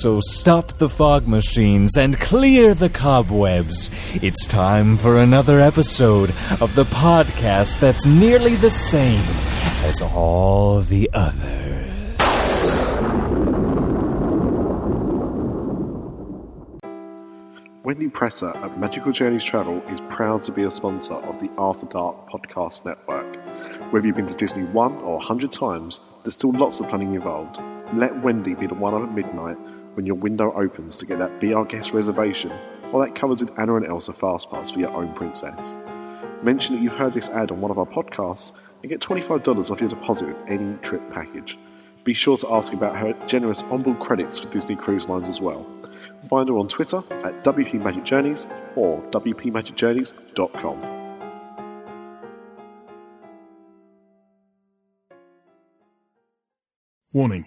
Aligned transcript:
So 0.00 0.20
stop 0.20 0.78
the 0.78 0.88
fog 0.88 1.28
machines 1.28 1.98
and 1.98 2.18
clear 2.18 2.72
the 2.72 2.88
cobwebs. 2.88 3.90
It's 4.14 4.46
time 4.46 4.96
for 4.96 5.18
another 5.18 5.60
episode 5.60 6.30
of 6.62 6.74
the 6.74 6.84
podcast 6.84 7.78
that's 7.78 8.06
nearly 8.06 8.56
the 8.56 8.70
same 8.70 9.22
as 9.84 10.00
all 10.00 10.80
the 10.80 11.10
others. 11.12 11.90
Wendy 17.84 18.08
Presser 18.08 18.56
at 18.56 18.78
Magical 18.78 19.12
Journeys 19.12 19.44
Travel 19.44 19.82
is 19.88 20.00
proud 20.08 20.46
to 20.46 20.52
be 20.52 20.62
a 20.62 20.72
sponsor 20.72 21.14
of 21.14 21.38
the 21.40 21.50
After 21.58 21.84
Dark 21.84 22.30
Podcast 22.30 22.86
Network. 22.86 23.36
Whether 23.92 24.06
you've 24.06 24.16
been 24.16 24.28
to 24.28 24.36
Disney 24.38 24.64
one 24.64 24.94
or 25.02 25.16
a 25.16 25.22
hundred 25.22 25.52
times, 25.52 26.00
there's 26.22 26.34
still 26.34 26.52
lots 26.52 26.80
of 26.80 26.88
planning 26.88 27.14
involved. 27.14 27.60
Let 27.92 28.22
Wendy 28.22 28.54
be 28.54 28.66
the 28.66 28.74
one 28.74 28.94
at 29.02 29.12
midnight 29.12 29.58
when 29.94 30.06
your 30.06 30.16
window 30.16 30.52
opens 30.52 30.98
to 30.98 31.06
get 31.06 31.18
that 31.18 31.40
Be 31.40 31.54
Our 31.54 31.64
Guest 31.64 31.92
reservation 31.92 32.52
or 32.92 33.04
that 33.04 33.14
coveted 33.14 33.50
Anna 33.56 33.76
and 33.76 33.86
Elsa 33.86 34.12
Fastpass 34.12 34.72
for 34.72 34.80
your 34.80 34.90
own 34.90 35.12
princess. 35.14 35.74
Mention 36.42 36.76
that 36.76 36.82
you 36.82 36.90
heard 36.90 37.12
this 37.12 37.30
ad 37.30 37.50
on 37.50 37.60
one 37.60 37.70
of 37.70 37.78
our 37.78 37.86
podcasts 37.86 38.58
and 38.82 38.90
get 38.90 39.00
$25 39.00 39.70
off 39.70 39.80
your 39.80 39.88
deposit 39.88 40.26
with 40.26 40.36
any 40.48 40.76
trip 40.78 41.02
package. 41.12 41.56
Be 42.04 42.14
sure 42.14 42.36
to 42.38 42.52
ask 42.52 42.72
about 42.72 42.96
her 42.96 43.12
generous 43.26 43.62
onboard 43.64 44.00
credits 44.00 44.38
for 44.38 44.50
Disney 44.50 44.76
Cruise 44.76 45.08
Lines 45.08 45.28
as 45.28 45.40
well. 45.40 45.64
Find 46.28 46.48
her 46.48 46.58
on 46.58 46.68
Twitter 46.68 46.98
at 46.98 47.44
WP 47.44 47.74
Magic 47.82 48.04
Journeys 48.04 48.48
or 48.74 49.00
WPMagicJourneys.com. 49.10 51.02
Warning. 57.12 57.46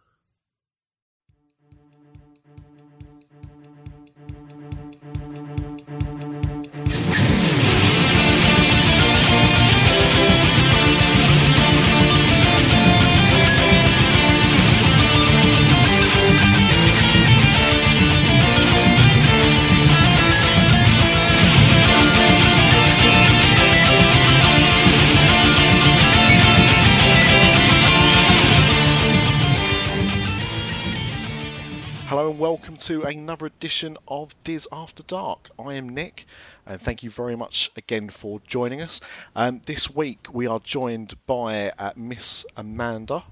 Welcome 32.41 32.75
to 32.75 33.03
another 33.03 33.45
edition 33.45 33.95
of 34.07 34.33
Diz 34.43 34.67
After 34.71 35.03
Dark. 35.03 35.47
I 35.59 35.75
am 35.75 35.89
Nick, 35.89 36.25
and 36.65 36.81
thank 36.81 37.03
you 37.03 37.11
very 37.11 37.35
much 37.35 37.69
again 37.77 38.09
for 38.09 38.39
joining 38.47 38.81
us. 38.81 38.99
Um, 39.35 39.61
this 39.67 39.93
week 39.93 40.25
we 40.33 40.47
are 40.47 40.59
joined 40.59 41.13
by 41.27 41.69
uh, 41.77 41.91
Miss 41.95 42.47
Amanda. 42.57 43.23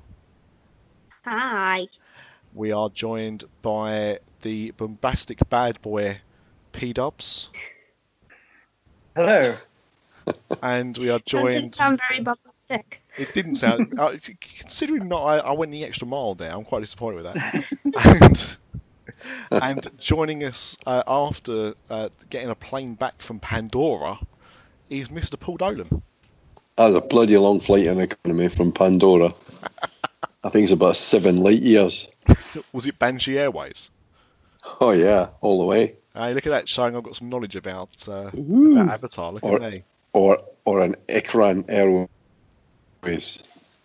Hi. 1.25 1.87
We 2.53 2.71
are 2.71 2.91
joined 2.91 3.45
by 3.63 4.19
the 4.43 4.69
bombastic 4.77 5.39
bad 5.49 5.81
boy 5.81 6.19
P 6.71 6.93
Dubs, 6.93 7.49
Hello. 9.15 9.55
and 10.61 10.95
we 10.99 11.09
are 11.09 11.17
That 11.17 11.25
didn't 11.25 11.53
joined. 11.53 11.77
sound 11.79 11.99
very 12.07 12.21
bombastic. 12.21 13.01
It 13.17 13.33
didn't 13.33 13.57
sound. 13.57 13.99
uh, 13.99 14.11
considering 14.59 15.07
not, 15.07 15.25
I, 15.25 15.37
I 15.39 15.51
went 15.53 15.71
the 15.71 15.83
extra 15.83 16.05
mile 16.05 16.35
there. 16.35 16.51
I'm 16.53 16.63
quite 16.63 16.81
disappointed 16.81 17.23
with 17.23 17.33
that. 17.33 17.65
and, 18.21 18.57
and 19.51 19.89
joining 19.97 20.43
us 20.43 20.77
uh, 20.85 21.03
after 21.07 21.73
uh, 21.89 22.09
getting 22.29 22.49
a 22.49 22.55
plane 22.55 22.95
back 22.95 23.21
from 23.21 23.39
Pandora 23.39 24.17
is 24.89 25.09
Mr. 25.09 25.39
Paul 25.39 25.57
Dolan. 25.57 26.01
That 26.75 26.85
was 26.85 26.95
a 26.95 27.01
bloody 27.01 27.37
long 27.37 27.59
flight 27.59 27.85
in 27.85 27.99
economy 27.99 28.47
from 28.49 28.71
Pandora. 28.71 29.33
I 30.43 30.49
think 30.49 30.63
it's 30.63 30.71
about 30.71 30.95
seven 30.95 31.37
light 31.37 31.61
years. 31.61 32.07
Was 32.71 32.87
it 32.87 32.97
Banshee 32.97 33.37
Airways? 33.37 33.89
Oh 34.79 34.91
yeah, 34.91 35.29
all 35.41 35.59
the 35.59 35.65
way. 35.65 35.95
Hey, 36.13 36.33
look 36.33 36.45
at 36.47 36.51
that, 36.51 36.69
showing 36.69 36.95
I've 36.95 37.03
got 37.03 37.15
some 37.15 37.29
knowledge 37.29 37.55
about, 37.55 38.07
uh, 38.07 38.29
about 38.33 38.89
Avatar. 38.89 39.31
Look 39.33 39.43
Or- 39.43 39.61
at 39.61 39.73
me. 39.73 39.83
Or 40.13 40.39
or 40.65 40.81
an 40.81 40.95
Ikran 41.07 41.65
Airways 41.69 43.39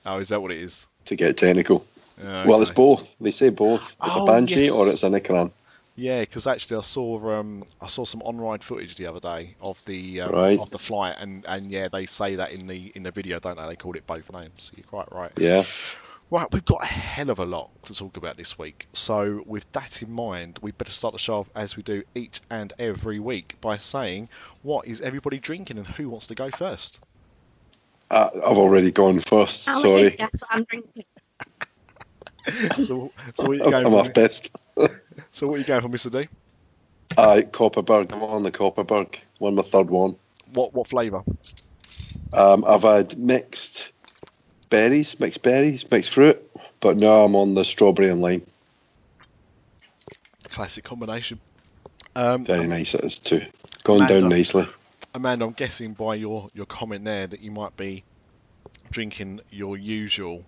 Oh, 0.06 0.18
is 0.18 0.30
that 0.30 0.40
what 0.42 0.52
it 0.52 0.62
is? 0.62 0.86
to 1.06 1.16
get 1.16 1.36
technical. 1.36 1.84
Uh, 2.22 2.44
Well, 2.46 2.62
it's 2.62 2.70
both. 2.70 3.16
They 3.20 3.30
say 3.30 3.50
both. 3.50 3.96
It's 4.04 4.16
Oh, 4.16 4.22
a 4.22 4.26
Banshee 4.26 4.70
or 4.70 4.86
it's 4.86 5.02
an 5.04 5.14
Ikran. 5.14 5.52
Yeah, 5.96 6.20
because 6.20 6.48
actually 6.48 6.78
I 6.78 6.80
saw 6.82 7.38
um, 7.38 7.62
I 7.80 7.86
saw 7.86 8.04
some 8.04 8.20
on-ride 8.22 8.64
footage 8.64 8.96
the 8.96 9.06
other 9.06 9.20
day 9.20 9.54
of 9.60 9.82
the 9.84 10.22
um, 10.22 10.32
Right. 10.32 10.58
of 10.58 10.70
the 10.70 10.78
flight, 10.78 11.16
and, 11.20 11.44
and 11.46 11.70
yeah, 11.70 11.86
they 11.92 12.06
say 12.06 12.36
that 12.36 12.52
in 12.52 12.66
the 12.66 12.90
in 12.96 13.04
the 13.04 13.12
video, 13.12 13.38
don't 13.38 13.56
they? 13.56 13.66
They 13.68 13.76
called 13.76 13.96
it 13.96 14.06
both 14.06 14.32
names. 14.32 14.72
You're 14.74 14.84
quite 14.84 15.12
right. 15.12 15.30
Yeah. 15.38 15.64
Right, 16.30 16.48
we've 16.52 16.64
got 16.64 16.82
a 16.82 16.86
hell 16.86 17.30
of 17.30 17.38
a 17.38 17.44
lot 17.44 17.70
to 17.84 17.94
talk 17.94 18.16
about 18.16 18.36
this 18.36 18.58
week. 18.58 18.88
So, 18.92 19.44
with 19.46 19.70
that 19.72 20.02
in 20.02 20.10
mind, 20.10 20.58
we 20.62 20.72
better 20.72 20.90
start 20.90 21.12
the 21.12 21.18
show 21.18 21.40
off 21.40 21.50
as 21.54 21.76
we 21.76 21.84
do 21.84 22.02
each 22.14 22.40
and 22.50 22.72
every 22.78 23.20
week 23.20 23.54
by 23.60 23.76
saying 23.76 24.30
what 24.62 24.88
is 24.88 25.00
everybody 25.00 25.38
drinking 25.38 25.78
and 25.78 25.86
who 25.86 26.08
wants 26.08 26.28
to 26.28 26.34
go 26.34 26.50
first. 26.50 27.04
I, 28.10 28.30
I've 28.34 28.56
already 28.58 28.90
gone 28.90 29.20
first. 29.20 29.64
Sorry. 29.64 30.02
you 30.04 30.10
guess 30.10 30.30
what 30.40 30.50
I'm 30.50 30.64
drinking. 30.64 31.04
so, 32.76 33.12
so 33.34 33.46
what 33.46 33.50
are 33.50 33.54
you 33.54 33.64
I'm 33.64 33.94
off 33.94 34.12
best. 34.12 34.50
So, 35.30 35.46
what 35.46 35.54
are 35.54 35.58
you 35.58 35.64
going 35.64 35.82
for, 35.82 35.88
Mr. 35.88 36.10
D? 36.10 36.28
Uh, 37.16 37.42
Kopparberg. 37.48 38.12
I'm 38.12 38.22
on 38.22 38.42
the 38.42 38.50
Kopparberg. 38.50 39.16
Won 39.38 39.54
my 39.54 39.62
third 39.62 39.88
one. 39.88 40.16
What 40.52 40.74
what 40.74 40.88
flavour? 40.88 41.22
Um, 42.32 42.64
I've 42.66 42.82
had 42.82 43.16
mixed 43.16 43.92
berries, 44.70 45.20
mixed 45.20 45.42
berries, 45.42 45.88
mixed 45.88 46.12
fruit, 46.12 46.42
but 46.80 46.96
now 46.96 47.24
I'm 47.24 47.36
on 47.36 47.54
the 47.54 47.64
strawberry 47.64 48.08
and 48.08 48.20
lime. 48.20 48.42
Classic 50.48 50.82
combination. 50.82 51.38
Um, 52.16 52.44
Very 52.44 52.66
nice 52.66 52.94
it 52.94 53.04
is 53.04 53.18
too. 53.18 53.42
Going 53.84 54.06
down 54.06 54.28
nicely. 54.28 54.68
Amanda, 55.14 55.44
I'm 55.44 55.52
guessing 55.52 55.92
by 55.92 56.16
your, 56.16 56.48
your 56.54 56.66
comment 56.66 57.04
there 57.04 57.26
that 57.26 57.40
you 57.40 57.52
might 57.52 57.76
be 57.76 58.04
drinking 58.90 59.40
your 59.50 59.76
usual 59.76 60.44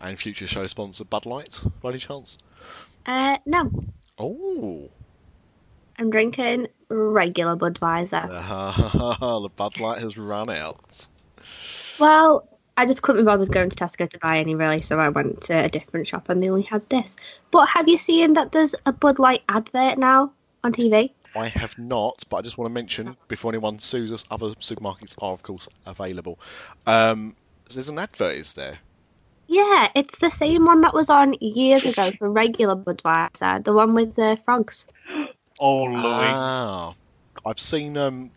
and 0.00 0.18
future 0.18 0.46
show 0.46 0.66
sponsor 0.66 1.04
Bud 1.04 1.26
Light, 1.26 1.60
by 1.82 1.90
any 1.90 1.98
chance? 1.98 2.38
Uh, 3.06 3.38
no, 3.46 3.70
Oh, 4.22 4.90
I'm 5.98 6.10
drinking 6.10 6.68
regular 6.90 7.56
Budweiser. 7.56 8.28
the 9.42 9.48
Bud 9.56 9.80
Light 9.80 10.02
has 10.02 10.18
run 10.18 10.50
out. 10.50 11.06
Well, 11.98 12.46
I 12.76 12.84
just 12.84 13.00
couldn't 13.00 13.22
be 13.22 13.26
bothered 13.26 13.50
going 13.50 13.70
to 13.70 13.76
Tesco 13.76 14.08
to 14.10 14.18
buy 14.18 14.38
any 14.38 14.54
really, 14.54 14.80
so 14.80 15.00
I 15.00 15.08
went 15.08 15.42
to 15.44 15.58
a 15.58 15.68
different 15.70 16.06
shop 16.06 16.28
and 16.28 16.38
they 16.40 16.50
only 16.50 16.62
had 16.62 16.86
this. 16.90 17.16
But 17.50 17.70
have 17.70 17.88
you 17.88 17.96
seen 17.96 18.34
that 18.34 18.52
there's 18.52 18.74
a 18.84 18.92
Bud 18.92 19.18
Light 19.18 19.42
advert 19.48 19.96
now 19.96 20.32
on 20.62 20.72
TV? 20.72 21.12
I 21.34 21.48
have 21.48 21.78
not, 21.78 22.24
but 22.28 22.38
I 22.38 22.42
just 22.42 22.58
want 22.58 22.68
to 22.68 22.74
mention 22.74 23.16
before 23.28 23.52
anyone 23.52 23.78
sues 23.78 24.12
us, 24.12 24.26
other 24.30 24.48
supermarkets 24.48 25.16
are 25.22 25.32
of 25.32 25.42
course 25.42 25.68
available. 25.86 26.38
Um, 26.86 27.36
there's 27.72 27.88
an 27.88 27.98
advert, 27.98 28.34
is 28.34 28.52
there? 28.52 28.78
Yeah, 29.52 29.88
it's 29.96 30.16
the 30.20 30.30
same 30.30 30.64
one 30.64 30.82
that 30.82 30.94
was 30.94 31.10
on 31.10 31.34
years 31.40 31.84
ago 31.84 32.12
for 32.16 32.30
regular 32.30 32.76
Budweiser, 32.76 33.64
the 33.64 33.72
one 33.72 33.94
with 33.94 34.14
the 34.14 34.38
frogs. 34.44 34.86
Oh, 35.62 35.82
Louis. 35.82 36.02
Ah, 36.02 36.94
I've 37.44 37.60
seen 37.60 37.98
um, 37.98 38.30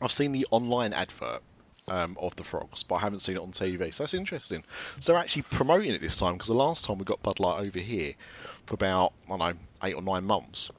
I've 0.00 0.12
seen 0.12 0.30
the 0.30 0.46
online 0.52 0.92
advert 0.92 1.42
um, 1.88 2.16
of 2.20 2.36
the 2.36 2.44
frogs, 2.44 2.84
but 2.84 2.96
I 2.96 2.98
haven't 3.00 3.20
seen 3.20 3.36
it 3.36 3.42
on 3.42 3.50
TV. 3.50 3.92
So 3.92 4.04
that's 4.04 4.14
interesting. 4.14 4.62
So 5.00 5.12
they're 5.12 5.20
actually 5.20 5.42
promoting 5.42 5.92
it 5.94 6.00
this 6.00 6.16
time 6.16 6.34
because 6.34 6.46
the 6.46 6.54
last 6.54 6.84
time 6.84 6.98
we 6.98 7.04
got 7.04 7.22
Bud 7.22 7.40
Light 7.40 7.66
over 7.66 7.80
here 7.80 8.14
for 8.66 8.74
about 8.74 9.14
I 9.26 9.30
don't 9.30 9.38
know 9.40 9.54
eight 9.82 9.94
or 9.94 10.02
nine 10.02 10.24
months, 10.24 10.70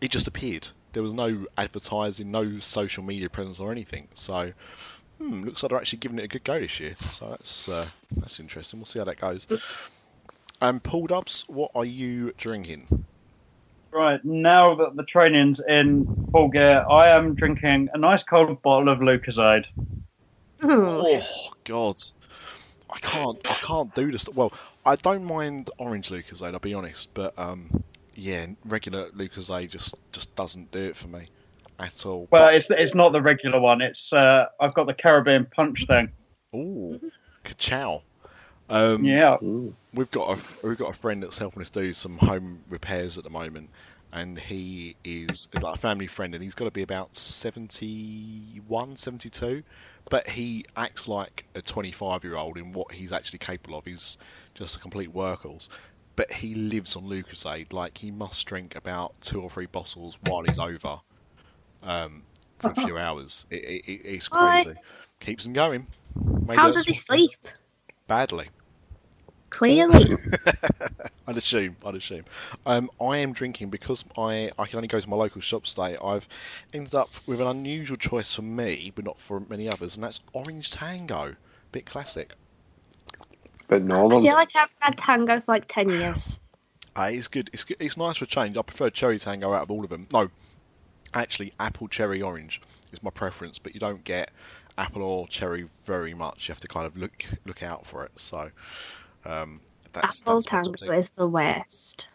it 0.00 0.10
just 0.10 0.28
appeared. 0.28 0.68
there 0.92 1.02
was 1.02 1.12
no 1.12 1.46
advertising, 1.56 2.30
no 2.30 2.60
social 2.60 3.02
media 3.02 3.28
presence 3.28 3.60
or 3.60 3.70
anything. 3.72 4.08
So, 4.14 4.52
hmm, 5.18 5.44
looks 5.44 5.62
like 5.62 5.70
they're 5.70 5.78
actually 5.78 5.98
giving 5.98 6.18
it 6.18 6.24
a 6.24 6.28
good 6.28 6.44
go 6.44 6.58
this 6.58 6.80
year. 6.80 6.94
So 6.98 7.28
that's 7.28 7.68
uh, 7.68 7.86
that's 8.16 8.40
interesting. 8.40 8.80
We'll 8.80 8.86
see 8.86 8.98
how 8.98 9.04
that 9.04 9.20
goes. 9.20 9.46
And 10.60 10.82
Paul 10.82 11.06
Dubs, 11.06 11.44
what 11.48 11.70
are 11.74 11.84
you 11.84 12.32
drinking? 12.36 13.04
Right, 13.90 14.22
now 14.24 14.74
that 14.74 14.96
the 14.96 15.04
training's 15.04 15.60
in 15.66 16.28
full 16.30 16.48
gear, 16.48 16.84
I 16.88 17.08
am 17.08 17.34
drinking 17.34 17.88
a 17.94 17.98
nice 17.98 18.22
cold 18.22 18.60
bottle 18.60 18.88
of 18.90 18.98
Lucozade. 18.98 19.66
Oh 20.62 21.22
God, 21.64 21.96
I 22.90 22.98
can't. 22.98 23.38
I 23.44 23.54
can't 23.66 23.94
do 23.94 24.10
this. 24.10 24.28
Well, 24.28 24.52
I 24.84 24.96
don't 24.96 25.24
mind 25.24 25.70
orange 25.78 26.10
Lucozade. 26.10 26.52
I'll 26.52 26.58
be 26.58 26.74
honest, 26.74 27.14
but 27.14 27.38
um, 27.38 27.70
yeah, 28.14 28.46
regular 28.66 29.10
Lucozade 29.10 29.70
just 29.70 29.98
just 30.12 30.34
doesn't 30.36 30.70
do 30.70 30.80
it 30.80 30.96
for 30.96 31.08
me 31.08 31.26
at 31.78 32.06
all. 32.06 32.28
Well, 32.30 32.48
it's 32.48 32.68
it's 32.70 32.94
not 32.94 33.12
the 33.12 33.22
regular 33.22 33.60
one. 33.60 33.80
It's 33.80 34.12
uh, 34.12 34.46
I've 34.60 34.74
got 34.74 34.86
the 34.86 34.94
Caribbean 34.94 35.46
Punch 35.46 35.86
thing. 35.86 36.10
Ooh, 36.54 37.00
ka-chow. 37.44 38.02
Um, 38.70 39.04
Yeah, 39.04 39.38
we've 39.94 40.10
got 40.10 40.38
a 40.38 40.66
we've 40.66 40.76
got 40.76 40.94
a 40.94 40.98
friend 40.98 41.22
that's 41.22 41.38
helping 41.38 41.62
us 41.62 41.70
do 41.70 41.92
some 41.92 42.18
home 42.18 42.60
repairs 42.68 43.16
at 43.16 43.24
the 43.24 43.30
moment, 43.30 43.70
and 44.12 44.38
he 44.38 44.96
is 45.04 45.48
like 45.54 45.76
a 45.76 45.78
family 45.78 46.06
friend, 46.06 46.34
and 46.34 46.42
he's 46.42 46.54
got 46.54 46.66
to 46.66 46.70
be 46.70 46.82
about 46.82 47.16
71, 47.16 48.96
72, 48.96 49.62
but 50.10 50.28
he 50.28 50.66
acts 50.76 51.08
like 51.08 51.46
a 51.54 51.62
25 51.62 52.24
year 52.24 52.36
old 52.36 52.58
in 52.58 52.72
what 52.72 52.92
he's 52.92 53.12
actually 53.12 53.38
capable 53.38 53.78
of. 53.78 53.84
He's 53.86 54.18
just 54.54 54.76
a 54.76 54.80
complete 54.80 55.12
workhorse. 55.12 55.68
But 56.16 56.32
he 56.32 56.56
lives 56.56 56.96
on 56.96 57.04
Lucozade. 57.04 57.72
Like 57.72 57.96
he 57.96 58.10
must 58.10 58.44
drink 58.44 58.74
about 58.74 59.20
two 59.20 59.40
or 59.40 59.48
three 59.48 59.66
bottles 59.66 60.18
while 60.20 60.42
he's 60.42 60.58
over 60.58 61.00
um, 61.88 62.22
for 62.58 62.70
a 62.70 62.74
few 62.74 62.96
hours. 63.06 63.46
It, 63.50 63.64
it, 63.64 63.90
it, 63.90 64.00
it's 64.04 64.30
Why? 64.30 64.62
crazy. 64.62 64.78
Keeps 65.20 65.46
him 65.46 65.54
going. 65.54 65.88
Maybe 66.14 66.56
How 66.56 66.70
does 66.70 66.86
he 66.86 66.94
sleep? 66.94 67.30
Badly. 68.06 68.46
Clearly. 69.50 70.16
I'd 71.26 71.36
assume. 71.36 71.76
I'd 71.84 71.94
assume. 71.94 72.22
Um, 72.64 72.90
I 73.00 73.18
am 73.18 73.32
drinking 73.32 73.70
because 73.70 74.04
I, 74.16 74.50
I 74.58 74.66
can 74.66 74.76
only 74.76 74.88
go 74.88 75.00
to 75.00 75.08
my 75.08 75.16
local 75.16 75.40
shop 75.40 75.64
today. 75.64 75.96
I've 76.02 76.28
ended 76.72 76.94
up 76.94 77.08
with 77.26 77.40
an 77.40 77.48
unusual 77.48 77.96
choice 77.96 78.34
for 78.34 78.42
me, 78.42 78.92
but 78.94 79.04
not 79.04 79.18
for 79.18 79.40
many 79.40 79.68
others, 79.68 79.96
and 79.96 80.04
that's 80.04 80.20
Orange 80.32 80.70
Tango. 80.70 81.34
Bit 81.72 81.86
classic. 81.86 82.34
Bit 83.68 83.82
I 83.82 83.84
northern. 83.86 84.22
feel 84.22 84.34
like 84.34 84.50
I 84.54 84.60
haven't 84.60 84.76
had 84.80 84.98
tango 84.98 85.40
for 85.40 85.44
like 85.48 85.64
10 85.66 85.88
years. 85.90 86.40
Uh, 86.96 87.10
it's 87.12 87.28
good. 87.28 87.50
It's 87.52 87.64
good. 87.64 87.76
It's 87.80 87.96
nice 87.96 88.16
for 88.16 88.24
a 88.24 88.28
change. 88.28 88.56
I 88.56 88.62
prefer 88.62 88.90
Cherry 88.90 89.18
Tango 89.18 89.52
out 89.52 89.62
of 89.62 89.70
all 89.70 89.84
of 89.84 89.90
them. 89.90 90.06
No, 90.12 90.30
actually, 91.14 91.52
Apple 91.58 91.88
Cherry 91.88 92.22
Orange 92.22 92.60
is 92.92 93.02
my 93.02 93.10
preference, 93.10 93.58
but 93.58 93.74
you 93.74 93.80
don't 93.80 94.04
get 94.04 94.30
apple 94.76 95.02
or 95.02 95.26
cherry 95.26 95.66
very 95.84 96.14
much. 96.14 96.48
You 96.48 96.52
have 96.52 96.60
to 96.60 96.68
kind 96.68 96.86
of 96.86 96.96
look 96.96 97.24
look 97.44 97.62
out 97.62 97.86
for 97.86 98.04
it. 98.04 98.12
So. 98.16 98.50
Um, 99.24 99.60
that's, 99.92 100.22
Apple 100.22 100.40
that's 100.40 100.50
tango 100.50 100.92
is 100.92 101.10
the 101.10 101.26
worst. 101.26 102.06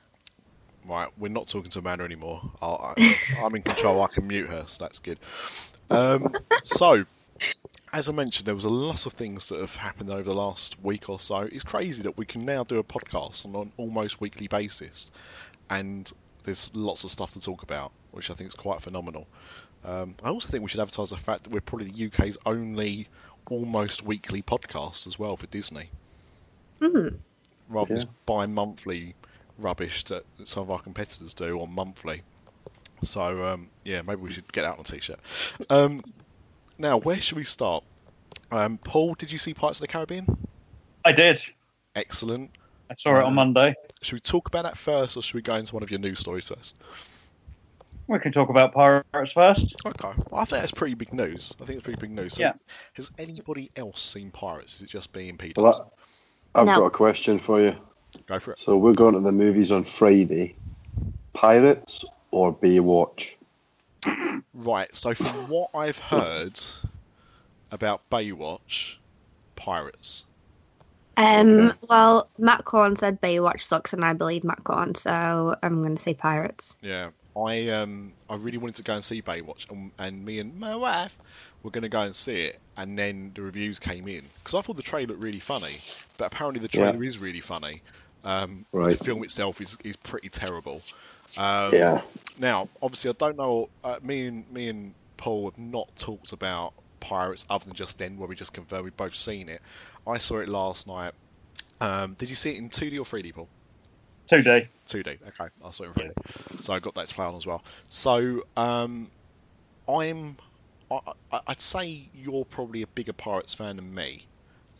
Right, 0.85 1.09
we're 1.17 1.29
not 1.29 1.47
talking 1.47 1.69
to 1.71 1.79
Amanda 1.79 2.03
anymore. 2.03 2.41
I, 2.61 3.17
I'm 3.43 3.55
in 3.55 3.61
control. 3.61 4.01
I 4.01 4.07
can 4.07 4.27
mute 4.27 4.49
her, 4.49 4.63
so 4.67 4.83
that's 4.83 4.99
good. 4.99 5.17
Um, 5.89 6.33
so, 6.65 7.05
as 7.93 8.09
I 8.09 8.11
mentioned, 8.11 8.47
there 8.47 8.55
was 8.55 8.65
a 8.65 8.69
lot 8.69 9.05
of 9.05 9.13
things 9.13 9.49
that 9.49 9.59
have 9.59 9.75
happened 9.75 10.09
over 10.09 10.23
the 10.23 10.35
last 10.35 10.81
week 10.83 11.09
or 11.09 11.19
so. 11.19 11.39
It's 11.39 11.63
crazy 11.63 12.03
that 12.03 12.17
we 12.17 12.25
can 12.25 12.45
now 12.45 12.63
do 12.63 12.79
a 12.79 12.83
podcast 12.83 13.45
on 13.45 13.55
an 13.55 13.71
almost 13.77 14.19
weekly 14.19 14.47
basis, 14.47 15.09
and 15.69 16.11
there's 16.43 16.75
lots 16.75 17.03
of 17.03 17.11
stuff 17.11 17.31
to 17.33 17.39
talk 17.39 17.63
about, 17.63 17.91
which 18.11 18.29
I 18.29 18.33
think 18.33 18.49
is 18.49 18.55
quite 18.55 18.81
phenomenal. 18.81 19.27
Um, 19.85 20.15
I 20.23 20.29
also 20.29 20.47
think 20.49 20.63
we 20.63 20.69
should 20.69 20.79
advertise 20.79 21.09
the 21.09 21.17
fact 21.17 21.43
that 21.43 21.49
we're 21.51 21.61
probably 21.61 21.89
the 21.91 22.05
UK's 22.07 22.37
only 22.45 23.07
almost 23.49 24.01
weekly 24.03 24.41
podcast 24.41 25.07
as 25.07 25.19
well 25.19 25.35
for 25.35 25.47
Disney 25.47 25.89
Hmm. 26.79 27.09
rather 27.67 27.89
than 27.89 27.97
Yeah. 27.97 28.03
just 28.03 28.25
bi-monthly 28.25 29.15
rubbish 29.57 30.05
that, 30.05 30.23
that 30.37 30.47
some 30.47 30.63
of 30.63 30.71
our 30.71 30.79
competitors 30.79 31.33
do 31.33 31.59
on 31.59 31.73
monthly. 31.73 32.21
So 33.03 33.43
um, 33.45 33.69
yeah, 33.83 34.01
maybe 34.01 34.21
we 34.21 34.31
should 34.31 34.51
get 34.51 34.63
out 34.63 34.75
on 34.75 34.81
a 34.81 34.83
t-shirt. 34.83 35.19
Um, 35.69 35.99
now, 36.77 36.97
where 36.99 37.19
should 37.19 37.37
we 37.37 37.43
start? 37.43 37.83
Um, 38.51 38.77
Paul, 38.77 39.15
did 39.15 39.31
you 39.31 39.37
see 39.37 39.53
Pirates 39.53 39.79
of 39.79 39.87
the 39.87 39.91
Caribbean? 39.91 40.25
I 41.03 41.11
did. 41.11 41.43
Excellent. 41.95 42.51
I 42.89 42.95
saw 42.99 43.17
it 43.19 43.23
on 43.23 43.25
uh, 43.25 43.31
Monday. 43.31 43.75
Should 44.01 44.13
we 44.15 44.19
talk 44.19 44.47
about 44.47 44.63
that 44.63 44.77
first, 44.77 45.17
or 45.17 45.23
should 45.23 45.35
we 45.35 45.41
go 45.41 45.55
into 45.55 45.73
one 45.73 45.83
of 45.83 45.91
your 45.91 45.99
news 45.99 46.19
stories 46.19 46.49
first? 46.49 46.77
We 48.07 48.19
can 48.19 48.33
talk 48.33 48.49
about 48.49 48.73
pirates 48.73 49.31
first. 49.33 49.75
Okay, 49.85 50.11
well, 50.29 50.41
I 50.41 50.45
think 50.45 50.61
that's 50.61 50.71
pretty 50.71 50.95
big 50.95 51.13
news. 51.13 51.55
I 51.61 51.65
think 51.65 51.77
it's 51.77 51.85
pretty 51.85 51.99
big 52.01 52.11
news. 52.11 52.33
So 52.33 52.43
Yeah. 52.43 52.53
Has 52.93 53.09
anybody 53.17 53.71
else 53.75 54.01
seen 54.01 54.29
Pirates? 54.31 54.75
Is 54.75 54.81
it 54.83 54.89
just 54.89 55.15
me 55.15 55.29
and 55.29 55.39
Peter? 55.39 55.61
Well, 55.61 55.93
I, 56.53 56.59
I've 56.61 56.67
No. 56.67 56.75
got 56.75 56.85
a 56.87 56.91
question 56.91 57.39
for 57.39 57.61
you. 57.61 57.75
Go 58.27 58.39
for 58.39 58.51
it. 58.51 58.59
So 58.59 58.75
we're 58.77 58.93
going 58.93 59.13
to 59.15 59.21
the 59.21 59.31
movies 59.31 59.71
on 59.71 59.85
Friday. 59.85 60.55
Pirates 61.33 62.03
or 62.29 62.53
Baywatch? 62.53 63.35
Right. 64.53 64.93
So 64.95 65.13
from 65.13 65.49
what 65.49 65.69
I've 65.73 65.97
heard 65.97 66.59
about 67.71 68.01
Baywatch, 68.11 68.97
Pirates. 69.55 70.25
Um, 71.17 71.67
Okay. 71.69 71.77
Well, 71.87 72.29
Matt 72.37 72.65
Corn 72.65 72.95
said 72.95 73.21
Baywatch 73.21 73.61
sucks, 73.61 73.93
and 73.93 74.03
I 74.03 74.13
believe 74.13 74.43
Matt 74.43 74.63
Corn, 74.63 74.95
so 74.95 75.55
I'm 75.61 75.81
going 75.81 75.95
to 75.95 76.01
say 76.01 76.13
Pirates. 76.13 76.75
Yeah, 76.81 77.09
I 77.37 77.69
um 77.69 78.13
I 78.29 78.35
really 78.35 78.57
wanted 78.57 78.75
to 78.75 78.83
go 78.83 78.93
and 78.95 79.03
see 79.03 79.21
Baywatch, 79.21 79.69
and, 79.69 79.91
and 79.99 80.25
me 80.25 80.39
and 80.39 80.59
my 80.59 80.75
wife 80.75 81.17
were 81.63 81.71
going 81.71 81.83
to 81.83 81.89
go 81.89 82.01
and 82.01 82.15
see 82.15 82.41
it, 82.41 82.59
and 82.77 82.97
then 82.97 83.31
the 83.35 83.41
reviews 83.41 83.79
came 83.79 84.07
in 84.07 84.25
because 84.37 84.53
I 84.55 84.61
thought 84.61 84.75
the 84.75 84.83
trailer 84.83 85.07
looked 85.07 85.21
really 85.21 85.39
funny, 85.39 85.75
but 86.17 86.25
apparently 86.33 86.59
the 86.65 86.69
Yeah. 86.77 86.91
trailer 86.91 87.03
is 87.03 87.17
really 87.19 87.41
funny. 87.41 87.81
Um, 88.23 88.65
Right. 88.71 88.97
The 88.97 89.03
film 89.03 89.23
itself 89.23 89.61
is, 89.61 89.77
is 89.83 89.95
pretty 89.97 90.29
terrible. 90.29 90.81
Um, 91.37 91.71
Yeah. 91.73 92.01
Now, 92.37 92.67
obviously, 92.81 93.11
I 93.11 93.13
don't 93.17 93.37
know. 93.37 93.69
Uh, 93.83 93.99
me 94.01 94.25
and 94.27 94.49
me 94.49 94.67
and 94.69 94.95
Paul 95.17 95.45
have 95.45 95.57
not 95.57 95.95
talked 95.95 96.33
about 96.33 96.73
Pirates 97.03 97.45
other 97.49 97.65
than 97.65 97.73
just 97.73 97.97
then, 97.97 98.17
where 98.17 98.27
we 98.27 98.35
just 98.35 98.53
confirmed 98.53 98.85
we've 98.85 98.97
both 98.97 99.15
seen 99.15 99.49
it. 99.49 99.61
I 100.07 100.17
saw 100.17 100.39
it 100.39 100.49
last 100.49 100.87
night. 100.87 101.13
Um, 101.81 102.13
did 102.13 102.29
you 102.29 102.35
see 102.35 102.51
it 102.51 102.57
in 102.57 102.69
2D 102.69 102.97
or 102.97 103.03
3D, 103.03 103.33
Paul? 103.33 103.49
2D. 104.31 104.67
2D. 104.87 105.07
Okay, 105.07 105.49
I 105.63 105.71
saw 105.71 105.83
it 105.83 105.87
in 105.87 105.93
3D. 105.93 106.65
So 106.65 106.73
I 106.73 106.79
got 106.79 106.95
that 106.95 107.07
to 107.07 107.15
play 107.15 107.25
on 107.25 107.35
as 107.35 107.45
well. 107.45 107.63
So 107.89 108.43
um, 108.55 109.09
I'm. 109.87 110.37
I, 110.91 110.99
I'd 111.47 111.61
say 111.61 112.09
you're 112.13 112.45
probably 112.45 112.83
a 112.83 112.87
bigger 112.87 113.13
Pirates 113.13 113.53
fan 113.53 113.77
than 113.77 113.93
me. 113.93 114.23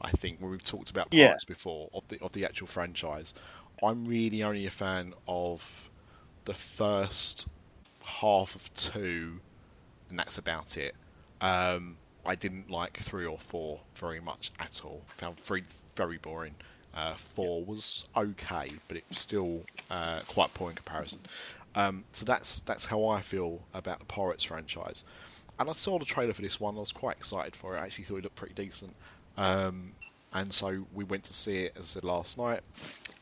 I 0.01 0.11
think 0.11 0.39
when 0.39 0.51
we've 0.51 0.63
talked 0.63 0.91
about 0.91 1.07
Yeah. 1.11 1.27
Pirates 1.27 1.45
before 1.45 1.89
of 1.93 2.03
the 2.09 2.19
of 2.21 2.33
the 2.33 2.45
actual 2.45 2.67
franchise, 2.67 3.33
I'm 3.81 4.05
really 4.05 4.43
only 4.43 4.65
a 4.65 4.71
fan 4.71 5.13
of 5.27 5.89
the 6.45 6.53
first 6.53 7.49
half 8.03 8.55
of 8.55 8.73
two, 8.73 9.39
and 10.09 10.19
that's 10.19 10.37
about 10.37 10.77
it. 10.77 10.93
Um, 11.41 11.97
I 12.25 12.35
didn't 12.35 12.69
like 12.69 12.97
three 12.97 13.25
or 13.25 13.37
four 13.37 13.79
very 13.95 14.19
much 14.19 14.51
at 14.59 14.81
all. 14.83 15.01
Found 15.17 15.37
three 15.37 15.63
very 15.95 16.17
boring. 16.17 16.55
Uh, 16.95 17.13
four 17.15 17.63
was 17.63 18.05
okay, 18.15 18.69
but 18.87 18.97
it 18.97 19.03
was 19.09 19.17
still 19.17 19.63
uh, 19.89 20.19
quite 20.27 20.53
poor 20.53 20.69
in 20.69 20.75
comparison. 20.75 21.19
Um, 21.75 22.03
so 22.13 22.25
that's 22.25 22.61
that's 22.61 22.85
how 22.85 23.07
I 23.07 23.21
feel 23.21 23.59
about 23.73 23.99
the 23.99 24.05
Pirates 24.05 24.43
franchise. 24.43 25.03
And 25.59 25.69
I 25.69 25.73
saw 25.73 25.99
the 25.99 26.05
trailer 26.05 26.33
for 26.33 26.41
this 26.41 26.59
one. 26.59 26.75
I 26.75 26.79
was 26.79 26.91
quite 26.91 27.17
excited 27.17 27.55
for 27.55 27.75
it. 27.75 27.79
I 27.79 27.83
actually 27.83 28.05
thought 28.05 28.17
it 28.17 28.23
looked 28.23 28.35
pretty 28.35 28.53
decent. 28.53 28.93
Um, 29.37 29.93
and 30.33 30.53
so 30.53 30.85
we 30.93 31.03
went 31.03 31.25
to 31.25 31.33
see 31.33 31.65
it, 31.65 31.73
as 31.75 31.83
I 31.83 31.85
said 31.85 32.03
last 32.03 32.37
night. 32.37 32.61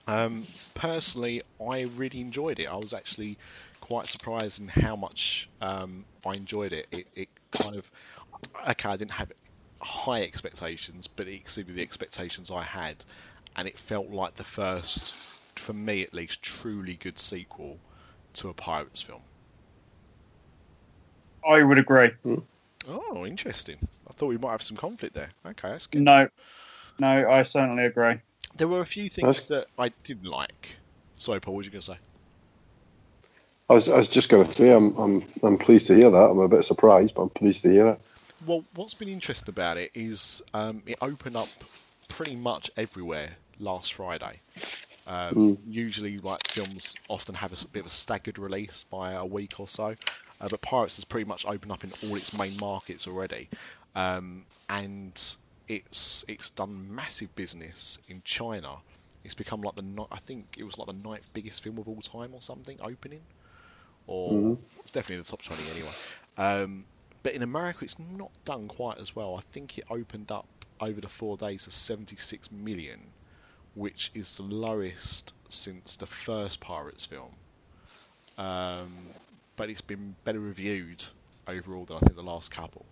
Um, 0.07 0.45
personally, 0.73 1.41
I 1.65 1.83
really 1.95 2.21
enjoyed 2.21 2.59
it. 2.59 2.67
I 2.67 2.77
was 2.77 2.93
actually 2.93 3.37
quite 3.81 4.07
surprised 4.07 4.61
in 4.61 4.67
how 4.67 4.95
much 4.95 5.49
um, 5.61 6.05
I 6.25 6.31
enjoyed 6.31 6.73
it. 6.73 6.87
It, 6.91 7.07
it 7.15 7.29
kind 7.51 7.75
of 7.75 7.89
okay. 8.69 8.89
I 8.89 8.97
didn't 8.97 9.11
have 9.11 9.31
high 9.81 10.21
expectations, 10.23 11.07
but 11.07 11.27
it 11.27 11.33
exceeded 11.35 11.75
the 11.75 11.81
expectations 11.81 12.51
I 12.51 12.63
had, 12.63 12.95
and 13.55 13.67
it 13.67 13.77
felt 13.77 14.09
like 14.09 14.35
the 14.35 14.43
first, 14.43 15.43
for 15.59 15.73
me 15.73 16.03
at 16.03 16.13
least, 16.13 16.41
truly 16.41 16.93
good 16.95 17.17
sequel 17.19 17.77
to 18.33 18.49
a 18.49 18.53
Pirates 18.53 19.01
film. 19.01 19.21
I 21.47 21.61
would 21.63 21.79
agree. 21.79 22.11
Hmm. 22.23 22.35
Oh, 22.87 23.25
interesting. 23.25 23.77
I 24.09 24.13
thought 24.13 24.27
we 24.27 24.37
might 24.37 24.51
have 24.51 24.61
some 24.61 24.77
conflict 24.77 25.13
there. 25.15 25.29
Okay, 25.45 25.69
that's 25.69 25.87
good. 25.87 26.01
No, 26.01 26.27
no, 26.99 27.07
I 27.07 27.43
certainly 27.43 27.85
agree. 27.85 28.15
There 28.57 28.67
were 28.67 28.79
a 28.81 28.85
few 28.85 29.09
things 29.09 29.41
That's- 29.41 29.65
that 29.77 29.81
I 29.81 29.91
didn't 30.03 30.29
like. 30.29 30.75
Sorry, 31.15 31.39
Paul, 31.39 31.53
what 31.53 31.59
were 31.59 31.63
you 31.65 31.69
going 31.71 31.81
to 31.81 31.91
say? 31.93 31.97
I 33.69 33.73
was, 33.73 33.87
I 33.87 33.97
was 33.97 34.07
just 34.09 34.27
going 34.29 34.45
to 34.45 34.51
say 34.51 34.69
I'm, 34.71 34.97
I'm 34.97 35.23
I'm 35.43 35.57
pleased 35.57 35.87
to 35.87 35.95
hear 35.95 36.09
that. 36.09 36.17
I'm 36.17 36.39
a 36.39 36.47
bit 36.49 36.65
surprised, 36.65 37.15
but 37.15 37.21
I'm 37.21 37.29
pleased 37.29 37.61
to 37.63 37.71
hear 37.71 37.87
it. 37.89 38.01
Well, 38.41 38.65
what's 38.73 38.95
been 38.95 39.07
interesting 39.07 39.51
about 39.51 39.77
it 39.77 39.91
is 39.93 40.41
um, 40.53 40.83
it 40.87 40.97
opened 41.01 41.37
up 41.37 41.63
pretty 42.07 42.35
much 42.35 42.69
everywhere 42.75 43.37
last 43.59 43.93
Friday. 43.93 44.41
Um, 45.07 45.35
Mm. 45.35 45.57
Usually, 45.65 46.19
like 46.19 46.41
films 46.47 46.95
often 47.09 47.35
have 47.35 47.53
a 47.53 47.67
bit 47.69 47.81
of 47.81 47.87
a 47.87 47.89
staggered 47.89 48.39
release 48.39 48.85
by 48.85 49.13
a 49.13 49.25
week 49.25 49.59
or 49.59 49.67
so, 49.67 49.95
uh, 50.41 50.49
but 50.49 50.61
Pirates 50.61 50.97
has 50.97 51.05
pretty 51.05 51.25
much 51.25 51.45
opened 51.45 51.71
up 51.71 51.83
in 51.83 51.93
all 52.01 52.15
its 52.17 52.33
main 52.33 52.57
markets 52.57 53.07
already, 53.07 53.51
um, 53.95 54.47
and 54.69 55.15
it's 55.67 56.25
it's 56.27 56.51
done 56.51 56.95
massive 56.95 57.35
business 57.35 57.99
in 58.07 58.21
China. 58.23 58.77
It's 59.23 59.35
become 59.35 59.61
like 59.61 59.75
the 59.75 60.07
I 60.11 60.19
think 60.19 60.55
it 60.57 60.63
was 60.63 60.77
like 60.77 60.87
the 60.87 60.93
ninth 60.93 61.29
biggest 61.33 61.63
film 61.63 61.79
of 61.79 61.87
all 61.87 62.01
time 62.01 62.33
or 62.35 62.41
something 62.41 62.79
opening, 62.81 63.27
or 64.07 64.43
Mhm. 64.43 64.65
it's 64.83 64.91
definitely 64.93 65.15
in 65.15 65.21
the 65.21 65.25
top 65.29 65.41
twenty 65.41 65.69
anyway. 65.69 65.93
Um, 66.37 66.85
but 67.23 67.33
in 67.33 67.43
America, 67.43 67.83
it's 67.83 67.99
not 67.99 68.31
done 68.45 68.67
quite 68.67 68.97
as 68.97 69.15
well. 69.15 69.35
I 69.35 69.41
think 69.51 69.77
it 69.77 69.85
opened 69.89 70.31
up 70.31 70.47
over 70.79 70.99
the 70.99 71.09
four 71.09 71.37
days 71.37 71.65
to 71.65 71.71
76 71.71 72.51
million, 72.51 72.99
which 73.75 74.11
is 74.15 74.37
the 74.37 74.43
lowest 74.43 75.33
since 75.49 75.97
the 75.97 76.07
first 76.07 76.59
Pirates 76.59 77.05
film. 77.05 77.31
Um, 78.37 78.91
but 79.55 79.69
it's 79.69 79.81
been 79.81 80.15
better 80.23 80.39
reviewed 80.39 81.03
overall 81.47 81.85
than 81.85 81.97
I 81.97 81.99
think 81.99 82.15
the 82.15 82.23
last 82.23 82.51
couple. 82.51 82.85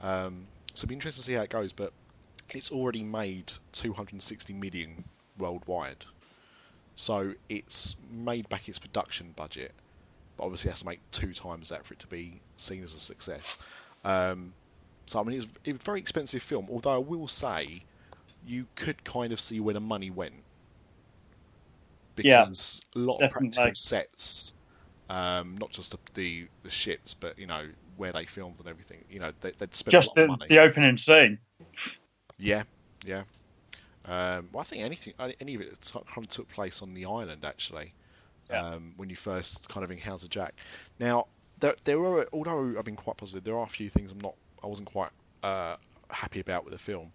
Um, 0.00 0.46
so 0.74 0.84
it'll 0.84 0.88
be 0.88 0.94
interesting 0.94 1.20
to 1.20 1.24
see 1.24 1.34
how 1.34 1.42
it 1.42 1.50
goes. 1.50 1.72
But 1.72 1.92
it's 2.50 2.72
already 2.72 3.02
made 3.02 3.52
260 3.72 4.54
million 4.54 5.04
worldwide, 5.38 6.04
so 6.96 7.34
it's 7.48 7.94
made 8.10 8.48
back 8.48 8.68
its 8.68 8.80
production 8.80 9.32
budget 9.36 9.72
but 10.38 10.44
obviously 10.44 10.70
has 10.70 10.80
to 10.82 10.86
make 10.86 11.00
two 11.12 11.34
times 11.34 11.70
that 11.70 11.86
for 11.86 11.94
it 11.94 12.00
to 12.00 12.08
be 12.08 12.42
seen 12.56 12.84
as 12.84 12.94
a 12.94 13.00
success. 13.00 13.58
Um, 14.04 14.54
so 15.06 15.20
I 15.20 15.24
mean, 15.24 15.34
it 15.36 15.38
was, 15.38 15.52
it 15.64 15.72
was 15.74 15.82
a 15.82 15.84
very 15.84 16.00
expensive 16.00 16.42
film. 16.42 16.68
Although 16.70 16.94
I 16.94 16.98
will 16.98 17.28
say, 17.28 17.82
you 18.46 18.68
could 18.76 19.04
kind 19.04 19.32
of 19.34 19.40
see 19.40 19.60
where 19.60 19.74
the 19.74 19.80
money 19.80 20.10
went 20.10 20.44
Yeah, 22.22 22.46
because 22.46 22.82
a 22.96 22.98
lot 23.00 23.20
of 23.20 23.28
practical 23.28 23.74
sets, 23.74 24.56
um, 25.08 25.56
not 25.58 25.70
just 25.70 25.92
the, 25.92 25.98
the 26.14 26.48
the 26.62 26.70
ships, 26.70 27.14
but 27.14 27.38
you 27.38 27.46
know 27.46 27.68
where 27.96 28.12
they 28.12 28.26
filmed 28.26 28.60
and 28.60 28.68
everything. 28.68 29.04
You 29.10 29.20
know, 29.20 29.32
they, 29.40 29.52
they'd 29.58 29.74
spent 29.74 29.92
Just 29.92 30.06
a 30.06 30.10
lot 30.10 30.16
the, 30.16 30.22
of 30.22 30.26
money. 30.26 30.46
the 30.48 30.58
opening 30.60 30.98
scene. 30.98 31.38
Yeah, 32.38 32.64
yeah. 33.04 33.24
Um, 34.04 34.50
well, 34.52 34.60
I 34.62 34.64
think 34.64 34.84
anything, 34.84 35.14
any 35.40 35.54
of 35.54 35.60
it 35.60 35.92
kind 35.92 36.26
of 36.26 36.28
took 36.28 36.48
place 36.48 36.82
on 36.82 36.94
the 36.94 37.06
island 37.06 37.44
actually. 37.44 37.94
Yeah. 38.50 38.66
Um, 38.66 38.94
when 38.96 39.10
you 39.10 39.16
first 39.16 39.68
kind 39.68 39.84
of 39.84 39.90
encounter 39.90 40.26
Jack. 40.26 40.54
Now, 40.98 41.26
there, 41.60 41.74
there 41.84 41.98
were, 41.98 42.28
although 42.32 42.74
I've 42.78 42.84
been 42.84 42.96
quite 42.96 43.16
positive, 43.16 43.44
there 43.44 43.56
are 43.56 43.64
a 43.64 43.68
few 43.68 43.90
things 43.90 44.12
I'm 44.12 44.20
not, 44.20 44.34
I 44.62 44.66
wasn't 44.66 44.90
quite 44.90 45.10
uh, 45.42 45.76
happy 46.08 46.40
about 46.40 46.64
with 46.64 46.72
the 46.72 46.78
film. 46.78 47.12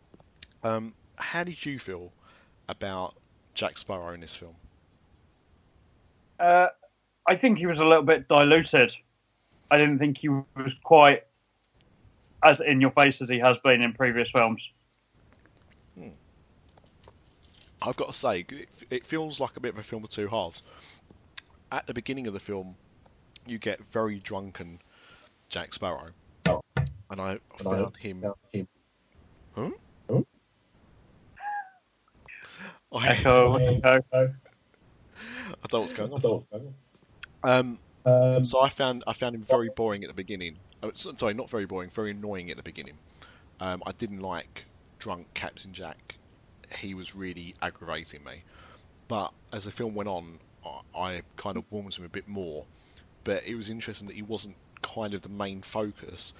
Um, 0.63 0.93
how 1.17 1.43
did 1.43 1.65
you 1.65 1.79
feel 1.79 2.11
about 2.69 3.15
Jack 3.53 3.77
Sparrow 3.77 4.13
in 4.13 4.21
this 4.21 4.35
film? 4.35 4.55
Uh, 6.39 6.67
I 7.27 7.35
think 7.35 7.57
he 7.57 7.65
was 7.65 7.79
a 7.79 7.85
little 7.85 8.03
bit 8.03 8.27
diluted. 8.27 8.93
I 9.71 9.77
didn't 9.77 9.99
think 9.99 10.17
he 10.19 10.29
was 10.29 10.43
quite 10.83 11.23
as 12.43 12.59
in 12.59 12.81
your 12.81 12.91
face 12.91 13.21
as 13.21 13.29
he 13.29 13.39
has 13.39 13.57
been 13.63 13.81
in 13.81 13.93
previous 13.93 14.29
films. 14.29 14.61
I've 17.85 17.97
got 17.97 18.07
to 18.07 18.13
say, 18.13 18.45
it, 18.49 18.69
it 18.89 19.05
feels 19.05 19.39
like 19.39 19.57
a 19.57 19.59
bit 19.59 19.73
of 19.73 19.79
a 19.79 19.83
film 19.83 20.01
with 20.01 20.11
two 20.11 20.27
halves. 20.27 20.63
At 21.73 21.87
the 21.87 21.93
beginning 21.95 22.27
of 22.27 22.33
the 22.33 22.39
film, 22.39 22.75
you 23.47 23.57
get 23.57 23.83
very 23.83 24.19
drunken 24.19 24.77
Jack 25.49 25.73
Sparrow, 25.73 26.09
and 26.45 27.19
I 27.19 27.39
found 27.57 27.97
him. 27.97 28.21
Huh? 29.55 29.71
I, 32.93 33.07
Echo, 33.07 33.55
echo. 33.55 34.03
I 34.13 35.67
don't 35.67 35.81
what's 35.81 36.21
going 36.23 36.73
on. 37.43 37.79
Um, 38.05 38.45
so 38.45 38.61
I 38.61 38.69
found 38.69 39.03
I 39.07 39.13
found 39.13 39.33
him 39.33 39.41
very 39.41 39.69
boring 39.75 40.03
at 40.03 40.09
the 40.09 40.13
beginning. 40.13 40.57
Oh, 40.83 40.91
sorry, 40.93 41.33
not 41.33 41.49
very 41.49 41.65
boring, 41.65 41.89
very 41.89 42.11
annoying 42.11 42.51
at 42.51 42.57
the 42.57 42.63
beginning. 42.63 42.99
Um, 43.59 43.81
I 43.87 43.93
didn't 43.93 44.21
like 44.21 44.65
drunk 44.99 45.25
Captain 45.33 45.73
Jack. 45.73 46.17
He 46.77 46.93
was 46.93 47.15
really 47.15 47.55
aggravating 47.63 48.23
me. 48.23 48.43
But 49.07 49.33
as 49.51 49.65
the 49.65 49.71
film 49.71 49.95
went 49.95 50.07
on, 50.07 50.37
I, 50.65 50.99
I 50.99 51.21
kind 51.37 51.57
of 51.57 51.63
warmed 51.69 51.91
to 51.93 52.01
him 52.01 52.05
a 52.05 52.09
bit 52.09 52.27
more. 52.27 52.65
But 53.23 53.45
it 53.45 53.55
was 53.55 53.69
interesting 53.69 54.07
that 54.07 54.15
he 54.15 54.21
wasn't 54.21 54.55
kind 54.81 55.13
of 55.13 55.21
the 55.21 55.29
main 55.29 55.61
focus. 55.61 56.33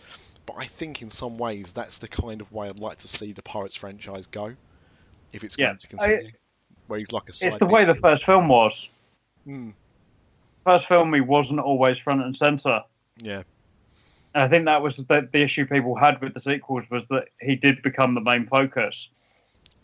But 0.46 0.56
I 0.60 0.65
think 0.65 1.01
in 1.01 1.10
some 1.10 1.38
ways 1.38 1.74
that's 1.74 2.00
the 2.00 2.08
kind 2.10 2.42
of 2.42 2.51
way 2.51 2.68
I'd 2.68 2.80
like 2.80 2.98
to 3.00 3.08
see 3.08 3.32
the 3.32 3.42
Pirates 3.42 3.75
franchise 3.77 4.27
go, 4.27 4.53
if 5.32 5.44
it's 5.44 5.58
Yeah, 5.58 5.68
going 5.68 5.77
to 5.77 5.88
I- 5.88 6.06
continue. 6.08 6.32
where 6.88 7.00
he's 7.00 7.13
like 7.13 7.30
a 7.30 7.34
side 7.34 7.48
It's 7.50 7.60
the 7.60 7.65
way 7.65 7.86
the 7.86 7.96
first 7.96 8.25
film 8.25 8.48
was. 8.50 8.88
Hmm, 9.46 9.70
First 10.65 10.88
film, 10.88 11.13
he 11.13 11.22
wasn't 11.22 11.60
always 11.60 11.98
front 11.98 12.22
and 12.22 12.36
center. 12.36 12.84
yeah. 13.22 13.44
And 14.36 14.44
I 14.44 14.48
think 14.48 14.65
that 14.65 14.82
was 14.82 14.98
the, 14.98 15.30
the 15.32 15.42
issue 15.44 15.65
people 15.68 15.96
had 15.96 16.20
with 16.22 16.34
the 16.34 16.39
sequels 16.39 16.86
was 16.89 17.03
that 17.10 17.27
he 17.39 17.56
did 17.56 17.82
become 17.84 18.15
the 18.15 18.22
main 18.22 18.48
focus. 18.48 19.08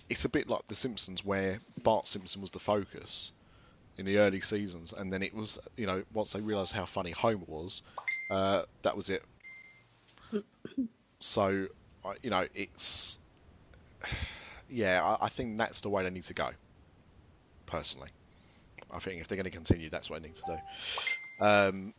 it's 0.09 0.25
a 0.25 0.29
bit 0.29 0.49
like 0.49 0.65
The 0.67 0.75
Simpsons, 0.75 1.23
where 1.23 1.57
Bart 1.83 2.07
Simpson 2.07 2.41
was 2.41 2.51
the 2.51 2.59
focus 2.59 3.31
in 3.99 4.05
the 4.05 4.19
early 4.19 4.39
seasons, 4.39 4.93
and 4.93 5.11
then 5.11 5.21
it 5.21 5.33
was, 5.33 5.59
you 5.75 5.85
know, 5.85 6.03
once 6.13 6.33
they 6.33 6.39
realised 6.39 6.73
how 6.73 6.85
funny 6.85 7.11
Homer 7.11 7.43
was, 7.47 7.81
uh, 8.29 8.63
that 8.83 8.95
was 8.95 9.09
it. 9.09 9.23
So, 11.19 11.67
you 12.23 12.29
know, 12.29 12.47
it's, 12.55 13.19
yeah, 14.69 15.03
I, 15.03 15.25
I 15.25 15.29
think 15.29 15.57
that's 15.57 15.81
the 15.81 15.89
way 15.89 16.03
they 16.03 16.09
need 16.09 16.23
to 16.23 16.33
go. 16.33 16.49
Personally, 17.65 18.09
I 18.89 18.99
think 18.99 19.19
if 19.19 19.27
they're 19.27 19.35
going 19.35 19.43
to 19.43 19.49
continue, 19.51 19.89
that's 19.89 20.09
what 20.09 20.21
they 20.21 20.29
need 20.29 20.35
to 20.35 20.43
do. 20.45 21.45
Um, 21.45 21.93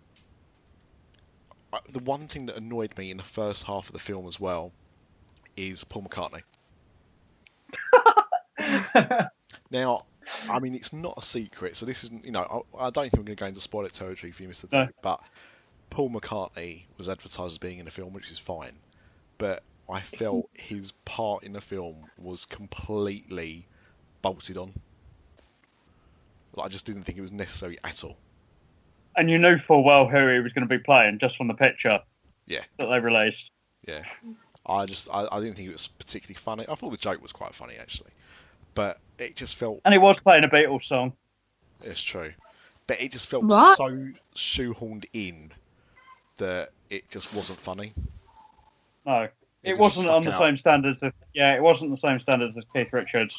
the 1.92 2.00
one 2.00 2.28
thing 2.28 2.47
that 2.47 2.57
annoyed 2.57 2.97
me 2.97 3.11
in 3.11 3.19
the 3.19 3.23
first 3.23 3.64
half 3.64 3.87
of 3.88 3.92
the 3.92 3.99
film 3.99 4.26
as 4.26 4.40
well 4.40 4.73
is 5.57 5.85
Paul 5.85 6.04
McCartney. 6.04 6.42
Now, 9.71 10.00
I 10.48 10.58
mean, 10.58 10.74
it's 10.74 10.92
not 10.92 11.14
a 11.16 11.22
secret, 11.22 11.76
so 11.76 11.86
this 11.86 12.04
isn't, 12.04 12.24
you 12.24 12.32
know, 12.32 12.64
I, 12.78 12.86
I 12.86 12.90
don't 12.90 13.04
think 13.10 13.14
we're 13.18 13.24
going 13.24 13.36
to 13.36 13.40
go 13.40 13.46
into 13.46 13.60
spoiler 13.60 13.88
territory 13.88 14.32
for 14.32 14.42
you, 14.42 14.48
Mr. 14.48 14.70
No. 14.72 14.80
David, 14.80 14.94
but 15.02 15.20
Paul 15.90 16.10
McCartney 16.10 16.82
was 16.98 17.08
advertised 17.08 17.52
as 17.52 17.58
being 17.58 17.78
in 17.78 17.84
the 17.86 17.90
film, 17.90 18.12
which 18.12 18.30
is 18.30 18.38
fine, 18.38 18.72
but 19.38 19.62
I 19.88 20.00
felt 20.00 20.48
his 20.54 20.92
part 21.04 21.42
in 21.44 21.52
the 21.52 21.60
film 21.60 21.96
was 22.18 22.44
completely 22.44 23.66
bolted 24.22 24.56
on. 24.56 24.72
Like, 26.54 26.66
I 26.66 26.68
just 26.68 26.86
didn't 26.86 27.02
think 27.04 27.18
it 27.18 27.22
was 27.22 27.32
necessary 27.32 27.78
at 27.84 28.04
all. 28.04 28.16
and 29.16 29.30
you 29.30 29.38
knew 29.38 29.58
full 29.66 29.84
well 29.84 30.06
who 30.08 30.28
he 30.32 30.40
was 30.40 30.52
going 30.52 30.68
to 30.68 30.78
be 30.78 30.82
playing 30.82 31.18
just 31.20 31.36
from 31.36 31.48
the 31.48 31.54
picture 31.54 32.00
Yeah. 32.46 32.62
that 32.78 32.86
they 32.86 32.98
released. 33.00 33.50
Yeah. 33.86 34.02
I 34.66 34.84
just, 34.86 35.08
I, 35.12 35.26
I 35.30 35.40
didn't 35.40 35.56
think 35.56 35.68
it 35.68 35.72
was 35.72 35.88
particularly 35.88 36.34
funny. 36.34 36.64
I 36.68 36.74
thought 36.74 36.90
the 36.90 36.96
joke 36.96 37.22
was 37.22 37.32
quite 37.32 37.54
funny, 37.54 37.74
actually. 37.80 38.10
But 38.74 38.98
it 39.20 39.36
just 39.36 39.56
felt 39.56 39.80
And 39.84 39.94
it 39.94 39.98
was 39.98 40.18
playing 40.18 40.44
a 40.44 40.48
Beatles 40.48 40.84
song. 40.84 41.12
It's 41.84 42.02
true. 42.02 42.32
But 42.86 43.00
it 43.00 43.12
just 43.12 43.28
felt 43.28 43.44
What? 43.44 43.76
so 43.76 44.08
shoehorned 44.34 45.04
in 45.12 45.52
that 46.38 46.70
it 46.88 47.10
just 47.10 47.34
wasn't 47.34 47.58
funny. 47.58 47.92
No, 49.06 49.22
It 49.22 49.30
it, 49.62 49.78
was 49.78 49.96
wasn't 49.96 50.14
on 50.14 50.22
the 50.24 50.32
out. 50.32 50.40
same 50.40 50.58
standards. 50.58 51.02
Of, 51.02 51.12
yeah, 51.32 51.54
it 51.54 51.62
wasn't 51.62 51.90
the 51.90 51.96
same 51.98 52.20
standards 52.20 52.56
as 52.56 52.64
Keith 52.74 52.92
Richards. 52.92 53.36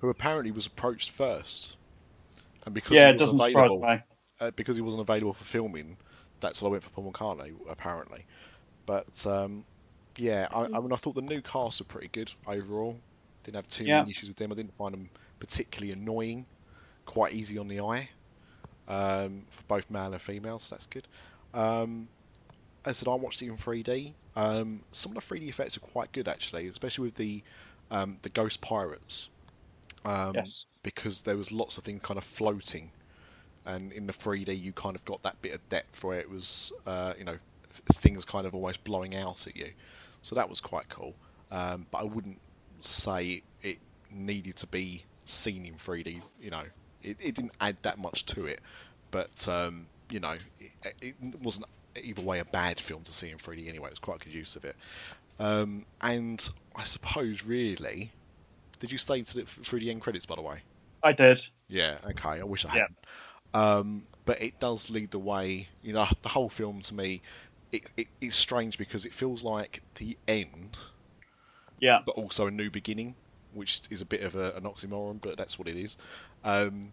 Who 0.00 0.08
apparently 0.10 0.50
was 0.52 0.66
approached 0.66 1.10
first. 1.10 1.76
And 2.64 2.74
because 2.74 2.92
yeah, 2.92 3.08
he 3.08 3.10
it 3.10 3.16
wasn't 3.16 3.38
doesn't 3.38 3.38
surprise 3.48 3.54
available 3.54 3.88
me. 3.88 4.02
uh, 4.40 4.50
because 4.52 4.76
he 4.76 4.82
wasn't 4.82 5.02
available 5.02 5.32
for 5.32 5.44
filming, 5.44 5.96
that's 6.40 6.60
why 6.62 6.68
I 6.68 6.72
went 6.72 6.82
for 6.84 6.90
Paul 6.90 7.12
McCartney, 7.12 7.54
apparently. 7.68 8.24
But 8.86 9.26
um, 9.26 9.64
yeah, 10.16 10.48
I, 10.52 10.62
I 10.62 10.68
mean 10.80 10.92
I 10.92 10.96
thought 10.96 11.14
the 11.14 11.22
new 11.22 11.40
cast 11.40 11.80
were 11.80 11.86
pretty 11.86 12.08
good 12.08 12.32
overall. 12.46 12.98
Didn't 13.46 13.56
have 13.56 13.68
too 13.68 13.88
Yeah. 13.88 13.94
many 13.94 14.10
issues 14.10 14.28
with 14.30 14.38
them. 14.38 14.52
I 14.52 14.56
didn't 14.56 14.76
find 14.76 14.94
them 14.94 15.10
particularly 15.40 15.92
annoying. 15.94 16.46
Quite 17.06 17.34
easy 17.34 17.58
on 17.58 17.68
the 17.68 17.80
eye. 17.82 18.10
Um, 18.88 19.46
for 19.50 19.64
both 19.68 19.90
male 19.90 20.12
and 20.12 20.22
female, 20.22 20.58
so 20.58 20.76
that's 20.76 20.86
good. 20.86 21.08
Um, 21.54 22.10
as 22.84 22.90
I 22.90 23.04
said, 23.04 23.08
I 23.10 23.14
watched 23.16 23.42
it 23.42 23.48
in 23.48 23.56
3D. 23.56 24.16
Um, 24.36 24.84
some 24.92 25.12
of 25.12 25.16
the 25.16 25.20
3D 25.22 25.48
effects 25.48 25.76
are 25.76 25.80
quite 25.80 26.12
good 26.12 26.28
actually, 26.28 26.68
especially 26.68 27.04
with 27.06 27.16
the 27.16 27.44
um, 27.90 28.18
the 28.22 28.30
ghost 28.30 28.60
pirates. 28.62 29.30
Um, 30.04 30.52
Yes. 30.52 30.66
because 30.82 31.22
there 31.22 31.36
was 31.36 31.52
lots 31.52 31.78
of 31.78 31.84
things 31.84 32.02
kind 32.02 32.18
of 32.18 32.24
floating, 32.24 32.92
and 33.64 33.92
in 33.92 34.06
the 34.06 34.12
3D 34.12 34.54
you 34.54 34.72
kind 34.72 34.96
of 34.96 35.04
got 35.04 35.22
that 35.22 35.40
bit 35.42 35.54
of 35.54 35.68
depth 35.68 36.04
where 36.04 36.20
it 36.20 36.30
was, 36.30 36.72
uh, 36.86 37.14
you 37.18 37.24
know, 37.24 37.38
things 37.96 38.24
kind 38.24 38.46
of 38.46 38.54
almost 38.54 38.84
blowing 38.84 39.16
out 39.16 39.46
at 39.46 39.56
you. 39.56 39.72
So 40.22 40.36
that 40.36 40.48
was 40.48 40.60
quite 40.60 40.88
cool. 40.88 41.16
Um, 41.50 41.86
but 41.90 41.98
I 42.00 42.04
wouldn't 42.04 42.40
say 42.84 43.42
it 43.62 43.78
needed 44.10 44.56
to 44.56 44.66
be 44.66 45.04
seen 45.24 45.64
in 45.66 45.76
3D. 45.76 46.22
You 46.38 46.50
know, 46.50 46.64
it, 47.02 47.18
it 47.20 47.34
didn't 47.34 47.56
add 47.60 47.78
that 47.82 47.98
much 47.98 48.26
to 48.26 48.46
it, 48.46 48.60
but 49.10 49.48
um, 49.48 49.88
you 50.10 50.20
know, 50.20 50.36
it, 50.58 50.94
it 51.00 51.16
wasn't 51.40 51.66
either 52.02 52.22
way 52.22 52.38
a 52.40 52.44
bad 52.44 52.80
film 52.80 53.02
to 53.04 53.12
see 53.12 53.30
in 53.30 53.38
3D 53.38 53.68
anyway. 53.68 53.88
It 53.88 53.92
was 53.92 53.98
quite 53.98 54.16
a 54.22 54.24
good 54.24 54.34
use 54.34 54.56
of 54.56 54.64
it. 54.64 54.76
Um, 55.38 55.86
and 56.00 56.46
I 56.76 56.84
suppose 56.84 57.44
really, 57.44 58.12
did 58.80 58.92
you 58.92 58.98
stay 58.98 59.22
to 59.22 59.36
the, 59.40 59.46
through 59.46 59.80
the 59.80 59.90
end 59.90 60.02
credits 60.02 60.26
by 60.26 60.36
the 60.36 60.42
way? 60.42 60.62
I 61.02 61.12
did. 61.12 61.46
Yeah, 61.68 61.98
okay. 62.10 62.40
I 62.40 62.44
wish 62.44 62.64
I 62.64 62.70
Yeah. 62.72 62.86
hadn't. 62.86 62.98
Um, 63.54 64.08
but 64.24 64.42
it 64.42 64.58
does 64.58 64.90
lead 64.90 65.10
the 65.10 65.18
way. 65.18 65.68
You 65.82 65.92
know, 65.92 66.06
the 66.22 66.28
whole 66.28 66.48
film 66.48 66.80
to 66.82 66.94
me, 66.94 67.22
it, 67.72 67.82
it, 67.96 68.06
it's 68.20 68.36
strange 68.36 68.78
because 68.78 69.06
it 69.06 69.14
feels 69.14 69.42
like 69.42 69.82
the 69.96 70.18
end, 70.28 70.78
Yeah. 71.78 72.00
but 72.04 72.16
also 72.16 72.46
a 72.46 72.50
new 72.50 72.70
beginning, 72.70 73.14
which 73.54 73.82
is 73.90 74.02
a 74.02 74.06
bit 74.06 74.22
of 74.22 74.36
a, 74.36 74.52
an 74.52 74.64
oxymoron, 74.64 75.20
but 75.20 75.36
that's 75.36 75.58
what 75.58 75.68
it 75.68 75.76
is. 75.76 75.96
Um, 76.44 76.92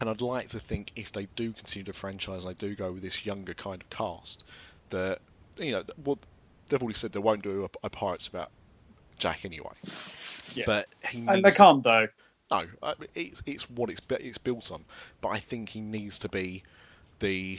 and 0.00 0.08
I'd 0.08 0.20
like 0.20 0.48
to 0.50 0.60
think 0.60 0.92
if 0.96 1.12
they 1.12 1.26
do 1.36 1.52
continue 1.52 1.84
the 1.84 1.92
franchise, 1.92 2.44
and 2.44 2.54
they 2.54 2.68
do 2.68 2.74
go 2.74 2.92
with 2.92 3.02
this 3.02 3.26
younger 3.26 3.54
kind 3.54 3.82
of 3.82 3.90
cast, 3.90 4.46
that 4.90 5.18
you 5.58 5.72
know, 5.72 5.82
well, 6.04 6.18
they've 6.68 6.82
already 6.82 6.94
said 6.94 7.12
they 7.12 7.20
won't 7.20 7.42
do 7.42 7.64
a, 7.64 7.86
a 7.86 7.90
Pirates 7.90 8.28
about 8.28 8.50
Jack 9.18 9.44
anyway. 9.44 9.72
Yeah. 10.54 10.64
But 10.66 10.86
he 11.08 11.24
And 11.26 11.44
they 11.44 11.50
can't 11.50 11.84
though. 11.84 12.08
no, 12.50 12.62
it's 13.14 13.42
it's 13.46 13.68
what 13.70 13.90
it's 13.90 14.00
it's 14.10 14.38
built 14.38 14.72
on. 14.72 14.84
But 15.20 15.28
I 15.30 15.38
think 15.38 15.68
he 15.68 15.80
needs 15.80 16.20
to 16.20 16.28
be 16.28 16.62
the 17.18 17.58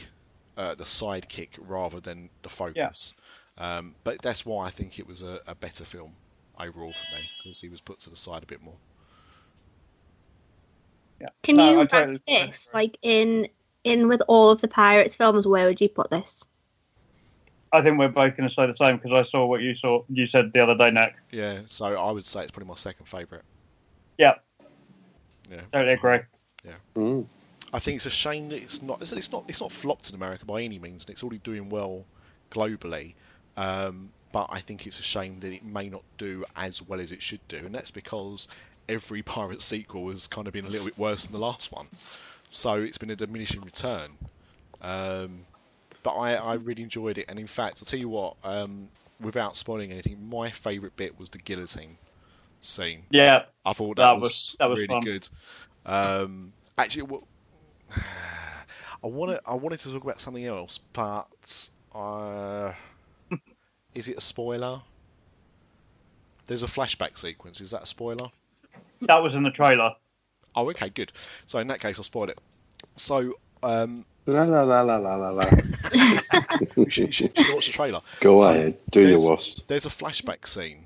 uh, 0.58 0.76
the 0.76 0.84
sidekick 0.84 1.50
rather 1.60 2.00
than 2.00 2.30
the 2.42 2.50
focus. 2.50 3.14
Um, 3.58 3.94
but 4.04 4.22
that's 4.22 4.46
why 4.46 4.66
I 4.66 4.70
think 4.72 4.98
it 4.98 5.08
was 5.08 5.22
a, 5.22 5.40
a 5.48 5.56
better 5.56 5.86
film 5.86 6.14
overall 6.60 6.94
for 6.94 7.16
me 7.16 7.30
because 7.44 7.62
he 7.62 7.70
was 7.70 7.82
put 7.82 8.00
to 8.02 8.10
the 8.10 8.16
side 8.16 8.44
a 8.44 8.46
bit 8.46 8.62
more. 8.62 8.76
Yeah. 11.20 11.30
Can 11.44 11.58
No, 11.58 11.66
you 11.66 11.72
I 11.72 11.78
rank 11.78 11.90
totally- 11.92 12.22
this 12.28 12.70
like 12.74 12.98
in 13.02 13.48
in 13.84 14.08
with 14.08 14.22
all 14.28 14.50
of 14.50 14.62
the 14.62 14.68
Pirates 14.68 15.16
films? 15.16 15.48
Where 15.48 15.68
would 15.68 15.82
you 15.82 15.90
put 15.90 16.10
this? 16.10 16.48
I 17.74 17.82
think 17.82 17.98
we're 17.98 18.10
both 18.10 18.36
going 18.36 18.50
to 18.50 18.54
say 18.54 18.66
the 18.68 18.76
same 18.76 18.98
because 18.98 19.12
I 19.14 19.30
saw 19.32 19.46
what 19.46 19.62
you 19.62 19.76
saw. 19.76 20.04
You 20.10 20.28
said 20.28 20.52
the 20.54 20.60
other 20.62 20.76
day, 20.76 20.92
Nick. 20.92 21.16
Yeah, 21.32 21.62
so 21.68 21.86
I 21.96 22.12
would 22.12 22.26
say 22.26 22.42
it's 22.42 22.52
probably 22.52 22.68
my 22.68 22.76
second 22.76 23.06
favourite. 23.06 23.46
Yeah. 24.18 24.34
Yeah. 25.50 25.62
Totally 25.72 25.94
agree. 25.94 26.20
Mm. 26.96 27.26
I 27.74 27.80
think 27.80 27.96
it's 27.96 28.06
a 28.06 28.10
shame 28.12 28.50
that 28.50 28.62
it's 28.62 28.82
not. 28.82 29.02
It's, 29.02 29.14
it's 29.14 29.32
not. 29.32 29.46
It's 29.48 29.62
not 29.62 29.72
flopped 29.72 30.10
in 30.10 30.16
America 30.16 30.46
by 30.46 30.62
any 30.64 30.78
means, 30.80 31.06
and 31.06 31.12
it's 31.12 31.24
already 31.24 31.40
doing 31.40 31.70
well 31.70 32.06
globally. 32.52 33.14
Um, 33.56 34.10
but 34.32 34.48
I 34.52 34.60
think 34.60 34.88
it's 34.88 35.00
a 35.00 35.04
shame 35.04 35.40
that 35.42 35.52
it 35.54 35.64
may 35.64 35.90
not 35.90 36.04
do 36.18 36.46
as 36.56 36.82
well 36.82 37.00
as 37.00 37.12
it 37.12 37.22
should 37.22 37.46
do, 37.48 37.58
and 37.58 37.74
that's 37.74 37.92
because 37.92 38.48
every 38.90 39.22
pirate 39.24 39.62
sequel 39.62 40.10
has 40.10 40.28
kind 40.28 40.48
of 40.48 40.54
been 40.54 40.66
a 40.66 40.70
little 40.70 40.86
bit 40.86 40.98
worse 40.98 41.26
than 41.26 41.34
the 41.34 41.40
last 41.46 41.72
one. 41.72 41.88
So 42.50 42.76
it's 42.82 42.98
been 42.98 43.10
a 43.12 43.16
diminishing 43.16 43.62
return. 43.62 44.12
Um, 44.82 45.46
but 46.04 46.12
I, 46.12 46.34
I 46.36 46.54
really 46.56 46.84
enjoyed 46.84 47.18
it, 47.18 47.26
and 47.30 47.38
in 47.40 47.48
fact, 47.48 47.80
I'll 47.82 47.86
tell 47.86 48.00
you 48.00 48.10
what. 48.10 48.36
Um, 48.44 48.88
without 49.20 49.56
spoiling 49.56 49.92
anything, 49.92 50.30
my 50.30 50.50
favourite 50.50 50.96
bit 50.96 51.20
was 51.20 51.30
the 51.30 51.38
guillotine 51.38 51.96
scene. 52.64 53.04
Yeah. 53.12 53.44
I 53.64 53.74
thought 53.74 53.98
that, 53.98 54.04
That 54.04 54.20
was, 54.20 54.22
was- 54.22 54.56
that 54.60 54.66
was 54.70 54.78
really 54.78 54.88
fun. 54.88 55.02
good. 55.02 55.30
Um, 55.86 56.54
actually, 56.78 57.04
well, 57.04 57.28
I 59.04 59.08
wanted 59.08 59.40
I 59.46 59.56
wanted 59.56 59.80
to 59.80 59.94
talk 59.94 60.04
about 60.04 60.20
something 60.22 60.46
else, 60.46 60.78
but 60.94 61.70
uh, 61.94 62.72
is 63.96 64.08
it 64.08 64.18
a 64.18 64.22
spoiler? 64.22 64.82
There's 66.46 66.64
a 66.64 66.68
flashback 66.68 67.18
sequence. 67.18 67.62
Is 67.62 67.72
that 67.72 67.84
a 67.84 67.86
spoiler? 67.86 68.30
That 69.02 69.24
was 69.24 69.36
in 69.36 69.44
the 69.44 69.52
trailer. 69.52 69.96
Oh, 70.56 70.70
okay, 70.70 70.90
good. 70.90 71.12
So 71.46 71.60
in 71.60 71.68
that 71.68 71.80
case, 71.80 71.98
I'll 71.98 72.04
spoil 72.04 72.30
it. 72.30 72.40
So, 72.98 73.38
um, 73.64 74.06
La 74.28 74.44
la 74.44 74.62
la 74.62 74.82
la 74.82 74.98
la 74.98 75.16
la 75.16 75.30
la. 75.32 75.50
should, 76.90 77.16
should 77.16 77.32
you 77.36 77.56
watch 77.56 77.66
the 77.66 77.72
trailer? 77.72 78.02
Go 78.20 78.44
ahead, 78.44 78.78
do 78.92 79.08
your 79.08 79.20
worst. 79.20 79.68
There's 79.68 79.88
a 79.88 79.90
flashback 79.90 80.48
scene, 80.48 80.86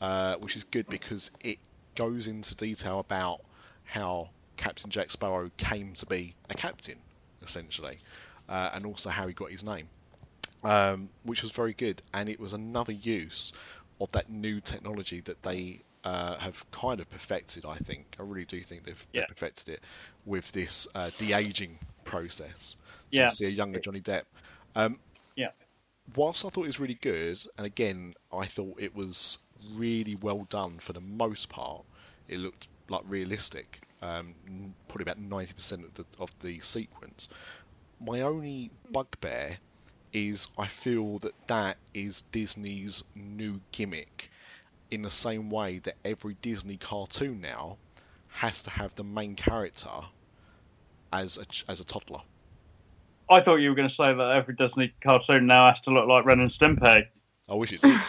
uh, 0.00 0.36
which 0.36 0.54
is 0.54 0.62
good 0.64 0.86
because 0.88 1.32
it 1.40 1.58
goes 1.96 2.28
into 2.28 2.54
detail 2.54 3.00
about 3.00 3.40
how 3.84 4.28
Captain 4.56 4.90
Jack 4.90 5.10
Sparrow 5.10 5.50
came 5.56 5.94
to 5.94 6.06
be 6.06 6.34
a 6.48 6.54
captain, 6.54 6.98
essentially, 7.42 7.98
uh, 8.48 8.70
and 8.74 8.86
also 8.86 9.10
how 9.10 9.26
he 9.26 9.32
got 9.32 9.50
his 9.50 9.64
name, 9.64 9.88
um, 10.66 11.08
which 11.22 11.42
was 11.42 11.52
very 11.52 11.72
good. 11.72 12.02
And 12.12 12.28
it 12.28 12.40
was 12.40 12.52
another 12.52 12.92
use 12.92 13.52
of 14.00 14.10
that 14.12 14.28
new 14.28 14.60
technology 14.60 15.20
that 15.22 15.42
they 15.42 15.80
uh, 16.04 16.36
have 16.36 16.70
kind 16.70 17.00
of 17.00 17.08
perfected. 17.08 17.64
I 17.64 17.76
think 17.76 18.06
I 18.18 18.22
really 18.22 18.44
do 18.44 18.60
think 18.60 18.84
they've, 18.84 19.06
they've 19.12 19.28
perfected 19.28 19.74
it 19.74 19.80
with 20.24 20.50
this 20.52 20.88
uh, 20.94 21.10
de-aging 21.18 21.78
process. 22.04 22.76
So 23.10 23.22
Yeah. 23.22 23.28
see 23.28 23.46
a 23.46 23.50
younger 23.50 23.78
Johnny 23.80 24.00
Depp. 24.00 24.24
Um, 24.74 24.98
Yeah. 25.36 25.50
whilst 26.16 26.44
I 26.44 26.48
thought 26.48 26.64
it 26.64 26.74
was 26.74 26.80
really 26.80 26.98
good, 27.00 27.38
and 27.56 27.66
again, 27.66 28.14
I 28.32 28.46
thought 28.46 28.80
it 28.80 28.94
was 28.94 29.38
really 29.74 30.16
well 30.16 30.46
done 30.50 30.78
for 30.78 30.92
the 30.92 31.00
most 31.00 31.48
part. 31.48 31.84
It 32.28 32.38
looked 32.38 32.68
like 32.88 33.02
realistic, 33.06 33.78
um, 34.02 34.34
probably 34.88 35.04
about 35.04 35.18
ninety 35.18 35.54
percent 35.54 35.84
of 35.84 35.94
the 35.94 36.04
of 36.18 36.30
the 36.40 36.60
sequence. 36.60 37.28
My 38.00 38.22
only 38.22 38.70
bugbear 38.92 39.58
is 40.16 40.48
I 40.56 40.66
feel 40.66 41.18
that 41.18 41.34
that 41.46 41.76
is 41.92 42.22
Disney's 42.22 43.04
new 43.14 43.60
gimmick, 43.70 44.30
in 44.90 45.02
the 45.02 45.10
same 45.10 45.50
way 45.50 45.80
that 45.80 45.96
every 46.04 46.34
Disney 46.40 46.78
cartoon 46.78 47.42
now 47.42 47.76
has 48.28 48.62
to 48.62 48.70
have 48.70 48.94
the 48.94 49.04
main 49.04 49.34
character 49.34 49.90
as 51.12 51.36
a 51.36 51.70
as 51.70 51.80
a 51.80 51.84
toddler. 51.84 52.20
I 53.28 53.42
thought 53.42 53.56
you 53.56 53.68
were 53.68 53.74
going 53.74 53.90
to 53.90 53.94
say 53.94 54.14
that 54.14 54.30
every 54.36 54.54
Disney 54.54 54.94
cartoon 55.02 55.46
now 55.46 55.70
has 55.70 55.80
to 55.82 55.90
look 55.90 56.08
like 56.08 56.24
Ren 56.24 56.40
and 56.40 56.50
Stimpy. 56.50 57.06
I 57.48 57.54
wish 57.54 57.74
it 57.74 57.82
did. 57.82 58.00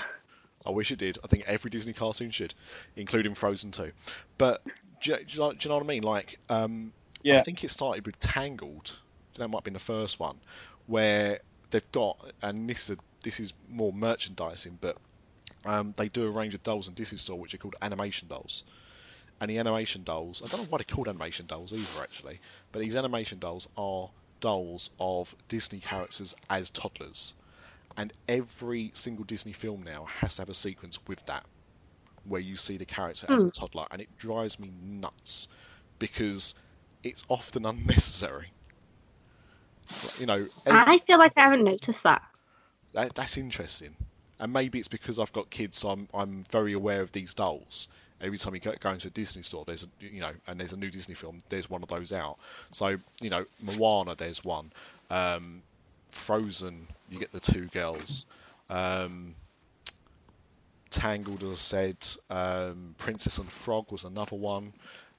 I 0.66 0.70
wish 0.70 0.92
it 0.92 1.00
did. 1.00 1.18
I 1.24 1.28
think 1.28 1.44
every 1.48 1.72
Disney 1.72 1.94
cartoon 1.94 2.32
should, 2.32 2.54
including 2.96 3.34
Frozen 3.34 3.72
2. 3.72 3.92
But 4.38 4.64
do 5.02 5.12
you, 5.12 5.18
do 5.18 5.24
you 5.28 5.40
know, 5.40 5.52
do 5.54 5.58
you 5.62 5.70
know 5.70 5.76
what 5.78 5.86
I 5.86 5.88
mean? 5.88 6.04
Like, 6.04 6.40
um, 6.50 6.94
I 7.40 7.44
think 7.44 7.64
it 7.64 7.70
started 7.70 8.06
with 8.06 8.20
Tangled. 8.20 9.00
That 9.38 9.48
might 9.48 9.58
have 9.58 9.64
been 9.64 9.74
the 9.74 9.80
first 9.80 10.20
one, 10.20 10.38
where 10.86 11.40
they've 11.70 11.92
got, 11.92 12.18
and 12.42 12.70
this 12.70 12.90
is, 12.90 12.98
this 13.24 13.40
is 13.40 13.54
more 13.70 13.94
merchandising, 13.94 14.78
but 14.80 14.98
um, 15.66 15.94
they 15.98 16.10
do 16.10 16.28
a 16.28 16.32
range 16.32 16.54
of 16.54 16.64
dolls 16.64 16.88
in 16.88 16.94
Disney 16.94 17.18
Store 17.18 17.40
which 17.40 17.54
are 17.54 17.58
called 17.58 17.76
animation 17.82 18.28
dolls. 18.28 18.64
And 19.40 19.50
the 19.50 19.60
animation 19.60 20.04
dolls, 20.04 20.42
I 20.44 20.48
don't 20.48 20.62
know 20.62 20.68
why 20.70 20.80
they're 20.80 20.96
called 20.96 21.08
animation 21.08 21.46
dolls 21.46 21.74
either, 21.74 22.02
actually, 22.02 22.40
but 22.72 22.82
these 22.82 22.96
animation 22.96 23.40
dolls 23.40 23.70
are 23.78 24.10
dolls 24.40 24.90
of 25.00 25.36
Disney 25.48 25.80
characters 25.80 26.36
as 26.50 26.70
toddlers 26.70 27.34
and 27.98 28.14
every 28.28 28.92
single 28.94 29.26
Disney 29.26 29.54
film 29.54 29.84
now 29.84 30.06
has 30.06 30.36
to 30.36 30.44
have 30.44 30.50
a 30.50 30.54
sequence 30.54 31.00
with 31.08 31.26
that, 31.26 31.44
where 32.26 32.40
you 32.40 32.56
see 32.56 32.78
the 32.78 32.86
character 32.86 33.26
as 33.30 33.44
a 33.44 33.52
toddler, 33.52 33.88
and 33.92 34.02
it 34.02 34.18
drives 34.18 34.60
me 34.60 34.72
nuts 34.82 35.48
because 36.00 36.56
it's 37.04 37.24
often 37.28 37.66
unnecessary. 37.66 38.52
You 40.20 40.26
know, 40.26 40.46
I 40.66 40.98
feel 41.00 41.18
like 41.18 41.34
I 41.38 41.42
haven't 41.42 41.64
noticed 41.64 42.04
that. 42.04 42.22
that, 42.94 43.14
that's 43.16 43.38
interesting, 43.38 43.96
and 44.40 44.54
maybe 44.54 44.80
it's 44.80 44.88
because 44.88 45.20
I've 45.20 45.34
got 45.34 45.50
kids, 45.50 45.78
so 45.78 45.90
I'm 45.90 46.08
I'm 46.14 46.44
very 46.52 46.74
aware 46.74 47.02
of 47.02 47.12
these 47.12 47.34
dolls. 47.34 47.88
Every 48.20 48.38
time 48.40 48.56
you 48.56 48.60
go, 48.60 48.74
go 48.80 48.90
into 48.90 49.08
a 49.10 49.12
Disney 49.12 49.44
store, 49.44 49.64
there's 49.66 49.84
a 49.84 49.88
you 50.00 50.22
know, 50.22 50.32
and 50.48 50.60
there's 50.60 50.74
a 50.74 50.78
new 50.78 50.90
Disney 50.90 51.16
film, 51.16 51.38
there's 51.50 51.70
one 51.70 51.84
of 51.84 51.90
those 51.90 52.12
out. 52.12 52.38
So 52.72 52.98
you 53.22 53.30
know, 53.30 53.46
Moana, 53.62 54.16
there's 54.16 54.44
one. 54.44 54.72
Um, 55.10 55.62
Frozen, 56.12 56.88
you 57.10 57.20
get 57.20 57.32
the 57.32 57.40
two 57.40 57.68
girls. 57.68 58.26
Um, 58.70 59.36
Tangled, 60.90 61.44
as 61.44 61.50
I 61.50 61.54
said, 61.56 62.08
um, 62.30 62.96
Princess 62.98 63.38
and 63.38 63.52
Frog 63.52 63.92
was 63.92 64.06
another 64.06 64.36
one. 64.36 64.74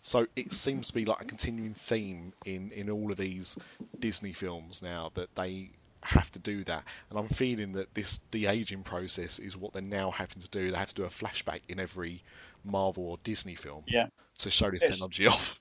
So 0.09 0.27
it 0.37 0.55
seems 0.55 0.89
to 0.89 0.95
be 0.95 1.05
like 1.05 1.21
a 1.21 1.25
continuing 1.27 1.75
theme 1.75 2.33
in, 2.47 2.71
in 2.73 2.89
all 2.89 3.11
of 3.11 3.19
these 3.19 3.59
Disney 4.01 4.33
films 4.33 4.83
now 4.83 5.11
that 5.15 5.35
they 5.35 5.69
have 6.03 6.31
to 6.31 6.39
do 6.39 6.65
that. 6.65 6.83
And 7.11 7.19
I'm 7.19 7.29
feeling 7.29 7.73
that 7.73 7.93
this 7.93 8.17
de 8.17 8.47
aging 8.47 8.85
process 8.85 9.39
is 9.39 9.55
what 9.55 9.75
they're 9.75 9.83
now 9.83 10.11
having 10.11 10.41
to 10.41 10.49
do. 10.49 10.71
They 10.71 10.79
have 10.79 10.89
to 10.89 10.95
do 10.95 11.05
a 11.05 11.09
flashback 11.09 11.61
in 11.69 11.79
every 11.79 12.23
Marvel 12.65 13.05
or 13.05 13.19
Disney 13.23 13.55
film 13.55 13.85
Yeah. 13.87 14.07
to 14.39 14.49
show 14.51 14.71
this 14.71 14.85
It's- 14.85 14.91
technology 14.93 15.27
off. 15.27 15.61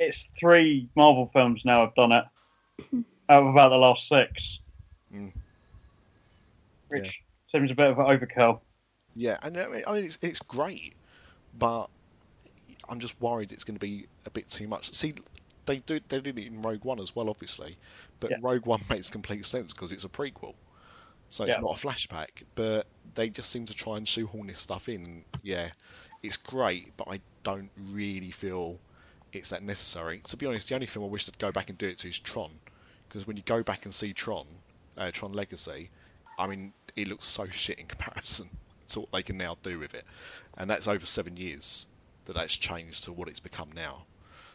It's 0.00 0.28
three 0.40 0.88
Marvel 0.96 1.30
films 1.32 1.62
now 1.64 1.86
have 1.86 1.94
done 1.94 2.10
it. 2.10 2.24
Out 3.28 3.42
of 3.44 3.46
about 3.46 3.68
the 3.68 3.76
last 3.76 4.08
six. 4.08 4.58
Mm. 5.14 5.32
Which 6.88 7.04
Yeah. 7.04 7.10
seems 7.52 7.70
a 7.70 7.74
bit 7.74 7.90
of 7.92 8.00
an 8.00 8.06
overkill. 8.06 8.60
Yeah, 9.14 9.38
and 9.44 9.56
I 9.56 9.68
mean, 9.68 9.84
I 9.86 9.92
mean 9.92 10.04
it's, 10.06 10.18
it's 10.20 10.40
great, 10.40 10.94
but 11.56 11.88
I'm 12.88 13.00
just 13.00 13.20
worried 13.20 13.52
it's 13.52 13.64
going 13.64 13.76
to 13.76 13.80
be 13.80 14.06
a 14.26 14.30
bit 14.30 14.48
too 14.48 14.68
much. 14.68 14.92
See, 14.94 15.14
they 15.66 15.78
do 15.78 16.00
they 16.08 16.20
did 16.20 16.38
it 16.38 16.46
in 16.46 16.62
Rogue 16.62 16.84
One 16.84 17.00
as 17.00 17.14
well, 17.14 17.30
obviously, 17.30 17.76
but 18.20 18.30
Yeah. 18.30 18.36
Rogue 18.40 18.66
One 18.66 18.80
makes 18.90 19.10
complete 19.10 19.46
sense 19.46 19.72
because 19.72 19.92
it's 19.92 20.04
a 20.04 20.08
prequel, 20.08 20.54
so 21.30 21.44
it's 21.44 21.56
Yeah. 21.56 21.60
not 21.62 21.78
a 21.82 21.86
flashback. 21.86 22.28
But 22.54 22.86
they 23.14 23.30
just 23.30 23.50
seem 23.50 23.66
to 23.66 23.74
try 23.74 23.96
and 23.96 24.06
shoehorn 24.06 24.46
this 24.46 24.60
stuff 24.60 24.88
in. 24.88 25.24
Yeah, 25.42 25.70
it's 26.22 26.36
great, 26.36 26.96
but 26.96 27.08
I 27.10 27.20
don't 27.42 27.70
really 27.76 28.30
feel 28.30 28.78
it's 29.32 29.50
that 29.50 29.62
necessary. 29.62 30.20
To 30.24 30.36
be 30.36 30.46
honest, 30.46 30.68
the 30.68 30.74
only 30.74 30.86
film 30.86 31.06
I 31.06 31.08
wish 31.08 31.26
they'd 31.26 31.38
go 31.38 31.52
back 31.52 31.68
and 31.70 31.78
do 31.78 31.88
it 31.88 31.98
to 31.98 32.08
is 32.08 32.20
Tron, 32.20 32.50
because 33.08 33.26
when 33.26 33.36
you 33.36 33.42
go 33.42 33.62
back 33.62 33.84
and 33.84 33.94
see 33.94 34.12
Tron, 34.12 34.46
uh, 34.96 35.10
Tron 35.12 35.32
Legacy, 35.32 35.90
I 36.38 36.46
mean, 36.46 36.72
it 36.94 37.08
looks 37.08 37.26
so 37.26 37.48
shit 37.48 37.78
in 37.78 37.86
comparison 37.88 38.48
to 38.88 39.00
what 39.00 39.12
they 39.12 39.22
can 39.22 39.38
now 39.38 39.56
do 39.62 39.78
with 39.78 39.94
it, 39.94 40.04
and 40.58 40.68
that's 40.70 40.88
over 40.88 41.06
seven 41.06 41.36
years 41.36 41.86
that 42.26 42.34
that's 42.34 42.56
changed 42.56 43.04
to 43.04 43.12
what 43.12 43.28
it's 43.28 43.40
become 43.40 43.70
now. 43.74 44.04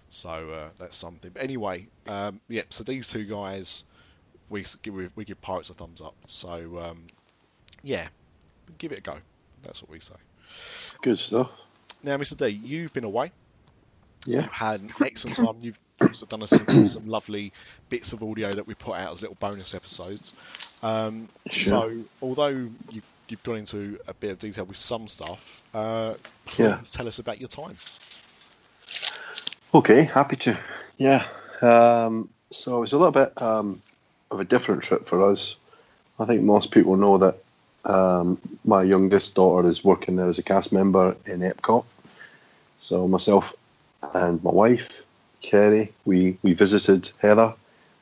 So 0.10 0.30
uh, 0.30 0.70
that's 0.78 0.98
something. 0.98 1.32
But 1.34 1.44
anyway, 1.44 1.88
um, 2.08 2.40
yep. 2.48 2.74
So 2.74 2.84
these 2.84 3.12
two 3.12 3.26
guys, 3.26 3.86
we 4.50 4.66
give 4.82 5.16
we 5.16 5.26
give 5.26 5.42
Pirates 5.42 5.70
a 5.70 5.74
thumbs 5.74 6.02
up. 6.02 6.16
So 6.28 6.80
um, 6.80 7.04
yeah, 7.84 8.08
give 8.78 8.92
it 8.92 9.00
a 9.00 9.02
go. 9.02 9.18
That's 9.64 9.82
what 9.82 9.92
we 9.92 10.00
say. 10.00 10.16
Good 11.02 11.20
stuff. 11.20 11.52
Now, 12.04 12.18
Mr. 12.18 12.38
D, 12.38 12.48
you've 12.48 12.94
been 12.94 13.04
away. 13.04 13.32
Yeah. 14.26 14.42
You've 14.42 14.52
had 14.52 14.82
an 14.82 14.92
excellent 15.02 15.36
time. 15.38 15.58
You've 15.62 15.80
done 16.30 16.44
us 16.44 16.52
some, 16.52 16.90
some 16.90 17.08
lovely 17.08 17.52
bits 17.90 18.14
of 18.14 18.24
audio 18.24 18.50
that 18.50 18.68
we 18.68 18.74
put 18.74 18.96
out 18.96 19.12
as 19.12 19.22
little 19.22 19.38
bonus 19.40 19.74
episodes. 19.76 20.80
Um, 20.84 21.28
Sure. 21.52 21.90
So, 21.90 22.04
although 22.22 22.70
you've, 22.92 23.04
you've 23.32 23.44
gone 23.44 23.58
into 23.58 24.00
a 24.08 24.14
bit 24.14 24.32
of 24.32 24.40
detail 24.40 24.66
with 24.66 24.78
some 24.78 25.08
stuff, 25.08 25.64
uh, 25.74 26.14
Yeah. 26.58 26.80
tell 26.88 27.08
us 27.08 27.20
about 27.20 27.40
your 27.40 27.48
time. 27.48 27.76
Okay, 29.74 30.04
happy 30.04 30.36
to. 30.38 30.58
Yeah. 30.98 31.26
Um, 31.62 32.30
so 32.52 32.78
it 32.78 32.82
was 32.82 32.94
a 32.94 32.98
little 32.98 33.12
bit 33.12 33.40
um, 33.42 33.82
of 34.32 34.40
a 34.40 34.46
different 34.46 34.84
trip 34.84 35.06
for 35.06 35.30
us. 35.30 35.56
I 36.20 36.26
think 36.26 36.42
most 36.42 36.72
people 36.72 36.98
know 36.98 37.18
that 37.20 37.38
um, 37.86 38.40
my 38.66 38.84
youngest 38.84 39.36
daughter 39.36 39.68
is 39.68 39.84
working 39.84 40.16
there 40.16 40.28
as 40.28 40.40
a 40.40 40.44
cast 40.44 40.72
member 40.74 41.16
in 41.26 41.40
Epcot. 41.42 41.86
So 42.82 43.08
myself 43.08 43.54
and 44.14 44.44
my 44.44 44.52
wife, 44.52 45.04
Kerry, 45.42 45.94
we, 46.06 46.38
we 46.42 46.54
visited 46.54 47.12
Heather 47.20 47.54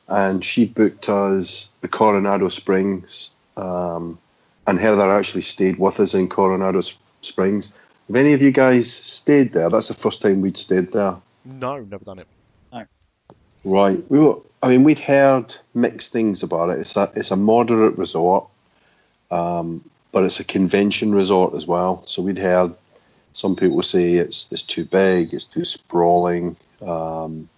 and 0.08 0.42
she 0.44 0.64
booked 0.64 1.08
us 1.08 1.68
the 1.80 1.88
Coronado 1.88 2.48
Springs. 2.48 3.30
Um, 3.56 4.18
and 4.68 4.78
Heather 4.78 5.10
actually 5.14 5.42
stayed 5.42 5.78
with 5.78 5.98
us 5.98 6.14
in 6.14 6.28
Coronado 6.28 6.82
Springs. 7.22 7.72
Have 8.06 8.16
any 8.16 8.34
of 8.34 8.42
you 8.42 8.52
guys 8.52 8.92
stayed 8.92 9.52
there? 9.52 9.70
That's 9.70 9.88
the 9.88 9.94
first 9.94 10.20
time 10.20 10.42
we'd 10.42 10.58
stayed 10.58 10.92
there. 10.92 11.16
No, 11.46 11.80
never 11.80 12.04
done 12.04 12.18
it. 12.18 12.26
Right. 13.64 13.98
We 14.10 14.18
were. 14.18 14.36
I 14.62 14.68
mean, 14.68 14.84
we'd 14.84 14.98
heard 14.98 15.54
mixed 15.74 16.12
things 16.12 16.42
about 16.42 16.70
it. 16.70 16.80
It's 16.80 16.96
a 16.96 17.10
it's 17.14 17.30
a 17.30 17.36
moderate 17.36 17.96
resort, 17.96 18.46
um, 19.30 19.84
but 20.12 20.24
it's 20.24 20.40
a 20.40 20.44
convention 20.44 21.14
resort 21.14 21.54
as 21.54 21.66
well. 21.66 22.02
So 22.06 22.22
we'd 22.22 22.38
heard 22.38 22.74
some 23.32 23.56
people 23.56 23.82
say 23.82 24.14
it's 24.14 24.46
it's 24.50 24.62
too 24.62 24.84
big, 24.84 25.32
it's 25.32 25.44
too 25.44 25.64
sprawling. 25.64 26.56
Um, 26.82 27.48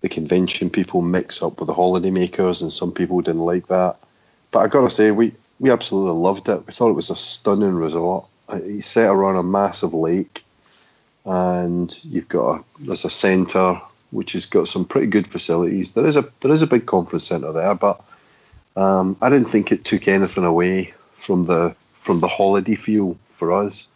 the 0.00 0.08
convention 0.08 0.70
people 0.70 1.02
mix 1.02 1.42
up 1.42 1.58
with 1.58 1.66
the 1.66 1.74
holiday 1.74 2.10
makers, 2.10 2.62
and 2.62 2.72
some 2.72 2.92
people 2.92 3.20
didn't 3.20 3.42
like 3.44 3.66
that. 3.68 3.96
But 4.50 4.60
I 4.60 4.68
gotta 4.68 4.90
say, 4.90 5.10
we 5.10 5.32
we 5.60 5.70
absolutely 5.70 6.18
loved 6.20 6.48
it. 6.48 6.66
We 6.66 6.72
thought 6.72 6.90
it 6.90 6.94
was 6.94 7.10
a 7.10 7.16
stunning 7.16 7.76
resort. 7.76 8.24
Uh, 8.48 8.58
It's 8.62 8.86
set 8.86 9.10
around 9.10 9.36
a 9.36 9.42
massive 9.42 9.94
lake, 9.94 10.42
and 11.24 11.96
you've 12.02 12.28
got 12.28 12.60
a, 12.60 12.64
there's 12.80 13.04
a 13.04 13.10
centre 13.10 13.80
which 14.10 14.32
has 14.32 14.46
got 14.46 14.66
some 14.66 14.84
pretty 14.84 15.06
good 15.06 15.28
facilities. 15.28 15.92
There 15.92 16.06
is 16.06 16.16
a 16.16 16.24
there 16.40 16.52
is 16.52 16.62
a 16.62 16.66
big 16.66 16.86
conference 16.86 17.26
centre 17.26 17.52
there, 17.52 17.74
but 17.74 18.02
um, 18.74 19.16
I 19.20 19.28
didn't 19.28 19.48
think 19.48 19.70
it 19.70 19.84
took 19.84 20.08
anything 20.08 20.44
away 20.44 20.94
from 21.18 21.46
the 21.46 21.76
from 22.00 22.20
the 22.20 22.28
holiday 22.28 22.74
feel 22.74 23.16
for 23.36 23.52
us. 23.52 23.86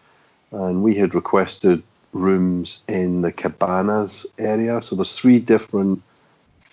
And 0.52 0.84
we 0.84 0.94
had 0.94 1.16
requested 1.16 1.82
rooms 2.12 2.82
in 2.86 3.22
the 3.22 3.32
cabanas 3.32 4.24
area. 4.38 4.80
So 4.82 4.94
there's 4.94 5.18
three 5.18 5.40
different 5.40 6.00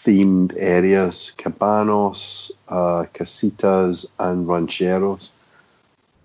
themed 0.03 0.53
areas: 0.57 1.33
cabanos, 1.37 2.51
uh, 2.67 3.05
casitas, 3.13 4.05
and 4.19 4.47
rancheros. 4.47 5.31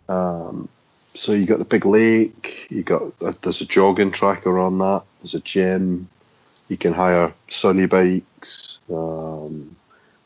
Um, 0.09 0.69
so 1.15 1.33
you 1.33 1.47
got 1.47 1.59
the 1.59 1.65
big 1.65 1.87
lake. 1.87 2.67
You 2.71 2.83
got 2.83 3.03
uh, 3.23 3.33
there's 3.43 3.61
a 3.61 3.67
jogging 3.67 4.13
track 4.13 4.47
around 4.47 4.79
that. 4.79 5.03
There's 5.21 5.35
a 5.35 5.41
gym. 5.41 6.09
You 6.69 6.77
can 6.77 6.93
hire 6.93 7.33
sunny 7.49 7.87
bikes. 7.87 8.81
Um, 8.91 9.77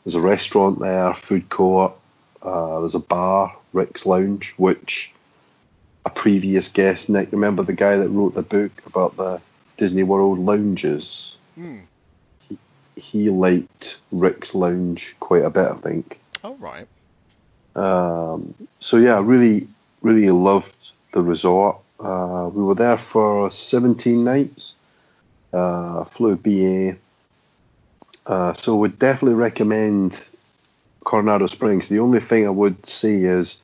there's 0.03 0.15
a 0.15 0.21
restaurant 0.21 0.79
there, 0.79 1.13
food 1.13 1.49
court. 1.49 1.93
Uh, 2.41 2.79
there's 2.79 2.95
a 2.95 2.99
bar, 2.99 3.55
Rix 3.73 4.05
Lounge, 4.05 4.53
which 4.57 5.13
a 6.05 6.09
previous 6.09 6.67
guest, 6.67 7.09
Nick, 7.09 7.31
remember 7.31 7.63
the 7.63 7.73
guy 7.73 7.95
that 7.97 8.09
wrote 8.09 8.33
the 8.33 8.41
book 8.41 8.71
about 8.85 9.15
the 9.17 9.39
Disney 9.77 10.03
World 10.03 10.39
lounges? 10.39 11.37
Hmm. 11.55 11.79
He 13.01 13.29
liked 13.29 13.99
Rix 14.11 14.53
Lounge 14.53 15.15
quite 15.19 15.43
a 15.43 15.49
bit, 15.49 15.65
I 15.65 15.75
think. 15.75 16.19
Oh, 16.43 16.55
right. 16.55 16.87
Um, 17.75 18.53
so 18.79 18.97
yeah, 18.97 19.19
really, 19.23 19.67
really 20.01 20.29
loved 20.29 20.75
the 21.13 21.21
resort. 21.21 21.77
Uh, 21.99 22.49
we 22.53 22.63
were 22.63 22.75
there 22.75 22.97
for 22.97 23.51
17 23.51 24.23
nights. 24.23 24.75
Uh, 25.51 26.03
flew 26.03 26.35
BA. 26.35 26.97
Uh, 28.25 28.53
so 28.53 28.75
would 28.77 28.97
definitely 28.99 29.35
recommend 29.35 30.19
Coronado 31.03 31.47
Springs. 31.47 31.87
The 31.87 31.99
only 31.99 32.19
thing 32.19 32.45
I 32.45 32.51
would 32.51 32.85
say 32.85 33.15
is, 33.15 33.59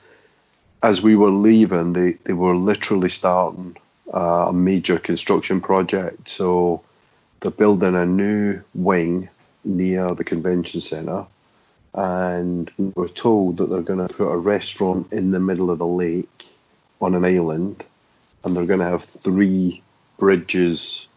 as 0.84 1.02
we 1.02 1.16
were 1.16 1.32
leaving, 1.32 1.94
they, 1.94 2.14
they 2.24 2.34
were 2.34 2.56
literally 2.56 3.10
starting 3.10 3.78
uh, 4.14 4.48
a 4.50 4.54
major 4.54 5.00
construction 5.00 5.62
project. 5.62 6.28
So 6.28 6.82
they're 7.40 7.52
building 7.52 7.96
a 7.96 8.06
new 8.06 8.62
wing 8.74 9.30
near 9.64 10.08
the 10.10 10.24
convention 10.24 10.82
centre 10.82 11.26
and 11.98 12.70
we 12.78 12.92
were 12.96 13.10
told 13.10 13.58
that 13.58 13.70
they're 13.70 13.82
going 13.82 14.08
to 14.08 14.14
put 14.14 14.28
a 14.28 14.38
restaurant 14.38 15.12
in 15.12 15.32
the 15.32 15.40
middle 15.40 15.72
of 15.72 15.80
the 15.80 15.86
lake 15.86 16.46
on 17.02 17.16
an 17.16 17.26
island, 17.26 17.84
and 18.44 18.56
they're 18.56 18.66
going 18.66 18.80
to 18.80 18.86
have 18.86 19.04
three 19.04 19.82
bridges 20.18 21.08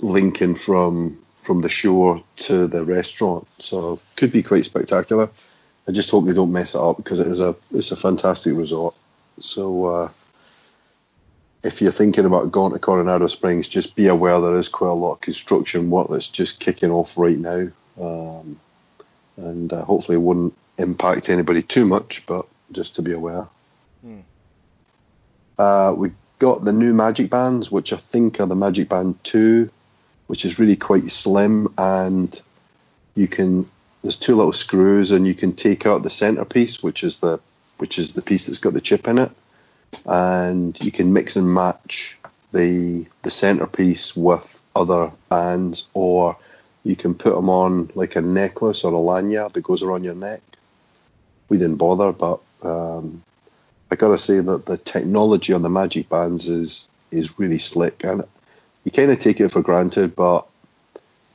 linking 0.00 0.54
from 0.54 1.18
from 1.36 1.60
the 1.60 1.68
shore 1.68 2.22
to 2.36 2.68
the 2.68 2.84
restaurant. 2.84 3.48
So 3.58 3.98
could 4.14 4.30
be 4.30 4.44
quite 4.44 4.64
spectacular. 4.64 5.28
I 5.88 5.92
just 5.92 6.10
hope 6.10 6.24
they 6.24 6.32
don't 6.32 6.52
mess 6.52 6.76
it 6.76 6.80
up 6.80 6.96
because 6.98 7.18
it 7.18 7.26
is 7.26 7.40
a 7.40 7.56
it's 7.72 7.90
a 7.90 7.96
fantastic 7.96 8.56
resort. 8.56 8.94
So 9.40 9.86
uh, 9.86 10.08
if 11.62 11.80
you're 11.80 11.92
thinking 11.92 12.24
about 12.24 12.50
going 12.50 12.72
to 12.72 12.78
Coronado 12.78 13.26
Springs, 13.28 13.68
just 13.68 13.94
be 13.94 14.08
aware 14.08 14.40
there 14.40 14.58
is 14.58 14.68
quite 14.68 14.90
a 14.90 14.94
lot 14.94 15.12
of 15.12 15.20
construction 15.20 15.90
work 15.90 16.08
that's 16.10 16.28
just 16.28 16.60
kicking 16.60 16.90
off 16.90 17.16
right 17.16 17.38
now. 17.38 17.68
Um, 18.00 18.58
and 19.36 19.72
uh, 19.72 19.84
hopefully 19.84 20.16
it 20.16 20.22
wouldn't 20.22 20.54
impact 20.78 21.28
anybody 21.28 21.62
too 21.62 21.84
much, 21.84 22.24
but 22.26 22.46
just 22.72 22.96
to 22.96 23.02
be 23.02 23.12
aware. 23.12 23.46
Hmm. 24.02 24.20
Uh, 25.58 25.94
we 25.96 26.10
got 26.38 26.64
the 26.64 26.72
new 26.72 26.92
Magic 26.92 27.30
Bands, 27.30 27.70
which 27.70 27.92
I 27.92 27.96
think 27.96 28.40
are 28.40 28.46
the 28.46 28.56
Magic 28.56 28.88
Band 28.88 29.22
2, 29.24 29.70
which 30.26 30.44
is 30.44 30.58
really 30.58 30.76
quite 30.76 31.10
slim, 31.10 31.72
and 31.78 32.40
you 33.14 33.28
can 33.28 33.70
there's 34.02 34.16
two 34.16 34.34
little 34.34 34.52
screws, 34.52 35.12
and 35.12 35.26
you 35.26 35.34
can 35.34 35.52
take 35.52 35.86
out 35.86 36.02
the 36.02 36.10
centerpiece, 36.10 36.82
which 36.82 37.04
is 37.04 37.18
the 37.18 37.38
which 37.78 37.98
is 37.98 38.14
the 38.14 38.22
piece 38.22 38.46
that's 38.46 38.58
got 38.58 38.72
the 38.72 38.80
chip 38.80 39.06
in 39.06 39.18
it, 39.18 39.30
and 40.06 40.82
you 40.82 40.90
can 40.90 41.12
mix 41.12 41.36
and 41.36 41.52
match 41.52 42.18
the 42.52 43.06
the 43.22 43.30
centerpiece 43.30 44.16
with 44.16 44.60
other 44.74 45.10
bands, 45.28 45.88
or 45.94 46.36
you 46.84 46.96
can 46.96 47.14
put 47.14 47.34
them 47.34 47.48
on 47.48 47.90
like 47.94 48.16
a 48.16 48.20
necklace 48.20 48.84
or 48.84 48.92
a 48.92 48.98
lanyard 48.98 49.52
that 49.54 49.62
goes 49.62 49.82
around 49.82 50.04
your 50.04 50.14
neck. 50.14 50.40
We 51.48 51.58
didn't 51.58 51.76
bother, 51.76 52.12
but 52.12 52.40
um, 52.62 53.22
I 53.90 53.96
gotta 53.96 54.18
say 54.18 54.40
that 54.40 54.66
the 54.66 54.78
technology 54.78 55.52
on 55.52 55.62
the 55.62 55.68
Magic 55.68 56.08
Bands 56.08 56.48
is 56.48 56.88
is 57.10 57.38
really 57.38 57.58
slick, 57.58 58.04
and 58.04 58.24
you 58.84 58.90
kind 58.90 59.10
of 59.10 59.18
take 59.18 59.40
it 59.40 59.50
for 59.50 59.62
granted. 59.62 60.16
But 60.16 60.46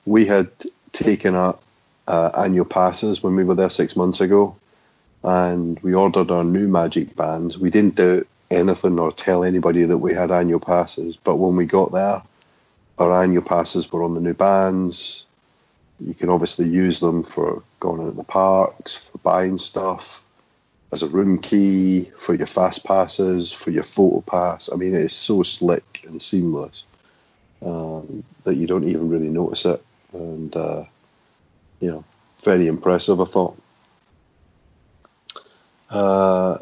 we 0.06 0.26
had 0.26 0.50
taken 0.92 1.36
up 1.36 1.62
uh, 2.08 2.32
annual 2.38 2.66
passes 2.66 3.22
when 3.22 3.36
we 3.36 3.44
were 3.44 3.56
there 3.56 3.70
six 3.70 3.96
months 3.96 4.22
ago, 4.22 4.56
and 5.24 5.80
we 5.82 5.94
ordered 5.94 6.32
our 6.32 6.44
new 6.44 6.68
Magic 6.68 7.16
Bands. 7.16 7.58
We 7.58 7.70
didn't 7.70 7.96
do 7.96 8.26
anything 8.50 9.00
or 9.00 9.12
tell 9.12 9.44
anybody 9.44 9.84
that 9.84 9.98
we 9.98 10.14
had 10.14 10.32
annual 10.32 10.60
passes, 10.60 11.18
but 11.18 11.36
when 11.36 11.56
we 11.56 11.66
got 11.66 11.92
there, 11.92 12.22
our 12.98 13.24
annual 13.24 13.44
passes 13.44 13.92
were 13.92 14.04
on 14.04 14.14
the 14.14 14.22
new 14.22 14.34
bands. 14.34 15.26
You 16.00 16.14
can 16.14 16.30
obviously 16.30 16.68
use 16.68 17.00
them 17.00 17.24
for 17.24 17.64
going 17.80 18.02
into 18.02 18.14
the 18.14 18.24
parks, 18.24 18.96
for 18.96 19.18
buying 19.20 19.58
stuff, 19.58 20.24
as 20.92 21.04
a 21.04 21.08
room 21.08 21.40
key, 21.40 22.12
for 22.18 22.34
your 22.34 22.48
fast 22.48 22.86
passes, 22.86 23.52
for 23.52 23.72
your 23.72 23.84
photo 23.84 24.22
pass. 24.22 24.70
I 24.72 24.76
mean, 24.78 24.96
it 24.96 25.02
is 25.02 25.16
so 25.16 25.44
slick 25.44 26.04
and 26.08 26.22
seamless 26.22 26.86
um, 27.66 28.24
that 28.44 28.56
you 28.56 28.68
don't 28.68 28.88
even 28.88 29.10
really 29.10 29.30
notice 29.30 29.66
it. 29.66 29.84
And, 30.14 30.56
uh, 30.56 30.86
you 31.82 31.92
know, 31.92 32.04
very 32.44 32.68
impressive, 32.68 33.20
I 33.20 33.26
thought. 33.26 33.58
Uh, 35.90 36.60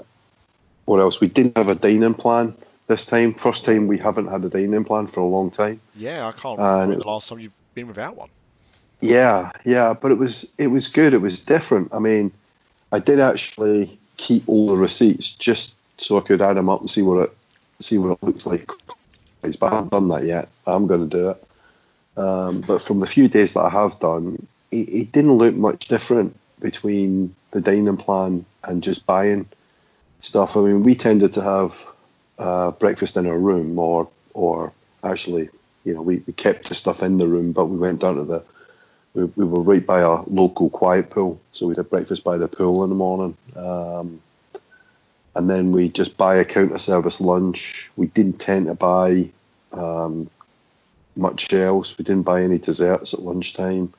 what 0.85 0.99
else? 0.99 1.19
We 1.19 1.27
didn't 1.27 1.57
have 1.57 1.67
a 1.67 1.75
dining 1.75 2.13
plan 2.13 2.55
this 2.87 3.05
time. 3.05 3.33
First 3.33 3.65
time 3.65 3.87
we 3.87 3.97
haven't 3.97 4.27
had 4.27 4.43
a 4.45 4.49
dining 4.49 4.85
plan 4.85 5.07
for 5.07 5.19
a 5.19 5.25
long 5.25 5.51
time. 5.51 5.81
Yeah, 5.95 6.27
I 6.27 6.31
can't 6.31 6.57
remember 6.59 6.93
and- 6.93 7.01
the 7.01 7.07
last 7.07 7.29
time 7.29 7.39
you've 7.39 7.53
been 7.73 7.87
without 7.87 8.15
one. 8.15 8.29
Yeah, 9.01 9.51
yeah, 9.65 9.93
but 9.93 10.11
it 10.11 10.17
was 10.17 10.49
it 10.57 10.67
was 10.67 10.87
good. 10.87 11.13
It 11.13 11.19
was 11.19 11.37
different. 11.37 11.93
I 11.93 11.99
mean, 11.99 12.31
I 12.91 12.99
did 12.99 13.19
actually 13.19 13.99
keep 14.17 14.47
all 14.47 14.67
the 14.67 14.77
receipts 14.77 15.35
just 15.35 15.75
so 15.97 16.17
I 16.17 16.21
could 16.21 16.41
add 16.41 16.55
them 16.55 16.69
up 16.69 16.79
and 16.79 16.89
see 16.89 17.01
what 17.01 17.23
it 17.23 17.37
see 17.79 17.97
what 17.97 18.11
it 18.11 18.23
looks 18.23 18.45
like. 18.45 18.69
But 19.41 19.61
I 19.61 19.75
haven't 19.75 19.91
done 19.91 20.07
that 20.07 20.23
yet. 20.25 20.47
I'm 20.65 20.87
going 20.87 21.07
to 21.07 21.17
do 21.17 21.29
it. 21.31 21.43
Um, 22.17 22.61
but 22.61 22.81
from 22.81 22.99
the 22.99 23.05
few 23.05 23.27
days 23.27 23.53
that 23.53 23.59
I 23.59 23.69
have 23.69 23.99
done, 23.99 24.47
it, 24.71 24.89
it 24.89 25.11
didn't 25.11 25.33
look 25.33 25.53
much 25.53 25.87
different 25.87 26.35
between 26.59 27.35
the 27.51 27.61
dining 27.61 27.97
plan 27.97 28.45
and 28.63 28.81
just 28.81 29.05
buying 29.05 29.45
stuff. 30.25 30.57
I 30.57 30.61
mean, 30.61 30.83
we 30.83 30.95
tended 30.95 31.33
to 31.35 31.43
have 31.43 31.85
uh, 32.39 32.71
breakfast 32.71 33.17
in 33.17 33.27
our 33.27 33.37
room, 33.39 33.79
or 33.79 34.09
or 34.33 34.73
actually, 35.03 35.49
you 35.85 35.93
know, 35.95 36.03
we, 36.03 36.23
we 36.27 36.33
kept 36.33 36.69
the 36.69 36.75
stuff 36.75 37.03
in 37.03 37.19
the 37.19 37.27
room, 37.27 37.53
but 37.53 37.67
we 37.67 37.77
went 37.77 38.01
down 38.01 38.17
to 38.17 38.25
the 38.25 38.43
we, 39.15 39.25
we 39.25 39.45
were 39.45 39.63
right 39.63 39.85
by 39.85 40.01
a 40.01 40.21
local 40.27 40.69
quiet 40.69 41.09
pool, 41.11 41.39
so 41.53 41.67
we'd 41.67 41.77
have 41.77 41.89
breakfast 41.89 42.23
by 42.23 42.37
the 42.37 42.47
pool 42.47 42.83
in 42.83 42.89
the 42.89 42.95
morning. 42.95 43.37
Um, 43.55 44.21
and 45.35 45.49
then 45.49 45.71
we 45.71 45.89
just 45.89 46.17
buy 46.17 46.37
a 46.37 46.45
counter 46.45 46.77
service 46.77 47.21
lunch. 47.21 47.91
We 47.97 48.07
didn't 48.07 48.39
tend 48.39 48.67
to 48.67 48.75
buy 48.75 49.29
um, 49.73 50.29
much 51.15 51.53
else. 51.53 51.97
We 51.97 52.05
didn't 52.05 52.23
buy 52.25 52.43
any 52.43 52.59
desserts 52.59 53.13
at 53.13 53.21
lunchtime, 53.21 53.93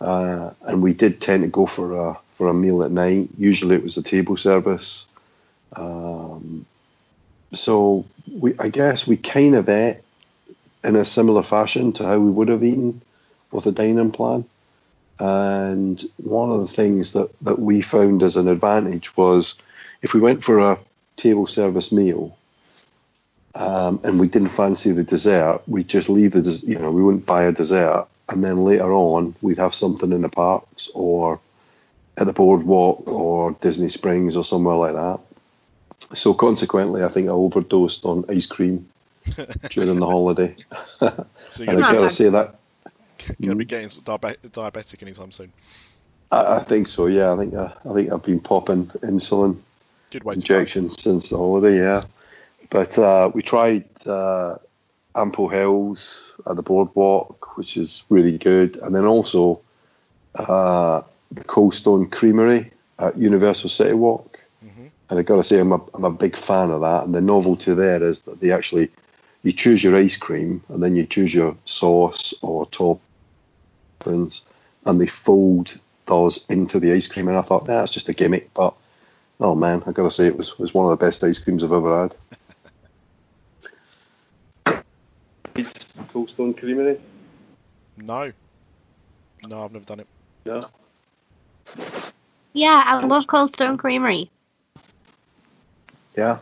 uh, 0.00 0.52
and 0.62 0.82
we 0.82 0.94
did 0.94 1.20
tend 1.20 1.44
to 1.44 1.48
go 1.50 1.66
for 1.66 2.10
a 2.10 2.18
for 2.32 2.48
a 2.48 2.54
meal 2.54 2.84
at 2.84 2.92
night. 2.92 3.30
Usually, 3.38 3.76
it 3.76 3.84
was 3.84 3.98
a 3.98 4.02
table 4.04 4.36
service. 4.38 5.06
Um, 5.74 6.66
so 7.52 8.04
we, 8.30 8.54
I 8.58 8.68
guess, 8.68 9.06
we 9.06 9.16
kind 9.16 9.54
of 9.54 9.68
ate 9.68 9.98
in 10.84 10.96
a 10.96 11.04
similar 11.04 11.42
fashion 11.42 11.92
to 11.94 12.06
how 12.06 12.18
we 12.18 12.30
would 12.30 12.48
have 12.48 12.64
eaten 12.64 13.00
with 13.50 13.66
a 13.66 13.72
dining 13.72 14.12
plan. 14.12 14.44
And 15.18 16.02
one 16.18 16.50
of 16.50 16.60
the 16.60 16.72
things 16.72 17.12
that, 17.14 17.30
that 17.42 17.58
we 17.58 17.82
found 17.82 18.22
as 18.22 18.36
an 18.36 18.48
advantage 18.48 19.16
was 19.16 19.56
if 20.02 20.14
we 20.14 20.20
went 20.20 20.44
for 20.44 20.58
a 20.58 20.78
table 21.16 21.46
service 21.46 21.90
meal 21.90 22.36
um, 23.54 24.00
and 24.04 24.20
we 24.20 24.28
didn't 24.28 24.48
fancy 24.48 24.92
the 24.92 25.02
dessert, 25.02 25.60
we'd 25.66 25.88
just 25.88 26.08
leave 26.08 26.32
the, 26.32 26.42
des- 26.42 26.66
you 26.66 26.78
know, 26.78 26.92
we 26.92 27.02
wouldn't 27.02 27.26
buy 27.26 27.42
a 27.42 27.52
dessert. 27.52 28.06
And 28.28 28.44
then 28.44 28.58
later 28.58 28.92
on, 28.92 29.34
we'd 29.40 29.58
have 29.58 29.74
something 29.74 30.12
in 30.12 30.20
the 30.20 30.28
parks 30.28 30.88
or 30.94 31.40
at 32.18 32.26
the 32.26 32.32
boardwalk 32.32 33.06
or 33.08 33.52
Disney 33.60 33.88
Springs 33.88 34.36
or 34.36 34.44
somewhere 34.44 34.76
like 34.76 34.92
that. 34.92 35.20
So 36.12 36.34
consequently, 36.34 37.04
I 37.04 37.08
think 37.08 37.28
I 37.28 37.32
overdosed 37.32 38.04
on 38.04 38.24
ice 38.28 38.46
cream 38.46 38.88
during 39.70 39.98
the 39.98 40.06
holiday. 40.06 40.54
So 41.50 41.62
and 41.62 41.72
you're 41.72 41.82
I 41.82 41.92
going 41.92 42.02
gotta 42.02 42.14
say 42.14 42.28
that 42.28 42.58
to 43.40 43.54
be 43.54 43.64
getting 43.64 43.88
some 43.88 44.04
diabe- 44.04 44.38
diabetic 44.50 45.02
anytime 45.02 45.32
soon. 45.32 45.52
I, 46.30 46.56
I 46.56 46.58
think 46.60 46.88
so. 46.88 47.06
Yeah, 47.06 47.32
I 47.32 47.36
think 47.36 47.54
I, 47.54 47.72
I 47.88 47.94
think 47.94 48.12
I've 48.12 48.22
been 48.22 48.40
popping 48.40 48.86
insulin 49.02 49.58
Good 50.10 50.24
way 50.24 50.34
to 50.34 50.46
go. 50.46 50.58
injections 50.58 51.00
since 51.02 51.30
the 51.30 51.36
holiday. 51.36 51.78
Yeah, 51.78 52.02
but 52.70 52.98
uh, 52.98 53.30
we 53.34 53.42
tried 53.42 53.84
uh, 54.06 54.56
Ample 55.14 55.48
Hills 55.48 56.34
at 56.46 56.56
the 56.56 56.62
boardwalk, 56.62 57.56
which 57.56 57.76
is 57.76 58.04
really 58.08 58.38
good, 58.38 58.76
and 58.78 58.94
then 58.94 59.04
also 59.04 59.60
uh, 60.34 61.02
the 61.32 61.44
Coldstone 61.44 62.10
Creamery 62.10 62.70
at 62.98 63.16
Universal 63.16 63.70
City 63.70 63.94
Walk. 63.94 64.37
And 65.10 65.18
I 65.18 65.22
got 65.22 65.36
to 65.36 65.44
say, 65.44 65.58
I'm 65.58 65.72
a, 65.72 65.80
I'm 65.94 66.04
a 66.04 66.10
big 66.10 66.36
fan 66.36 66.70
of 66.70 66.82
that. 66.82 67.04
And 67.04 67.14
the 67.14 67.20
novelty 67.20 67.72
there 67.74 68.02
is 68.02 68.22
that 68.22 68.40
they 68.40 68.52
actually 68.52 68.90
you 69.42 69.52
choose 69.52 69.82
your 69.82 69.96
ice 69.96 70.16
cream 70.16 70.62
and 70.68 70.82
then 70.82 70.96
you 70.96 71.06
choose 71.06 71.32
your 71.32 71.56
sauce 71.64 72.34
or 72.42 72.66
toppings, 72.66 74.42
and 74.84 75.00
they 75.00 75.06
fold 75.06 75.78
those 76.06 76.44
into 76.46 76.80
the 76.80 76.92
ice 76.92 77.06
cream. 77.06 77.28
And 77.28 77.38
I 77.38 77.42
thought, 77.42 77.68
nah, 77.68 77.82
it's 77.82 77.92
just 77.92 78.08
a 78.08 78.14
gimmick, 78.14 78.52
but 78.54 78.74
oh 79.40 79.54
man, 79.54 79.82
I 79.86 79.92
got 79.92 80.04
to 80.04 80.10
say, 80.10 80.26
it 80.26 80.36
was 80.36 80.58
was 80.58 80.74
one 80.74 80.90
of 80.90 80.98
the 80.98 81.04
best 81.04 81.22
ice 81.24 81.38
creams 81.38 81.62
I've 81.64 81.72
ever 81.72 82.02
had. 82.02 82.16
It's 85.54 85.84
Coldstone 86.12 86.56
Creamery. 86.56 87.00
No. 87.96 88.32
No, 89.46 89.64
I've 89.64 89.72
never 89.72 89.84
done 89.84 90.00
it. 90.00 90.08
Yeah. 90.44 90.64
Yeah, 92.52 92.82
I 92.86 93.04
love 93.04 93.26
Cold 93.26 93.54
Stone 93.54 93.76
Creamery. 93.76 94.30
Yeah. 96.18 96.38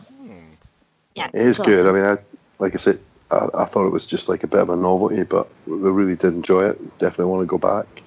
Yeah, 1.13 1.29
it 1.33 1.41
is 1.41 1.59
it's 1.59 1.65
good. 1.65 1.85
awesome. 1.85 1.87
I 1.87 1.91
mean, 1.91 2.03
I, 2.03 2.17
like 2.57 2.73
I 2.73 2.77
said, 2.77 2.99
I, 3.29 3.47
I 3.53 3.65
thought 3.65 3.85
it 3.85 3.91
was 3.91 4.07
just 4.07 4.27
like 4.27 4.43
a 4.43 4.47
bit 4.47 4.59
of 4.59 4.71
a 4.71 4.75
novelty, 4.75 5.21
but 5.21 5.47
we 5.67 5.75
really 5.75 6.15
did 6.15 6.33
enjoy 6.33 6.69
it. 6.69 6.97
Definitely 6.97 7.31
want 7.31 7.43
to 7.43 7.45
go 7.45 7.59
back. 7.59 8.01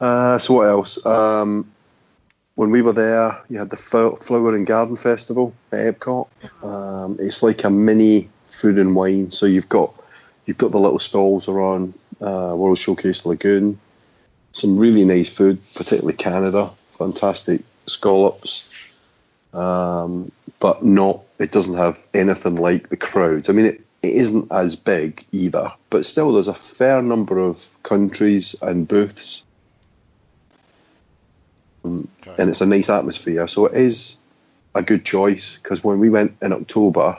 Uh, 0.00 0.38
so 0.38 0.54
what 0.54 0.68
else? 0.68 1.04
Um, 1.04 1.70
when 2.54 2.70
we 2.70 2.80
were 2.80 2.94
there, 2.94 3.38
you 3.50 3.58
had 3.58 3.68
the 3.68 3.76
Flo- 3.76 4.16
Flower 4.16 4.54
and 4.56 4.66
Garden 4.66 4.96
Festival 4.96 5.52
at 5.70 5.80
Epcot. 5.80 6.28
Um, 6.62 7.18
it's 7.20 7.42
like 7.42 7.64
a 7.64 7.70
mini 7.70 8.30
food 8.48 8.78
and 8.78 8.96
wine. 8.96 9.30
So 9.30 9.44
you've 9.44 9.68
got 9.68 9.92
you've 10.46 10.58
got 10.58 10.72
the 10.72 10.80
little 10.80 10.98
stalls 10.98 11.46
around 11.46 11.92
uh, 12.22 12.54
World 12.56 12.78
Showcase 12.78 13.26
Lagoon. 13.26 13.78
Some 14.52 14.78
really 14.78 15.04
nice 15.04 15.28
food, 15.28 15.58
particularly 15.74 16.16
Canada. 16.16 16.70
Fantastic 16.96 17.60
scallops. 17.86 18.70
Um, 19.56 20.32
but 20.60 20.84
not 20.84 21.22
it 21.38 21.52
doesn't 21.52 21.76
have 21.76 22.04
anything 22.14 22.56
like 22.56 22.88
the 22.88 22.96
crowds. 22.96 23.48
I 23.48 23.52
mean, 23.52 23.66
it, 23.66 23.80
it 24.02 24.12
isn't 24.12 24.52
as 24.52 24.76
big 24.76 25.24
either, 25.32 25.72
but 25.90 26.06
still, 26.06 26.32
there's 26.32 26.48
a 26.48 26.54
fair 26.54 27.02
number 27.02 27.38
of 27.38 27.64
countries 27.82 28.54
and 28.62 28.86
booths, 28.88 29.44
Um, 31.84 32.08
Okay. 32.22 32.34
and 32.38 32.50
it's 32.50 32.60
a 32.60 32.66
nice 32.66 32.90
atmosphere. 32.90 33.46
So 33.48 33.66
it 33.66 33.74
is 33.74 34.18
a 34.74 34.82
good 34.82 35.04
choice 35.04 35.56
because 35.56 35.82
when 35.84 36.00
we 36.00 36.10
went 36.10 36.36
in 36.42 36.52
October, 36.52 37.18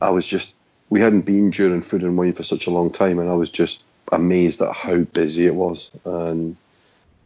I 0.00 0.10
was 0.10 0.26
just 0.26 0.54
we 0.90 1.00
hadn't 1.00 1.22
been 1.22 1.50
during 1.50 1.82
food 1.82 2.02
and 2.02 2.18
wine 2.18 2.34
for 2.34 2.42
such 2.42 2.66
a 2.66 2.70
long 2.70 2.90
time, 2.90 3.18
and 3.18 3.30
I 3.30 3.34
was 3.34 3.50
just 3.50 3.84
amazed 4.12 4.60
at 4.62 4.74
how 4.74 4.98
busy 4.98 5.46
it 5.46 5.54
was. 5.54 5.90
And 6.04 6.56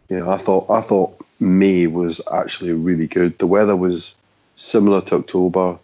you 0.09 0.18
know, 0.18 0.30
I 0.30 0.38
thought 0.38 0.70
I 0.70 0.80
thought 0.82 1.18
May 1.40 1.87
was 1.88 2.20
actually 2.32 2.72
really 2.72 3.09
good. 3.09 3.38
The 3.38 3.46
weather 3.46 3.76
was 3.76 4.14
similar 4.56 5.00
to 5.02 5.16
October. 5.16 5.78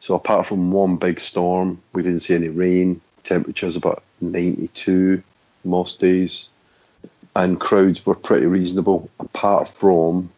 So 0.00 0.14
apart 0.14 0.46
from 0.46 0.72
one 0.72 0.96
big 0.96 1.20
storm, 1.20 1.80
we 1.92 2.02
didn't 2.02 2.20
see 2.20 2.34
any 2.34 2.48
rain. 2.48 3.00
Temperatures 3.24 3.76
about 3.76 4.02
92 4.20 5.22
most 5.64 6.00
days, 6.00 6.48
and 7.36 7.60
crowds 7.60 8.04
were 8.04 8.16
pretty 8.16 8.46
reasonable. 8.46 9.08
Apart 9.20 9.68
from 9.68 10.30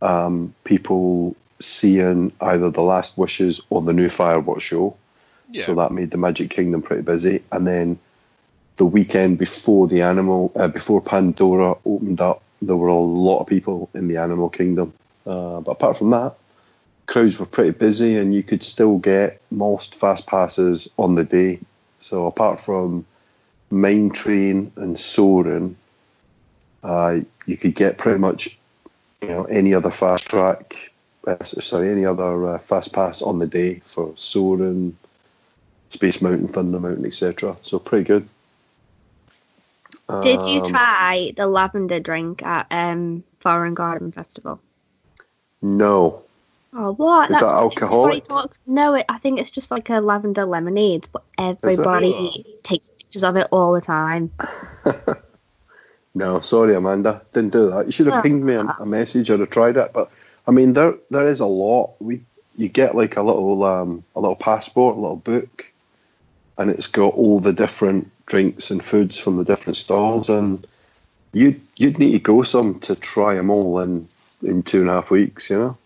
um, 0.00 0.54
people 0.64 1.34
seeing 1.60 2.30
either 2.40 2.70
the 2.70 2.82
Last 2.82 3.18
Wishes 3.18 3.60
or 3.70 3.82
the 3.82 3.92
new 3.92 4.08
fireworks 4.08 4.62
show, 4.62 4.96
Yeah. 5.50 5.66
so 5.66 5.74
that 5.74 5.90
made 5.92 6.10
the 6.12 6.18
Magic 6.18 6.50
Kingdom 6.50 6.82
pretty 6.82 7.02
busy. 7.02 7.42
And 7.50 7.66
then 7.66 7.98
the 8.76 8.84
weekend 8.86 9.38
before 9.38 9.88
the 9.88 10.02
animal, 10.02 10.52
uh, 10.54 10.68
before 10.68 11.00
Pandora 11.00 11.74
opened 11.84 12.20
up, 12.20 12.42
there 12.62 12.76
were 12.76 12.88
a 12.88 12.98
lot 12.98 13.40
of 13.40 13.46
people 13.48 13.88
in 13.94 14.06
the 14.08 14.18
Animal 14.18 14.48
Kingdom. 14.50 14.92
Uh, 15.26 15.60
but 15.60 15.72
apart 15.72 15.98
from 15.98 16.10
that, 16.10 16.36
crowds 17.06 17.38
were 17.38 17.46
pretty 17.46 17.70
busy, 17.72 18.16
and 18.16 18.34
you 18.34 18.42
could 18.42 18.62
still 18.62 18.98
get 18.98 19.40
most 19.50 19.94
fast 19.94 20.26
passes 20.26 20.88
on 20.98 21.14
the 21.14 21.24
day. 21.24 21.60
So 22.00 22.26
apart 22.26 22.60
from 22.60 23.06
Mine 23.70 24.10
Train 24.10 24.72
and 24.76 24.98
Soarin', 24.98 25.76
uh, 26.82 27.20
you 27.46 27.56
could 27.56 27.74
get 27.74 27.98
pretty 27.98 28.18
much 28.18 28.58
you 29.22 29.28
know 29.28 29.44
any 29.44 29.74
other 29.74 29.90
fast 29.90 30.28
track, 30.28 30.92
uh, 31.26 31.42
sorry, 31.44 31.90
any 31.90 32.04
other 32.04 32.48
uh, 32.48 32.58
fast 32.58 32.92
pass 32.92 33.22
on 33.22 33.38
the 33.38 33.46
day 33.46 33.80
for 33.84 34.12
Soarin', 34.16 34.96
Space 35.88 36.20
Mountain, 36.20 36.48
Thunder 36.48 36.80
Mountain, 36.80 37.06
etc. 37.06 37.56
So 37.62 37.78
pretty 37.78 38.04
good. 38.04 38.28
Did 40.22 40.44
you 40.46 40.60
Um, 40.60 40.68
try 40.68 41.32
the 41.34 41.46
lavender 41.46 41.98
drink 41.98 42.42
at 42.42 42.66
um, 42.70 43.24
Flower 43.40 43.64
and 43.64 43.74
Garden 43.74 44.12
Festival? 44.12 44.60
No. 45.62 46.23
Oh, 46.76 46.92
what? 46.94 47.30
Is 47.30 47.38
that 47.38 47.46
what 47.46 47.54
alcoholic? 47.54 48.24
Talks. 48.24 48.58
No, 48.66 48.94
it, 48.94 49.06
I 49.08 49.18
think 49.18 49.38
it's 49.38 49.50
just 49.50 49.70
like 49.70 49.90
a 49.90 50.00
lavender 50.00 50.44
lemonade, 50.44 51.06
but 51.12 51.22
everybody 51.38 52.58
takes 52.62 52.88
pictures 52.90 53.22
of 53.22 53.36
it 53.36 53.46
all 53.52 53.72
the 53.72 53.80
time. 53.80 54.32
No, 56.14 56.40
sorry, 56.40 56.74
Amanda, 56.74 57.22
didn't 57.32 57.52
do 57.52 57.70
that. 57.70 57.86
You 57.86 57.92
should 57.92 58.06
have 58.06 58.14
Well, 58.14 58.22
pinged 58.22 58.44
me 58.44 58.54
a, 58.54 58.64
a 58.78 58.86
message. 58.86 59.30
I'd 59.30 59.40
have 59.40 59.50
tried 59.50 59.76
it, 59.76 59.92
but 59.92 60.10
I 60.46 60.52
mean, 60.52 60.72
there 60.72 60.94
there 61.10 61.28
is 61.28 61.40
a 61.40 61.46
lot. 61.46 61.94
We 61.98 62.22
you 62.56 62.68
get 62.68 62.94
like 62.94 63.16
a 63.16 63.22
little 63.22 63.64
um 63.64 64.04
a 64.14 64.20
little 64.20 64.36
passport, 64.36 64.96
a 64.96 65.00
little 65.00 65.16
book, 65.16 65.72
and 66.56 66.70
it's 66.70 66.86
got 66.86 67.14
all 67.14 67.40
the 67.40 67.52
different 67.52 68.12
drinks 68.26 68.70
and 68.70 68.82
foods 68.82 69.18
from 69.18 69.38
the 69.38 69.44
different 69.44 69.76
stalls, 69.76 70.30
and 70.30 70.64
you 71.32 71.60
you'd 71.76 71.98
need 71.98 72.12
to 72.12 72.20
go 72.20 72.44
some 72.44 72.78
to 72.80 72.94
try 72.94 73.34
them 73.34 73.50
all 73.50 73.80
in 73.80 74.08
in 74.40 74.62
two 74.62 74.82
and 74.82 74.90
a 74.90 74.92
half 74.92 75.10
weeks. 75.10 75.50
You 75.50 75.58
know, 75.58 75.78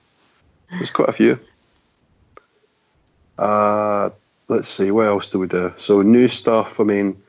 there's 0.70 0.90
quite 0.90 1.08
a 1.08 1.12
few. 1.12 1.38
Uh, 3.38 4.10
let's 4.48 4.68
see, 4.68 4.90
what 4.90 5.06
else 5.06 5.30
do 5.30 5.38
we 5.38 5.46
do? 5.46 5.72
So 5.76 6.02
new 6.02 6.28
stuff. 6.28 6.80
I 6.80 6.84
mean, 6.84 7.22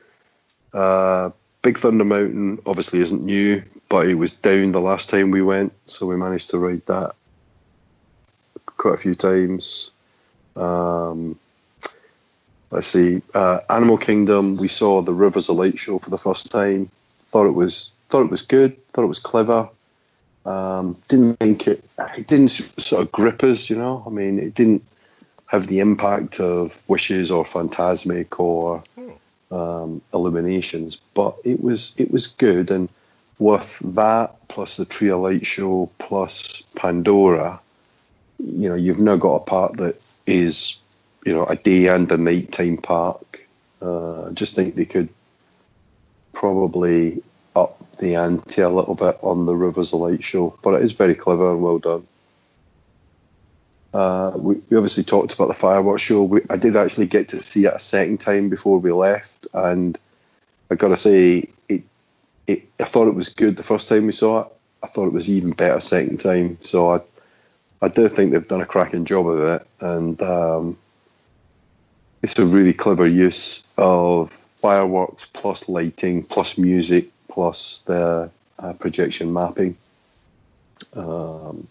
uh, 0.72 1.30
Big 1.62 1.78
Thunder 1.78 2.04
Mountain 2.04 2.60
obviously 2.66 3.00
isn't 3.00 3.22
new, 3.22 3.62
but 3.88 4.08
it 4.08 4.14
was 4.14 4.32
down 4.32 4.72
the 4.72 4.80
last 4.80 5.10
time 5.10 5.30
we 5.30 5.42
went, 5.42 5.72
so 5.86 6.06
we 6.06 6.16
managed 6.16 6.50
to 6.50 6.58
ride 6.58 6.84
that 6.86 7.14
quite 8.76 8.94
a 8.94 8.98
few 8.98 9.14
times. 9.14 9.92
Um, 10.56 11.38
let's 12.70 12.86
see, 12.86 13.22
uh, 13.34 13.60
Animal 13.68 13.98
Kingdom. 13.98 14.56
We 14.56 14.68
saw 14.68 15.02
the 15.02 15.12
Rivers 15.12 15.48
of 15.48 15.56
Light 15.56 15.78
show 15.78 15.98
for 15.98 16.10
the 16.10 16.18
first 16.18 16.50
time. 16.50 16.90
Thought 17.28 17.46
it 17.46 17.54
was 17.54 17.92
thought 18.08 18.22
it 18.22 18.30
was 18.30 18.42
good. 18.42 18.76
Thought 18.92 19.04
it 19.04 19.08
was 19.08 19.20
clever. 19.20 19.68
Um, 20.44 20.96
didn't 21.08 21.36
think 21.36 21.66
it. 21.68 21.84
It 22.16 22.26
didn't 22.26 22.48
sort 22.48 23.02
of 23.02 23.12
grip 23.12 23.42
us, 23.42 23.68
you 23.68 23.76
know. 23.76 24.02
I 24.06 24.10
mean, 24.10 24.38
it 24.38 24.54
didn't 24.54 24.84
have 25.46 25.66
the 25.66 25.80
impact 25.80 26.40
of 26.40 26.80
Wishes 26.88 27.30
or 27.30 27.44
Fantasmic 27.44 28.38
or 28.38 28.82
um, 29.50 30.00
Illuminations, 30.14 30.96
but 31.14 31.36
it 31.44 31.62
was 31.62 31.94
it 31.98 32.10
was 32.10 32.28
good. 32.28 32.70
And 32.70 32.88
with 33.38 33.80
that 33.96 34.36
plus 34.48 34.76
the 34.76 34.84
Tree 34.84 35.10
of 35.10 35.20
Light 35.20 35.44
show 35.44 35.90
plus 35.98 36.62
Pandora, 36.76 37.60
you 38.38 38.68
know, 38.68 38.76
you've 38.76 38.98
now 38.98 39.16
got 39.16 39.34
a 39.34 39.40
park 39.40 39.72
that 39.74 40.00
is, 40.26 40.78
you 41.26 41.32
know, 41.32 41.44
a 41.44 41.56
day 41.56 41.88
and 41.88 42.10
a 42.10 42.16
nighttime 42.16 42.76
park. 42.76 43.46
Uh, 43.82 44.26
I 44.26 44.30
just 44.30 44.54
think 44.54 44.74
they 44.74 44.84
could 44.84 45.08
probably 46.32 47.22
the 48.00 48.16
ante 48.16 48.62
a 48.62 48.68
little 48.68 48.94
bit 48.94 49.18
on 49.22 49.46
the 49.46 49.54
Rivers 49.54 49.92
of 49.92 50.00
Light 50.00 50.24
show, 50.24 50.58
but 50.62 50.74
it 50.74 50.82
is 50.82 50.92
very 50.92 51.14
clever 51.14 51.52
and 51.52 51.62
well 51.62 51.78
done. 51.78 52.06
Uh, 53.92 54.32
we, 54.36 54.54
we 54.68 54.76
obviously 54.76 55.04
talked 55.04 55.34
about 55.34 55.48
the 55.48 55.54
fireworks 55.54 56.02
show. 56.02 56.22
We, 56.22 56.40
I 56.48 56.56
did 56.56 56.76
actually 56.76 57.06
get 57.06 57.28
to 57.28 57.42
see 57.42 57.66
it 57.66 57.74
a 57.74 57.78
second 57.78 58.18
time 58.18 58.48
before 58.48 58.78
we 58.78 58.90
left, 58.90 59.46
and 59.52 59.98
I 60.70 60.74
got 60.76 60.88
to 60.88 60.96
say, 60.96 61.48
it, 61.68 61.82
it. 62.46 62.66
I 62.80 62.84
thought 62.84 63.08
it 63.08 63.14
was 63.14 63.28
good 63.28 63.56
the 63.56 63.62
first 63.62 63.88
time 63.88 64.06
we 64.06 64.12
saw 64.12 64.42
it. 64.42 64.52
I 64.82 64.86
thought 64.86 65.06
it 65.06 65.12
was 65.12 65.28
even 65.28 65.52
better 65.52 65.78
second 65.80 66.20
time. 66.20 66.56
So 66.62 66.94
I, 66.94 67.00
I 67.82 67.88
do 67.88 68.08
think 68.08 68.32
they've 68.32 68.48
done 68.48 68.62
a 68.62 68.66
cracking 68.66 69.04
job 69.04 69.28
of 69.28 69.40
it, 69.40 69.66
and 69.80 70.22
um, 70.22 70.78
it's 72.22 72.38
a 72.38 72.46
really 72.46 72.72
clever 72.72 73.06
use 73.06 73.62
of 73.76 74.30
fireworks 74.56 75.26
plus 75.26 75.68
lighting 75.68 76.22
plus 76.22 76.56
music 76.56 77.10
plus 77.40 77.78
the 77.86 78.30
uh, 78.58 78.72
projection 78.74 79.32
mapping. 79.32 79.74
Um, 80.92 81.66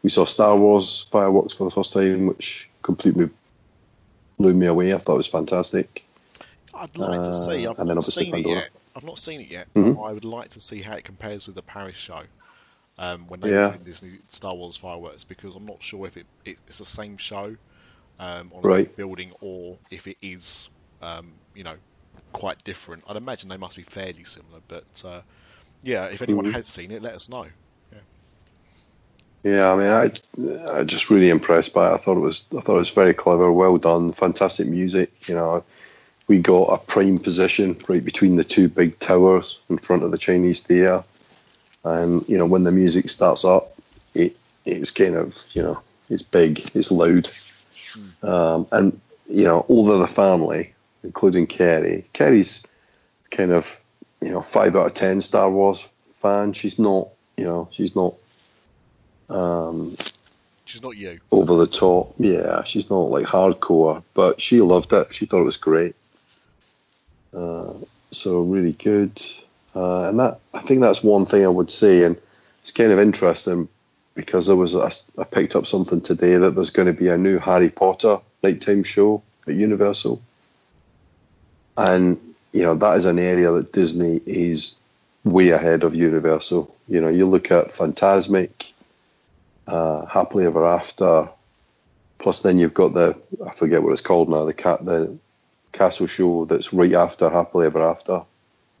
we 0.00 0.10
saw 0.10 0.24
Star 0.24 0.56
Wars 0.56 1.08
fireworks 1.10 1.54
for 1.54 1.64
the 1.64 1.72
first 1.72 1.92
time, 1.92 2.28
which 2.28 2.70
completely 2.82 3.28
blew 4.38 4.54
me 4.54 4.66
away. 4.66 4.94
I 4.94 4.98
thought 4.98 5.14
it 5.14 5.24
was 5.24 5.26
fantastic. 5.26 6.04
I'd 6.72 6.96
like 6.96 7.24
to 7.24 7.34
see. 7.34 7.66
Uh, 7.66 7.70
I've 7.72 7.80
and 7.80 7.88
then 7.88 7.96
not 7.96 8.04
obviously 8.04 8.26
seen 8.26 8.34
it 8.36 8.46
yet. 8.46 8.68
I've 8.94 9.02
not 9.02 9.18
seen 9.18 9.40
it 9.40 9.50
yet. 9.50 9.66
Mhm. 9.74 9.96
But 9.96 10.02
I 10.02 10.12
would 10.12 10.24
like 10.24 10.50
to 10.50 10.60
see 10.60 10.80
how 10.82 10.94
it 10.94 11.02
compares 11.02 11.48
with 11.48 11.56
the 11.56 11.62
Paris 11.62 11.96
show. 11.96 12.22
Um, 12.96 13.26
when 13.26 13.40
they 13.40 13.50
Yeah. 13.50 13.76
Disney 13.84 14.18
Star 14.28 14.54
Wars 14.54 14.76
fireworks, 14.76 15.24
because 15.24 15.56
I'm 15.56 15.66
not 15.66 15.82
sure 15.82 16.06
if 16.06 16.16
it, 16.16 16.26
it 16.44 16.58
it's 16.68 16.78
the 16.78 16.84
same 16.84 17.16
show 17.16 17.56
um, 18.20 18.52
on 18.54 18.62
Right. 18.62 18.86
a 18.86 18.96
building 18.96 19.32
or 19.40 19.78
if 19.90 20.06
it 20.06 20.16
is, 20.22 20.68
um, 21.02 21.32
you 21.56 21.64
know, 21.64 21.76
quite 22.32 22.62
different. 22.64 23.04
I'd 23.08 23.16
imagine 23.16 23.48
they 23.48 23.56
must 23.56 23.76
be 23.76 23.82
fairly 23.82 24.24
similar. 24.24 24.60
But 24.68 25.02
uh, 25.04 25.20
yeah, 25.82 26.06
if 26.06 26.22
anyone 26.22 26.46
Mhm. 26.46 26.54
has 26.54 26.68
seen 26.68 26.90
it, 26.90 27.02
let 27.02 27.14
us 27.14 27.28
know. 27.28 27.46
Yeah, 29.44 29.72
I 29.72 29.76
mean, 29.76 29.88
I, 29.88 30.78
I 30.80 30.84
just 30.84 31.10
really 31.10 31.30
impressed 31.30 31.72
by 31.72 31.88
it. 31.90 31.94
I 31.94 31.96
thought 31.98 32.16
it 32.16 32.20
was, 32.20 32.44
I 32.56 32.60
thought 32.60 32.74
it 32.74 32.80
was 32.80 32.90
very 32.90 33.14
clever, 33.14 33.52
well 33.52 33.76
done, 33.76 34.12
fantastic 34.12 34.66
music. 34.66 35.28
You 35.28 35.36
know, 35.36 35.64
we 36.26 36.40
got 36.40 36.64
a 36.64 36.78
prime 36.78 37.18
position 37.18 37.80
right 37.88 38.04
between 38.04 38.34
the 38.36 38.44
two 38.44 38.68
big 38.68 38.98
towers 38.98 39.60
in 39.70 39.78
front 39.78 40.02
of 40.02 40.10
the 40.10 40.18
Chinese 40.18 40.62
theatre, 40.62 41.04
and 41.84 42.28
you 42.28 42.36
know, 42.36 42.46
when 42.46 42.64
the 42.64 42.72
music 42.72 43.08
starts 43.08 43.44
up, 43.44 43.72
it 44.12 44.36
it's 44.66 44.90
kind 44.90 45.14
of, 45.14 45.38
you 45.52 45.62
know, 45.62 45.80
it's 46.10 46.22
big, 46.22 46.58
it's 46.74 46.90
loud, 46.90 47.30
um, 48.24 48.66
and 48.72 49.00
you 49.30 49.44
know, 49.44 49.60
all 49.68 49.90
of 49.90 50.00
the 50.00 50.08
family, 50.08 50.74
including 51.02 51.46
Kerry, 51.46 52.04
Kerry's 52.12 52.64
kind 53.30 53.52
of, 53.52 53.80
you 54.20 54.30
know, 54.30 54.42
five 54.42 54.76
out 54.76 54.86
of 54.86 54.94
ten 54.94 55.20
Star 55.20 55.50
Wars 55.50 55.88
fan. 56.20 56.52
She's 56.52 56.78
not, 56.78 57.08
you 57.36 57.44
know, 57.44 57.68
she's 57.72 57.94
not. 57.94 58.14
Um, 59.28 59.92
She's 60.64 60.82
not 60.82 60.96
you. 60.98 61.18
over 61.32 61.56
the 61.56 61.66
top. 61.66 62.14
Yeah, 62.18 62.62
she's 62.64 62.90
not 62.90 63.10
like 63.10 63.24
hardcore, 63.24 64.02
but 64.12 64.38
she 64.38 64.60
loved 64.60 64.92
it. 64.92 65.14
She 65.14 65.24
thought 65.24 65.40
it 65.40 65.44
was 65.44 65.56
great. 65.56 65.96
Uh, 67.34 67.72
so 68.10 68.42
really 68.42 68.72
good. 68.72 69.22
Uh, 69.74 70.08
and 70.08 70.18
that 70.18 70.40
I 70.52 70.60
think 70.60 70.82
that's 70.82 71.02
one 71.02 71.24
thing 71.24 71.44
I 71.44 71.48
would 71.48 71.70
say, 71.70 72.04
and 72.04 72.18
it's 72.60 72.72
kind 72.72 72.92
of 72.92 72.98
interesting 72.98 73.68
because 74.14 74.46
there 74.46 74.56
was 74.56 74.74
a, 74.74 74.90
I 75.18 75.24
picked 75.24 75.56
up 75.56 75.66
something 75.66 76.00
today 76.02 76.36
that 76.36 76.54
there's 76.54 76.70
going 76.70 76.86
to 76.86 76.92
be 76.92 77.08
a 77.08 77.16
new 77.16 77.38
Harry 77.38 77.70
Potter 77.70 78.18
nighttime 78.42 78.82
show 78.82 79.22
at 79.46 79.54
Universal, 79.54 80.20
and 81.78 82.18
you 82.52 82.62
know 82.62 82.74
that 82.74 82.96
is 82.96 83.04
an 83.06 83.18
area 83.18 83.50
that 83.52 83.72
Disney 83.72 84.20
is 84.26 84.76
way 85.24 85.50
ahead 85.50 85.84
of 85.84 85.94
Universal. 85.94 86.74
You 86.88 87.00
know, 87.00 87.08
you 87.08 87.26
look 87.26 87.50
at 87.50 87.68
Fantasmic, 87.68 88.72
uh, 89.66 90.04
Happily 90.06 90.44
Ever 90.44 90.66
After, 90.66 91.28
plus 92.18 92.42
then 92.42 92.58
you've 92.58 92.74
got 92.74 92.94
the 92.94 93.16
I 93.46 93.52
forget 93.52 93.82
what 93.82 93.92
it's 93.92 94.00
called 94.00 94.28
now 94.28 94.44
the 94.44 94.52
cat 94.52 94.84
the 94.84 95.16
castle 95.72 96.06
show 96.06 96.44
that's 96.46 96.72
right 96.72 96.94
after 96.94 97.30
Happily 97.30 97.66
Ever 97.66 97.82
After, 97.82 98.22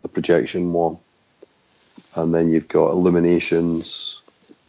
the 0.02 0.08
projection 0.08 0.72
one, 0.72 0.98
and 2.16 2.34
then 2.34 2.50
you've 2.50 2.68
got 2.68 2.90
Illuminations, 2.90 4.20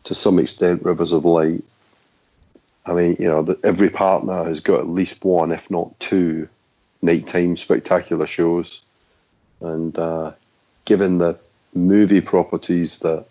to 0.04 0.14
some 0.14 0.38
extent 0.38 0.84
Rivers 0.84 1.14
of 1.14 1.26
Light. 1.26 1.64
I 2.86 2.94
mean, 2.94 3.18
you 3.20 3.28
know, 3.28 3.42
the, 3.42 3.60
every 3.64 3.90
partner 3.90 4.44
has 4.44 4.60
got 4.60 4.80
at 4.80 4.88
least 4.88 5.24
one, 5.24 5.52
if 5.52 5.70
not 5.70 6.00
two, 6.00 6.48
nighttime 7.02 7.56
spectacular 7.56 8.26
shows, 8.26 8.82
and 9.62 9.98
uh, 9.98 10.32
given 10.86 11.18
the 11.18 11.38
movie 11.74 12.22
properties 12.22 13.00
that 13.00 13.26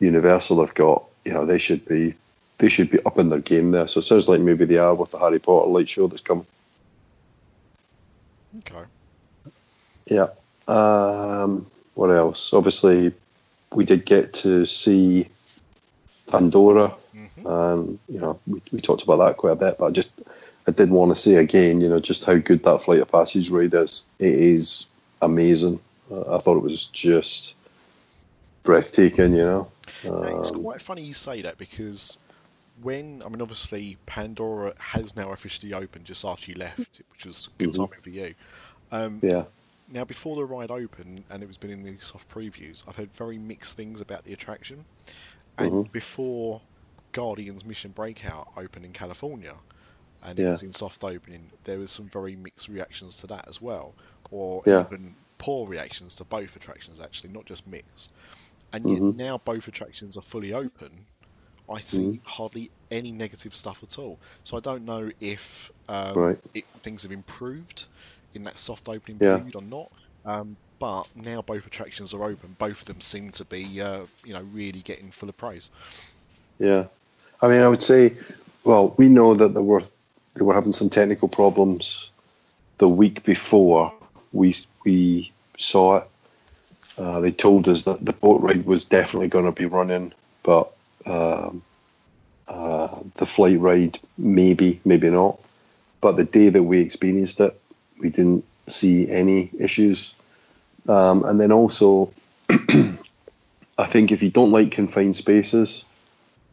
Universal 0.00 0.60
have 0.60 0.74
got, 0.74 1.04
you 1.24 1.32
know, 1.32 1.46
they 1.46 1.58
should 1.58 1.84
be 1.86 2.14
they 2.58 2.68
should 2.68 2.90
be 2.90 3.02
up 3.04 3.18
in 3.18 3.30
their 3.30 3.40
game 3.40 3.72
there. 3.72 3.88
So 3.88 4.00
it 4.00 4.04
sounds 4.04 4.28
like 4.28 4.40
maybe 4.40 4.64
they 4.64 4.78
are 4.78 4.94
with 4.94 5.10
the 5.10 5.18
Harry 5.18 5.38
Potter 5.38 5.68
light 5.68 5.88
show 5.88 6.06
that's 6.06 6.22
coming. 6.22 6.46
Okay. 8.60 8.84
Yeah. 10.06 10.28
Um, 10.68 11.66
what 11.94 12.08
else? 12.10 12.52
Obviously, 12.52 13.12
we 13.74 13.84
did 13.84 14.04
get 14.04 14.32
to 14.34 14.66
see 14.66 15.28
Pandora, 16.28 16.88
hmm 17.12 17.46
and 17.46 17.98
you 18.08 18.18
know 18.18 18.40
we, 18.46 18.62
we 18.72 18.80
talked 18.80 19.02
about 19.02 19.18
that 19.18 19.36
quite 19.36 19.52
a 19.52 19.56
bit. 19.56 19.76
But 19.78 19.86
I 19.86 19.90
just 19.90 20.12
I 20.66 20.70
did 20.70 20.90
want 20.90 21.10
to 21.10 21.14
say 21.14 21.34
again, 21.36 21.80
you 21.80 21.88
know, 21.88 21.98
just 21.98 22.24
how 22.24 22.36
good 22.36 22.62
that 22.64 22.82
Flight 22.82 23.00
of 23.00 23.10
Passage 23.10 23.50
ride 23.50 23.74
is. 23.74 24.04
It 24.18 24.34
is 24.34 24.86
amazing. 25.20 25.80
Uh, 26.10 26.36
I 26.36 26.38
thought 26.40 26.56
it 26.56 26.62
was 26.62 26.86
just 26.86 27.54
breathtaking. 28.62 29.32
You 29.34 29.44
know. 29.44 29.70
Now, 30.04 30.40
It's 30.40 30.50
Um, 30.50 30.62
quite 30.62 30.80
funny 30.80 31.02
you 31.02 31.14
say 31.14 31.42
that 31.42 31.58
because 31.58 32.18
when 32.82 33.22
I 33.24 33.28
mean, 33.28 33.42
obviously 33.42 33.98
Pandora 34.06 34.72
has 34.78 35.14
now 35.16 35.30
officially 35.30 35.74
opened 35.74 36.06
just 36.06 36.24
after 36.24 36.50
you 36.50 36.56
left, 36.56 37.02
which 37.12 37.26
was 37.26 37.48
good 37.58 37.70
Mhm. 37.70 37.76
timing 37.76 38.00
for 38.00 38.10
you. 38.10 38.34
Um, 38.90 39.20
yeah. 39.22 39.44
Now, 39.86 40.04
before 40.04 40.36
the 40.36 40.44
ride 40.46 40.70
opened 40.70 41.24
and 41.28 41.42
it 41.42 41.46
was 41.46 41.58
been 41.58 41.70
in 41.70 41.82
the 41.82 41.98
soft 41.98 42.28
previews, 42.30 42.88
I've 42.88 42.96
heard 42.96 43.12
very 43.12 43.36
mixed 43.36 43.76
things 43.76 44.00
about 44.00 44.24
the 44.24 44.32
attraction. 44.32 44.86
And 45.58 45.70
Mhm. 45.70 45.92
before 45.92 46.62
Guardians 47.12 47.64
Mission 47.66 47.90
Breakout 47.92 48.48
opened 48.56 48.86
in 48.86 48.92
California, 48.92 49.54
and 50.24 50.38
it 50.40 50.50
was 50.50 50.62
in 50.62 50.72
soft 50.72 51.04
opening, 51.04 51.50
there 51.64 51.78
was 51.78 51.90
some 51.92 52.08
very 52.08 52.36
mixed 52.36 52.68
reactions 52.68 53.18
to 53.18 53.28
that 53.28 53.48
as 53.48 53.60
well, 53.60 53.94
or 54.30 54.64
Yeah. 54.66 54.86
even 54.86 55.16
poor 55.38 55.66
reactions 55.68 56.16
to 56.16 56.24
both 56.24 56.56
attractions 56.56 57.00
actually, 57.00 57.30
not 57.32 57.46
just 57.46 57.66
mixed. 57.66 58.12
And 58.72 58.88
yet 58.90 59.02
Mhm. 59.02 59.12
now 59.12 59.38
both 59.38 59.68
attractions 59.68 60.16
are 60.16 60.22
fully 60.22 60.52
open. 60.52 61.06
I 61.70 61.80
see 61.80 62.10
Mm-hmm. 62.10 62.24
hardly 62.24 62.70
any 62.90 63.12
negative 63.12 63.54
stuff 63.54 63.82
at 63.82 63.98
all. 63.98 64.20
So 64.44 64.56
I 64.56 64.60
don't 64.60 64.84
know 64.84 65.10
if 65.20 65.70
um, 65.88 66.18
Right. 66.20 66.38
it, 66.54 66.64
things 66.82 67.02
have 67.02 67.12
improved 67.12 67.86
in 68.34 68.44
that 68.44 68.58
soft 68.58 68.88
opening 68.88 69.20
Yeah. 69.20 69.40
period 69.40 69.54
or 69.56 69.62
not. 69.62 69.90
Um, 70.24 70.56
but 70.80 71.04
now 71.14 71.42
both 71.42 71.66
attractions 71.66 72.14
are 72.14 72.24
open. 72.24 72.54
Both 72.58 72.80
of 72.82 72.86
them 72.86 73.00
seem 73.00 73.30
to 73.32 73.44
be, 73.44 73.80
uh, 73.80 74.06
you 74.24 74.34
know, 74.34 74.42
really 74.42 74.82
getting 74.82 75.10
full 75.10 75.28
of 75.28 75.36
praise. 75.36 75.70
Yeah, 76.58 76.84
I 77.42 77.48
mean, 77.48 77.62
I 77.62 77.68
would 77.68 77.82
say, 77.82 78.16
well, 78.64 78.94
we 78.98 79.08
know 79.08 79.34
that 79.34 79.54
there 79.54 79.62
were 79.62 79.82
they 80.34 80.44
were 80.44 80.54
having 80.54 80.72
some 80.72 80.90
technical 80.90 81.28
problems 81.28 82.10
the 82.78 82.88
week 82.88 83.22
before 83.24 83.92
we 84.32 84.56
we 84.84 85.32
saw 85.58 85.96
it. 85.98 86.08
Uh, 86.96 87.20
they 87.20 87.32
told 87.32 87.68
us 87.68 87.84
that 87.84 88.04
the 88.04 88.12
boat 88.12 88.40
ride 88.40 88.66
was 88.66 88.84
definitely 88.84 89.28
going 89.28 89.44
to 89.44 89.52
be 89.52 89.66
running, 89.66 90.12
but 90.42 90.70
um, 91.06 91.62
uh, 92.46 92.88
the 93.16 93.26
flight 93.26 93.58
ride 93.58 93.98
maybe, 94.16 94.80
maybe 94.84 95.10
not. 95.10 95.38
But 96.00 96.16
the 96.16 96.24
day 96.24 96.50
that 96.50 96.62
we 96.62 96.80
experienced 96.80 97.40
it, 97.40 97.58
we 97.98 98.10
didn't 98.10 98.44
see 98.68 99.10
any 99.10 99.50
issues. 99.58 100.14
Um, 100.88 101.24
and 101.24 101.40
then 101.40 101.50
also, 101.50 102.12
I 102.50 103.86
think 103.86 104.12
if 104.12 104.22
you 104.22 104.30
don't 104.30 104.52
like 104.52 104.70
confined 104.70 105.16
spaces, 105.16 105.84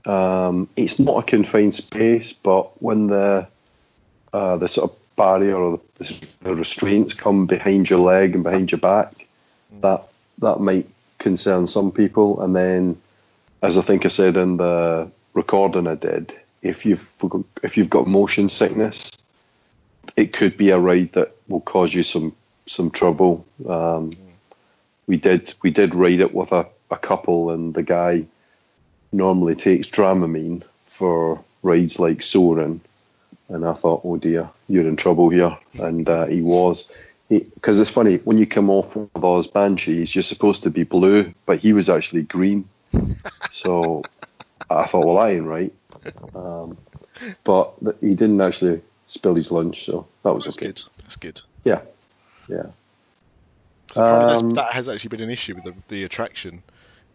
um, 0.05 0.67
it's 0.75 0.97
not 0.97 1.19
a 1.19 1.23
confined 1.23 1.75
space, 1.75 2.33
but 2.33 2.81
when 2.81 3.07
the 3.07 3.47
uh, 4.33 4.57
the 4.57 4.67
sort 4.67 4.91
of 4.91 4.97
barrier 5.15 5.55
or 5.55 5.79
the, 5.97 6.27
the 6.41 6.55
restraints 6.55 7.13
come 7.13 7.45
behind 7.45 7.89
your 7.89 7.99
leg 7.99 8.35
and 8.35 8.43
behind 8.43 8.71
your 8.71 8.79
back. 8.79 9.27
That 9.81 10.03
that 10.39 10.59
might 10.59 10.87
concern 11.17 11.67
some 11.67 11.91
people. 11.91 12.41
And 12.41 12.55
then, 12.55 13.01
as 13.61 13.77
I 13.77 13.81
think 13.81 14.05
I 14.05 14.09
said 14.09 14.35
in 14.35 14.57
the 14.57 15.09
recording 15.33 15.87
I 15.87 15.95
did, 15.95 16.33
if 16.61 16.85
you've 16.85 17.09
if 17.63 17.77
you've 17.77 17.89
got 17.89 18.07
motion 18.07 18.49
sickness, 18.49 19.11
it 20.15 20.33
could 20.33 20.57
be 20.57 20.69
a 20.69 20.79
ride 20.79 21.13
that 21.13 21.35
will 21.47 21.61
cause 21.61 21.93
you 21.93 22.03
some 22.03 22.33
some 22.65 22.91
trouble. 22.91 23.45
Um, 23.67 24.13
we 25.07 25.17
did 25.17 25.53
we 25.61 25.71
did 25.71 25.95
ride 25.95 26.19
it 26.19 26.33
with 26.33 26.51
a, 26.51 26.67
a 26.89 26.97
couple, 26.97 27.51
and 27.51 27.73
the 27.73 27.83
guy 27.83 28.25
normally 29.11 29.55
takes 29.55 29.87
Dramamine 29.87 30.63
for 30.85 31.43
rides 31.63 31.99
like 31.99 32.23
Soarin', 32.23 32.81
and 33.51 33.65
I 33.65 33.73
thought, 33.73 34.01
oh 34.03 34.17
dear, 34.17 34.49
you're 34.67 34.87
in 34.87 34.95
trouble 34.95 35.29
here, 35.29 35.57
and 35.79 36.07
uh, 36.07 36.25
he 36.25 36.41
was. 36.41 36.89
Because 37.29 37.79
it's 37.79 37.89
funny 37.89 38.17
when 38.17 38.37
you 38.37 38.45
come 38.45 38.69
off 38.69 38.95
of 38.97 39.09
those 39.19 39.47
banshees, 39.47 40.13
you're 40.13 40.21
supposed 40.23 40.63
to 40.63 40.69
be 40.69 40.83
blue, 40.83 41.33
but 41.45 41.59
he 41.59 41.71
was 41.71 41.89
actually 41.89 42.23
green. 42.23 42.67
so 43.51 44.03
I 44.69 44.85
thought, 44.87 45.05
well, 45.05 45.17
I 45.17 45.31
ain't 45.31 45.45
right. 45.45 45.73
Um, 46.35 46.77
but 47.43 47.73
he 48.01 48.15
didn't 48.15 48.41
actually 48.41 48.81
spill 49.05 49.35
his 49.35 49.51
lunch, 49.51 49.85
so 49.85 50.07
that 50.23 50.33
was 50.33 50.45
That's 50.45 50.55
okay. 50.55 50.67
good. 50.67 50.79
That's 51.03 51.15
good. 51.17 51.41
Yeah, 51.63 51.81
yeah. 52.47 52.67
So 53.93 54.01
Um, 54.01 54.49
that, 54.49 54.55
that 54.55 54.73
has 54.73 54.89
actually 54.89 55.09
been 55.09 55.21
an 55.21 55.29
issue 55.29 55.55
with 55.55 55.63
the, 55.65 55.73
the 55.89 56.03
attraction. 56.03 56.63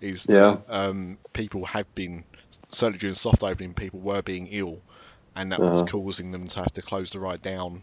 Is 0.00 0.26
Yeah. 0.28 0.58
um, 0.68 1.18
people 1.32 1.64
have 1.64 1.92
been 1.94 2.24
certainly 2.70 2.98
during 2.98 3.14
soft 3.14 3.42
opening, 3.42 3.72
people 3.74 4.00
were 4.00 4.22
being 4.22 4.46
ill, 4.48 4.78
and 5.36 5.52
that 5.52 5.60
Uh-huh. 5.60 5.82
was 5.82 5.90
causing 5.90 6.32
them 6.32 6.48
to 6.48 6.60
have 6.60 6.72
to 6.72 6.82
close 6.82 7.10
the 7.10 7.20
ride 7.20 7.42
down 7.42 7.82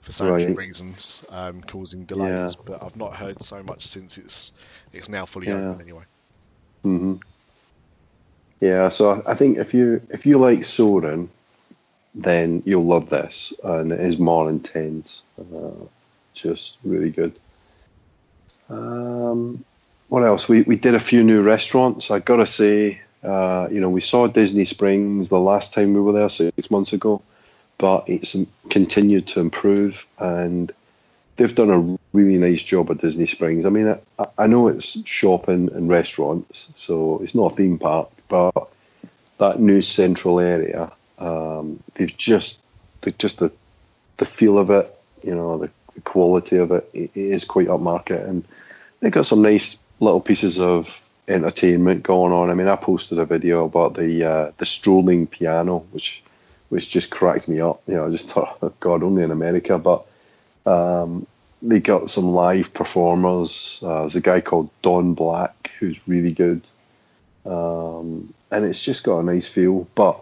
for 0.00 0.12
sanitary 0.12 0.46
Right. 0.54 0.56
reasons, 0.68 1.22
um, 1.28 1.60
causing 1.62 2.04
delays. 2.04 2.30
Yeah. 2.56 2.62
But 2.64 2.82
I've 2.82 2.96
not 2.96 3.14
heard 3.14 3.42
so 3.42 3.62
much 3.62 3.86
since 3.86 4.18
it's 4.18 4.52
it's 4.92 5.08
now 5.08 5.26
fully 5.26 5.48
Yeah. 5.48 5.70
open 5.70 5.80
anyway. 5.80 6.04
hmm 6.82 7.14
Yeah, 8.60 8.88
so 8.90 9.22
I- 9.26 9.34
think 9.34 9.58
if 9.58 9.74
you 9.74 10.00
if 10.10 10.24
you 10.26 10.38
like 10.38 10.64
Soarin', 10.64 11.28
then 12.14 12.62
you'll 12.66 12.84
love 12.84 13.08
this, 13.10 13.52
and 13.64 13.90
it 13.92 14.00
is 14.00 14.18
more 14.18 14.48
intense. 14.50 15.22
Uh, 15.38 15.86
just 16.34 16.76
really 16.84 17.10
good. 17.10 17.32
Um, 18.68 19.64
what 20.08 20.22
else? 20.24 20.48
We 20.48 20.62
we 20.62 20.76
did 20.76 20.94
a 20.94 21.00
few 21.00 21.22
new 21.24 21.42
restaurants. 21.42 22.10
I 22.10 22.18
gotta 22.18 22.46
say, 22.46 23.00
uh, 23.22 23.68
you 23.70 23.80
know, 23.80 23.90
we 23.90 24.00
saw 24.00 24.26
Disney 24.26 24.64
Springs 24.64 25.28
the 25.28 25.38
last 25.38 25.74
time 25.74 25.94
we 25.94 26.00
were 26.00 26.12
there 26.12 26.28
six 26.28 26.70
months 26.70 26.92
ago, 26.92 27.22
but 27.78 28.08
it's 28.08 28.36
continued 28.68 29.28
to 29.28 29.40
improve, 29.40 30.06
and 30.18 30.72
they've 31.36 31.54
done 31.54 31.70
a 31.70 31.98
really 32.16 32.38
nice 32.38 32.62
job 32.62 32.90
at 32.90 32.98
Disney 32.98 33.26
Springs. 33.26 33.64
I 33.64 33.70
mean, 33.70 33.96
I, 34.18 34.26
I 34.38 34.46
know 34.46 34.68
it's 34.68 35.06
shopping 35.06 35.70
and 35.72 35.88
restaurants, 35.88 36.70
so 36.74 37.20
it's 37.22 37.34
not 37.34 37.52
a 37.52 37.56
theme 37.56 37.78
park, 37.78 38.10
but 38.28 38.68
that 39.38 39.60
new 39.60 39.82
central 39.82 40.40
area, 40.40 40.92
um, 41.18 41.82
they've 41.94 42.16
just, 42.16 42.60
the, 43.02 43.12
just 43.12 43.38
the, 43.38 43.52
the 44.16 44.26
feel 44.26 44.58
of 44.58 44.70
it, 44.70 44.92
you 45.22 45.34
know, 45.34 45.58
the, 45.58 45.70
the 45.94 46.00
quality 46.00 46.56
of 46.56 46.72
it, 46.72 46.88
it, 46.92 47.10
it 47.14 47.26
is 47.32 47.44
quite 47.44 47.68
upmarket, 47.68 48.28
and 48.28 48.44
they've 49.00 49.12
got 49.12 49.26
some 49.26 49.42
nice 49.42 49.78
little 50.00 50.20
pieces 50.20 50.58
of 50.58 51.00
entertainment 51.28 52.02
going 52.02 52.32
on. 52.32 52.50
I 52.50 52.54
mean, 52.54 52.68
I 52.68 52.76
posted 52.76 53.18
a 53.18 53.24
video 53.24 53.64
about 53.64 53.94
the 53.94 54.24
uh, 54.24 54.52
the 54.58 54.66
strolling 54.66 55.26
piano, 55.26 55.78
which 55.90 56.22
which 56.68 56.88
just 56.88 57.10
cracked 57.10 57.48
me 57.48 57.60
up. 57.60 57.82
You 57.86 57.94
know, 57.94 58.06
I 58.06 58.10
just 58.10 58.30
thought, 58.30 58.58
oh, 58.62 58.72
God, 58.80 59.02
only 59.02 59.22
in 59.22 59.30
America, 59.30 59.78
but 59.78 60.06
um, 60.66 61.26
they 61.60 61.80
got 61.80 62.10
some 62.10 62.32
live 62.32 62.72
performers. 62.74 63.80
Uh, 63.82 64.00
there's 64.00 64.16
a 64.16 64.20
guy 64.20 64.40
called 64.40 64.70
Don 64.82 65.14
Black 65.14 65.70
who's 65.78 66.06
really 66.08 66.32
good, 66.32 66.66
um, 67.46 68.32
and 68.50 68.64
it's 68.64 68.84
just 68.84 69.04
got 69.04 69.18
a 69.18 69.22
nice 69.22 69.46
feel. 69.46 69.86
But 69.94 70.18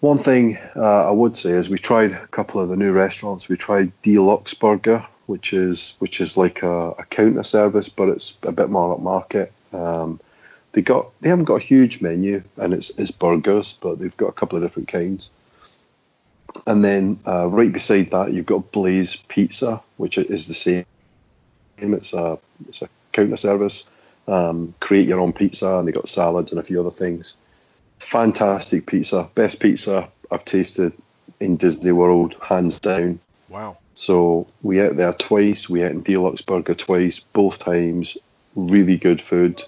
one 0.00 0.18
thing 0.18 0.58
uh, 0.74 1.08
I 1.08 1.10
would 1.10 1.36
say 1.36 1.50
is 1.50 1.68
we 1.68 1.78
tried 1.78 2.12
a 2.12 2.26
couple 2.28 2.60
of 2.60 2.68
the 2.68 2.76
new 2.76 2.92
restaurants. 2.92 3.48
We 3.48 3.56
tried 3.56 3.92
Deluxe 4.02 4.54
Burger, 4.54 5.06
which 5.32 5.54
is 5.54 5.96
which 5.98 6.20
is 6.20 6.36
like 6.36 6.62
a, 6.62 6.90
a 6.90 7.04
counter 7.04 7.42
service, 7.42 7.88
but 7.88 8.10
it's 8.10 8.36
a 8.42 8.52
bit 8.52 8.68
more 8.68 8.94
upmarket. 8.94 9.48
Um, 9.72 10.20
they 10.72 10.82
got 10.82 11.08
they 11.22 11.30
haven't 11.30 11.46
got 11.46 11.62
a 11.62 11.64
huge 11.64 12.02
menu, 12.02 12.42
and 12.58 12.74
it's 12.74 12.90
it's 12.98 13.10
burgers, 13.10 13.72
but 13.80 13.98
they've 13.98 14.16
got 14.18 14.26
a 14.26 14.32
couple 14.32 14.58
of 14.58 14.62
different 14.62 14.88
kinds. 14.88 15.30
And 16.66 16.84
then 16.84 17.18
uh, 17.26 17.48
right 17.48 17.72
beside 17.72 18.10
that, 18.10 18.34
you've 18.34 18.44
got 18.44 18.72
Blaze 18.72 19.16
Pizza, 19.28 19.80
which 19.96 20.18
is 20.18 20.48
the 20.48 20.54
same. 20.54 20.84
It's 21.78 22.12
a 22.12 22.38
it's 22.68 22.82
a 22.82 22.90
counter 23.12 23.38
service. 23.38 23.88
Um, 24.28 24.74
create 24.80 25.08
your 25.08 25.20
own 25.20 25.32
pizza, 25.32 25.78
and 25.78 25.88
they 25.88 25.92
got 25.92 26.08
salads 26.08 26.52
and 26.52 26.60
a 26.60 26.62
few 26.62 26.78
other 26.78 26.90
things. 26.90 27.36
Fantastic 28.00 28.84
pizza, 28.84 29.30
best 29.34 29.60
pizza 29.60 30.10
I've 30.30 30.44
tasted 30.44 30.92
in 31.40 31.56
Disney 31.56 31.92
World, 31.92 32.36
hands 32.42 32.80
down. 32.80 33.18
Wow. 33.48 33.78
So 33.94 34.46
we 34.62 34.80
ate 34.80 34.96
there 34.96 35.12
twice. 35.12 35.68
We 35.68 35.82
ate 35.82 35.90
in 35.90 36.02
Deluxe 36.02 36.42
Burger 36.42 36.74
twice, 36.74 37.18
both 37.18 37.58
times. 37.58 38.16
Really 38.54 38.96
good 38.96 39.20
food. 39.20 39.62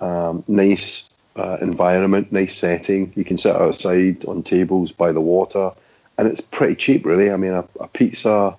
Um, 0.00 0.44
nice 0.48 1.10
uh, 1.36 1.58
environment, 1.60 2.32
nice 2.32 2.56
setting. 2.56 3.12
You 3.16 3.24
can 3.24 3.38
sit 3.38 3.54
outside 3.54 4.24
on 4.24 4.42
tables 4.42 4.92
by 4.92 5.12
the 5.12 5.20
water, 5.20 5.72
and 6.16 6.28
it's 6.28 6.40
pretty 6.40 6.76
cheap, 6.76 7.04
really. 7.04 7.30
I 7.30 7.36
mean, 7.36 7.52
a, 7.52 7.64
a 7.78 7.88
pizza 7.88 8.56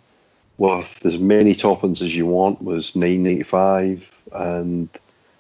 with 0.57 1.05
as 1.05 1.17
many 1.17 1.55
toppings 1.55 2.01
as 2.01 2.15
you 2.15 2.27
want 2.27 2.61
was 2.61 2.95
nine 2.95 3.23
ninety 3.23 3.43
five, 3.43 4.21
and 4.31 4.89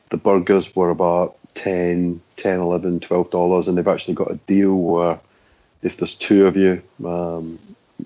the 0.09 0.17
burgers 0.17 0.75
were 0.75 0.89
about 0.89 1.37
10 1.53 2.21
10 2.37 2.59
11 2.59 2.99
12 3.01 3.29
dollars 3.29 3.67
and 3.67 3.77
they've 3.77 3.87
actually 3.87 4.13
got 4.13 4.31
a 4.31 4.35
deal 4.47 4.73
where 4.73 5.19
if 5.81 5.97
there's 5.97 6.15
two 6.15 6.47
of 6.47 6.55
you 6.55 6.81
um, 7.05 7.59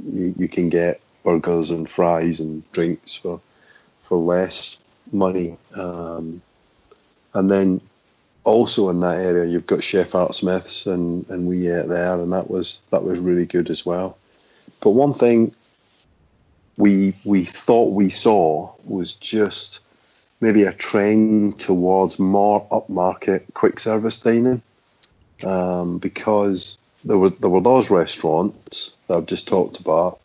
you, 0.03 0.33
you 0.37 0.47
can 0.47 0.69
get 0.69 0.99
burgers 1.25 1.71
and 1.71 1.89
fries 1.89 2.39
and 2.39 2.63
drinks 2.71 3.13
for 3.13 3.41
for 4.01 4.17
less 4.17 4.77
money. 5.11 5.57
Um, 5.75 6.41
and 7.33 7.51
then 7.51 7.81
also 8.45 8.89
in 8.89 9.01
that 9.01 9.17
area 9.17 9.45
you've 9.45 9.67
got 9.67 9.83
chef 9.83 10.15
Art 10.15 10.33
Smith's 10.35 10.85
and 10.85 11.27
and 11.29 11.47
we 11.47 11.69
ate 11.69 11.89
there 11.89 12.13
and 12.13 12.31
that 12.31 12.49
was 12.49 12.79
that 12.91 13.03
was 13.03 13.19
really 13.19 13.45
good 13.45 13.69
as 13.69 13.85
well. 13.85 14.17
But 14.79 14.91
one 14.91 15.13
thing 15.13 15.53
we 16.77 17.13
we 17.25 17.43
thought 17.43 17.91
we 17.91 18.09
saw 18.09 18.71
was 18.85 19.13
just 19.13 19.81
maybe 20.41 20.63
a 20.63 20.73
trend 20.73 21.59
towards 21.59 22.19
more 22.19 22.67
upmarket 22.69 23.41
quick 23.53 23.79
service 23.79 24.19
dining. 24.19 24.61
Um, 25.43 25.97
because 25.97 26.77
there 27.03 27.17
were 27.17 27.29
there 27.29 27.49
were 27.49 27.61
those 27.61 27.91
restaurants 27.91 28.93
that 29.07 29.17
I've 29.17 29.25
just 29.25 29.47
talked 29.47 29.79
about, 29.79 30.19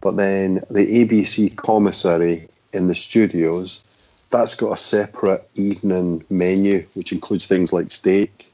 but 0.00 0.16
then 0.16 0.62
the 0.70 1.04
ABC 1.04 1.54
commissary 1.56 2.48
in 2.72 2.88
the 2.88 2.94
studios 2.94 3.82
that's 4.30 4.54
got 4.54 4.72
a 4.72 4.76
separate 4.76 5.48
evening 5.56 6.24
menu 6.30 6.86
which 6.94 7.12
includes 7.12 7.46
things 7.46 7.72
like 7.72 7.90
steak 7.90 8.52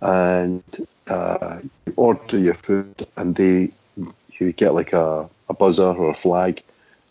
and 0.00 0.62
uh, 1.08 1.60
you 1.86 1.92
order 1.96 2.38
your 2.38 2.54
food 2.54 3.06
and 3.16 3.34
they 3.34 3.70
you 4.38 4.52
get 4.52 4.74
like 4.74 4.92
a, 4.92 5.28
a 5.48 5.54
buzzer 5.54 5.82
or 5.82 6.10
a 6.10 6.14
flag 6.14 6.62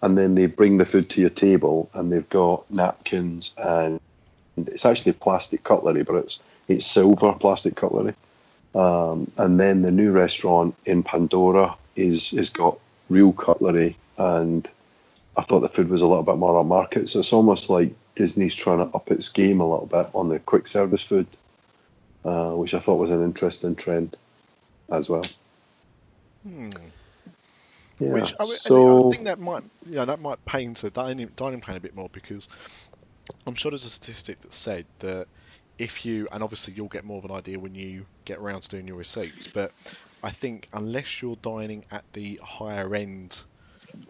and 0.02 0.18
then 0.18 0.36
they 0.36 0.46
bring 0.46 0.78
the 0.78 0.86
food 0.86 1.10
to 1.10 1.20
your 1.20 1.30
table 1.30 1.90
and 1.94 2.12
they've 2.12 2.30
got 2.30 2.70
napkins 2.72 3.52
and 3.58 4.00
it's 4.56 4.86
actually 4.86 5.12
plastic 5.12 5.64
cutlery 5.64 6.04
but 6.04 6.16
it's 6.16 6.40
it's 6.68 6.86
silver 6.86 7.34
plastic 7.34 7.76
cutlery. 7.76 8.14
Um, 8.76 9.32
and 9.38 9.60
then 9.60 9.82
the 9.82 9.92
new 9.92 10.12
restaurant 10.12 10.76
in 10.86 11.04
Pandora 11.04 11.76
is 11.96 12.34
is 12.34 12.50
got 12.50 12.78
real 13.10 13.34
cutlery 13.34 13.98
and 14.18 14.68
I 15.36 15.42
thought 15.44 15.62
the 15.62 15.70
food 15.70 15.90
was 15.90 16.02
a 16.02 16.08
little 16.08 16.24
bit 16.24 16.38
more 16.38 16.64
upmarket 16.64 17.10
so 17.10 17.20
it's 17.20 17.34
almost 17.34 17.70
like 17.70 17.94
Disney's 18.16 18.56
trying 18.56 18.80
to 18.80 18.96
up 18.96 19.12
its 19.12 19.30
game 19.30 19.62
a 19.62 19.70
little 19.70 19.86
bit 19.86 20.10
on 20.14 20.30
the 20.30 20.40
quick 20.40 20.68
service 20.68 21.04
food 21.04 21.28
uh, 22.26 22.52
which 22.52 22.74
I 22.74 22.80
thought 22.80 23.00
was 23.00 23.12
an 23.12 23.24
interesting 23.24 23.76
trend 23.76 24.16
as 24.92 25.10
well 25.10 25.24
Hmm. 26.44 26.70
yeah 28.00 28.14
Which 28.14 28.34
I, 28.40 28.46
so 28.46 29.12
I 29.12 29.16
think 29.16 29.26
that 29.26 29.40
might, 29.40 29.64
yeah, 29.90 30.06
that 30.06 30.20
might 30.20 30.44
paint 30.46 30.84
a 30.84 30.90
dining, 30.90 31.30
dining 31.36 31.62
plan 31.62 31.78
a 31.78 31.82
bit 31.82 31.96
more 31.96 32.10
because 32.14 32.48
I'm 33.46 33.56
sure 33.56 33.72
there's 33.72 33.86
a 33.86 33.90
statistic 33.90 34.40
that 34.42 34.54
said 34.54 34.86
that 35.00 35.28
if 35.78 36.06
you, 36.06 36.28
and 36.32 36.44
obviously 36.44 36.74
you'll 36.74 36.88
get 36.88 37.06
more 37.06 37.20
of 37.20 37.26
an 37.26 37.32
idea 37.32 37.60
when 37.60 37.76
you 37.76 38.06
get 38.26 38.40
around 38.40 38.62
to 38.62 38.70
doing 38.70 38.88
your 38.88 38.98
receipt, 38.98 39.34
but 39.54 39.72
I 40.24 40.32
think 40.32 40.68
unless 40.74 41.22
you're 41.22 41.36
dining 41.38 41.86
at 41.92 42.06
the 42.14 42.40
higher 42.44 42.94
end 42.96 43.44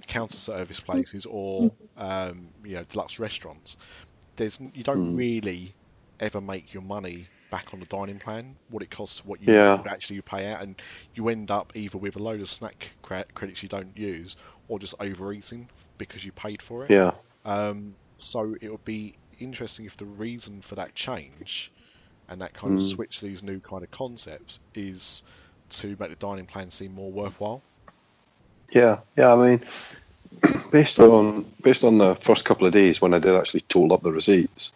counter 0.08 0.38
service 0.38 0.80
places 0.80 1.26
or 1.30 1.76
um, 1.98 2.54
you 2.64 2.76
know 2.76 2.84
deluxe 2.86 3.20
restaurants, 3.20 3.78
there's 4.38 4.60
you 4.74 4.84
don't 4.84 5.14
Mm. 5.14 5.14
really 5.14 5.76
ever 6.20 6.42
make 6.42 6.74
your 6.74 6.84
money 6.84 7.30
back 7.52 7.74
on 7.74 7.80
the 7.80 7.86
dining 7.88 8.20
plan, 8.20 8.58
what 8.70 8.84
it 8.84 8.90
costs, 8.92 9.24
what 9.26 9.42
you 9.42 9.56
Yeah. 9.56 9.84
actually 9.90 10.22
pay 10.22 10.52
out, 10.52 10.62
and 10.62 10.82
you 11.16 11.30
end 11.30 11.52
up 11.52 11.74
either 11.76 11.98
with 11.98 12.16
a 12.16 12.24
load 12.24 12.42
of 12.42 12.50
snack 12.50 12.98
credits 13.04 13.64
you 13.64 13.70
don't 13.70 13.98
use, 13.98 14.36
or 14.68 14.80
just 14.80 14.96
overeating 15.00 15.70
because 15.98 16.24
you 16.26 16.32
paid 16.34 16.62
for 16.62 16.86
it. 16.86 16.94
Yeah. 16.94 17.12
Um, 17.46 17.98
so 18.18 18.56
it 18.62 18.70
would 18.72 18.84
be 18.86 19.18
interesting 19.40 19.86
if 19.86 19.98
the 19.98 20.06
reason 20.06 20.62
for 20.62 20.76
that 20.76 20.96
change 20.96 21.72
and 22.28 22.42
that 22.42 22.54
kind 22.54 22.74
of 22.74 22.80
Mm. 22.80 22.82
switch 22.82 23.20
to 23.20 23.28
these 23.28 23.44
new 23.44 23.60
kind 23.62 23.84
of 23.84 23.92
concepts 23.92 24.60
is 24.76 25.24
to 25.70 25.88
make 25.88 26.10
the 26.10 26.16
dining 26.16 26.46
plan 26.46 26.70
seem 26.70 26.94
more 26.94 27.12
worthwhile. 27.12 27.62
Yeah, 28.72 29.00
yeah. 29.16 29.34
I 29.34 29.36
mean, 29.36 29.62
based 30.72 31.00
on 31.00 31.46
based 31.62 31.84
on 31.84 31.98
the 31.98 32.16
first 32.16 32.46
couple 32.46 32.68
of 32.68 32.74
days 32.74 33.02
when 33.02 33.14
I 33.14 33.20
did 33.20 33.36
actually 33.36 33.62
total 33.62 33.94
up 33.94 34.04
the 34.04 34.12
receipts, 34.12 34.72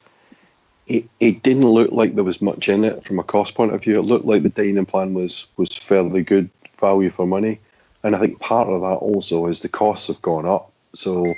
it, 0.87 1.05
it 1.19 1.43
didn't 1.43 1.67
look 1.67 1.91
like 1.91 2.15
there 2.15 2.23
was 2.23 2.41
much 2.41 2.69
in 2.69 2.83
it 2.83 3.05
from 3.05 3.19
a 3.19 3.23
cost 3.23 3.55
point 3.55 3.73
of 3.73 3.83
view. 3.83 3.99
It 3.99 4.03
looked 4.03 4.25
like 4.25 4.43
the 4.43 4.49
dining 4.49 4.85
plan 4.85 5.13
was 5.13 5.47
was 5.57 5.73
fairly 5.73 6.23
good 6.23 6.49
value 6.79 7.09
for 7.09 7.25
money, 7.25 7.59
and 8.03 8.15
I 8.15 8.19
think 8.19 8.39
part 8.39 8.67
of 8.67 8.81
that 8.81 8.87
also 8.87 9.47
is 9.47 9.61
the 9.61 9.69
costs 9.69 10.07
have 10.07 10.21
gone 10.21 10.45
up. 10.45 10.71
So 10.93 11.33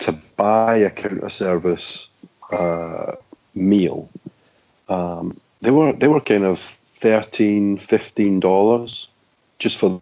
to 0.00 0.12
buy 0.36 0.76
a 0.76 0.90
counter 0.90 1.28
service 1.28 2.08
uh, 2.50 3.12
meal, 3.54 4.08
um, 4.88 5.36
they 5.60 5.70
were 5.70 5.92
they 5.92 6.08
were 6.08 6.20
kind 6.20 6.44
of 6.44 6.60
13 7.04 7.76
15 7.76 8.40
dollars 8.40 9.08
just 9.58 9.76
for 9.76 9.90
the 9.90 10.00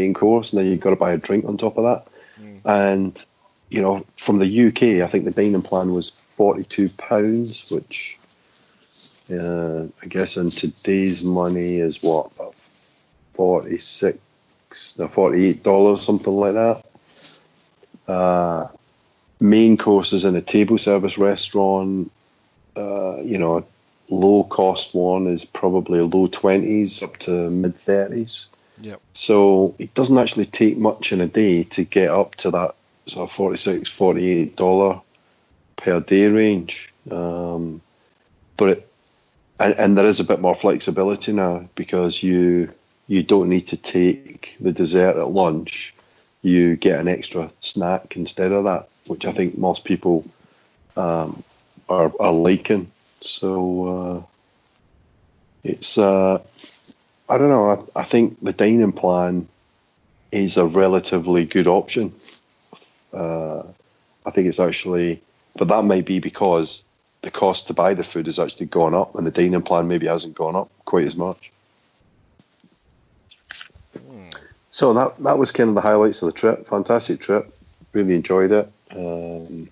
main 0.00 0.14
course, 0.14 0.50
and 0.50 0.58
then 0.58 0.66
you've 0.66 0.80
got 0.80 0.90
to 0.90 0.96
buy 0.96 1.12
a 1.12 1.18
drink 1.18 1.44
on 1.44 1.58
top 1.58 1.76
of 1.76 1.84
that. 1.84 2.06
And 2.64 3.22
you 3.68 3.82
know, 3.82 4.06
from 4.16 4.38
the 4.38 4.68
UK, 4.68 5.04
I 5.04 5.06
think 5.06 5.26
the 5.26 5.30
dining 5.30 5.60
plan 5.60 5.92
was 5.92 6.08
forty-two 6.08 6.88
pounds, 6.88 7.70
which 7.70 8.18
uh, 9.30 9.84
I 10.02 10.06
guess 10.08 10.38
in 10.38 10.48
today's 10.48 11.22
money 11.22 11.76
is 11.80 12.02
what 12.02 12.32
about 12.34 12.54
forty-six, 13.34 14.18
no, 14.96 15.06
forty-eight 15.06 15.62
dollars, 15.62 16.00
something 16.00 16.34
like 16.34 16.54
that. 16.54 16.82
Uh, 18.08 18.68
main 19.38 19.76
courses 19.76 20.24
in 20.24 20.34
a 20.34 20.40
table 20.40 20.78
service 20.78 21.18
restaurant, 21.18 22.10
uh, 22.74 23.18
you 23.20 23.36
know, 23.36 23.66
low 24.08 24.44
cost 24.44 24.94
one 24.94 25.26
is 25.26 25.44
probably 25.44 26.00
low 26.00 26.26
twenties 26.26 27.02
up 27.02 27.16
to 27.18 27.50
mid 27.50 27.76
thirties. 27.76 28.46
Yep. 28.80 29.00
So 29.12 29.74
it 29.78 29.94
doesn't 29.94 30.18
actually 30.18 30.46
take 30.46 30.76
much 30.76 31.12
in 31.12 31.20
a 31.20 31.26
day 31.26 31.64
to 31.64 31.84
get 31.84 32.10
up 32.10 32.34
to 32.36 32.50
that 32.50 32.74
sort 33.06 33.28
of 33.30 33.36
46 33.36 33.90
48 33.90 34.56
dollar 34.56 35.00
per 35.76 36.00
day 36.00 36.26
range. 36.26 36.92
Um, 37.10 37.80
but 38.56 38.68
it, 38.70 38.90
and, 39.60 39.74
and 39.74 39.98
there 39.98 40.06
is 40.06 40.20
a 40.20 40.24
bit 40.24 40.40
more 40.40 40.54
flexibility 40.54 41.32
now 41.32 41.68
because 41.74 42.22
you 42.22 42.72
you 43.06 43.22
don't 43.22 43.48
need 43.48 43.68
to 43.68 43.76
take 43.76 44.56
the 44.60 44.72
dessert 44.72 45.16
at 45.16 45.30
lunch. 45.30 45.94
You 46.42 46.76
get 46.76 47.00
an 47.00 47.08
extra 47.08 47.50
snack 47.60 48.16
instead 48.16 48.52
of 48.52 48.64
that, 48.64 48.88
which 49.06 49.26
I 49.26 49.32
think 49.32 49.56
most 49.56 49.84
people 49.84 50.24
um, 50.96 51.42
are, 51.88 52.12
are 52.18 52.32
liking. 52.32 52.90
So 53.24 53.88
uh, 53.88 54.22
it's 55.62 55.98
uh, 55.98 56.40
I 57.28 57.38
don't 57.38 57.48
know. 57.48 57.70
I, 57.70 58.00
I 58.00 58.04
think 58.04 58.38
the 58.42 58.52
dining 58.52 58.92
plan 58.92 59.48
is 60.30 60.56
a 60.56 60.66
relatively 60.66 61.44
good 61.44 61.66
option. 61.66 62.12
Uh, 63.12 63.62
I 64.26 64.30
think 64.30 64.48
it's 64.48 64.60
actually, 64.60 65.22
but 65.56 65.68
that 65.68 65.84
may 65.84 66.00
be 66.00 66.18
because 66.18 66.84
the 67.22 67.30
cost 67.30 67.68
to 67.68 67.74
buy 67.74 67.94
the 67.94 68.04
food 68.04 68.26
has 68.26 68.38
actually 68.38 68.66
gone 68.66 68.94
up, 68.94 69.14
and 69.14 69.26
the 69.26 69.30
dining 69.30 69.62
plan 69.62 69.88
maybe 69.88 70.06
hasn't 70.06 70.34
gone 70.34 70.56
up 70.56 70.70
quite 70.84 71.06
as 71.06 71.16
much. 71.16 71.50
So 74.70 74.92
that 74.92 75.16
that 75.22 75.38
was 75.38 75.52
kind 75.52 75.68
of 75.68 75.76
the 75.76 75.80
highlights 75.80 76.20
of 76.20 76.26
the 76.26 76.32
trip. 76.32 76.66
Fantastic 76.66 77.20
trip. 77.20 77.56
Really 77.92 78.14
enjoyed 78.14 78.50
it. 78.50 78.70
Um, 78.90 79.68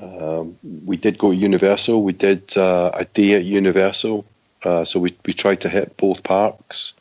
um, 0.00 0.58
we 0.84 0.96
did 0.96 1.18
go 1.18 1.30
Universal. 1.30 2.02
We 2.02 2.12
did 2.12 2.56
uh, 2.56 2.90
a 2.94 3.04
day 3.04 3.34
at 3.34 3.44
Universal. 3.44 4.24
Uh, 4.62 4.84
so 4.84 4.98
we, 4.98 5.14
we 5.26 5.32
tried 5.32 5.60
to 5.62 5.68
hit 5.68 5.96
both 5.96 6.22
parks. 6.22 6.94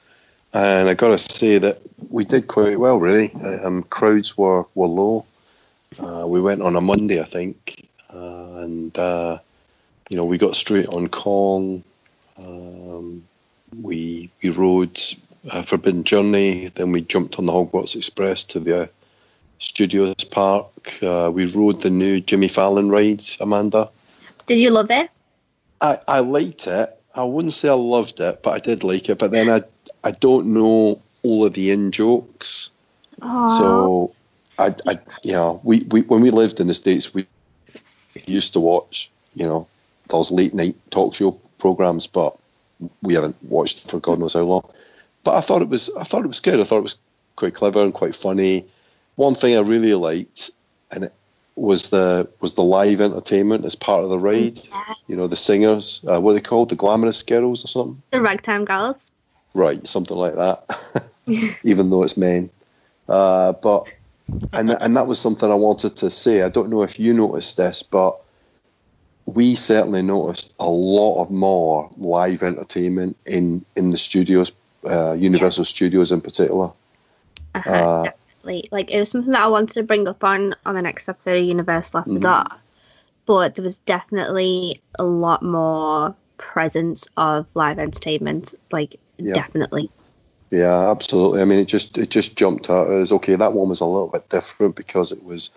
And 0.53 0.87
I 0.87 0.93
got 0.93 1.07
to 1.09 1.17
say 1.17 1.57
that 1.57 1.81
we 2.09 2.25
did 2.25 2.47
quite 2.47 2.79
well, 2.79 2.99
really. 2.99 3.33
Um, 3.33 3.83
crowds 3.83 4.37
were, 4.37 4.65
were 4.75 4.87
low. 4.87 5.25
Uh, 5.97 6.25
we 6.27 6.41
went 6.41 6.61
on 6.61 6.75
a 6.75 6.81
Monday, 6.81 7.19
I 7.19 7.25
think. 7.25 7.87
Uh, 8.13 8.57
and, 8.57 8.97
uh, 8.97 9.39
you 10.09 10.17
know, 10.17 10.23
we 10.23 10.37
got 10.37 10.55
straight 10.55 10.87
on 10.87 11.07
Kong. 11.07 11.83
Um, 12.37 13.23
we, 13.81 14.29
we 14.43 14.49
rode 14.51 15.01
uh, 15.49 15.63
Forbidden 15.63 16.03
Journey. 16.03 16.67
Then 16.67 16.91
we 16.91 17.01
jumped 17.01 17.39
on 17.39 17.47
the 17.47 17.53
Hogwarts 17.53 17.95
Express 17.95 18.43
to 18.45 18.59
the 18.59 18.89
Studios 19.59 20.23
Park. 20.23 21.01
Uh, 21.01 21.31
we 21.33 21.45
rode 21.45 21.81
the 21.81 21.89
new 21.89 22.19
Jimmy 22.19 22.47
Fallon 22.47 22.89
ride, 22.89 23.23
Amanda. 23.39 23.89
Did 24.45 24.59
you 24.59 24.71
love 24.71 24.91
it? 24.91 25.09
I, 25.81 25.99
I 26.07 26.19
liked 26.19 26.67
it. 26.67 26.99
I 27.15 27.23
wouldn't 27.23 27.53
say 27.53 27.69
I 27.69 27.73
loved 27.73 28.19
it, 28.19 28.41
but 28.41 28.51
I 28.51 28.59
did 28.59 28.83
like 28.83 29.09
it. 29.09 29.19
But 29.19 29.31
then 29.31 29.49
I 29.49 29.63
I 30.03 30.11
don't 30.11 30.47
know 30.47 31.01
all 31.21 31.45
of 31.45 31.53
the 31.53 31.71
in 31.71 31.91
jokes, 31.91 32.71
so 33.21 34.13
I, 34.57 34.75
I 34.87 34.99
you 35.23 35.33
know 35.33 35.61
we, 35.63 35.81
we 35.83 36.01
when 36.01 36.21
we 36.21 36.31
lived 36.31 36.59
in 36.59 36.67
the 36.67 36.73
states 36.73 37.13
we 37.13 37.27
used 38.25 38.53
to 38.53 38.59
watch 38.59 39.09
you 39.35 39.45
know 39.45 39.67
those 40.09 40.31
late 40.31 40.53
night 40.53 40.75
talk 40.91 41.15
show 41.15 41.31
programs, 41.59 42.07
but 42.07 42.37
we 43.01 43.13
haven't 43.13 43.37
watched 43.43 43.89
for 43.89 43.99
God 43.99 44.19
knows 44.19 44.33
how 44.33 44.41
long. 44.41 44.69
But 45.23 45.35
I 45.35 45.41
thought 45.41 45.61
it 45.61 45.69
was 45.69 45.89
I 45.97 46.03
thought 46.03 46.25
it 46.25 46.29
was 46.29 46.39
good. 46.39 46.59
I 46.59 46.63
thought 46.63 46.79
it 46.79 46.89
was 46.89 46.97
quite 47.35 47.55
clever 47.55 47.81
and 47.81 47.93
quite 47.93 48.15
funny. 48.15 48.65
One 49.15 49.35
thing 49.35 49.55
I 49.55 49.61
really 49.61 49.93
liked, 49.93 50.51
and 50.91 51.03
it 51.05 51.13
was 51.55 51.89
the 51.89 52.27
was 52.41 52.55
the 52.55 52.63
live 52.63 53.01
entertainment 53.01 53.65
as 53.65 53.75
part 53.75 54.03
of 54.03 54.09
the 54.09 54.19
ride. 54.19 54.59
yeah. 54.71 54.93
You 55.07 55.15
know 55.15 55.27
the 55.27 55.35
singers, 55.35 56.01
uh, 56.07 56.19
what 56.19 56.31
are 56.31 56.35
they 56.35 56.41
called? 56.41 56.69
The 56.69 56.75
glamorous 56.75 57.21
girls 57.23 57.63
or 57.63 57.67
something? 57.67 58.01
the 58.11 58.21
ragtime 58.21 58.65
girls. 58.65 59.11
Right, 59.53 59.85
something 59.87 60.17
like 60.17 60.35
that. 60.35 61.09
Even 61.63 61.89
though 61.89 62.03
it's 62.03 62.17
men, 62.17 62.49
uh, 63.07 63.53
but 63.53 63.87
and 64.51 64.71
and 64.71 64.95
that 64.97 65.07
was 65.07 65.19
something 65.19 65.51
I 65.51 65.55
wanted 65.55 65.95
to 65.97 66.09
say. 66.09 66.41
I 66.41 66.49
don't 66.49 66.69
know 66.69 66.83
if 66.83 66.99
you 66.99 67.13
noticed 67.13 67.57
this, 67.57 67.83
but 67.83 68.19
we 69.25 69.55
certainly 69.55 70.01
noticed 70.01 70.53
a 70.59 70.69
lot 70.69 71.21
of 71.21 71.31
more 71.31 71.89
live 71.97 72.43
entertainment 72.43 73.15
in 73.25 73.63
in 73.75 73.91
the 73.91 73.97
studios, 73.97 74.51
uh, 74.89 75.13
Universal 75.13 75.65
Studios 75.65 76.11
in 76.11 76.21
particular. 76.21 76.71
Uh-huh, 77.55 77.71
Uh, 77.71 78.11
Like 78.43 78.91
it 78.91 78.99
was 78.99 79.09
something 79.09 79.31
that 79.31 79.41
I 79.41 79.47
wanted 79.47 79.73
to 79.75 79.83
bring 79.83 80.07
up 80.07 80.23
on 80.23 80.55
on 80.65 80.75
the 80.75 80.81
next 80.81 81.07
episode 81.09 81.37
of 81.37 81.43
Universal 81.45 81.99
After 81.99 82.11
Mhm. 82.11 82.21
Dark, 82.21 82.51
but 83.25 83.55
there 83.55 83.63
was 83.63 83.77
definitely 83.79 84.81
a 84.99 85.03
lot 85.03 85.43
more 85.43 86.15
presence 86.37 87.07
of 87.15 87.45
live 87.53 87.79
entertainment. 87.79 88.53
Like 88.71 88.99
Yeah. 89.17 89.33
definitely. 89.33 89.89
Yeah, 90.51 90.91
absolutely. 90.91 91.41
I 91.41 91.45
mean, 91.45 91.59
it 91.59 91.67
just 91.67 91.97
it 91.97 92.09
just 92.09 92.35
jumped 92.35 92.69
out 92.69 92.89
as 92.91 93.11
okay. 93.13 93.35
That 93.35 93.53
one 93.53 93.69
was 93.69 93.81
a 93.81 93.85
little 93.85 94.07
bit 94.09 94.29
different 94.29 94.75
because 94.75 95.11
it 95.11 95.23
was 95.23 95.49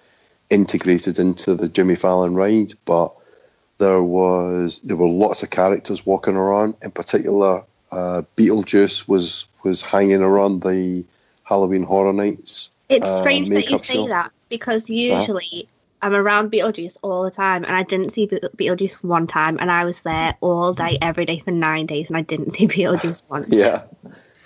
integrated 0.48 1.18
into 1.18 1.54
the 1.54 1.68
Jimmy 1.68 1.96
Fallon 1.96 2.34
ride, 2.34 2.74
but 2.84 3.12
there 3.78 4.02
was 4.02 4.80
there 4.80 4.96
were 4.96 5.08
lots 5.08 5.42
of 5.42 5.50
characters 5.50 6.06
walking 6.06 6.36
around. 6.36 6.76
In 6.82 6.92
particular, 6.92 7.64
uh, 7.90 8.22
Beetlejuice 8.36 9.06
was 9.08 9.48
was 9.62 9.82
hanging 9.82 10.22
around 10.22 10.62
the 10.62 11.04
Halloween 11.42 11.82
Horror 11.82 12.12
Nights. 12.12 12.70
It's 12.88 13.08
uh, 13.08 13.20
strange 13.20 13.48
that 13.50 13.70
you 13.70 13.78
say 13.78 13.94
show. 13.94 14.08
that 14.08 14.32
because 14.48 14.88
usually 14.88 15.68
I'm 16.02 16.14
around 16.14 16.52
Beetlejuice 16.52 16.98
all 17.02 17.24
the 17.24 17.30
time, 17.30 17.64
and 17.64 17.74
I 17.74 17.82
didn't 17.82 18.10
see 18.10 18.26
Be- 18.26 18.40
Beetlejuice 18.56 19.02
one 19.02 19.26
time, 19.26 19.58
and 19.60 19.70
I 19.70 19.84
was 19.84 20.00
there 20.00 20.36
all 20.40 20.72
day, 20.72 20.98
every 21.00 21.24
day 21.24 21.40
for 21.40 21.50
nine 21.50 21.86
days, 21.86 22.08
and 22.08 22.16
I 22.16 22.22
didn't 22.22 22.52
see 22.52 22.68
Beetlejuice 22.68 23.22
once. 23.28 23.48
Yeah. 23.48 23.82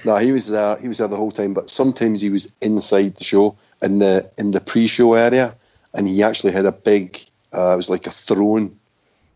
No, 0.05 0.17
he 0.17 0.33
was 0.33 0.49
there. 0.49 0.77
He 0.79 0.89
was 0.89 0.99
there 0.99 1.09
the 1.09 1.17
whole 1.17 1.31
time, 1.31 1.53
but 1.53 1.69
sometimes 1.69 2.21
he 2.21 2.31
was 2.31 2.53
inside 2.63 3.17
the 3.17 3.25
show 3.25 3.57
in 3.83 3.99
the 3.99 4.31
in 4.39 4.53
the 4.53 4.61
pre-show 4.61 5.15
area, 5.15 5.55
and 5.93 6.09
he 6.09 6.23
actually 6.23 6.53
had 6.53 6.67
a 6.67 6.73
big. 6.73 7.21
Uh, 7.53 7.73
it 7.73 7.77
was 7.77 7.91
like 7.91 8.07
a 8.07 8.11
throne 8.11 8.79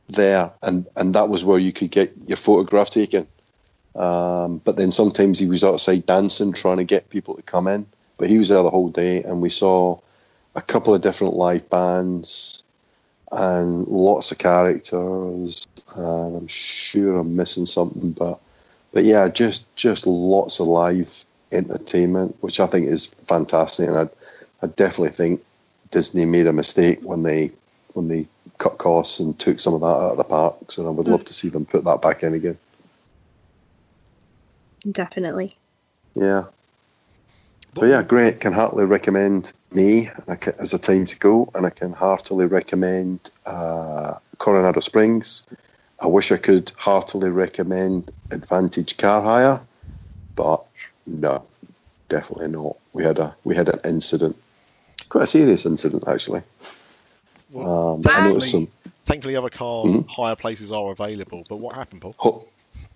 there, 0.09 0.53
and 0.63 0.87
and 0.97 1.15
that 1.15 1.29
was 1.29 1.45
where 1.45 1.59
you 1.59 1.73
could 1.73 1.91
get 1.91 2.15
your 2.27 2.37
photograph 2.37 2.91
taken. 2.91 3.27
Um, 3.95 4.59
but 4.59 4.77
then 4.77 4.91
sometimes 4.91 5.39
he 5.39 5.47
was 5.47 5.63
outside 5.63 6.07
dancing, 6.07 6.53
trying 6.53 6.79
to 6.79 6.85
get 6.85 7.11
people 7.11 7.35
to 7.35 7.43
come 7.43 7.69
in. 7.69 7.87
But 8.17 8.31
he 8.31 8.39
was 8.39 8.49
there 8.49 8.63
the 8.63 8.71
whole 8.71 8.91
day, 8.91 9.23
and 9.23 9.41
we 9.41 9.49
saw 9.49 9.99
a 10.55 10.63
couple 10.63 10.95
of 10.95 11.01
different 11.01 11.35
live 11.35 11.69
bands 11.69 12.63
and 13.33 13.87
lots 13.89 14.31
of 14.31 14.39
characters. 14.39 15.67
And 15.97 16.37
I'm 16.37 16.47
sure 16.49 17.19
I'm 17.19 17.37
missing 17.37 17.67
something, 17.67 18.13
but 18.13 18.41
but 18.93 19.05
yeah, 19.05 19.29
just 19.29 19.75
just 19.77 20.07
lots 20.07 20.61
of 20.61 20.69
live 20.69 21.25
entertainment, 21.53 22.37
which 22.41 22.61
I 22.61 22.67
think 22.67 22.87
is 22.87 23.07
fantastic, 23.27 23.89
and 23.89 23.99
I 23.99 24.09
I 24.63 24.69
definitely 24.69 25.11
think 25.11 25.45
Disney 25.91 26.25
made 26.25 26.47
a 26.47 26.53
mistake 26.53 27.01
when 27.03 27.23
they 27.23 27.51
when 27.95 28.09
they 28.09 28.27
cut 28.59 28.79
costs 28.79 29.21
and 29.21 29.39
took 29.39 29.61
some 29.61 29.75
of 29.75 29.81
that 29.81 29.87
out 29.87 30.13
of 30.13 30.17
the 30.17 30.25
parks, 30.25 30.79
and 30.79 30.87
I 30.87 30.91
would 30.91 31.07
hmm. 31.07 31.13
love 31.13 31.25
to 31.25 31.35
see 31.35 31.49
them 31.49 31.67
put 31.67 31.85
that 31.85 32.03
back 32.03 32.23
in 32.23 32.35
again. 32.35 32.59
Definitely. 34.91 35.57
Yeah. 36.15 36.45
So 37.77 37.85
yeah, 37.87 38.03
great. 38.03 38.41
Can 38.41 38.53
heartily 38.53 38.85
recommend 38.85 39.53
May 39.73 40.11
as 40.59 40.73
a 40.75 40.79
time 40.79 41.07
to 41.07 41.19
go, 41.19 41.51
and 41.55 41.67
I 41.67 41.71
can 41.71 41.93
heartily 41.93 42.47
recommend 42.47 43.31
uh, 43.47 44.15
Coronado 44.39 44.81
Springs. 44.81 45.45
I 46.01 46.07
wish 46.07 46.31
I 46.31 46.37
could 46.37 46.71
heartily 46.77 47.31
recommend 47.31 48.13
Advantage 48.31 48.97
Car 48.97 49.23
Hire, 49.23 49.61
but 50.37 50.65
no, 51.07 51.45
definitely 52.09 52.49
not. 52.49 52.77
We 52.93 53.03
had 53.05 53.19
a 53.19 53.35
we 53.45 53.57
had 53.57 53.69
an 53.69 53.81
incident, 53.85 54.37
quite 55.09 55.25
a 55.25 55.27
serious 55.27 55.67
incident 55.67 56.05
actually. 56.07 56.43
Well, 57.51 57.95
Um, 57.95 58.03
I 58.07 58.29
noticed 58.29 58.51
some. 58.53 58.69
Thankfully, 59.07 59.37
other 59.37 59.51
car 59.51 59.85
Mhm. 59.85 60.09
hire 60.09 60.37
places 60.37 60.71
are 60.73 60.91
available. 60.93 61.45
But 61.49 61.57
what 61.57 61.75
happened, 61.75 62.03
Paul? 62.03 62.15
Ho- 62.19 62.45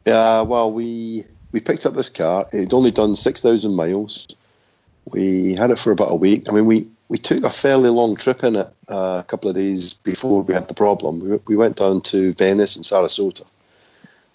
Yeah, 0.06 0.42
well, 0.42 0.70
we 0.70 1.24
we 1.52 1.60
picked 1.60 1.84
up 1.84 1.94
this 1.94 2.08
car. 2.08 2.46
It'd 2.52 2.72
only 2.74 2.90
done 2.92 3.16
six 3.16 3.40
thousand 3.40 3.74
miles. 3.74 4.26
We 5.10 5.54
had 5.54 5.70
it 5.70 5.78
for 5.78 5.90
about 5.90 6.12
a 6.12 6.16
week. 6.16 6.48
I 6.48 6.52
mean, 6.52 6.66
we 6.66 6.86
we 7.08 7.18
took 7.18 7.44
a 7.44 7.50
fairly 7.50 7.90
long 7.90 8.16
trip 8.16 8.44
in 8.44 8.56
it 8.56 8.68
uh, 8.88 9.20
a 9.20 9.24
couple 9.26 9.48
of 9.48 9.56
days 9.56 9.94
before 9.94 10.42
we 10.42 10.54
had 10.54 10.68
the 10.68 10.74
problem. 10.74 11.20
We, 11.20 11.38
we 11.46 11.56
went 11.56 11.76
down 11.76 12.02
to 12.02 12.34
Venice 12.34 12.76
and 12.76 12.84
Sarasota, 12.84 13.44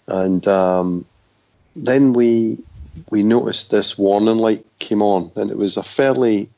and 0.06 0.46
um, 0.48 1.04
then 1.76 2.12
we 2.12 2.58
we 3.10 3.22
noticed 3.22 3.70
this 3.70 3.98
warning 3.98 4.38
light 4.38 4.64
came 4.78 5.02
on, 5.02 5.30
and 5.36 5.50
it 5.50 5.56
was 5.56 5.76
a 5.76 5.82
fairly 5.82 6.48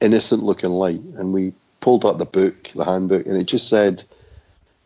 innocent 0.00 0.42
looking 0.42 0.70
light. 0.70 1.00
And 1.16 1.32
we 1.32 1.52
pulled 1.80 2.06
out 2.06 2.18
the 2.18 2.24
book, 2.24 2.70
the 2.74 2.84
handbook, 2.84 3.26
and 3.26 3.36
it 3.36 3.44
just 3.44 3.68
said 3.68 4.02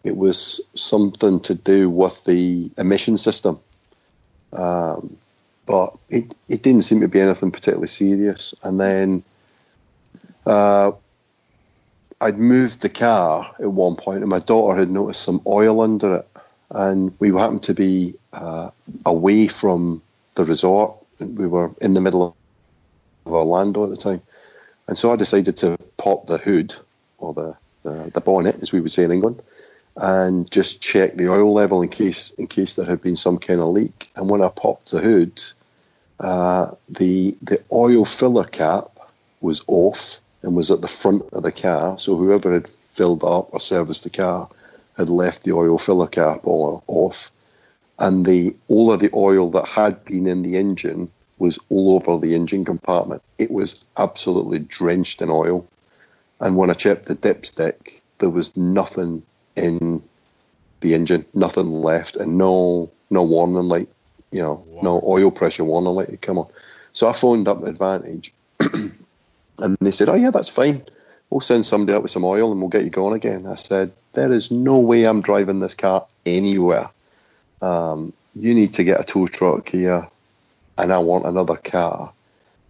it 0.04 0.16
was 0.16 0.60
something 0.74 1.40
to 1.40 1.54
do 1.54 1.90
with 1.90 2.24
the 2.24 2.70
emission 2.78 3.18
system. 3.18 3.60
Um, 4.52 5.16
but 5.68 5.92
it, 6.08 6.34
it 6.48 6.62
didn't 6.62 6.82
seem 6.82 7.00
to 7.02 7.08
be 7.08 7.20
anything 7.20 7.50
particularly 7.50 7.88
serious. 7.88 8.54
And 8.62 8.80
then 8.80 9.22
uh, 10.46 10.92
I'd 12.22 12.38
moved 12.38 12.80
the 12.80 12.88
car 12.88 13.54
at 13.60 13.70
one 13.70 13.94
point, 13.94 14.22
and 14.22 14.30
my 14.30 14.38
daughter 14.38 14.78
had 14.80 14.90
noticed 14.90 15.22
some 15.22 15.42
oil 15.46 15.82
under 15.82 16.16
it. 16.16 16.28
And 16.70 17.14
we 17.18 17.28
happened 17.28 17.64
to 17.64 17.74
be 17.74 18.14
uh, 18.32 18.70
away 19.04 19.46
from 19.46 20.00
the 20.36 20.44
resort. 20.44 20.96
We 21.20 21.46
were 21.46 21.70
in 21.82 21.92
the 21.92 22.00
middle 22.00 22.34
of 23.26 23.32
Orlando 23.32 23.84
at 23.84 23.90
the 23.90 23.96
time. 23.96 24.22
And 24.86 24.96
so 24.96 25.12
I 25.12 25.16
decided 25.16 25.58
to 25.58 25.76
pop 25.98 26.26
the 26.28 26.38
hood, 26.38 26.74
or 27.18 27.34
the, 27.34 27.56
the, 27.82 28.10
the 28.14 28.22
bonnet, 28.22 28.56
as 28.62 28.72
we 28.72 28.80
would 28.80 28.92
say 28.92 29.04
in 29.04 29.12
England, 29.12 29.42
and 29.96 30.50
just 30.50 30.80
check 30.80 31.16
the 31.16 31.28
oil 31.28 31.52
level 31.52 31.82
in 31.82 31.90
case 31.90 32.30
in 32.30 32.46
case 32.46 32.74
there 32.76 32.86
had 32.86 33.02
been 33.02 33.16
some 33.16 33.36
kind 33.36 33.60
of 33.60 33.68
leak. 33.68 34.10
And 34.16 34.30
when 34.30 34.40
I 34.40 34.48
popped 34.48 34.92
the 34.92 35.00
hood, 35.00 35.42
uh, 36.20 36.72
the 36.88 37.36
the 37.42 37.62
oil 37.72 38.04
filler 38.04 38.44
cap 38.44 38.90
was 39.40 39.62
off 39.66 40.20
and 40.42 40.56
was 40.56 40.70
at 40.70 40.80
the 40.80 40.88
front 40.88 41.22
of 41.32 41.42
the 41.42 41.52
car. 41.52 41.98
So 41.98 42.16
whoever 42.16 42.52
had 42.52 42.68
filled 42.94 43.24
up 43.24 43.52
or 43.52 43.60
serviced 43.60 44.04
the 44.04 44.10
car 44.10 44.48
had 44.96 45.08
left 45.08 45.44
the 45.44 45.52
oil 45.52 45.78
filler 45.78 46.08
cap 46.08 46.40
off, 46.44 47.30
and 47.98 48.26
the 48.26 48.54
all 48.68 48.92
of 48.92 49.00
the 49.00 49.10
oil 49.14 49.50
that 49.52 49.66
had 49.66 50.04
been 50.04 50.26
in 50.26 50.42
the 50.42 50.56
engine 50.56 51.10
was 51.38 51.58
all 51.70 51.94
over 51.94 52.18
the 52.18 52.34
engine 52.34 52.64
compartment. 52.64 53.22
It 53.38 53.50
was 53.50 53.76
absolutely 53.96 54.58
drenched 54.58 55.22
in 55.22 55.30
oil. 55.30 55.66
And 56.40 56.56
when 56.56 56.70
I 56.70 56.74
checked 56.74 57.06
the 57.06 57.14
dipstick, 57.14 58.00
there 58.18 58.30
was 58.30 58.56
nothing 58.56 59.22
in 59.56 60.02
the 60.80 60.94
engine, 60.94 61.24
nothing 61.34 61.70
left, 61.70 62.16
and 62.16 62.38
no 62.38 62.90
no 63.10 63.22
warning 63.22 63.68
light, 63.68 63.88
you 64.30 64.42
know, 64.42 64.64
no 64.82 65.02
oil 65.04 65.30
pressure 65.30 65.64
warning 65.64 65.94
light 65.94 66.10
had 66.10 66.20
come 66.20 66.38
on. 66.38 66.46
So 66.92 67.08
I 67.08 67.12
phoned 67.12 67.48
up 67.48 67.62
Advantage, 67.64 68.32
and 68.60 69.76
they 69.80 69.90
said, 69.90 70.08
"Oh 70.08 70.14
yeah, 70.14 70.30
that's 70.30 70.48
fine. 70.48 70.82
We'll 71.30 71.40
send 71.40 71.66
somebody 71.66 71.94
up 71.94 72.02
with 72.02 72.10
some 72.10 72.24
oil 72.24 72.50
and 72.50 72.60
we'll 72.60 72.70
get 72.70 72.84
you 72.84 72.90
going 72.90 73.14
again." 73.14 73.46
I 73.46 73.54
said, 73.54 73.92
"There 74.12 74.32
is 74.32 74.50
no 74.50 74.78
way 74.78 75.04
I'm 75.04 75.20
driving 75.22 75.60
this 75.60 75.74
car 75.74 76.06
anywhere. 76.26 76.90
Um, 77.60 78.12
you 78.34 78.54
need 78.54 78.74
to 78.74 78.84
get 78.84 79.00
a 79.00 79.04
tow 79.04 79.26
truck 79.26 79.68
here, 79.68 80.08
and 80.76 80.92
I 80.92 80.98
want 80.98 81.26
another 81.26 81.56
car." 81.56 82.12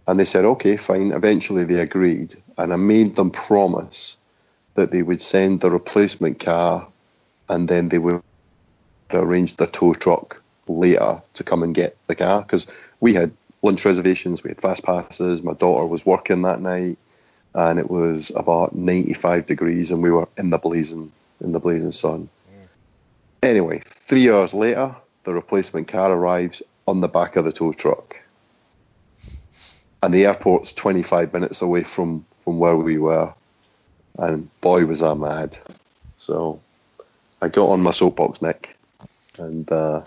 And 0.07 0.19
they 0.19 0.25
said, 0.25 0.45
"Okay, 0.45 0.77
fine." 0.77 1.11
Eventually, 1.11 1.65
they 1.65 1.79
agreed, 1.79 2.35
and 2.57 2.73
I 2.73 2.77
made 2.77 3.15
them 3.15 3.31
promise 3.31 4.17
that 4.75 4.91
they 4.91 5.01
would 5.01 5.21
send 5.21 5.59
the 5.59 5.69
replacement 5.69 6.39
car 6.39 6.87
and 7.49 7.67
then 7.67 7.89
they 7.89 7.97
would 7.97 8.21
arrange 9.11 9.55
the 9.55 9.67
tow 9.67 9.93
truck 9.93 10.41
later 10.69 11.21
to 11.33 11.43
come 11.43 11.63
and 11.63 11.75
get 11.75 11.97
the 12.07 12.15
car 12.15 12.41
because 12.41 12.67
we 13.01 13.13
had 13.13 13.31
lunch 13.61 13.83
reservations, 13.83 14.43
we 14.43 14.51
had 14.51 14.61
fast 14.61 14.83
passes. 14.83 15.43
My 15.43 15.53
daughter 15.53 15.85
was 15.85 16.05
working 16.05 16.43
that 16.43 16.61
night, 16.61 16.97
and 17.53 17.79
it 17.79 17.89
was 17.89 18.31
about 18.35 18.73
ninety-five 18.75 19.45
degrees, 19.45 19.91
and 19.91 20.01
we 20.01 20.11
were 20.11 20.29
in 20.37 20.51
the 20.51 20.57
blazing 20.57 21.11
in 21.41 21.51
the 21.51 21.59
blazing 21.59 21.91
sun. 21.91 22.29
Anyway, 23.43 23.81
three 23.85 24.29
hours 24.29 24.53
later, 24.53 24.95
the 25.23 25.33
replacement 25.33 25.87
car 25.87 26.11
arrives 26.11 26.61
on 26.87 27.01
the 27.01 27.07
back 27.07 27.35
of 27.35 27.45
the 27.45 27.51
tow 27.51 27.73
truck, 27.73 28.15
and 30.01 30.13
the 30.13 30.25
airport's 30.25 30.71
twenty-five 30.71 31.33
minutes 31.33 31.61
away 31.61 31.83
from 31.83 32.25
from 32.43 32.59
where 32.59 32.77
we 32.77 32.97
were 32.97 33.33
and 34.19 34.49
boy 34.61 34.85
was 34.85 35.01
I 35.01 35.13
mad. 35.13 35.57
So 36.17 36.61
I 37.41 37.47
got 37.47 37.69
on 37.69 37.81
my 37.81 37.91
soapbox, 37.91 38.41
Nick, 38.41 38.77
and 39.37 39.71
uh, 39.71 40.01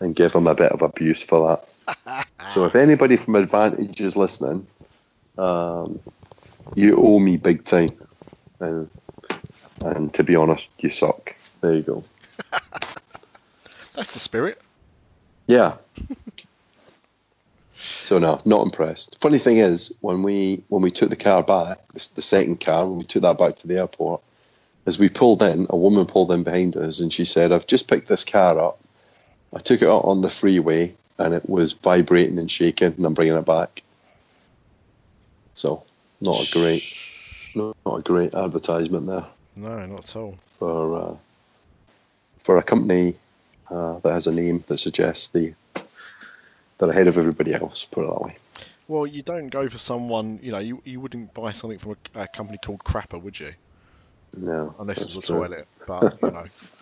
and 0.00 0.14
give 0.14 0.32
him 0.32 0.46
a 0.46 0.54
bit 0.54 0.72
of 0.72 0.82
abuse 0.82 1.22
for 1.22 1.60
that. 1.86 2.26
so 2.50 2.64
if 2.64 2.74
anybody 2.74 3.16
from 3.16 3.36
Advantage 3.36 4.00
is 4.00 4.16
listening, 4.16 4.66
um, 5.38 6.00
you 6.74 6.96
owe 6.96 7.18
me 7.18 7.36
big 7.36 7.64
time, 7.64 7.92
and, 8.60 8.90
and 9.82 10.12
to 10.14 10.24
be 10.24 10.36
honest, 10.36 10.68
you 10.78 10.90
suck. 10.90 11.36
There 11.60 11.74
you 11.74 11.82
go. 11.82 12.04
That's 13.94 14.12
the 14.14 14.20
spirit. 14.20 14.60
Yeah. 15.46 15.76
So 17.78 18.18
no, 18.18 18.40
not 18.44 18.64
impressed. 18.64 19.16
Funny 19.20 19.38
thing 19.38 19.58
is, 19.58 19.92
when 20.00 20.22
we 20.22 20.62
when 20.68 20.82
we 20.82 20.90
took 20.90 21.10
the 21.10 21.16
car 21.16 21.42
back, 21.42 21.78
the, 21.92 22.08
the 22.16 22.22
second 22.22 22.60
car, 22.60 22.86
when 22.86 22.98
we 22.98 23.04
took 23.04 23.22
that 23.22 23.38
back 23.38 23.56
to 23.56 23.66
the 23.66 23.78
airport, 23.78 24.22
as 24.86 24.98
we 24.98 25.08
pulled 25.08 25.42
in, 25.42 25.66
a 25.70 25.76
woman 25.76 26.06
pulled 26.06 26.30
in 26.32 26.42
behind 26.42 26.76
us, 26.76 27.00
and 27.00 27.12
she 27.12 27.24
said, 27.24 27.52
"I've 27.52 27.66
just 27.66 27.88
picked 27.88 28.08
this 28.08 28.24
car 28.24 28.58
up. 28.58 28.78
I 29.54 29.58
took 29.58 29.82
it 29.82 29.88
out 29.88 30.04
on 30.04 30.22
the 30.22 30.30
freeway, 30.30 30.94
and 31.18 31.34
it 31.34 31.48
was 31.48 31.72
vibrating 31.72 32.38
and 32.38 32.50
shaking, 32.50 32.94
and 32.96 33.06
I'm 33.06 33.14
bringing 33.14 33.36
it 33.36 33.44
back." 33.46 33.82
So, 35.54 35.84
not 36.20 36.42
a 36.42 36.50
great, 36.50 36.84
not, 37.54 37.74
not 37.86 37.96
a 37.98 38.02
great 38.02 38.34
advertisement 38.34 39.06
there 39.06 39.26
No, 39.56 39.86
not 39.86 40.00
at 40.00 40.16
all. 40.16 40.38
for 40.58 40.98
uh, 40.98 41.16
for 42.38 42.58
a 42.58 42.62
company 42.62 43.14
uh, 43.70 43.98
that 44.00 44.12
has 44.12 44.26
a 44.26 44.32
name 44.32 44.64
that 44.68 44.78
suggests 44.78 45.28
the 45.28 45.54
they're 46.78 46.90
ahead 46.90 47.08
of 47.08 47.18
everybody 47.18 47.54
else. 47.54 47.86
Put 47.90 48.04
it 48.04 48.08
that 48.10 48.20
way. 48.20 48.36
Well, 48.88 49.06
you 49.06 49.22
don't 49.22 49.48
go 49.48 49.68
for 49.68 49.78
someone, 49.78 50.38
you 50.42 50.52
know, 50.52 50.58
you, 50.58 50.80
you 50.84 51.00
wouldn't 51.00 51.34
buy 51.34 51.52
something 51.52 51.78
from 51.78 51.96
a, 52.14 52.20
a 52.22 52.28
company 52.28 52.58
called 52.58 52.84
Crapper, 52.84 53.20
would 53.20 53.38
you? 53.40 53.52
No, 54.36 54.74
Unless 54.78 55.00
that's 55.00 55.12
it 55.12 55.16
was 55.16 55.24
a 55.24 55.26
true. 55.26 55.38
toilet. 55.38 55.66
But, 55.86 56.22
you 56.22 56.30
know, 56.30 56.44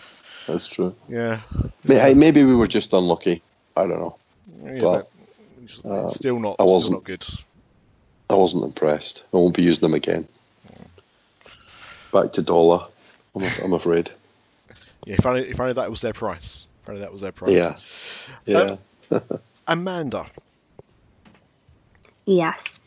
That's 0.46 0.68
true. 0.68 0.94
yeah. 1.08 1.40
May- 1.84 2.14
maybe 2.14 2.44
we 2.44 2.54
were 2.54 2.66
just 2.66 2.92
unlucky. 2.92 3.42
I 3.76 3.86
don't 3.86 3.98
know. 4.00 4.16
yeah 4.62 4.80
But, 4.80 5.10
but 5.82 5.90
uh, 5.90 6.10
still 6.10 6.38
not, 6.38 6.56
I 6.58 6.64
wasn't- 6.64 6.94
not 6.94 7.04
good. 7.04 7.26
I 8.30 8.34
wasn't 8.34 8.64
impressed. 8.64 9.24
I 9.32 9.36
won't 9.36 9.54
be 9.54 9.62
using 9.62 9.82
them 9.82 9.94
again. 9.94 10.26
Back 12.12 12.32
to 12.34 12.42
dollar. 12.42 12.86
I'm, 13.34 13.42
af- 13.42 13.58
I'm 13.60 13.72
afraid. 13.72 14.10
Yeah, 15.06 15.16
if 15.18 15.26
only, 15.26 15.42
if 15.42 15.60
only 15.60 15.74
that 15.74 15.90
was 15.90 16.00
their 16.00 16.14
price. 16.14 16.66
If 16.82 16.88
only 16.88 17.02
that 17.02 17.12
was 17.12 17.20
their 17.20 17.32
price. 17.32 17.50
Yeah, 17.52 17.76
yeah. 18.46 18.76
Amanda, 19.68 20.24
Yes. 22.24 22.80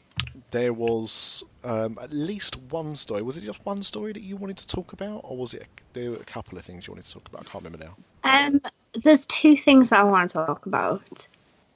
There 0.52 0.74
was 0.74 1.44
um, 1.64 1.98
at 2.02 2.12
least 2.14 2.56
one 2.70 2.96
story. 2.96 3.22
Was 3.22 3.38
it 3.38 3.44
just 3.44 3.66
one 3.66 3.84
story 3.84 4.14
that 4.14 4.22
you 4.22 4.38
wanted 4.38 4.58
to 4.58 4.68
talk 4.68 4.94
about, 4.94 5.22
or 5.24 5.38
was 5.38 5.54
it 5.54 5.68
there 5.94 6.12
were 6.12 6.18
a 6.18 6.26
couple 6.26 6.58
of 6.58 6.64
things 6.66 6.88
you 6.88 6.94
wanted 6.94 7.06
to 7.06 7.14
talk 7.14 7.28
about? 7.28 7.42
I 7.42 7.50
can't 7.50 7.64
remember 7.64 7.86
now. 7.86 7.96
Um, 8.24 8.62
there's 8.94 9.26
two 9.26 9.58
things 9.58 9.90
that 9.90 10.00
I 10.00 10.04
want 10.04 10.32
to 10.32 10.38
talk 10.38 10.66
about, 10.66 11.28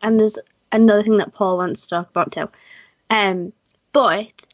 and 0.02 0.20
there's 0.20 0.38
another 0.72 1.04
thing 1.04 1.18
that 1.18 1.34
Paul 1.34 1.58
wants 1.58 1.84
to 1.84 1.90
talk 1.90 2.10
about 2.10 2.32
too. 2.32 2.50
Um, 3.10 3.52
but 3.94 4.46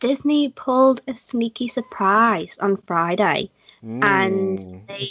Disney 0.00 0.48
pulled 0.48 1.02
a 1.06 1.14
sneaky 1.14 1.68
surprise 1.68 2.58
on 2.58 2.76
Friday, 2.86 3.50
Mm. 3.84 4.02
and 4.02 4.88
they, 4.88 5.10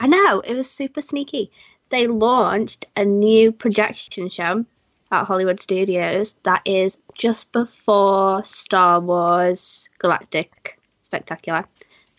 I 0.00 0.06
know 0.06 0.40
it 0.40 0.54
was 0.54 0.70
super 0.70 1.02
sneaky. 1.02 1.50
They 1.90 2.06
launched 2.06 2.86
a 2.96 3.04
new 3.04 3.52
projection 3.52 4.28
show 4.28 4.64
at 5.10 5.24
Hollywood 5.24 5.60
Studios 5.60 6.36
that 6.42 6.62
is 6.64 6.98
just 7.18 7.52
before 7.52 8.42
Star 8.44 9.00
Wars 9.00 9.88
Galactic 9.98 10.78
Spectacular. 11.02 11.66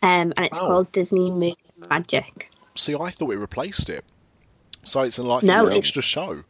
um, 0.02 0.32
and 0.38 0.45
it's 0.45 0.60
Oh. 0.62 0.66
called 0.68 0.91
Disney 0.93 1.30
Movie 1.32 1.58
Magic. 1.89 2.50
See, 2.76 2.95
I 2.95 3.10
thought 3.10 3.32
it 3.34 3.38
replaced 3.38 3.89
it. 3.89 4.06
So 4.84 5.02
it's 5.02 5.20
like 5.20 5.43
No, 5.43 5.66
an 5.68 5.74
extra 5.74 6.02
show. 6.02 6.43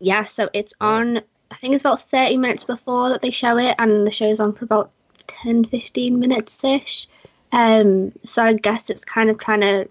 Yeah, 0.00 0.24
so 0.24 0.50
it's 0.52 0.74
on. 0.80 1.22
I 1.50 1.54
think 1.54 1.72
it's 1.74 1.82
about 1.82 2.02
thirty 2.02 2.36
minutes 2.36 2.64
before 2.64 3.08
that 3.08 3.22
they 3.22 3.30
show 3.30 3.56
it, 3.56 3.74
and 3.78 4.06
the 4.06 4.10
show's 4.10 4.38
on 4.38 4.52
for 4.52 4.64
about 4.66 4.90
10, 5.28 5.64
15 5.64 6.18
minutes 6.18 6.62
ish. 6.62 7.06
Um, 7.52 8.12
so 8.24 8.44
I 8.44 8.52
guess 8.52 8.90
it's 8.90 9.04
kind 9.04 9.30
of 9.30 9.38
trying 9.38 9.62
to 9.62 9.88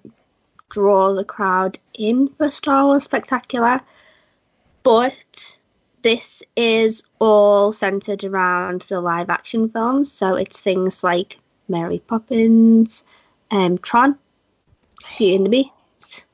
draw 0.70 1.14
the 1.14 1.24
crowd 1.26 1.80
in 1.96 2.28
for 2.38 2.52
Star 2.52 2.86
Wars 2.86 3.06
Spectacular, 3.06 3.82
but 4.84 5.58
this 6.08 6.42
is 6.56 7.04
all 7.20 7.74
centered 7.74 8.24
around 8.24 8.80
the 8.84 9.02
live 9.02 9.30
action 9.30 9.68
films. 9.68 10.10
So 10.10 10.36
it's 10.36 10.58
things 10.62 11.04
like 11.04 11.38
Mary 11.68 12.00
Poppins, 12.00 13.04
um, 13.52 13.78
Tron, 13.80 14.18
Beauty 15.18 15.36
and 15.36 15.46
the 15.46 15.50
Beast, 15.50 16.26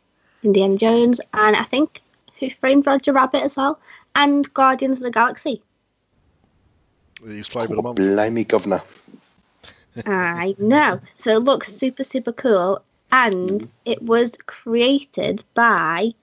Indiana 0.44 0.78
Jones, 0.78 1.22
and 1.34 1.56
I 1.56 1.64
think 1.64 2.04
Who 2.40 2.52
Framed 2.52 2.86
Roger 2.86 3.14
Rabbit 3.14 3.42
as 3.42 3.58
well, 3.58 3.80
and 4.14 4.54
Guardians 4.54 4.98
of 4.98 5.04
the 5.04 5.10
Galaxy. 5.10 5.64
He's 7.26 7.48
flavour 7.48 7.74
of 7.74 7.84
Oh, 7.84 7.94
blimey, 7.94 8.44
governor. 8.44 8.82
I 10.06 10.56
know. 10.60 11.02
So 11.18 11.38
it 11.38 11.44
looks 11.46 11.74
super, 11.74 12.04
super 12.04 12.32
cool. 12.32 12.84
And 13.12 13.68
it 13.86 14.04
was 14.04 14.38
created 14.46 15.44
by 15.56 16.14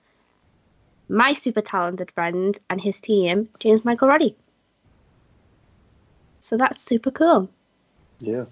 my 1.11 1.33
super 1.33 1.61
talented 1.61 2.09
friend 2.11 2.57
and 2.69 2.79
his 2.79 2.99
team, 3.01 3.49
James 3.59 3.85
Michael 3.85 4.07
Roddy. 4.07 4.35
So 6.39 6.57
that's 6.57 6.81
super 6.81 7.11
cool. 7.11 7.49
Yeah. 8.19 8.45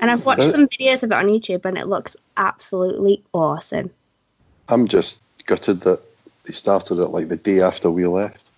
And 0.00 0.10
I've 0.10 0.26
watched 0.26 0.50
some 0.50 0.66
videos 0.66 1.04
of 1.04 1.12
it 1.12 1.16
on 1.16 1.26
YouTube 1.26 1.64
and 1.64 1.78
it 1.78 1.86
looks 1.86 2.16
absolutely 2.36 3.22
awesome. 3.32 3.90
I'm 4.68 4.88
just 4.88 5.20
gutted 5.46 5.82
that 5.82 6.00
they 6.44 6.52
started 6.52 6.98
it 6.98 7.08
like 7.08 7.28
the 7.28 7.36
day 7.36 7.60
after 7.60 7.90
we 7.90 8.06
left. 8.06 8.50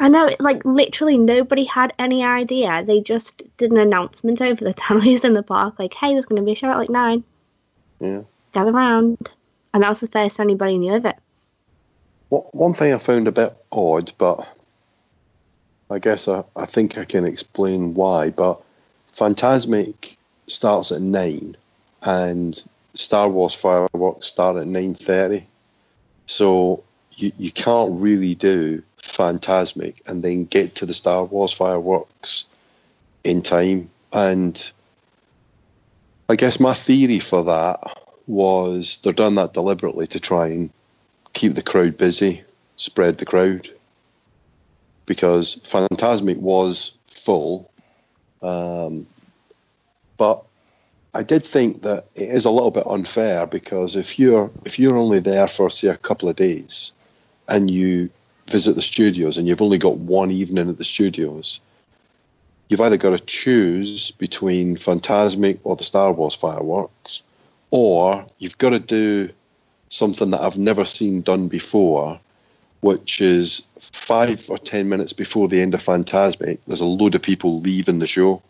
I 0.00 0.08
know, 0.08 0.28
like 0.40 0.64
literally 0.64 1.18
nobody 1.18 1.64
had 1.64 1.92
any 1.98 2.24
idea. 2.24 2.84
They 2.84 3.00
just 3.00 3.42
did 3.56 3.70
an 3.70 3.78
announcement 3.78 4.40
over 4.40 4.64
the 4.64 4.72
tunnels 4.74 5.24
in 5.24 5.34
the 5.34 5.42
park, 5.42 5.78
like, 5.78 5.94
"Hey, 5.94 6.12
there's 6.12 6.26
going 6.26 6.36
to 6.36 6.44
be 6.44 6.52
a 6.52 6.54
show 6.54 6.70
at 6.70 6.78
like 6.78 6.90
nine. 6.90 7.24
Yeah. 8.00 8.22
Gather 8.52 8.72
round." 8.72 9.32
And 9.74 9.82
that 9.82 9.88
was 9.88 10.00
the 10.00 10.08
first 10.08 10.38
anybody 10.38 10.78
knew 10.78 10.94
of 10.94 11.04
it. 11.04 11.16
One 12.30 12.74
thing 12.74 12.92
I 12.92 12.98
found 12.98 13.26
a 13.26 13.32
bit 13.32 13.56
odd, 13.72 14.12
but 14.18 14.46
I 15.90 15.98
guess 15.98 16.28
I, 16.28 16.44
I 16.54 16.66
think 16.66 16.98
I 16.98 17.04
can 17.04 17.24
explain 17.24 17.94
why. 17.94 18.30
But 18.30 18.60
Fantasmic 19.14 20.16
starts 20.46 20.92
at 20.92 21.00
nine, 21.00 21.56
and 22.02 22.62
Star 22.94 23.28
Wars 23.28 23.54
fireworks 23.54 24.26
start 24.26 24.56
at 24.56 24.66
nine 24.66 24.94
thirty. 24.94 25.46
So 26.26 26.84
you 27.14 27.32
you 27.38 27.50
can't 27.50 28.00
really 28.00 28.34
do 28.34 28.82
Fantasmic 29.02 29.94
and 30.06 30.22
then 30.22 30.44
get 30.44 30.76
to 30.76 30.86
the 30.86 30.94
Star 30.94 31.24
Wars 31.24 31.52
fireworks 31.52 32.44
in 33.24 33.40
time. 33.42 33.90
And 34.12 34.70
I 36.28 36.36
guess 36.36 36.60
my 36.60 36.74
theory 36.74 37.20
for 37.20 37.44
that 37.44 37.80
was 38.26 38.98
they're 38.98 39.14
done 39.14 39.36
that 39.36 39.54
deliberately 39.54 40.06
to 40.08 40.20
try 40.20 40.48
and 40.48 40.70
keep 41.32 41.54
the 41.54 41.62
crowd 41.62 41.96
busy, 41.96 42.42
spread 42.76 43.18
the 43.18 43.26
crowd. 43.26 43.70
Because 45.06 45.56
Fantasmic 45.56 46.36
was 46.36 46.92
full, 47.06 47.70
um, 48.42 49.06
but 50.18 50.44
I 51.14 51.22
did 51.22 51.44
think 51.44 51.82
that 51.82 52.06
it 52.14 52.28
is 52.28 52.44
a 52.44 52.50
little 52.50 52.70
bit 52.70 52.86
unfair 52.86 53.46
because 53.46 53.96
if 53.96 54.18
you're 54.18 54.50
if 54.66 54.78
you're 54.78 54.96
only 54.96 55.20
there 55.20 55.46
for 55.46 55.70
say 55.70 55.88
a 55.88 55.96
couple 55.96 56.28
of 56.28 56.36
days, 56.36 56.92
and 57.48 57.70
you 57.70 58.10
visit 58.46 58.74
the 58.74 58.82
studios 58.82 59.38
and 59.38 59.48
you've 59.48 59.62
only 59.62 59.78
got 59.78 59.96
one 59.96 60.30
evening 60.30 60.68
at 60.68 60.78
the 60.78 60.84
studios, 60.84 61.60
you've 62.68 62.80
either 62.80 62.96
got 62.96 63.10
to 63.10 63.24
choose 63.24 64.10
between 64.12 64.76
Fantasmic 64.76 65.58
or 65.64 65.76
the 65.76 65.84
Star 65.84 66.12
Wars 66.12 66.34
fireworks, 66.34 67.22
or 67.70 68.26
you've 68.38 68.58
got 68.58 68.70
to 68.70 68.78
do 68.78 69.30
something 69.90 70.30
that 70.30 70.40
I've 70.40 70.58
never 70.58 70.84
seen 70.84 71.22
done 71.22 71.48
before, 71.48 72.20
which 72.80 73.20
is 73.20 73.66
five 73.78 74.48
or 74.50 74.58
ten 74.58 74.88
minutes 74.88 75.12
before 75.12 75.48
the 75.48 75.60
end 75.60 75.74
of 75.74 75.82
Fantasmic, 75.82 76.58
there's 76.66 76.80
a 76.80 76.86
load 76.86 77.14
of 77.14 77.22
people 77.22 77.60
leaving 77.60 77.98
the 77.98 78.06
show. 78.06 78.42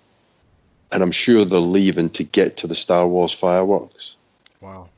And 0.90 1.02
I'm 1.02 1.12
sure 1.12 1.44
they're 1.44 1.60
leaving 1.60 2.08
to 2.10 2.24
get 2.24 2.58
to 2.58 2.66
the 2.66 2.74
Star 2.74 3.06
Wars 3.06 3.32
fireworks. 3.32 4.14
Wow. 4.60 4.88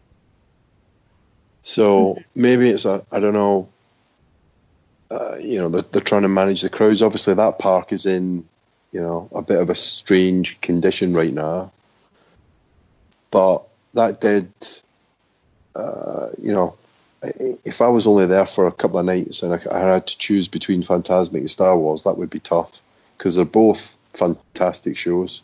So 1.62 2.22
maybe 2.34 2.70
it's 2.70 2.84
a, 2.84 3.04
I 3.10 3.18
don't 3.20 3.34
know, 3.34 3.68
uh, 5.10 5.36
you 5.36 5.58
know, 5.58 5.68
they're, 5.68 5.82
they're 5.82 6.00
trying 6.00 6.22
to 6.22 6.28
manage 6.28 6.62
the 6.62 6.70
crowds. 6.70 7.02
Obviously, 7.02 7.34
that 7.34 7.58
park 7.58 7.92
is 7.92 8.06
in, 8.06 8.48
you 8.92 9.00
know, 9.00 9.28
a 9.34 9.42
bit 9.42 9.60
of 9.60 9.68
a 9.68 9.74
strange 9.74 10.60
condition 10.60 11.12
right 11.12 11.32
now. 11.32 11.72
But 13.32 13.64
that 13.94 14.20
did, 14.20 14.52
uh, 15.74 16.28
you 16.40 16.52
know, 16.52 16.76
if 17.22 17.82
I 17.82 17.88
was 17.88 18.06
only 18.06 18.26
there 18.26 18.46
for 18.46 18.66
a 18.66 18.72
couple 18.72 18.98
of 18.98 19.06
nights 19.06 19.42
and 19.42 19.54
I, 19.54 19.78
had 19.78 20.06
to 20.06 20.18
choose 20.18 20.48
between 20.48 20.82
Fantasmic 20.82 21.38
and 21.38 21.50
Star 21.50 21.76
Wars, 21.76 22.04
that 22.04 22.16
would 22.16 22.30
be 22.30 22.40
tough 22.40 22.80
because 23.16 23.36
they're 23.36 23.44
both 23.44 23.98
fantastic 24.14 24.96
shows. 24.96 25.42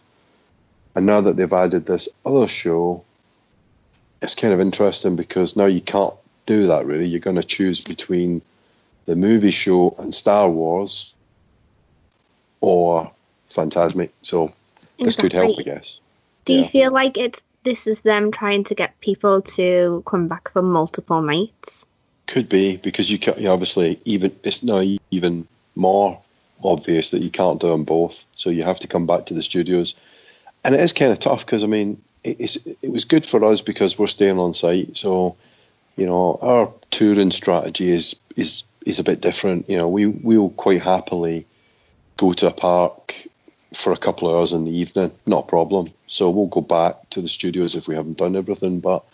And 0.95 1.05
now 1.05 1.21
that 1.21 1.37
they've 1.37 1.53
added 1.53 1.85
this 1.85 2.09
other 2.25 2.49
show, 2.49 3.05
it's 4.23 4.35
kind 4.35 4.55
of 4.55 4.61
interesting 4.61 5.17
because 5.17 5.57
now 5.57 5.67
you 5.67 5.83
can't 5.83 6.15
do 6.47 6.69
that 6.69 6.87
really. 6.87 7.07
You're 7.07 7.21
going 7.21 7.37
to 7.37 7.43
choose 7.43 7.81
between 7.83 8.41
the 9.05 9.15
movie 9.15 9.51
show 9.51 9.95
and 9.99 10.15
Star 10.15 10.49
Wars 10.49 11.15
or 12.63 13.11
Fantasmic. 13.51 14.11
So 14.23 14.53
this 14.99 15.17
could 15.17 15.35
help, 15.35 15.59
I 15.59 15.63
guess. 15.63 16.01
Do 16.47 16.55
you 16.55 16.65
feel 16.65 16.93
like 16.93 17.19
it's 17.19 17.43
this 17.67 17.89
is 17.89 18.01
them 18.03 18.31
trying 18.31 18.63
to 18.63 18.77
get 18.77 18.99
people 19.01 19.43
to 19.43 20.03
come 20.07 20.29
back 20.29 20.53
for 20.53 20.63
multiple 20.63 21.21
nights? 21.21 21.85
Could 22.29 22.49
be 22.49 22.77
because 22.77 23.11
you 23.11 23.19
can 23.19 23.43
you 23.43 23.49
obviously 23.51 24.01
even 24.05 24.35
it's 24.43 24.63
now 24.63 24.83
even 25.11 25.47
more 25.75 26.21
obvious 26.63 27.11
that 27.11 27.23
you 27.23 27.31
can't 27.31 27.61
do 27.61 27.69
them 27.69 27.85
both. 27.85 28.25
So 28.35 28.51
you 28.51 28.63
have 28.63 28.81
to 28.81 28.89
come 28.89 29.07
back 29.07 29.27
to 29.27 29.35
the 29.35 29.43
studios, 29.43 29.95
and 30.65 30.75
it 30.75 30.81
is 30.81 30.93
kind 30.93 31.13
of 31.13 31.19
tough 31.19 31.45
because 31.45 31.63
I 31.63 31.67
mean 31.67 32.01
it, 32.25 32.37
it's, 32.39 32.57
it 32.83 32.91
was 32.91 33.05
good 33.05 33.27
for 33.27 33.45
us 33.45 33.61
because 33.61 33.99
we're 33.99 34.07
staying 34.07 34.39
on 34.39 34.55
site. 34.55 34.97
So 34.97 35.37
you 35.97 36.07
know 36.07 36.39
our 36.41 36.73
touring 36.91 37.33
strategy 37.33 37.91
is 37.91 38.19
is 38.37 38.63
is 38.85 39.01
a 39.01 39.05
bit 39.05 39.21
different. 39.21 39.69
You 39.69 39.77
know 39.77 39.89
we 39.89 40.07
we'll 40.07 40.51
quite 40.51 40.83
happily 40.83 41.47
go 42.17 42.33
to 42.33 42.47
a 42.47 42.53
park 42.53 43.15
for 43.73 43.93
a 43.93 43.97
couple 43.97 44.29
of 44.29 44.37
hours 44.37 44.53
in 44.53 44.65
the 44.65 44.77
evening, 44.77 45.13
not 45.27 45.45
a 45.45 45.49
problem. 45.49 45.93
So 46.07 46.31
we'll 46.31 46.47
go 46.47 46.61
back 46.61 47.11
to 47.11 47.21
the 47.21 47.29
studios 47.29 47.75
if 47.75 47.89
we 47.89 47.95
haven't 47.95 48.19
done 48.19 48.37
everything. 48.37 48.81
But 48.81 49.05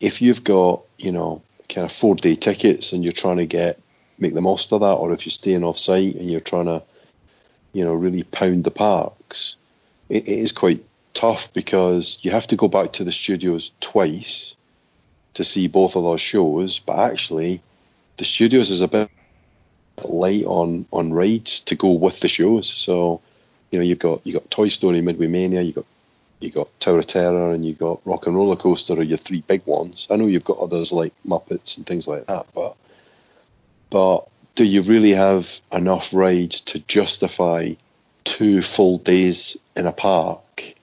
if 0.00 0.22
you've 0.22 0.44
got, 0.44 0.82
you 0.98 1.12
know, 1.12 1.42
kind 1.68 1.84
of 1.84 1.92
four 1.92 2.14
day 2.14 2.34
tickets 2.34 2.92
and 2.92 3.02
you're 3.02 3.12
trying 3.12 3.38
to 3.38 3.46
get 3.46 3.80
make 4.18 4.34
the 4.34 4.40
most 4.40 4.72
of 4.72 4.80
that, 4.80 4.92
or 4.92 5.12
if 5.12 5.26
you're 5.26 5.30
staying 5.30 5.64
off 5.64 5.78
site 5.78 6.14
and 6.14 6.30
you're 6.30 6.40
trying 6.40 6.66
to, 6.66 6.82
you 7.72 7.84
know, 7.84 7.94
really 7.94 8.22
pound 8.22 8.64
the 8.64 8.70
parks, 8.70 9.56
it, 10.08 10.28
it 10.28 10.38
is 10.38 10.52
quite 10.52 10.84
tough 11.14 11.52
because 11.52 12.18
you 12.22 12.30
have 12.30 12.46
to 12.46 12.56
go 12.56 12.68
back 12.68 12.92
to 12.92 13.04
the 13.04 13.12
studios 13.12 13.72
twice 13.80 14.54
to 15.34 15.44
see 15.44 15.66
both 15.66 15.96
of 15.96 16.04
those 16.04 16.20
shows. 16.20 16.78
But 16.78 16.98
actually, 16.98 17.62
the 18.18 18.24
studios 18.24 18.70
is 18.70 18.80
a 18.80 18.88
bit 18.88 19.10
light 20.04 20.44
on 20.44 20.86
on 20.92 21.12
rides 21.12 21.60
to 21.60 21.74
go 21.74 21.92
with 21.92 22.20
the 22.20 22.28
shows. 22.28 22.68
So, 22.68 23.20
you 23.72 23.78
know, 23.78 23.84
you've 23.84 23.98
got 23.98 24.24
you 24.24 24.34
got 24.34 24.48
Toy 24.50 24.68
Story 24.68 25.00
Midway 25.00 25.26
Mania, 25.26 25.62
you 25.62 25.72
got 25.72 25.86
you 26.40 26.50
got 26.50 26.68
Tower 26.78 27.00
of 27.00 27.06
Terror, 27.06 27.52
and 27.52 27.64
you 27.66 27.72
got 27.72 28.00
Rock 28.04 28.26
and 28.26 28.36
Roller 28.36 28.56
Coaster 28.56 28.94
are 28.94 29.02
your 29.02 29.18
three 29.18 29.40
big 29.40 29.62
ones. 29.66 30.06
I 30.10 30.16
know 30.16 30.26
you've 30.26 30.44
got 30.44 30.58
others 30.58 30.92
like 30.92 31.12
Muppets 31.26 31.76
and 31.76 31.86
things 31.86 32.06
like 32.06 32.26
that, 32.26 32.46
but 32.54 32.76
but 33.90 34.28
do 34.54 34.64
you 34.64 34.82
really 34.82 35.12
have 35.12 35.60
enough 35.72 36.12
rides 36.12 36.60
to 36.60 36.78
justify 36.80 37.72
two 38.24 38.62
full 38.62 38.98
days 38.98 39.56
in 39.74 39.86
a 39.86 39.92
park 39.92 40.74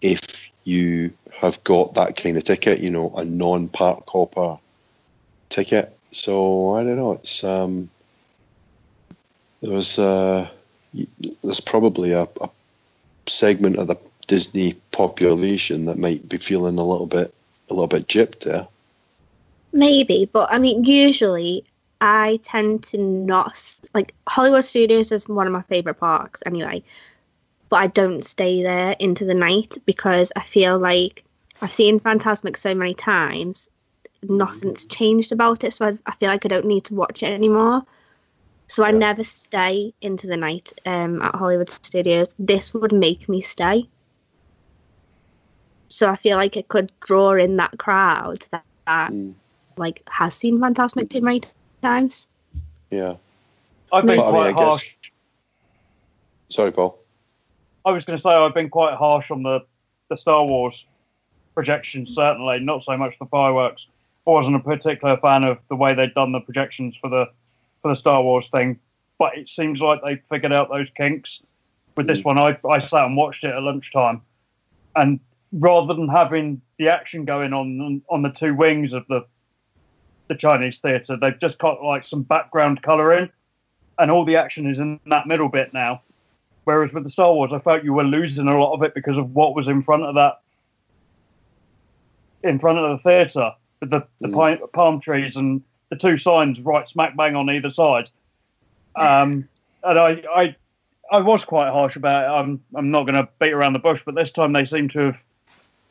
if 0.00 0.50
you 0.64 1.12
have 1.32 1.62
got 1.64 1.94
that 1.94 2.16
kind 2.16 2.36
of 2.36 2.44
ticket, 2.44 2.80
you 2.80 2.90
know, 2.90 3.12
a 3.16 3.24
non-park 3.24 4.08
hopper 4.08 4.58
ticket? 5.48 5.96
So 6.12 6.76
I 6.76 6.84
don't 6.84 6.96
know. 6.96 7.12
It's 7.12 7.42
um, 7.42 7.90
there's 9.60 9.98
uh, 9.98 10.48
y- 10.48 10.57
there's 11.42 11.60
probably 11.60 12.12
a, 12.12 12.28
a 12.40 12.50
segment 13.26 13.76
of 13.76 13.88
the 13.88 13.96
Disney 14.26 14.74
population 14.92 15.86
that 15.86 15.98
might 15.98 16.28
be 16.28 16.38
feeling 16.38 16.78
a 16.78 16.84
little 16.84 17.06
bit 17.06 17.34
a 17.70 17.74
little 17.74 17.86
bit 17.86 18.06
gypped 18.06 18.40
there. 18.40 18.66
Maybe, 19.72 20.28
but 20.32 20.48
I 20.50 20.58
mean, 20.58 20.84
usually 20.84 21.64
I 22.00 22.40
tend 22.42 22.84
to 22.84 22.98
not 22.98 23.80
like 23.94 24.14
Hollywood 24.26 24.64
Studios 24.64 25.12
is 25.12 25.28
one 25.28 25.46
of 25.46 25.52
my 25.52 25.62
favorite 25.62 25.94
parks 25.94 26.42
anyway, 26.46 26.82
but 27.68 27.76
I 27.76 27.86
don't 27.88 28.24
stay 28.24 28.62
there 28.62 28.96
into 28.98 29.24
the 29.24 29.34
night 29.34 29.76
because 29.84 30.32
I 30.36 30.42
feel 30.42 30.78
like 30.78 31.24
I've 31.60 31.72
seen 31.72 32.00
Fantasmic 32.00 32.56
so 32.56 32.74
many 32.74 32.94
times, 32.94 33.68
nothing's 34.22 34.86
mm. 34.86 34.90
changed 34.90 35.32
about 35.32 35.64
it, 35.64 35.72
so 35.72 35.86
I, 35.86 35.98
I 36.06 36.14
feel 36.16 36.28
like 36.28 36.44
I 36.44 36.48
don't 36.48 36.66
need 36.66 36.84
to 36.84 36.94
watch 36.94 37.22
it 37.22 37.32
anymore. 37.32 37.82
So 38.68 38.84
I 38.84 38.90
never 38.90 39.22
stay 39.22 39.92
into 40.02 40.26
the 40.26 40.36
night 40.36 40.72
um, 40.86 41.22
at 41.22 41.34
Hollywood 41.34 41.70
Studios. 41.70 42.28
This 42.38 42.74
would 42.74 42.92
make 42.92 43.28
me 43.28 43.40
stay. 43.40 43.88
So 45.88 46.10
I 46.10 46.16
feel 46.16 46.36
like 46.36 46.56
it 46.56 46.68
could 46.68 46.92
draw 47.00 47.32
in 47.34 47.56
that 47.56 47.78
crowd 47.78 48.44
that, 48.50 48.64
that 48.86 49.10
Mm. 49.10 49.34
like 49.78 50.02
has 50.10 50.34
seen 50.34 50.58
Fantasmic 50.58 51.08
too 51.10 51.20
many 51.22 51.42
times. 51.82 52.28
Yeah. 52.90 53.14
I've 53.92 54.04
been 54.04 54.16
But, 54.18 54.22
I 54.22 54.26
mean, 54.26 54.32
quite 54.32 54.46
I 54.48 54.52
guess- 54.52 54.58
harsh. 54.60 54.96
Sorry, 56.50 56.72
Paul. 56.72 56.98
I 57.84 57.90
was 57.90 58.04
going 58.04 58.18
to 58.18 58.22
say 58.22 58.30
I've 58.30 58.54
been 58.54 58.68
quite 58.70 58.94
harsh 58.96 59.30
on 59.30 59.42
the, 59.42 59.60
the 60.10 60.16
Star 60.16 60.44
Wars 60.44 60.84
projections, 61.54 62.14
certainly, 62.14 62.58
not 62.60 62.84
so 62.84 62.96
much 62.96 63.14
the 63.18 63.26
fireworks. 63.26 63.86
I 64.26 64.30
wasn't 64.30 64.56
a 64.56 64.60
particular 64.60 65.16
fan 65.18 65.44
of 65.44 65.58
the 65.70 65.76
way 65.76 65.94
they'd 65.94 66.14
done 66.14 66.32
the 66.32 66.40
projections 66.40 66.94
for 67.00 67.08
the 67.08 67.26
for 67.82 67.88
the 67.90 67.96
Star 67.96 68.22
Wars 68.22 68.48
thing, 68.50 68.78
but 69.18 69.36
it 69.36 69.48
seems 69.48 69.80
like 69.80 70.00
they 70.02 70.16
figured 70.28 70.52
out 70.52 70.68
those 70.70 70.88
kinks. 70.96 71.40
With 71.96 72.06
this 72.06 72.20
Mm. 72.20 72.24
one, 72.24 72.38
I, 72.38 72.58
I 72.68 72.78
sat 72.78 73.06
and 73.06 73.16
watched 73.16 73.42
it 73.44 73.54
at 73.54 73.62
lunchtime, 73.62 74.22
and 74.94 75.18
rather 75.52 75.94
than 75.94 76.08
having 76.08 76.60
the 76.78 76.88
action 76.88 77.24
going 77.24 77.52
on 77.52 78.02
on 78.08 78.22
the 78.22 78.30
two 78.30 78.54
wings 78.54 78.92
of 78.92 79.04
the 79.08 79.26
the 80.28 80.34
Chinese 80.36 80.78
theatre, 80.80 81.16
they've 81.16 81.40
just 81.40 81.58
got 81.58 81.82
like 81.82 82.06
some 82.06 82.22
background 82.22 82.82
colouring, 82.82 83.30
and 83.98 84.10
all 84.10 84.24
the 84.24 84.36
action 84.36 84.70
is 84.70 84.78
in 84.78 85.00
that 85.06 85.26
middle 85.26 85.48
bit 85.48 85.72
now. 85.72 86.02
Whereas 86.64 86.92
with 86.92 87.04
the 87.04 87.10
Star 87.10 87.32
Wars, 87.32 87.50
I 87.52 87.58
felt 87.60 87.82
you 87.82 87.94
were 87.94 88.04
losing 88.04 88.46
a 88.46 88.60
lot 88.60 88.74
of 88.74 88.82
it 88.82 88.94
because 88.94 89.16
of 89.16 89.30
what 89.34 89.54
was 89.54 89.68
in 89.68 89.82
front 89.82 90.02
of 90.04 90.14
that, 90.16 90.34
in 92.42 92.58
front 92.58 92.78
of 92.78 92.90
the 92.90 93.02
theatre, 93.02 93.52
the, 93.80 94.06
the 94.20 94.28
Mm. 94.28 94.34
pine, 94.34 94.58
palm 94.74 95.00
trees 95.00 95.36
and 95.36 95.62
the 95.90 95.96
two 95.96 96.18
signs 96.18 96.60
right 96.60 96.88
smack 96.88 97.16
bang 97.16 97.36
on 97.36 97.50
either 97.50 97.70
side. 97.70 98.08
Um, 98.96 99.48
and 99.84 99.98
I, 99.98 100.22
I, 100.34 100.56
I 101.10 101.20
was 101.20 101.44
quite 101.44 101.70
harsh 101.70 101.96
about 101.96 102.24
it. 102.24 102.40
I'm, 102.40 102.62
I'm 102.74 102.90
not 102.90 103.04
going 103.04 103.14
to 103.14 103.28
beat 103.38 103.52
around 103.52 103.72
the 103.72 103.78
bush, 103.78 104.02
but 104.04 104.14
this 104.14 104.30
time 104.30 104.52
they 104.52 104.64
seem 104.64 104.88
to 104.90 104.98
have, 104.98 105.16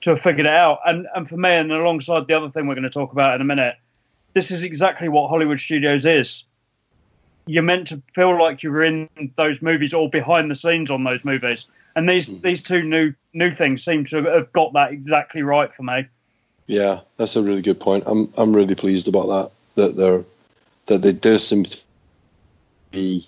to 0.02 0.10
have 0.12 0.22
figured 0.22 0.46
it 0.46 0.54
out. 0.54 0.80
And, 0.86 1.08
and 1.16 1.28
for 1.28 1.38
me, 1.38 1.50
and 1.50 1.72
alongside 1.72 2.28
the 2.28 2.36
other 2.36 2.50
thing 2.50 2.68
we're 2.68 2.76
going 2.76 2.84
to 2.84 2.90
talk 2.90 3.12
about 3.12 3.36
in 3.36 3.42
a 3.42 3.46
minute, 3.46 3.76
this 4.34 4.52
is 4.52 4.64
exactly 4.64 5.10
what 5.10 5.30
Hollywood 5.30 5.60
Studios 5.60 6.06
is 6.06 6.44
you're 7.48 7.64
meant 7.64 7.88
to 7.88 8.02
feel 8.14 8.38
like 8.38 8.62
you 8.62 8.72
were 8.72 8.84
in 8.84 9.10
those 9.38 9.62
movies 9.62 9.94
or 9.94 10.10
behind 10.10 10.52
the 10.52 10.56
scenes 10.56 10.92
on 10.92 11.04
those 11.04 11.24
movies. 11.26 11.66
And 11.96 12.08
these 12.08 12.28
these 12.42 12.62
two 12.62 12.84
new 12.84 13.14
new 13.34 13.56
things 13.56 13.84
seem 13.84 14.06
to 14.08 14.24
have 14.26 14.52
got 14.54 14.74
that 14.74 14.92
exactly 14.92 15.42
right 15.42 15.74
for 15.74 15.84
me. 15.84 16.06
Yeah, 16.68 17.02
that's 17.16 17.36
a 17.36 17.42
really 17.42 17.62
good 17.62 17.80
point. 17.80 18.04
I'm 18.06 18.32
I'm 18.38 18.54
really 18.54 18.76
pleased 18.76 19.08
about 19.08 19.28
that. 19.28 19.52
That 19.78 19.96
they're 19.96 20.24
that 20.88 21.04
they 21.04 21.12
do 21.12 21.38
seem 21.38 21.64
to 21.66 21.78
be, 22.90 23.28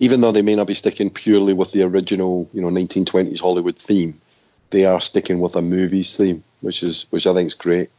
even 0.00 0.20
though 0.20 0.32
they 0.32 0.42
may 0.42 0.56
not 0.56 0.66
be 0.66 0.74
sticking 0.74 1.08
purely 1.08 1.52
with 1.52 1.70
the 1.70 1.82
original, 1.82 2.48
you 2.52 2.60
know, 2.60 2.68
1920s 2.68 3.40
Hollywood 3.40 3.76
theme, 3.76 4.20
they 4.70 4.84
are 4.84 5.00
sticking 5.00 5.38
with 5.38 5.54
a 5.54 5.62
movies 5.62 6.16
theme, 6.16 6.42
which 6.62 6.82
is 6.82 7.06
which 7.10 7.28
I 7.28 7.32
think 7.32 7.46
is 7.46 7.54
great. 7.54 7.90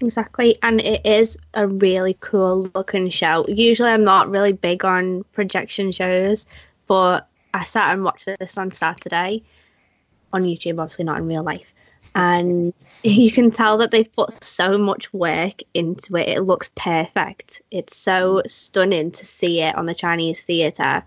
Exactly, 0.00 0.58
and 0.62 0.80
it 0.80 1.04
is 1.04 1.36
a 1.52 1.66
really 1.66 2.16
cool 2.20 2.70
looking 2.74 3.10
show. 3.10 3.44
Usually, 3.46 3.90
I'm 3.90 4.04
not 4.04 4.30
really 4.30 4.54
big 4.54 4.82
on 4.82 5.24
projection 5.34 5.92
shows, 5.92 6.46
but 6.86 7.28
I 7.52 7.64
sat 7.64 7.92
and 7.92 8.02
watched 8.02 8.30
this 8.38 8.56
on 8.56 8.72
Saturday 8.72 9.42
on 10.32 10.44
YouTube, 10.44 10.80
obviously 10.80 11.04
not 11.04 11.18
in 11.18 11.28
real 11.28 11.42
life. 11.42 11.73
And 12.14 12.72
you 13.02 13.32
can 13.32 13.50
tell 13.50 13.78
that 13.78 13.90
they've 13.90 14.12
put 14.14 14.42
so 14.42 14.78
much 14.78 15.12
work 15.12 15.62
into 15.74 16.16
it. 16.16 16.28
It 16.28 16.42
looks 16.42 16.70
perfect. 16.74 17.62
It's 17.70 17.96
so 17.96 18.42
stunning 18.46 19.10
to 19.12 19.26
see 19.26 19.60
it 19.60 19.74
on 19.74 19.86
the 19.86 19.94
Chinese 19.94 20.44
theatre. 20.44 21.02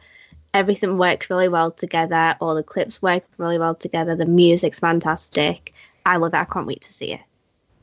Everything 0.53 0.97
works 0.97 1.29
really 1.29 1.49
well 1.49 1.71
together. 1.71 2.35
All 2.41 2.55
the 2.55 2.63
clips 2.63 3.01
work 3.01 3.23
really 3.37 3.57
well 3.57 3.75
together. 3.75 4.15
The 4.15 4.25
music's 4.25 4.79
fantastic. 4.79 5.73
I 6.05 6.17
love 6.17 6.33
it. 6.33 6.37
I 6.37 6.45
can't 6.45 6.67
wait 6.67 6.81
to 6.81 6.93
see 6.93 7.13
it. 7.13 7.21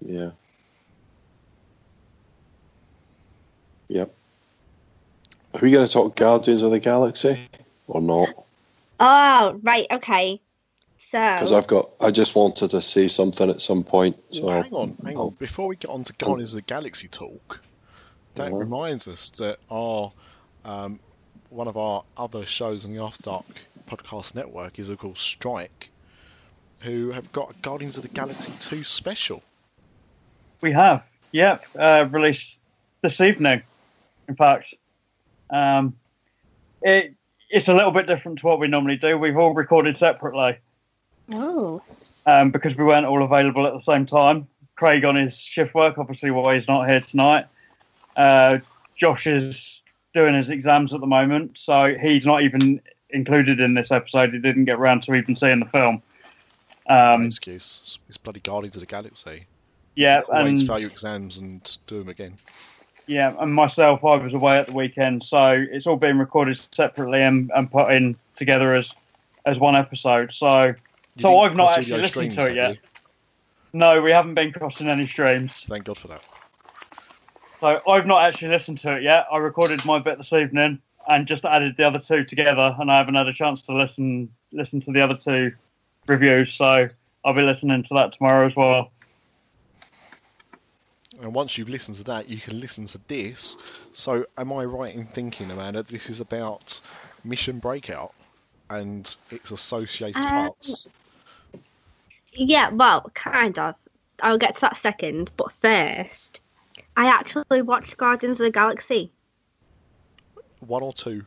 Yeah. 0.05 0.31
Yep. 3.89 4.15
Are 5.55 5.61
we 5.61 5.71
going 5.71 5.87
to 5.87 5.93
talk 5.93 6.17
Guardians 6.17 6.63
of 6.63 6.73
the 6.73 6.81
Galaxy 6.81 7.39
or 7.87 8.01
not? 8.01 8.29
Oh, 8.99 9.61
right, 9.63 9.87
okay. 9.91 10.41
Because 11.15 11.53
I've 11.53 11.69
got, 11.69 11.91
I 12.01 12.11
just 12.11 12.35
wanted 12.35 12.71
to 12.73 12.83
see 12.83 13.07
something 13.07 13.49
at 13.49 13.61
some 13.61 13.85
point. 13.85 14.17
So 14.33 14.47
Well, 14.47 14.63
hang 14.63 14.73
on, 14.73 14.97
hang 15.05 15.17
on. 15.17 15.31
Before 15.39 15.69
we 15.69 15.77
get 15.77 15.91
on 15.91 16.03
to 16.03 16.13
Guardians 16.15 16.55
of 16.55 16.59
the 16.59 16.67
Galaxy 16.67 17.07
talk, 17.07 17.63
that 18.35 18.51
Mhm. 18.51 18.59
reminds 18.59 19.07
us 19.07 19.31
that 19.33 19.59
our 19.71 20.13
um, 20.65 20.99
one 21.51 21.69
of 21.69 21.77
our 21.77 22.03
other 22.17 22.47
shows 22.47 22.85
on 22.85 22.95
the 22.95 23.03
After 23.03 23.23
Dark 23.25 23.45
podcast 23.87 24.35
network 24.35 24.79
is 24.79 24.89
of 24.89 24.99
course 24.99 25.21
Strike, 25.21 25.91
who 26.81 27.11
have 27.13 27.31
got 27.33 27.51
a 27.51 27.55
Guardians 27.61 27.97
of 27.97 28.03
the 28.03 28.09
Galaxy 28.09 28.53
2 28.71 28.85
special. 28.85 29.41
We 30.63 30.73
have, 30.73 31.05
yep, 31.33 31.65
uh, 31.79 32.09
released 32.11 32.57
this 33.03 33.21
evening. 33.21 33.63
In 34.27 34.35
fact, 34.35 34.75
um, 35.51 35.97
it 36.83 37.15
it's 37.51 37.69
a 37.69 37.75
little 37.75 37.93
bit 37.93 38.07
different 38.09 38.41
to 38.41 38.47
what 38.47 38.59
we 38.59 38.67
normally 38.67 38.97
do. 38.97 39.17
We've 39.17 39.37
all 39.37 39.55
recorded 39.55 39.97
separately. 39.97 40.59
Oh, 41.33 41.83
um, 42.27 42.51
because 42.51 42.77
we 42.77 42.85
weren't 42.85 43.07
all 43.07 43.23
available 43.23 43.67
at 43.67 43.73
the 43.75 43.81
same 43.81 44.07
time. 44.07 44.47
Craig 44.77 45.05
on 45.05 45.15
his 45.17 45.37
shift 45.39 45.75
work, 45.75 45.99
obviously, 45.99 46.31
why 46.31 46.57
he's 46.57 46.67
not 46.69 46.89
here 46.89 47.01
tonight. 47.01 47.47
Uh, 48.17 48.59
Josh 48.97 49.27
is 49.27 49.81
doing 50.15 50.35
his 50.35 50.51
exams 50.51 50.93
at 50.93 51.01
the 51.01 51.07
moment, 51.07 51.57
so 51.59 51.95
he's 52.01 52.25
not 52.27 52.43
even 52.43 52.81
included 53.11 53.61
in 53.61 53.75
this 53.75 53.91
episode. 53.91 54.33
He 54.33 54.39
didn't 54.39 54.65
get 54.65 54.77
around 54.77 55.03
to 55.05 55.15
even 55.15 55.37
seeing 55.37 55.61
the 55.61 55.67
film. 55.67 56.03
No 56.89 57.15
Um, 57.15 57.25
excuse. 57.25 57.99
It's 58.09 58.17
bloody 58.17 58.41
Guardians 58.41 58.77
of 58.77 58.81
the 58.81 58.87
Galaxy. 58.87 59.45
yeah, 59.97 60.23
Wait 60.29 60.47
and 60.47 60.59
to 60.59 60.67
fail 60.67 60.79
your 60.81 60.91
exams 60.91 61.39
and 61.39 61.79
do 61.87 61.99
them 62.01 62.09
again. 62.09 62.35
yeah, 63.07 63.33
and 63.39 63.55
myself, 63.55 64.05
I 64.05 64.17
was 64.17 64.35
away 64.35 64.59
at 64.59 64.67
the 64.67 64.75
weekend, 64.75 65.25
so 65.25 65.51
it's 65.71 65.87
all 65.87 65.97
been 65.97 66.19
recorded 66.19 66.61
separately 66.73 67.23
and, 67.23 67.51
and 67.55 67.71
put 67.71 67.93
in 67.93 68.17
together 68.37 68.75
as 68.75 68.91
as 69.47 69.59
one 69.59 69.77
episode. 69.77 70.33
So, 70.35 70.63
You 70.65 70.75
so 71.19 71.39
I've 71.39 71.57
not 71.57 71.79
actually 71.79 72.03
listened 72.03 72.33
to 72.33 72.47
it 72.47 72.57
yet. 72.57 72.71
you? 72.71 72.77
No, 73.73 74.01
we 74.01 74.11
haven't 74.11 74.35
been 74.35 74.53
crossing 74.53 74.89
any 74.89 75.07
streams. 75.07 75.65
Thank 75.69 75.85
God 75.85 75.99
for 75.99 76.09
that. 76.09 76.27
So 77.61 77.81
I've 77.89 78.07
not 78.07 78.25
actually 78.25 78.49
listened 78.49 78.79
to 78.79 78.97
it 78.97 79.03
yet. 79.03 79.27
I 79.33 79.39
recorded 79.39 79.85
my 79.85 79.99
bit 79.99 80.19
this 80.19 80.33
evening 80.33 80.81
and 81.09 81.27
just 81.27 81.45
added 81.45 81.77
the 81.77 81.85
other 81.85 81.99
two 81.99 82.25
together, 82.25 82.75
and 82.79 82.91
I 82.91 82.99
haven't 82.99 83.15
had 83.15 83.27
a 83.27 83.33
chance 83.33 83.63
to 83.63 83.75
listen 83.75 84.31
listen 84.53 84.81
to 84.83 84.93
the 84.93 85.01
other 85.01 85.17
two 85.17 85.53
reviews. 86.07 86.55
So 86.55 86.89
I'll 87.25 87.35
be 87.35 87.43
listening 87.43 87.83
to 87.85 87.95
that 87.95 88.13
tomorrow 88.13 88.47
as 88.47 88.55
well. 88.57 88.91
And 91.21 91.33
once 91.33 91.57
you've 91.57 91.69
listened 91.69 91.97
to 91.99 92.05
that, 92.05 92.29
you 92.29 92.39
can 92.39 92.61
listen 92.61 92.87
to 92.87 93.01
this. 93.07 93.57
So, 93.93 94.27
am 94.37 94.53
I 94.53 94.65
right 94.65 94.95
in 94.95 95.07
thinking, 95.07 95.51
Amanda, 95.51 95.83
this 95.83 96.11
is 96.11 96.21
about 96.21 96.81
Mission 97.23 97.61
Breakout 97.61 98.13
and 98.69 99.17
its 99.31 99.53
associated 99.53 100.21
Um, 100.21 100.33
parts? 100.33 100.89
Yeah, 102.35 102.71
well, 102.71 103.11
kind 103.15 103.59
of. 103.59 103.75
I'll 104.23 104.39
get 104.39 104.55
to 104.55 104.61
that 104.63 104.77
second, 104.77 105.33
but 105.37 105.51
first, 105.51 106.41
I 106.97 107.07
actually 107.07 107.63
watched 107.63 107.97
Guardians 107.97 108.39
of 108.41 108.45
the 108.45 108.51
Galaxy 108.51 109.11
One 110.61 110.83
or 110.83 110.93
two? 110.93 111.23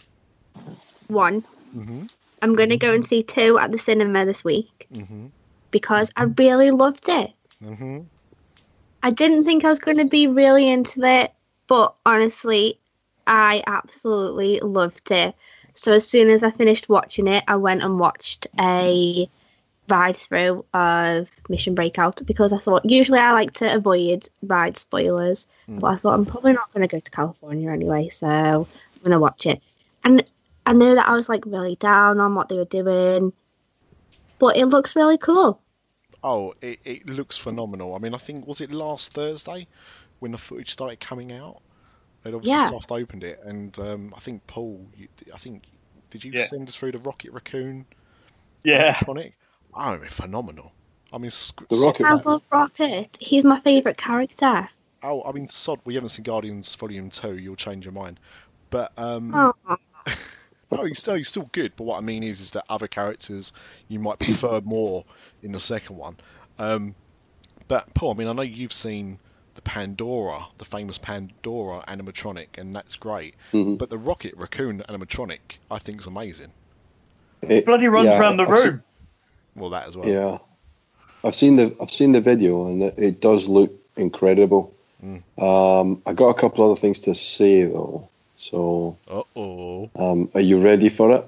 1. 1.08 1.44
Mm-hmm. 1.76 2.04
I'm 2.42 2.56
going 2.56 2.70
to 2.70 2.78
go 2.78 2.94
and 2.94 3.06
see 3.06 3.24
2 3.24 3.58
at 3.60 3.72
the 3.72 3.78
cinema 3.78 4.26
this 4.26 4.44
week 4.44 4.88
Mm-hmm. 4.94 5.28
because 5.72 6.12
I 6.16 6.24
really 6.24 6.72
loved 6.72 7.10
it. 7.10 7.32
Mm-hmm. 7.64 8.02
I 9.04 9.12
didn't 9.12 9.44
think 9.44 9.64
I 9.66 9.70
was 9.70 9.80
going 9.80 9.98
to 9.98 10.06
be 10.06 10.28
really 10.28 10.70
into 10.70 11.04
it, 11.04 11.34
but 11.68 11.94
honestly, 12.06 12.80
I 13.26 13.64
absolutely 13.68 14.60
loved 14.62 15.12
it. 15.12 15.36
So 15.74 15.94
as 15.94 16.08
soon 16.08 16.30
as 16.30 16.42
I 16.42 16.52
finished 16.52 16.90
watching 16.90 17.28
it, 17.28 17.44
I 17.48 17.58
went 17.58 17.84
and 17.84 18.00
watched 18.00 18.48
a 18.60 19.30
ride 19.90 20.18
through 20.18 20.66
of 20.74 21.30
Mission 21.50 21.76
Breakout 21.76 22.22
because 22.26 22.52
I 22.54 22.58
thought 22.58 22.90
usually 22.90 23.20
I 23.20 23.32
like 23.32 23.54
to 23.54 23.74
avoid 23.76 24.28
ride 24.42 24.78
spoilers, 24.78 25.48
Mm. 25.68 25.80
but 25.80 25.88
I 25.88 25.96
thought 25.96 26.14
I'm 26.14 26.26
probably 26.26 26.54
not 26.54 26.74
going 26.74 26.88
to 26.88 26.94
go 26.94 27.00
to 27.00 27.12
California 27.12 27.70
anyway, 27.72 28.10
so 28.10 28.28
I'm 28.28 29.02
going 29.02 29.12
to 29.12 29.20
watch 29.20 29.46
it. 29.46 29.62
And 30.04 30.24
I 30.66 30.74
knew 30.74 30.96
that 30.96 31.08
I 31.08 31.14
was 31.14 31.30
like 31.30 31.46
really 31.46 31.76
down 31.76 32.20
on 32.20 32.36
what 32.36 32.50
they 32.50 32.58
were 32.58 32.66
doing, 32.66 33.34
but 34.40 34.58
it 34.58 34.66
looks 34.66 34.96
really 34.96 35.18
cool. 35.18 35.62
Oh, 36.24 36.54
it, 36.62 36.80
it 36.84 37.08
looks 37.10 37.38
phenomenal. 37.38 37.96
I 37.96 38.00
mean, 38.00 38.14
I 38.14 38.18
think, 38.18 38.48
was 38.48 38.62
it 38.62 38.72
last 38.72 39.14
Thursday 39.14 39.68
when 40.20 40.32
the 40.32 40.38
footage 40.38 40.72
started 40.72 41.00
coming 41.00 41.32
out? 41.32 41.62
They'd 42.24 42.34
obviously 42.34 42.60
Yeah. 42.60 42.72
just 42.72 42.92
opened 42.92 43.24
it, 43.24 43.40
and 43.44 43.78
um, 43.80 44.14
I 44.16 44.20
think, 44.20 44.46
Paul, 44.48 44.86
you, 44.98 45.08
I 45.34 45.38
think, 45.38 45.64
did 46.10 46.24
you 46.26 46.32
Yeah. 46.34 46.42
send 46.42 46.68
us 46.68 46.76
through 46.76 46.94
the 46.94 46.98
Rocket 47.00 47.32
Raccoon 47.32 47.86
Yeah, 48.64 49.00
iconic? 49.74 50.00
mean, 50.00 50.10
phenomenal. 50.10 50.72
I 51.12 51.18
mean, 51.20 51.32
sc- 51.32 51.68
The 51.70 51.76
sod- 51.76 51.86
Rocket 51.86 52.06
I 52.06 52.14
love 52.14 52.44
Rocket. 52.52 53.18
He's 53.20 53.46
my 53.46 53.60
favourite 53.62 53.98
character. 53.98 54.70
Oh, 55.04 55.24
I 55.24 55.32
mean, 55.32 55.48
sod. 55.48 55.80
We 55.86 55.96
haven't 55.96 56.10
seen 56.10 56.24
Guardians 56.24 56.74
Volume 56.76 57.10
Two. 57.10 57.38
You'll 57.38 57.56
change 57.56 57.86
your 57.86 57.94
mind. 57.94 58.20
But 58.70 58.92
um, 58.98 59.34
Oh, 59.34 59.54
no, 60.72 60.84
he's 60.84 61.00
still 61.00 61.16
he's 61.16 61.30
still 61.30 61.50
good. 61.52 61.74
But 61.76 61.86
what 61.86 61.98
I 61.98 62.02
mean 62.02 62.24
is, 62.24 62.42
is 62.42 62.52
that 62.52 62.66
other 62.70 62.88
characters 62.88 63.54
you 63.88 64.00
might 64.00 64.20
prefer 64.20 64.60
more 64.62 65.06
in 65.42 65.52
the 65.52 65.60
second 65.60 65.98
one. 65.98 66.18
Um, 66.60 66.96
but 67.68 67.94
Paul, 67.94 68.12
I 68.12 68.16
mean, 68.16 68.28
I 68.28 68.34
know 68.34 68.42
you've 68.42 68.74
seen 68.74 69.20
the 69.54 69.62
Pandora, 69.62 70.46
the 70.58 70.66
famous 70.66 70.98
Pandora 70.98 71.84
animatronic, 71.88 72.58
and 72.58 72.74
that's 72.74 72.96
great. 72.96 73.36
Mhm. 73.54 73.78
But 73.78 73.90
the 73.90 73.98
Rocket 73.98 74.36
Raccoon 74.36 74.84
animatronic, 74.90 75.40
I 75.72 75.80
think, 75.80 76.00
is 76.02 76.08
amazing. 76.08 76.52
It- 77.42 77.66
Bloody 77.66 77.88
runs 77.88 78.08
yeah, 78.08 78.20
around 78.20 78.38
the 78.38 78.44
I've 78.44 78.50
room. 78.50 78.84
Well, 79.58 79.72
that 79.72 79.88
as 79.88 79.98
well. 79.98 80.08
Yeah, 80.08 80.38
I've 81.24 81.36
seen 81.36 81.56
the 81.58 81.76
I've 81.82 81.92
seen 81.92 82.12
the 82.14 82.22
video 82.22 82.68
and 82.68 82.84
it, 82.84 82.94
it 82.98 83.22
does 83.22 83.50
look 83.50 83.74
incredible. 83.98 84.74
Mm. 85.04 85.22
Um, 85.42 86.02
I 86.06 86.14
got 86.14 86.30
a 86.30 86.40
couple 86.40 86.64
other 86.64 86.80
things 86.80 87.00
to 87.02 87.16
say 87.16 87.64
though. 87.64 88.08
So, 88.38 88.98
Uh 89.10 89.24
oh, 89.36 89.90
um, 89.96 90.30
are 90.36 90.42
you 90.42 90.62
ready 90.62 90.90
for 90.90 91.16
it? 91.16 91.26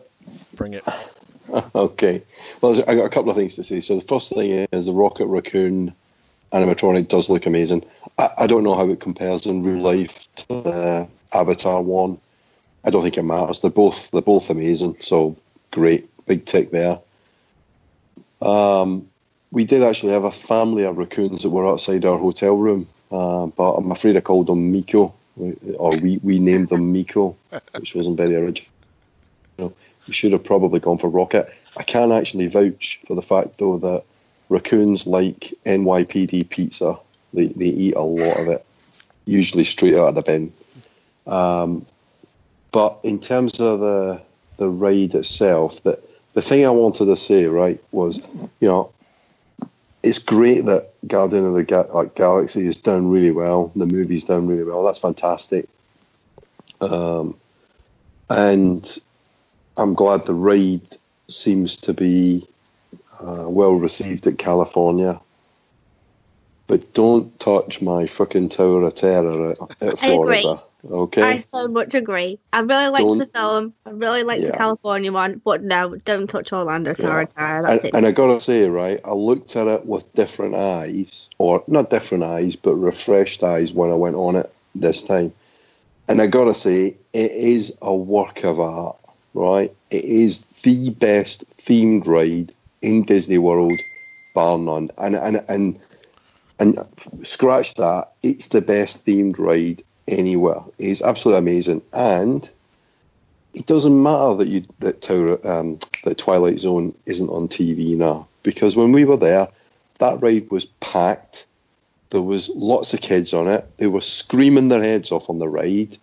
bring 0.53 0.73
it. 0.73 0.83
okay. 1.75 2.21
Well, 2.61 2.79
I 2.87 2.95
got 2.95 3.05
a 3.05 3.09
couple 3.09 3.31
of 3.31 3.37
things 3.37 3.55
to 3.55 3.63
say. 3.63 3.79
So 3.79 3.95
the 3.95 4.05
first 4.05 4.31
thing 4.31 4.67
is 4.71 4.85
the 4.85 4.91
Rocket 4.91 5.25
Raccoon 5.25 5.93
animatronic 6.53 7.07
does 7.07 7.29
look 7.29 7.45
amazing. 7.45 7.83
I, 8.17 8.29
I 8.39 8.47
don't 8.47 8.63
know 8.63 8.75
how 8.75 8.87
it 8.89 8.99
compares 8.99 9.45
in 9.45 9.63
real 9.63 9.81
life 9.81 10.27
to 10.35 10.47
the 10.47 11.07
Avatar 11.33 11.81
one. 11.81 12.19
I 12.83 12.91
don't 12.91 13.01
think 13.01 13.17
it 13.17 13.23
matters. 13.23 13.61
They're 13.61 13.71
both 13.71 14.11
they're 14.11 14.21
both 14.21 14.49
amazing. 14.49 14.97
So 14.99 15.35
great, 15.71 16.07
big 16.27 16.45
tick 16.45 16.71
there. 16.71 16.99
Um, 18.41 19.09
we 19.51 19.65
did 19.65 19.83
actually 19.83 20.13
have 20.13 20.23
a 20.23 20.31
family 20.31 20.83
of 20.83 20.97
raccoons 20.97 21.43
that 21.43 21.49
were 21.49 21.67
outside 21.67 22.05
our 22.05 22.17
hotel 22.17 22.55
room, 22.55 22.87
uh, 23.11 23.47
but 23.47 23.73
I'm 23.73 23.91
afraid 23.91 24.15
I 24.15 24.21
called 24.21 24.47
them 24.47 24.71
Meeko, 24.71 25.13
or 25.77 25.91
we, 25.97 26.19
we 26.21 26.39
named 26.39 26.69
them 26.69 26.93
Meeko, 26.93 27.35
which 27.77 27.95
wasn't 27.95 28.17
very 28.17 28.35
original. 28.35 28.69
We 29.57 30.13
should 30.13 30.33
have 30.33 30.43
probably 30.43 30.79
gone 30.79 30.97
for 30.97 31.09
Rocket. 31.09 31.53
I 31.77 31.83
can 31.83 32.11
actually 32.11 32.47
vouch 32.47 32.99
for 33.05 33.15
the 33.15 33.21
fact, 33.21 33.57
though, 33.57 33.77
that 33.79 34.03
raccoons 34.49 35.05
like 35.07 35.53
NYPD 35.65 36.49
pizza. 36.49 36.97
They, 37.33 37.47
they 37.47 37.65
eat 37.65 37.95
a 37.95 38.01
lot 38.01 38.39
of 38.39 38.47
it, 38.47 38.65
usually 39.25 39.63
straight 39.63 39.95
out 39.95 40.09
of 40.09 40.15
the 40.15 40.21
bin. 40.21 40.53
Um, 41.27 41.85
but 42.71 42.99
in 43.03 43.19
terms 43.19 43.59
of 43.59 43.79
the 43.79 44.21
the 44.57 44.69
ride 44.69 45.15
itself, 45.15 45.81
that 45.83 46.03
the 46.33 46.41
thing 46.41 46.65
I 46.65 46.69
wanted 46.69 47.05
to 47.05 47.15
say 47.15 47.45
right 47.45 47.81
was, 47.91 48.17
you 48.59 48.67
know, 48.67 48.91
it's 50.03 50.19
great 50.19 50.65
that 50.65 50.93
Guardian 51.07 51.45
of 51.45 51.53
the 51.53 51.63
Ga- 51.63 51.87
like, 51.93 52.15
Galaxy 52.15 52.65
is 52.67 52.77
done 52.77 53.09
really 53.09 53.31
well. 53.31 53.71
The 53.75 53.85
movie's 53.85 54.23
done 54.23 54.47
really 54.47 54.63
well. 54.63 54.83
That's 54.83 54.99
fantastic. 54.99 55.67
Um, 56.79 57.35
and 58.29 58.97
I'm 59.75 59.93
glad 59.93 60.25
the 60.25 60.33
ride 60.33 60.97
seems 61.27 61.75
to 61.77 61.93
be 61.93 62.47
uh, 63.19 63.49
well 63.49 63.73
received 63.73 64.27
at 64.27 64.37
California. 64.37 65.19
But 66.67 66.93
don't 66.93 67.37
touch 67.39 67.81
my 67.81 68.05
fucking 68.05 68.49
Tower 68.49 68.83
of 68.83 68.95
Terror 68.95 69.51
at, 69.51 69.59
at. 69.81 69.99
Florida. 69.99 70.61
Okay. 70.89 71.21
I 71.21 71.37
so 71.39 71.67
much 71.67 71.93
agree. 71.93 72.39
I 72.53 72.61
really 72.61 72.87
like 72.87 73.03
Don't- 73.03 73.17
the 73.17 73.25
film. 73.27 73.73
I 73.85 73.89
really 73.91 74.23
like 74.23 74.39
Yeah. 74.39 74.51
the 74.51 74.57
California 74.57 75.11
one, 75.11 75.41
but 75.43 75.61
no, 75.63 75.95
don't 76.05 76.29
touch 76.29 76.53
Orlando 76.53 76.91
of 76.91 76.99
and, 76.99 77.85
it. 77.85 77.93
and 77.93 78.05
I 78.05 78.11
gotta 78.11 78.39
say, 78.39 78.67
right, 78.69 78.99
I 79.03 79.11
looked 79.11 79.55
at 79.55 79.67
it 79.67 79.85
with 79.85 80.11
different 80.13 80.55
eyes, 80.55 81.29
or 81.37 81.63
not 81.67 81.89
different 81.89 82.23
eyes, 82.23 82.55
but 82.55 82.75
refreshed 82.75 83.43
eyes 83.43 83.73
when 83.73 83.91
I 83.91 83.95
went 83.95 84.15
on 84.15 84.35
it 84.37 84.51
this 84.73 85.03
time. 85.03 85.33
And 86.07 86.21
I 86.21 86.27
gotta 86.27 86.53
say, 86.53 86.95
it 87.13 87.31
is 87.31 87.77
a 87.81 87.93
work 87.93 88.43
of 88.43 88.59
art, 88.59 88.95
right? 89.33 89.73
It 89.91 90.05
is 90.05 90.41
the 90.63 90.91
best 90.91 91.43
themed 91.57 92.07
ride 92.07 92.53
in 92.81 93.03
Disney 93.03 93.37
World, 93.37 93.79
bar 94.33 94.57
none. 94.57 94.91
And 94.97 95.15
and 95.15 95.43
and 95.49 95.79
and 96.59 96.79
scratch 97.23 97.73
that, 97.75 98.11
it's 98.23 98.47
the 98.47 98.61
best 98.61 99.05
themed 99.05 99.37
ride 99.39 99.81
anywhere. 100.09 100.61
It's 100.77 101.01
absolutely 101.01 101.39
amazing, 101.39 101.81
and 101.93 102.49
it 103.53 103.65
doesn't 103.65 104.01
matter 104.01 104.35
that 104.35 104.47
you 104.47 104.63
that 104.79 105.01
Tower 105.01 105.39
um, 105.47 105.79
that 106.03 106.17
Twilight 106.17 106.59
Zone 106.59 106.93
isn't 107.05 107.29
on 107.29 107.47
TV 107.47 107.95
now 107.95 108.27
because 108.43 108.75
when 108.75 108.91
we 108.91 109.05
were 109.05 109.17
there, 109.17 109.47
that 109.99 110.21
ride 110.21 110.49
was 110.51 110.65
packed. 110.65 111.45
There 112.09 112.21
was 112.21 112.49
lots 112.49 112.93
of 112.93 113.01
kids 113.01 113.33
on 113.33 113.47
it. 113.47 113.69
They 113.77 113.87
were 113.87 114.01
screaming 114.01 114.69
their 114.69 114.81
heads 114.81 115.11
off 115.11 115.29
on 115.29 115.39
the 115.39 115.47
ride. 115.47 115.95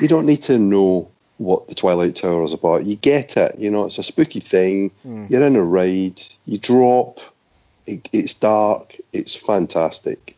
You 0.00 0.08
don't 0.08 0.24
need 0.24 0.42
to 0.42 0.58
know 0.58 1.10
what 1.36 1.68
the 1.68 1.74
Twilight 1.74 2.16
Tower 2.16 2.42
is 2.44 2.52
about. 2.52 2.86
You 2.86 2.96
get 2.96 3.36
it. 3.36 3.58
You 3.58 3.70
know, 3.70 3.84
it's 3.84 3.98
a 3.98 4.02
spooky 4.02 4.40
thing. 4.40 4.90
Hmm. 5.02 5.26
You're 5.28 5.44
in 5.44 5.56
a 5.56 5.62
ride. 5.62 6.22
You 6.46 6.58
drop. 6.58 7.20
It, 7.86 8.08
it's 8.12 8.34
dark. 8.34 8.96
It's 9.12 9.36
fantastic. 9.36 10.33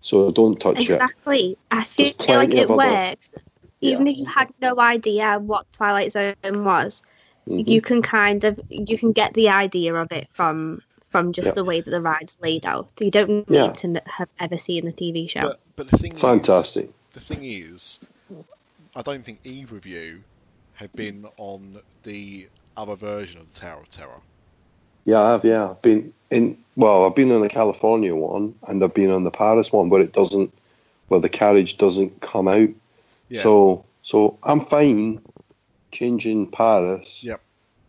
So 0.00 0.30
don't 0.30 0.58
touch 0.58 0.78
it. 0.80 0.90
Exactly. 0.90 1.56
I 1.70 1.84
feel 1.84 2.12
There's 2.18 2.28
like 2.28 2.50
it 2.50 2.64
of 2.64 2.70
other- 2.70 2.76
works. 2.90 3.30
Even 3.82 4.06
Yeah. 4.06 4.12
if 4.12 4.18
you 4.18 4.24
had 4.26 4.48
no 4.60 4.78
idea 4.78 5.38
what 5.38 5.70
Twilight 5.72 6.12
Zone 6.12 6.34
was, 6.44 7.02
Mhm. 7.48 7.66
you 7.66 7.80
can 7.80 8.02
kind 8.02 8.44
of 8.44 8.60
you 8.68 8.98
can 8.98 9.12
get 9.12 9.32
the 9.34 9.48
idea 9.48 9.94
of 9.94 10.12
it 10.12 10.28
from 10.30 10.80
from 11.10 11.32
just 11.32 11.46
Yeah. 11.46 11.52
the 11.54 11.64
way 11.64 11.80
that 11.80 11.90
the 11.90 12.00
ride's 12.00 12.38
laid 12.40 12.64
out. 12.64 12.88
You 13.00 13.10
don't 13.10 13.48
need 13.50 13.56
Yeah. 13.56 13.72
to 13.72 14.00
have 14.06 14.28
ever 14.38 14.56
seen 14.56 14.84
the 14.84 14.92
TV 14.92 15.26
show. 15.26 15.40
But, 15.42 15.60
but 15.76 15.88
the 15.88 15.98
thing 15.98 16.14
is, 16.14 16.20
Fantastic. 16.20 16.90
the 17.12 17.18
thing 17.20 17.42
is, 17.44 17.98
I 18.94 19.02
don't 19.02 19.24
think 19.24 19.40
either 19.42 19.76
of 19.76 19.86
you 19.86 20.22
have 20.74 20.92
been 20.92 21.26
on 21.36 21.80
the 22.04 22.48
other 22.76 22.94
version 22.94 23.40
of 23.40 23.52
the 23.52 23.58
Tower 23.60 23.80
of 23.80 23.88
Terror. 23.90 24.20
Yeah, 25.04 25.20
I 25.20 25.30
have. 25.32 25.44
Yeah, 25.44 25.70
I've 25.70 25.82
been 25.82 26.12
in. 26.30 26.58
Well, 26.76 27.04
I've 27.04 27.14
been 27.14 27.32
on 27.32 27.42
the 27.42 27.48
California 27.48 28.14
one, 28.14 28.54
and 28.66 28.82
I've 28.82 28.94
been 28.94 29.10
on 29.10 29.24
the 29.24 29.30
Paris 29.30 29.70
one, 29.72 29.88
but 29.90 30.00
it 30.00 30.12
doesn't, 30.12 30.52
where 31.08 31.20
the 31.20 31.28
carriage 31.28 31.76
doesn't 31.76 32.20
come 32.20 32.48
out. 32.48 32.70
Yeah. 33.28 33.42
So, 33.42 33.84
so 34.02 34.38
I'm 34.42 34.60
fine 34.60 35.20
changing 35.92 36.50
Paris. 36.50 37.22
Yep. 37.24 37.40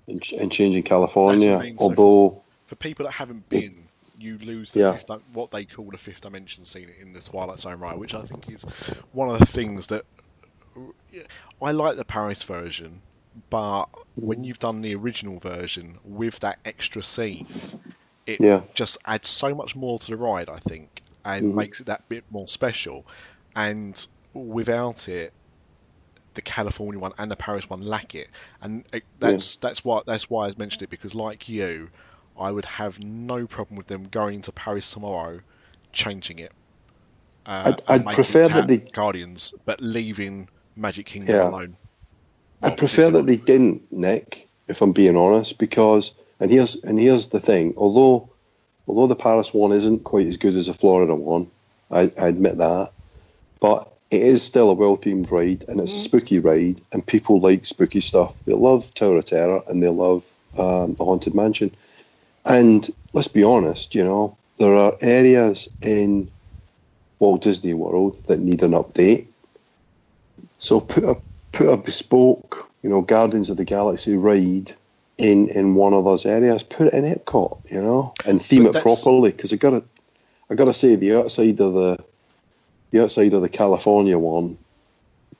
And, 0.07 0.31
and 0.39 0.51
changing 0.51 0.83
California, 0.83 1.55
I 1.55 1.61
mean, 1.61 1.77
so 1.77 1.85
although 1.85 2.41
For 2.65 2.75
people 2.75 3.05
that 3.05 3.13
haven't 3.13 3.47
been, 3.47 3.87
you 4.17 4.39
lose 4.39 4.71
the 4.71 4.81
Yeah. 4.81 4.93
fifth, 4.93 5.07
di- 5.07 5.19
what 5.31 5.51
they 5.51 5.63
call 5.63 5.85
the 5.91 5.97
fifth 5.97 6.21
dimension 6.21 6.65
scene 6.65 6.89
in 6.99 7.13
the 7.13 7.21
Twilight 7.21 7.59
Zone 7.59 7.79
ride, 7.79 7.97
which 7.97 8.15
I 8.15 8.23
think 8.23 8.49
is 8.49 8.63
one 9.13 9.29
of 9.29 9.39
the 9.39 9.45
things 9.45 9.87
that 9.87 10.03
I 11.61 11.71
like 11.71 11.97
the 11.97 12.03
Paris 12.03 12.43
version, 12.43 13.01
but 13.49 13.85
when 14.15 14.39
mm-hmm. 14.39 14.43
you've 14.45 14.59
done 14.59 14.81
the 14.81 14.95
original 14.95 15.39
version 15.39 15.97
with 16.03 16.39
that 16.41 16.59
extra 16.65 17.03
scene, 17.03 17.45
it 18.33 18.41
Yeah. 18.41 18.61
just 18.75 18.97
adds 19.05 19.29
so 19.29 19.53
much 19.55 19.75
more 19.75 19.99
to 19.99 20.07
the 20.11 20.17
ride, 20.17 20.49
I 20.49 20.57
think, 20.59 21.01
and 21.25 21.51
Mhm. 21.53 21.55
makes 21.55 21.79
it 21.81 21.87
that 21.87 22.07
bit 22.09 22.23
more 22.29 22.47
special. 22.47 23.05
And 23.55 23.95
without 24.33 25.07
it, 25.09 25.33
the 26.33 26.41
California 26.41 26.99
one 26.99 27.11
and 27.17 27.29
the 27.29 27.35
Paris 27.35 27.69
one 27.69 27.81
lack 27.81 28.15
it, 28.15 28.29
and 28.61 28.85
it, 28.93 29.03
that's 29.19 29.57
that's 29.57 29.83
why 29.83 30.01
that's 30.05 30.29
why 30.29 30.47
I 30.47 30.53
mentioned 30.57 30.83
it 30.83 30.89
because, 30.89 31.13
like 31.13 31.49
you, 31.49 31.89
I 32.39 32.49
would 32.49 32.65
have 32.65 33.03
no 33.03 33.45
problem 33.47 33.75
with 33.77 33.87
them 33.87 34.05
going 34.09 34.41
to 34.43 34.51
Paris 34.53 34.91
tomorrow, 34.93 35.41
changing 35.91 36.39
it. 36.39 36.53
Uh, 37.45 37.73
I'd- 37.89 38.07
I'd 38.09 38.15
prefer 38.15 38.47
that 38.47 38.67
the 38.67 38.77
Guardians, 38.77 39.53
but 39.65 39.81
leaving 39.81 40.47
Magic 40.75 41.05
Kingdom 41.05 41.35
Yeah. 41.35 41.49
alone. 41.49 41.75
I 42.63 42.69
Not 42.69 42.77
prefer 42.77 43.09
that 43.11 43.25
they 43.25 43.35
didn't, 43.35 43.91
Nick. 43.91 44.47
If 44.67 44.81
I'm 44.81 44.93
being 44.93 45.17
honest, 45.17 45.57
because 45.57 46.13
and 46.41 46.51
here's 46.51 46.75
and 46.83 46.99
here's 46.99 47.29
the 47.29 47.39
thing. 47.39 47.73
Although 47.77 48.27
although 48.87 49.07
the 49.07 49.15
Paris 49.15 49.53
one 49.53 49.71
isn't 49.71 50.03
quite 50.03 50.27
as 50.27 50.37
good 50.37 50.55
as 50.55 50.67
the 50.67 50.73
Florida 50.73 51.15
one, 51.15 51.49
I, 51.89 52.11
I 52.19 52.27
admit 52.27 52.57
that, 52.57 52.91
but 53.61 53.87
it 54.09 54.21
is 54.21 54.43
still 54.43 54.71
a 54.71 54.73
well 54.73 54.97
themed 54.97 55.31
ride 55.31 55.63
and 55.69 55.79
it's 55.79 55.95
a 55.95 55.99
spooky 55.99 56.39
ride, 56.39 56.81
and 56.91 57.05
people 57.05 57.39
like 57.39 57.63
spooky 57.65 58.01
stuff. 58.01 58.33
They 58.45 58.53
love 58.53 58.93
Tower 58.95 59.17
of 59.17 59.25
Terror 59.25 59.63
and 59.67 59.81
they 59.81 59.87
love 59.87 60.23
um, 60.57 60.95
the 60.95 61.05
Haunted 61.05 61.35
Mansion. 61.35 61.73
And 62.43 62.89
let's 63.13 63.27
be 63.27 63.43
honest, 63.43 63.93
you 63.93 64.03
know, 64.03 64.35
there 64.57 64.75
are 64.75 64.97
areas 64.99 65.69
in 65.81 66.29
Walt 67.19 67.41
Disney 67.41 67.75
World 67.75 68.17
that 68.25 68.39
need 68.39 68.63
an 68.63 68.71
update. 68.71 69.27
So 70.57 70.79
put 70.79 71.03
a 71.03 71.17
put 71.51 71.67
a 71.67 71.77
bespoke, 71.77 72.67
you 72.81 72.89
know, 72.89 73.01
Guardians 73.01 73.51
of 73.51 73.57
the 73.57 73.65
Galaxy 73.65 74.15
ride 74.15 74.73
in 75.21 75.49
in 75.49 75.75
one 75.75 75.93
of 75.93 76.03
those 76.05 76.25
areas. 76.25 76.63
Put 76.63 76.87
it 76.87 76.93
in 76.93 77.03
Epcot, 77.05 77.59
you 77.71 77.81
know, 77.81 78.13
and 78.25 78.41
theme 78.41 78.63
But 78.63 78.77
it 78.77 78.81
properly. 78.81 79.31
Because 79.31 79.53
I 79.53 79.57
gotta, 79.57 79.83
I 80.49 80.55
gotta 80.55 80.73
say, 80.73 80.95
the 80.95 81.15
outside 81.17 81.59
of 81.59 81.73
the, 81.73 82.03
the 82.91 83.03
outside 83.03 83.33
of 83.33 83.41
the 83.41 83.49
California 83.49 84.17
one, 84.17 84.57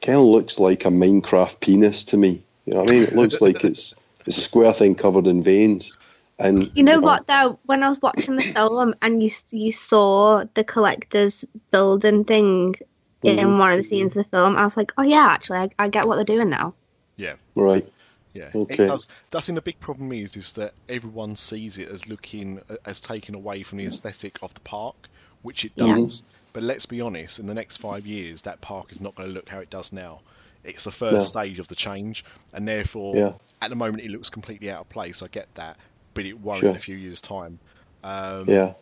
kind 0.01 0.17
of 0.17 0.25
looks 0.25 0.59
like 0.59 0.85
a 0.85 0.89
Minecraft 0.89 1.59
penis 1.59 2.03
to 2.05 2.17
me. 2.17 2.43
You 2.65 2.73
know 2.73 2.79
what 2.83 2.89
I 2.89 2.93
mean? 2.93 3.03
It 3.03 3.15
looks 3.15 3.41
like 3.41 3.63
it's 3.63 3.95
it's 4.25 4.37
a 4.37 4.41
square 4.41 4.73
thing 4.73 4.95
covered 4.95 5.27
in 5.27 5.43
veins. 5.43 5.93
And 6.39 6.71
You 6.75 6.83
know 6.83 6.99
what 6.99 7.27
though? 7.27 7.59
When 7.65 7.83
I 7.83 7.89
was 7.89 8.01
watching 8.01 8.35
the 8.35 8.43
film 8.43 8.95
and 9.01 9.21
you 9.21 9.31
you 9.51 9.71
saw 9.71 10.43
the 10.53 10.63
collector's 10.63 11.45
building 11.71 12.23
thing 12.23 12.75
in 13.23 13.37
Mhm. 13.37 13.59
one 13.59 13.71
of 13.71 13.77
the 13.77 13.83
scenes 13.83 14.17
of 14.17 14.23
the 14.23 14.29
film, 14.29 14.55
I 14.55 14.63
was 14.63 14.75
like, 14.75 14.91
oh 14.97 15.03
yeah, 15.03 15.27
actually, 15.27 15.59
I, 15.59 15.69
I 15.77 15.87
get 15.89 16.07
what 16.07 16.15
they're 16.15 16.23
doing 16.35 16.49
now. 16.49 16.73
Yeah. 17.17 17.35
Right. 17.55 17.87
Yeah. 18.33 18.49
Okay. 18.55 18.85
It 18.85 18.87
does. 18.87 19.07
I 19.35 19.41
think 19.41 19.55
the 19.55 19.61
big 19.61 19.79
problem 19.79 20.11
is 20.13 20.37
is 20.37 20.53
that 20.53 20.73
everyone 20.87 21.35
sees 21.35 21.77
it 21.77 21.89
as 21.89 22.07
looking 22.07 22.61
as 22.85 23.01
taken 23.01 23.35
away 23.35 23.63
from 23.63 23.79
the 23.79 23.85
aesthetic 23.85 24.39
of 24.41 24.53
the 24.53 24.61
park, 24.61 24.95
which 25.41 25.65
it 25.65 25.73
Yeah. 25.75 25.95
does. 25.95 26.23
But 26.53 26.63
let's 26.63 26.85
be 26.85 27.01
honest, 27.01 27.39
in 27.39 27.47
the 27.47 27.53
next 27.53 27.77
five 27.77 28.05
years, 28.07 28.43
that 28.43 28.61
park 28.61 28.91
is 28.91 28.99
not 29.01 29.15
going 29.15 29.29
to 29.29 29.33
look 29.35 29.49
how 29.49 29.59
it 29.59 29.69
does 29.69 29.91
now. 29.93 30.19
It's 30.63 30.83
the 30.83 30.91
first 30.91 31.15
No. 31.15 31.25
stage 31.25 31.59
of 31.59 31.67
the 31.67 31.75
change, 31.75 32.23
and 32.53 32.67
therefore, 32.67 33.15
Yeah. 33.15 33.33
at 33.61 33.69
the 33.69 33.75
moment, 33.75 34.03
it 34.03 34.11
looks 34.11 34.29
completely 34.29 34.69
out 34.69 34.81
of 34.81 34.89
place. 34.89 35.23
I 35.23 35.27
get 35.27 35.47
that, 35.55 35.77
but 36.13 36.25
it 36.25 36.39
won't 36.39 36.59
Sure. 36.59 36.69
in 36.71 36.75
a 36.75 36.79
few 36.79 36.95
years' 36.95 37.21
time. 37.21 37.59
Um, 38.03 38.47
Yeah. 38.49 38.73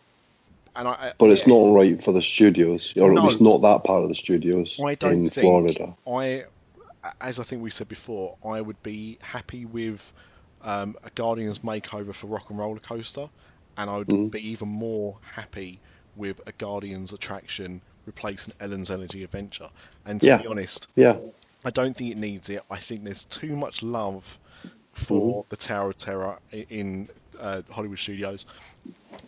And 0.76 0.86
I, 0.86 0.92
I- 0.92 1.12
But 1.18 1.30
it's 1.30 1.46
yeah, 1.48 1.54
not 1.54 1.72
right 1.74 2.00
for 2.02 2.12
the 2.12 2.22
studios, 2.22 2.92
or 2.96 3.10
No. 3.12 3.22
at 3.22 3.26
least 3.28 3.40
not 3.40 3.62
that 3.62 3.82
part 3.82 4.02
of 4.04 4.08
the 4.08 4.14
studios 4.14 4.78
I 4.84 4.94
don't 4.94 5.12
in 5.12 5.30
think- 5.30 5.44
Florida. 5.44 5.96
I, 6.06 6.44
as 7.20 7.40
I 7.40 7.44
think 7.44 7.62
we 7.62 7.70
said 7.70 7.88
before, 7.88 8.36
I 8.44 8.60
would 8.60 8.82
be 8.82 9.18
happy 9.22 9.64
with 9.64 10.12
um, 10.60 10.96
a 11.02 11.10
Guardians 11.10 11.60
makeover 11.60 12.14
for 12.14 12.26
Rock 12.28 12.50
and 12.50 12.58
Roller 12.58 12.80
Coaster, 12.80 13.28
and 13.76 13.90
I 13.90 13.98
would 13.98 14.08
Mhm. 14.08 14.30
be 14.30 14.50
even 14.50 14.68
more 14.68 15.18
happy 15.22 15.80
with 16.14 16.40
a 16.46 16.52
Guardians 16.52 17.12
attraction 17.12 17.82
replacing 18.06 18.54
Ellen's 18.60 18.90
Energy 18.90 19.24
Adventure. 19.24 19.70
And 20.04 20.20
to 20.22 20.28
Yeah. 20.28 20.36
be 20.36 20.46
honest, 20.46 20.88
Yeah. 20.96 21.18
I 21.64 21.70
don't 21.70 21.94
think 21.94 22.12
it 22.12 22.18
needs 22.18 22.48
it. 22.50 22.62
I 22.70 22.76
think 22.78 23.04
there's 23.04 23.24
too 23.26 23.56
much 23.56 23.82
love 23.82 24.38
for 24.94 25.44
Mm-hmm. 25.44 25.50
the 25.50 25.56
Tower 25.56 25.90
of 25.90 25.96
Terror 25.96 26.38
in 26.52 27.08
uh, 27.38 27.62
Hollywood 27.70 27.98
Studios. 27.98 28.46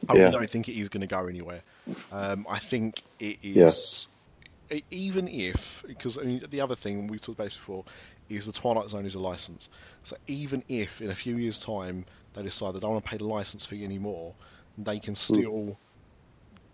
I 0.08 0.14
Yeah. 0.14 0.14
really 0.14 0.30
don't 0.30 0.50
think 0.50 0.68
it 0.68 0.78
is 0.78 0.88
going 0.88 1.02
to 1.02 1.06
go 1.06 1.26
anywhere. 1.26 1.62
Um, 2.10 2.46
I 2.48 2.58
think 2.58 3.02
it 3.18 3.38
is. 3.42 4.08
Even 4.90 5.28
if, 5.28 5.84
because 5.86 6.18
I 6.18 6.22
mean, 6.22 6.44
the 6.48 6.60
other 6.62 6.76
thing 6.76 7.06
we 7.06 7.18
talked 7.18 7.38
about 7.38 7.50
before 7.50 7.84
is 8.28 8.46
the 8.46 8.52
Twilight 8.52 8.88
Zone 8.88 9.06
is 9.06 9.14
a 9.14 9.20
license. 9.20 9.68
So 10.02 10.16
even 10.26 10.64
if 10.68 11.00
in 11.00 11.10
a 11.10 11.14
few 11.14 11.36
years' 11.36 11.58
time 11.58 12.06
they 12.34 12.42
decide 12.42 12.74
they 12.74 12.80
don't 12.80 12.92
want 12.92 13.04
to 13.04 13.10
pay 13.10 13.16
the 13.18 13.26
license 13.26 13.66
fee 13.66 13.84
anymore, 13.84 14.34
they 14.78 14.98
can 14.98 15.14
still 15.14 15.78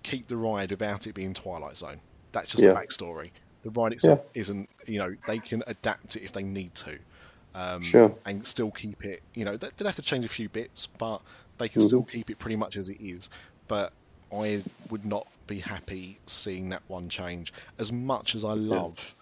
keep 0.03 0.28
the 0.28 0.36
ride 0.36 0.70
without 0.70 1.07
it 1.07 1.14
being 1.14 1.34
Twilight 1.34 1.76
Zone. 1.76 2.01
That's 2.32 2.53
just 2.53 2.64
Yeah. 2.64 2.72
a 2.72 2.74
backstory. 2.74 3.32
The 3.62 3.70
ride 3.70 3.92
itself 3.92 4.20
isn't, 4.34 4.68
you 4.86 4.99
know, 4.99 5.14
they 5.26 5.40
can 5.40 5.62
adapt 5.66 6.16
it 6.16 6.22
if 6.22 6.32
they 6.32 6.42
need 6.44 6.74
to. 6.76 6.99
Um, 7.55 7.80
Sure. 7.82 8.14
And 8.24 8.46
still 8.46 8.70
keep 8.70 9.05
it, 9.05 9.22
you 9.34 9.44
know, 9.44 9.57
they- 9.57 9.70
they'd 9.76 9.86
have 9.86 9.96
to 9.96 10.03
change 10.03 10.24
a 10.24 10.28
few 10.28 10.49
bits, 10.49 10.86
but 10.99 11.22
they 11.59 11.68
can 11.68 11.80
Mhm. 11.80 11.84
still 11.84 12.05
keep 12.05 12.30
it 12.30 12.38
pretty 12.38 12.57
much 12.57 12.76
as 12.76 12.88
it 12.88 12.99
is. 13.01 13.30
But 13.66 13.92
I 14.33 14.62
would 14.91 15.05
not 15.05 15.26
be 15.47 15.61
happy 15.61 16.20
seeing 16.29 16.70
that 16.70 16.83
one 16.89 17.09
change. 17.09 17.53
As 17.79 17.93
much 17.93 18.35
as 18.35 18.45
I 18.45 18.53
love 18.55 19.14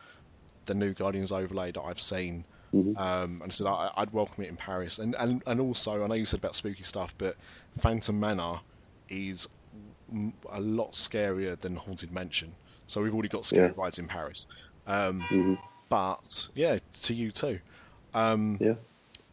the 0.67 0.75
new 0.75 0.93
Guardians 0.95 1.33
overlay 1.33 1.73
that 1.73 1.83
I've 1.83 2.01
seen, 2.01 2.45
Mhm. 2.75 2.97
um, 2.99 3.43
and 3.43 3.53
I 3.53 3.55
said 3.55 3.67
I, 3.67 3.91
I'd 3.97 4.13
welcome 4.13 4.45
it 4.45 4.49
in 4.49 4.57
Paris. 4.57 4.99
And, 4.99 5.15
and 5.19 5.43
and 5.47 5.61
also, 5.61 6.03
I 6.03 6.07
know 6.07 6.15
you 6.15 6.27
said 6.27 6.39
about 6.41 6.57
spooky 6.57 6.83
stuff, 6.83 7.15
but 7.19 7.37
Phantom 7.79 8.19
Manor 8.19 8.61
is 9.09 9.47
a 10.51 10.61
lot 10.61 10.93
scarier 10.95 11.59
than 11.61 11.77
Haunted 11.77 12.13
Mansion. 12.13 12.57
So 12.87 13.03
we've 13.03 13.13
already 13.15 13.29
got 13.29 13.45
scary 13.45 13.69
Yeah. 13.69 13.73
rides 13.77 13.99
in 13.99 14.09
Paris. 14.09 14.47
Um, 14.87 15.23
Mhm. 15.31 15.59
but 15.89 16.49
yeah, 16.55 16.79
to 17.05 17.15
you 17.15 17.31
too. 17.31 17.61
Um, 18.15 18.59
Yeah. 18.61 18.75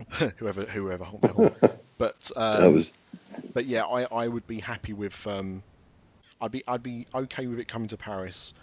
whoever 0.37 0.65
whoever 0.65 1.03
haunt 1.03 1.21
their 1.21 1.33
haunt. 1.33 1.53
But 1.97 2.31
um, 2.35 2.61
that 2.61 2.71
was 2.73 2.93
but 3.53 3.65
yeah, 3.65 3.83
I, 3.83 4.03
I 4.03 4.27
would 4.27 4.47
be 4.47 4.59
happy 4.59 4.93
with 4.93 5.25
um, 5.27 5.63
I'd 6.41 6.51
be 6.51 6.63
I'd 6.67 6.83
be 6.83 7.07
okay 7.13 7.47
with 7.47 7.59
it 7.59 7.67
coming 7.67 7.87
to 7.89 7.97
Paris. 7.97 8.53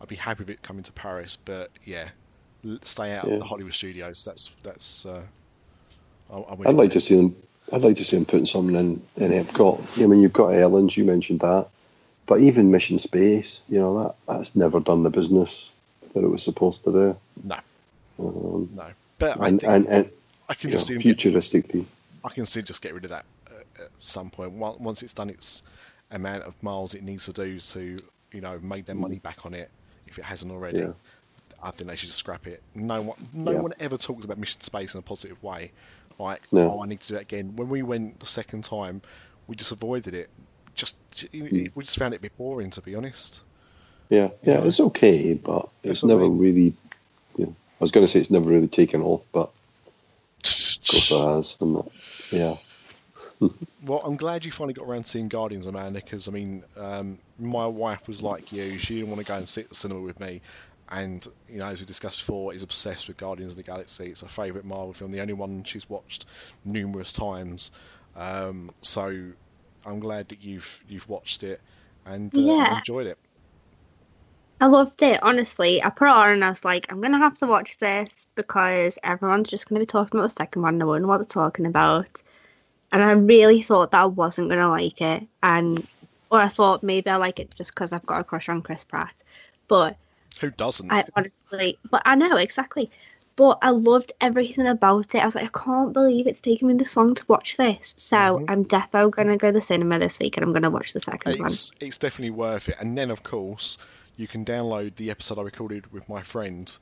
I'd 0.00 0.08
be 0.08 0.16
happy 0.16 0.40
with 0.42 0.50
it 0.50 0.62
coming 0.62 0.82
to 0.84 0.92
Paris, 0.92 1.36
but 1.36 1.70
yeah, 1.84 2.08
stay 2.82 3.12
out 3.14 3.26
Yeah. 3.26 3.34
of 3.34 3.38
the 3.40 3.44
Hollywood 3.46 3.74
studios. 3.74 4.24
That's 4.24 4.50
that's. 4.62 5.06
Uh, 5.06 5.22
I, 6.32 6.36
I 6.36 6.56
I'd 6.66 6.74
like 6.74 6.92
to 6.92 7.00
see 7.00 7.16
them. 7.16 7.36
I'd 7.72 7.82
like 7.82 7.96
to 7.96 8.04
see 8.04 8.16
them 8.16 8.24
putting 8.26 8.46
something 8.46 8.76
in 8.76 9.02
in 9.16 9.44
Epcot. 9.44 10.02
I 10.02 10.06
mean, 10.06 10.22
you've 10.22 10.32
got 10.32 10.48
Ellen's. 10.48 10.96
You 10.96 11.04
mentioned 11.04 11.40
that, 11.40 11.68
but 12.26 12.40
even 12.40 12.70
Mission 12.70 12.98
Space, 12.98 13.62
you 13.68 13.78
know 13.78 14.02
that 14.02 14.14
that's 14.26 14.56
never 14.56 14.80
done 14.80 15.02
the 15.02 15.10
business 15.10 15.70
that 16.14 16.24
it 16.24 16.28
was 16.28 16.42
supposed 16.42 16.84
to 16.84 16.92
do. 16.92 17.16
No. 17.44 17.56
Um, 18.18 18.70
no, 18.74 18.86
but 19.18 19.40
I 19.40 19.48
and, 19.48 19.60
think 19.60 19.72
and 19.72 19.86
and 19.86 20.10
I 20.48 20.54
can 20.54 20.68
you 20.68 20.74
know, 20.74 20.78
just 20.78 20.88
see 20.88 20.98
futuristic. 20.98 21.74
I 22.24 22.28
can 22.28 22.44
see 22.44 22.60
just 22.62 22.82
get 22.82 22.92
rid 22.92 23.04
of 23.04 23.10
that 23.10 23.24
at 23.80 23.88
some 24.00 24.30
point. 24.30 24.52
Once 24.52 25.02
it's 25.02 25.14
done 25.14 25.30
its 25.30 25.62
amount 26.10 26.42
of 26.42 26.60
miles 26.62 26.94
it 26.94 27.02
needs 27.02 27.26
to 27.26 27.32
do 27.32 27.58
to, 27.60 27.98
you 28.32 28.40
know, 28.40 28.58
make 28.60 28.84
their 28.86 28.94
money 28.96 29.18
back 29.18 29.46
on 29.46 29.54
it, 29.54 29.70
if 30.06 30.18
it 30.18 30.24
hasn't 30.24 30.52
already, 30.52 30.80
Yeah. 30.80 30.92
I 31.62 31.70
think 31.72 31.90
they 31.90 31.96
should 31.96 32.08
just 32.08 32.18
scrap 32.18 32.46
it. 32.46 32.62
No 32.74 33.02
one, 33.02 33.28
no 33.34 33.52
Yeah. 33.52 33.60
one 33.60 33.74
ever 33.78 33.96
talks 33.96 34.24
about 34.24 34.38
Mission 34.38 34.60
Space 34.62 34.94
in 34.94 34.98
a 35.00 35.02
positive 35.02 35.42
way. 35.42 35.72
Like, 36.18 36.40
No. 36.52 36.74
oh, 36.78 36.82
I 36.82 36.86
need 36.86 37.00
to 37.02 37.08
do 37.08 37.14
that 37.14 37.22
again. 37.22 37.54
When 37.56 37.68
we 37.68 37.82
went 37.82 38.18
the 38.20 38.26
second 38.26 38.64
time, 38.64 39.02
we 39.46 39.56
just 39.56 39.72
avoided 39.72 40.14
it. 40.14 40.30
Just 40.74 40.96
Hmm. 41.32 41.66
we 41.74 41.82
just 41.84 41.98
found 41.98 42.14
it 42.14 42.18
a 42.18 42.20
bit 42.20 42.36
boring, 42.36 42.70
to 42.70 42.80
be 42.80 42.94
honest. 42.94 43.42
Yeah, 44.08 44.30
yeah, 44.42 44.64
it's 44.64 44.80
okay, 44.80 45.34
but 45.34 45.68
it's 45.82 46.00
That's 46.00 46.04
never 46.04 46.24
okay. 46.24 46.34
really. 46.34 46.74
You 47.36 47.46
know, 47.46 47.54
I 47.80 47.84
was 47.84 47.90
going 47.92 48.04
to 48.06 48.08
say 48.10 48.20
it's 48.20 48.30
never 48.30 48.48
really 48.50 48.68
taken 48.68 49.02
off, 49.02 49.24
but 49.32 49.50
of 50.38 50.42
course 50.42 51.10
it 51.12 51.18
has. 51.18 51.56
And 51.60 51.90
yeah, 52.32 52.56
Well, 53.82 54.02
I'm 54.04 54.16
glad 54.16 54.44
you 54.44 54.52
finally 54.52 54.74
got 54.74 54.86
around 54.86 55.04
to 55.04 55.08
seeing 55.08 55.28
Guardians, 55.28 55.66
of 55.66 55.74
Amanda, 55.74 56.00
because 56.00 56.28
I 56.28 56.32
mean, 56.32 56.64
um, 56.76 57.18
my 57.38 57.66
wife 57.66 58.06
was 58.08 58.22
like 58.22 58.52
you; 58.52 58.78
she 58.78 58.94
didn't 58.96 59.08
want 59.08 59.20
to 59.20 59.24
go 59.24 59.34
and 59.36 59.48
sit 59.52 59.64
at 59.64 59.68
the 59.70 59.74
cinema 59.74 60.00
with 60.02 60.20
me. 60.20 60.42
And 60.88 61.26
you 61.48 61.58
know, 61.58 61.66
as 61.66 61.80
we 61.80 61.86
discussed 61.86 62.18
before, 62.20 62.52
is 62.52 62.62
obsessed 62.62 63.08
with 63.08 63.16
Guardians 63.16 63.52
of 63.52 63.56
the 63.58 63.62
Galaxy. 63.62 64.06
It's 64.10 64.20
her 64.22 64.28
favourite 64.28 64.66
Marvel 64.66 64.92
film, 64.92 65.12
the 65.12 65.20
only 65.20 65.34
one 65.34 65.64
she's 65.64 65.88
watched 65.88 66.26
numerous 66.64 67.12
times. 67.12 67.70
Um, 68.14 68.74
so 68.82 69.32
I'm 69.84 70.00
glad 70.00 70.28
that 70.28 70.40
you've 70.42 70.80
you've 70.86 71.08
watched 71.08 71.42
it 71.42 71.62
and 72.04 72.36
uh, 72.38 72.40
Yeah. 72.46 72.66
enjoyed 72.68 73.06
it. 73.06 73.18
I 74.60 74.66
loved 74.66 75.02
it, 75.02 75.22
honestly. 75.22 75.82
I 75.82 75.90
put 75.90 76.06
it 76.06 76.10
on 76.10 76.30
and 76.30 76.44
I 76.44 76.48
was 76.50 76.64
like, 76.64 76.86
I'm 76.90 77.00
going 77.00 77.12
to 77.12 77.18
have 77.18 77.34
to 77.38 77.46
watch 77.46 77.78
this 77.78 78.28
because 78.34 78.98
everyone's 79.02 79.48
just 79.50 79.68
going 79.68 79.78
to 79.78 79.82
be 79.82 79.86
talking 79.86 80.18
about 80.18 80.28
the 80.28 80.34
second 80.34 80.62
one 80.62 80.74
and 80.74 80.82
I 80.82 80.86
won't 80.86 81.02
know 81.02 81.08
what 81.08 81.18
they're 81.18 81.26
talking 81.26 81.66
about. 81.66 82.22
And 82.92 83.02
I 83.02 83.12
really 83.12 83.62
thought 83.62 83.92
that 83.92 84.00
I 84.00 84.06
wasn't 84.06 84.48
going 84.48 84.60
to 84.60 84.68
like 84.68 85.00
it. 85.00 85.22
And, 85.42 85.86
or 86.30 86.40
I 86.40 86.48
thought 86.48 86.82
maybe 86.82 87.08
I 87.10 87.16
like 87.16 87.38
it 87.38 87.54
just 87.54 87.72
because 87.72 87.92
I've 87.92 88.06
got 88.06 88.20
a 88.20 88.24
crush 88.24 88.48
on 88.48 88.62
Chris 88.62 88.84
Pratt. 88.84 89.22
But 89.68 89.96
Who 90.40 90.50
doesn't? 90.50 90.90
I 90.90 91.04
honestly, 91.14 91.78
but 91.88 92.02
I 92.04 92.14
know 92.16 92.36
exactly. 92.36 92.90
But 93.36 93.58
I 93.62 93.70
loved 93.70 94.12
everything 94.20 94.66
about 94.66 95.14
it. 95.14 95.18
I 95.20 95.24
was 95.24 95.34
like, 95.34 95.44
I 95.44 95.64
can't 95.64 95.92
believe 95.92 96.26
it's 96.26 96.40
taken 96.40 96.68
me 96.68 96.74
this 96.74 96.96
long 96.96 97.14
to 97.14 97.24
watch 97.26 97.56
this. 97.56 97.94
So 97.96 98.16
Mhm. 98.16 98.44
I'm 98.48 98.64
defo 98.64 99.10
going 99.10 99.28
to 99.28 99.36
go 99.38 99.48
to 99.48 99.52
the 99.52 99.60
cinema 99.60 99.98
this 99.98 100.18
week 100.18 100.36
and 100.36 100.44
I'm 100.44 100.52
going 100.52 100.64
to 100.64 100.70
watch 100.70 100.92
the 100.92 101.00
second 101.00 101.38
one. 101.38 101.46
it's 101.46 101.72
it's 101.80 101.98
definitely 101.98 102.32
worth 102.32 102.68
it. 102.68 102.76
And 102.80 102.98
then, 102.98 103.10
of 103.10 103.22
course, 103.22 103.78
you 104.16 104.26
can 104.26 104.44
download 104.44 104.96
the 104.96 105.10
episode 105.10 105.38
I 105.38 105.42
recorded 105.42 105.90
with 105.92 106.08
my 106.08 106.22
friend 106.22 106.76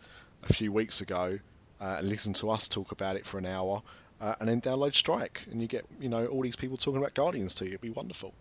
a 0.48 0.52
few 0.52 0.72
weeks 0.72 1.00
ago 1.00 1.38
uh, 1.80 1.96
and 1.98 2.08
listen 2.08 2.32
to 2.32 2.50
us 2.50 2.66
talk 2.68 2.90
about 2.90 3.14
it 3.16 3.24
for 3.26 3.38
an 3.38 3.46
hour, 3.46 3.82
uh, 4.20 4.34
and 4.40 4.48
then 4.48 4.60
download 4.60 4.94
Strike, 4.94 5.44
and 5.50 5.60
you 5.60 5.68
get 5.68 5.84
you 6.00 6.08
know 6.08 6.26
all 6.26 6.42
these 6.42 6.56
people 6.56 6.76
talking 6.76 6.98
about 6.98 7.14
Guardians 7.14 7.54
to 7.56 7.64
you. 7.64 7.70
It'd 7.70 7.80
be 7.80 7.90
wonderful. 7.90 8.34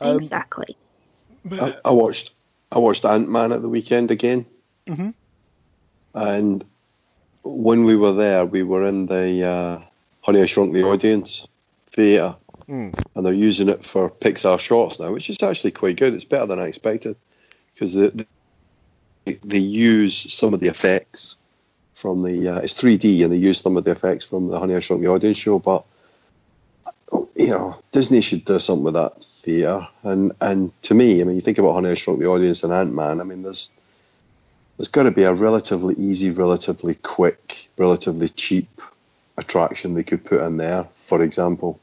Um, 0.00 0.16
exactly. 0.16 0.76
I, 1.52 1.76
I 1.84 1.90
watched 1.90 2.32
I 2.72 2.78
watched 2.78 3.04
Ant 3.04 3.28
Man 3.28 3.52
at 3.52 3.62
the 3.62 3.68
weekend 3.68 4.10
again, 4.10 4.46
Mhm. 4.88 5.14
and 6.14 6.64
when 7.42 7.84
we 7.84 7.96
were 7.96 8.12
there, 8.12 8.44
we 8.44 8.62
were 8.62 8.86
in 8.86 9.06
the 9.06 9.46
uh, 9.46 9.80
Honey 10.20 10.42
I 10.42 10.46
Shrunk 10.46 10.72
the 10.72 10.84
Audience 10.84 11.46
theatre, 11.90 12.36
Mm. 12.68 12.94
and 13.14 13.26
they're 13.26 13.32
using 13.32 13.68
it 13.68 13.84
for 13.84 14.10
Pixar 14.10 14.60
shorts 14.60 15.00
now, 15.00 15.12
which 15.12 15.28
is 15.30 15.42
actually 15.42 15.72
quite 15.72 15.96
good. 15.96 16.14
It's 16.14 16.24
better 16.24 16.46
than 16.46 16.60
I 16.60 16.66
expected 16.66 17.16
because 17.74 17.94
they, 17.94 18.10
they 19.26 19.40
they 19.42 19.58
use 19.58 20.32
some 20.32 20.54
of 20.54 20.60
the 20.60 20.68
effects 20.68 21.36
from 22.00 22.22
the 22.22 22.48
uh, 22.48 22.58
it's 22.58 22.80
3D 22.80 23.22
and 23.22 23.32
they 23.32 23.36
use 23.36 23.60
some 23.60 23.76
of 23.76 23.84
the 23.84 23.90
effects 23.90 24.24
from 24.24 24.48
the 24.48 24.58
Honey 24.58 24.74
I 24.74 24.80
Shrunk 24.80 25.02
the 25.02 25.08
Audience 25.08 25.36
show, 25.36 25.58
but 25.58 25.84
you 27.36 27.48
know 27.48 27.76
Disney 27.92 28.22
should 28.22 28.44
do 28.44 28.58
something 28.58 28.84
with 28.84 28.94
that 28.94 29.22
theatre. 29.22 29.86
And 30.02 30.32
and 30.40 30.72
to 30.82 30.94
me, 30.94 31.20
I 31.20 31.24
mean, 31.24 31.36
you 31.36 31.42
think 31.42 31.58
about 31.58 31.74
Honey 31.74 31.90
I 31.90 31.94
Shrunk 31.94 32.18
the 32.18 32.26
Audience 32.26 32.64
and 32.64 32.72
Ant 32.72 32.94
Man. 32.94 33.20
I 33.20 33.24
mean, 33.24 33.42
there's 33.42 33.70
there's 34.78 34.88
got 34.88 35.02
to 35.02 35.10
be 35.10 35.24
a 35.24 35.34
relatively 35.34 35.94
easy, 35.96 36.30
relatively 36.30 36.94
quick, 36.94 37.68
relatively 37.76 38.28
cheap 38.30 38.80
attraction 39.36 39.94
they 39.94 40.02
could 40.02 40.24
put 40.24 40.40
in 40.40 40.56
there. 40.56 40.86
For 40.96 41.22
example, 41.22 41.78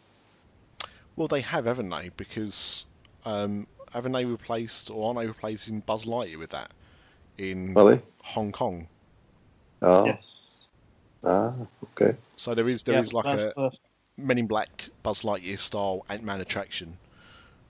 Well, 1.15 1.27
they 1.27 1.41
have, 1.41 1.65
haven't 1.65 1.89
they? 1.89 2.09
Because 2.09 2.85
um, 3.23 3.67
haven't 3.93 4.13
they 4.13 4.25
replaced 4.25 4.89
or 4.89 5.07
aren't 5.07 5.19
they 5.19 5.27
replacing 5.27 5.81
Buzz 5.81 6.05
Lightyear 6.05 6.39
with 6.39 6.51
that 6.51 6.71
in 7.37 7.75
they? 7.75 8.01
Hong 8.23 8.51
Kong? 8.51 8.87
Yes. 9.81 10.23
ah, 11.23 11.53
okay. 11.83 12.15
So 12.35 12.55
there 12.55 12.67
is 12.69 12.83
there 12.83 12.97
is 12.99 13.11
Yeah, 13.13 13.17
like 13.17 13.25
that's 13.25 13.41
a 13.41 13.53
the- 13.55 13.71
Men 14.19 14.39
in 14.39 14.47
Black, 14.47 14.89
Buzz 15.03 15.21
Lightyear 15.21 15.59
style 15.59 16.03
Ant 16.09 16.23
Man 16.23 16.41
attraction. 16.41 16.97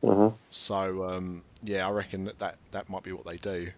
Uh-huh. 0.02 0.32
So 0.50 1.04
um, 1.10 1.44
yeah, 1.64 1.86
I 1.88 1.92
reckon 1.92 2.26
that, 2.26 2.40
that 2.40 2.58
that 2.72 2.90
might 2.90 3.04
be 3.04 3.12
what 3.12 3.26
they 3.26 3.38
do. 3.38 3.72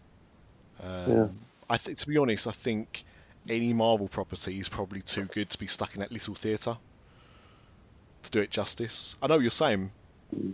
Um, 0.84 1.12
Yeah. 1.12 1.28
I 1.70 1.78
think 1.78 1.98
to 1.98 2.08
be 2.08 2.18
honest, 2.18 2.46
I 2.48 2.52
think 2.52 3.04
any 3.48 3.74
Marvel 3.74 4.08
property 4.08 4.60
is 4.60 4.70
probably 4.70 5.02
too 5.02 5.24
good 5.26 5.50
to 5.50 5.58
be 5.58 5.66
stuck 5.68 5.96
in 5.96 6.02
that 6.02 6.12
little 6.12 6.36
theatre 6.36 6.78
to 8.24 8.32
do 8.32 8.42
it 8.42 8.52
justice. 8.52 9.16
I 9.22 9.28
know 9.28 9.40
you're 9.40 9.50
saying, 9.50 9.92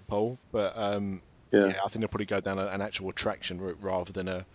Paul, 0.08 0.38
but 0.52 0.78
um, 0.78 1.22
Yeah. 1.52 1.68
yeah, 1.68 1.74
I 1.84 1.90
think 1.90 2.02
they'll 2.02 2.08
probably 2.08 2.28
go 2.28 2.40
down 2.40 2.60
an 2.60 2.82
actual 2.82 3.10
attraction 3.10 3.60
route 3.60 3.78
rather 3.82 4.14
than 4.14 4.28
a 4.30 4.46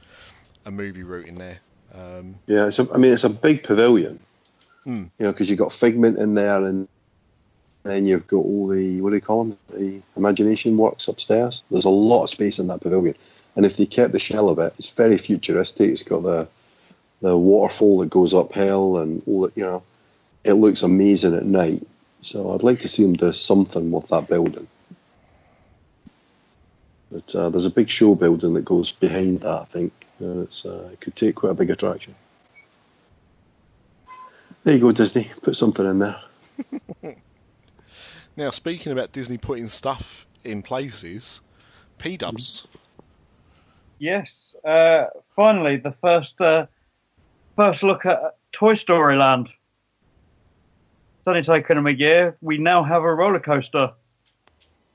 a 0.65 0.71
movie 0.71 1.03
route 1.03 1.27
in 1.27 1.35
there. 1.35 1.59
Um, 1.95 2.37
Yeah, 2.47 2.67
it's 2.67 2.79
a, 2.79 2.89
I 2.93 2.99
mean, 2.99 3.13
it's 3.13 3.25
a 3.25 3.31
big 3.31 3.63
pavilion. 3.63 4.19
Hmm. 4.85 5.05
You 5.19 5.27
know, 5.27 5.33
because 5.33 5.51
you've 5.51 5.59
got 5.59 5.73
Figment 5.73 6.19
in 6.19 6.35
there, 6.35 6.65
and 6.65 6.89
then 7.83 8.07
you've 8.07 8.27
got 8.27 8.39
all 8.39 8.69
the 8.69 9.01
what 9.01 9.11
do 9.11 9.17
you 9.17 9.23
call 9.23 9.45
them? 9.45 9.59
The 9.71 10.03
imagination 10.17 10.77
works 10.77 11.09
upstairs. 11.09 11.63
There's 11.71 11.85
a 11.85 11.91
lot 11.91 12.25
of 12.25 12.31
space 12.31 12.59
in 12.59 12.67
that 12.69 12.81
pavilion, 12.81 13.15
and 13.57 13.67
if 13.67 13.77
they 13.77 13.87
kept 13.87 14.13
the 14.13 14.19
shell 14.19 14.49
of 14.49 14.59
it, 14.59 14.75
it's 14.79 14.91
very 14.91 15.19
futuristic. 15.19 15.91
It's 15.91 16.03
got 16.03 16.23
the 16.23 16.49
the 17.21 17.37
waterfall 17.37 17.99
that 17.99 18.11
goes 18.11 18.33
uphill, 18.33 18.99
and 18.99 19.23
all 19.27 19.43
that. 19.43 19.57
You 19.57 19.65
know, 19.65 19.83
it 20.45 20.55
looks 20.55 20.83
amazing 20.83 21.35
at 21.35 21.45
night. 21.45 21.87
So 22.23 22.53
I'd 22.55 22.63
like 22.63 22.81
to 22.81 22.89
see 22.89 23.03
them 23.03 23.15
do 23.15 23.33
something 23.33 23.91
with 23.91 24.09
that 24.09 24.29
building. 24.29 24.67
But 27.11 27.35
uh, 27.35 27.49
there's 27.49 27.67
a 27.67 27.71
big 27.71 27.89
show 27.89 28.15
building 28.15 28.55
that 28.55 28.65
goes 28.65 28.93
behind 28.93 29.41
that. 29.41 29.63
I 29.63 29.65
think 29.65 30.00
uh, 30.23 30.43
it's 30.43 30.65
uh, 30.65 30.91
it 30.93 31.01
could 31.01 31.17
take 31.17 31.35
quite 31.35 31.51
a 31.51 31.55
big 31.55 31.71
attraction. 31.71 32.15
There 34.65 34.75
you 34.75 34.81
go, 34.81 34.93
Disney. 34.93 35.31
Put 35.43 35.57
something 35.57 35.87
in 35.87 35.99
there. 35.99 36.21
now, 38.37 38.51
speaking 38.51 38.93
about 38.93 39.13
Disney 39.13 39.39
putting 39.39 39.69
stuff 39.69 40.27
in 40.45 40.63
places, 40.63 41.41
P 41.99 42.17
Dubs. 42.17 42.67
Yes, 43.99 44.55
uh, 44.65 45.07
finally 45.37 45.77
the 45.77 45.93
first 46.01 46.41
uh, 46.41 46.67
first 47.57 47.83
look 47.83 48.07
at 48.07 48.37
Toy 48.53 48.75
Story 48.75 49.17
Land. 49.17 49.49
It's 51.19 51.29
only 51.29 51.43
taken 51.43 51.77
them 51.77 51.87
a 51.87 51.91
year. 51.91 52.37
We 52.41 52.59
now 52.59 52.83
have 52.83 53.03
a 53.03 53.15
roller 53.15 53.41
coaster. 53.41 53.93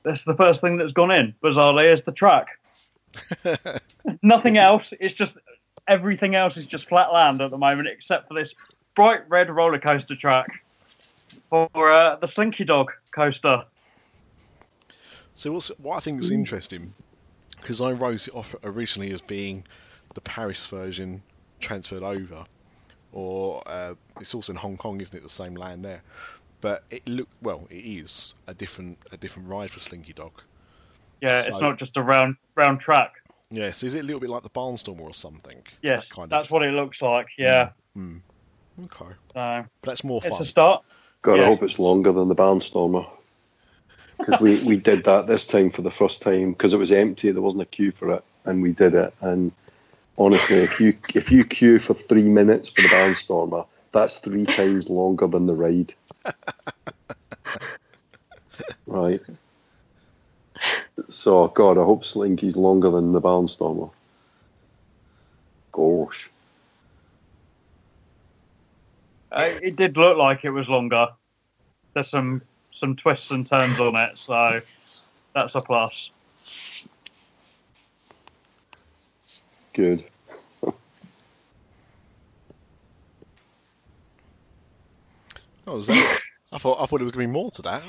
That's 0.02 0.24
the 0.24 0.34
first 0.34 0.60
thing 0.60 0.76
that's 0.76 0.92
gone 0.92 1.10
in. 1.10 1.34
Bizarrely, 1.42 1.92
is 1.92 2.02
the 2.02 2.12
track. 2.12 2.55
Nothing 4.22 4.58
else. 4.58 4.92
It's 4.98 5.14
just 5.14 5.36
everything 5.88 6.34
else 6.34 6.56
is 6.56 6.66
just 6.66 6.88
flat 6.88 7.12
land 7.12 7.40
at 7.40 7.50
the 7.50 7.58
moment, 7.58 7.88
except 7.88 8.28
for 8.28 8.34
this 8.34 8.54
bright 8.94 9.28
red 9.28 9.50
roller 9.50 9.78
coaster 9.78 10.16
track 10.16 10.48
for 11.50 11.92
uh, 11.92 12.16
the 12.16 12.26
Slinky 12.26 12.64
Dog 12.64 12.92
coaster. 13.12 13.64
So 15.34 15.52
what's 15.52 15.68
what 15.78 15.96
I 15.96 16.00
think 16.00 16.20
is 16.20 16.30
interesting 16.30 16.94
because 17.60 17.80
I 17.80 17.92
wrote 17.92 18.28
it 18.28 18.34
off 18.34 18.54
originally 18.64 19.12
as 19.12 19.20
being 19.20 19.64
the 20.14 20.20
Paris 20.20 20.66
version 20.66 21.22
transferred 21.60 22.02
over, 22.02 22.46
or 23.12 23.62
uh, 23.66 23.94
it's 24.20 24.34
also 24.34 24.52
in 24.52 24.56
Hong 24.56 24.76
Kong, 24.76 25.00
isn't 25.00 25.16
it? 25.16 25.22
The 25.22 25.28
same 25.28 25.54
land 25.54 25.84
there, 25.84 26.02
but 26.60 26.84
it 26.90 27.06
look 27.08 27.28
well. 27.42 27.66
It 27.70 27.84
is 27.84 28.34
a 28.46 28.54
different 28.54 28.98
a 29.12 29.16
different 29.16 29.48
ride 29.48 29.70
for 29.70 29.80
Slinky 29.80 30.12
Dog. 30.12 30.32
Yeah, 31.20 31.32
So- 31.32 31.52
it's 31.52 31.60
not 31.60 31.78
just 31.78 31.96
a 31.96 32.02
round 32.02 32.36
round 32.54 32.80
track. 32.80 33.12
Yes, 33.50 33.82
is 33.84 33.94
it 33.94 34.00
a 34.00 34.02
little 34.02 34.20
bit 34.20 34.28
like 34.30 34.42
the 34.42 34.50
Barnstormer 34.50 35.00
or 35.02 35.14
something? 35.14 35.62
Yes, 35.82 36.08
That 36.08 36.14
kind 36.14 36.30
that's 36.30 36.48
of- 36.48 36.52
what 36.52 36.62
it 36.62 36.72
looks 36.72 37.00
like. 37.00 37.28
Yeah, 37.38 37.70
Hmm. 37.94 38.16
Okay, 38.84 39.04
so 39.06 39.14
but 39.34 39.66
that's 39.82 40.04
more 40.04 40.18
it's 40.22 40.28
fun. 40.28 40.42
a 40.42 40.44
start. 40.44 40.82
God, 41.22 41.38
Yeah. 41.38 41.44
I 41.44 41.46
hope 41.46 41.62
it's 41.62 41.78
longer 41.78 42.12
than 42.12 42.28
the 42.28 42.34
Barnstormer. 42.34 43.06
Because 44.18 44.40
we, 44.40 44.62
we 44.64 44.76
did 44.76 45.04
that 45.04 45.26
this 45.26 45.46
time 45.46 45.70
for 45.70 45.82
the 45.82 45.90
first 45.90 46.22
time 46.22 46.52
because 46.52 46.72
it 46.72 46.78
was 46.78 46.90
empty. 46.90 47.30
There 47.30 47.42
wasn't 47.42 47.62
a 47.62 47.66
queue 47.66 47.92
for 47.92 48.12
it, 48.14 48.24
and 48.46 48.62
we 48.62 48.72
did 48.72 48.94
it. 48.94 49.12
And 49.20 49.52
honestly, 50.18 50.56
if 50.56 50.80
you 50.80 50.94
if 51.14 51.30
you 51.30 51.44
queue 51.44 51.78
for 51.78 51.92
three 51.94 52.28
minutes 52.28 52.68
for 52.70 52.80
the 52.82 52.88
Barnstormer, 52.88 53.66
that's 53.92 54.18
three 54.18 54.46
times 54.46 54.88
longer 54.88 55.26
than 55.26 55.46
the 55.46 55.54
ride. 55.54 55.92
right. 58.86 59.20
So 61.08 61.48
God, 61.48 61.78
I 61.78 61.84
hope 61.84 62.04
Slinky's 62.04 62.56
longer 62.56 62.90
than 62.90 63.12
the 63.12 63.20
Barnstormer. 63.20 63.90
Gosh. 65.72 66.30
Uh, 69.30 69.50
it 69.60 69.76
did 69.76 69.96
look 69.96 70.16
like 70.16 70.44
it 70.44 70.50
was 70.50 70.68
longer. 70.68 71.08
There's 71.94 72.08
some 72.08 72.42
some 72.72 72.96
twists 72.96 73.30
and 73.30 73.46
turns 73.46 73.78
on 73.78 73.96
it, 73.96 74.18
so 74.18 74.60
that's 75.34 75.54
a 75.54 75.60
plus. 75.60 76.10
Good. 79.74 80.04
Oh, 85.68 85.74
was 85.74 85.88
that? 85.88 86.20
I 86.52 86.58
thought 86.58 86.80
I 86.80 86.86
thought 86.86 86.98
there 86.98 87.04
was 87.04 87.10
going 87.10 87.26
to 87.26 87.28
be 87.28 87.32
more 87.32 87.50
to 87.50 87.62
that. 87.62 87.82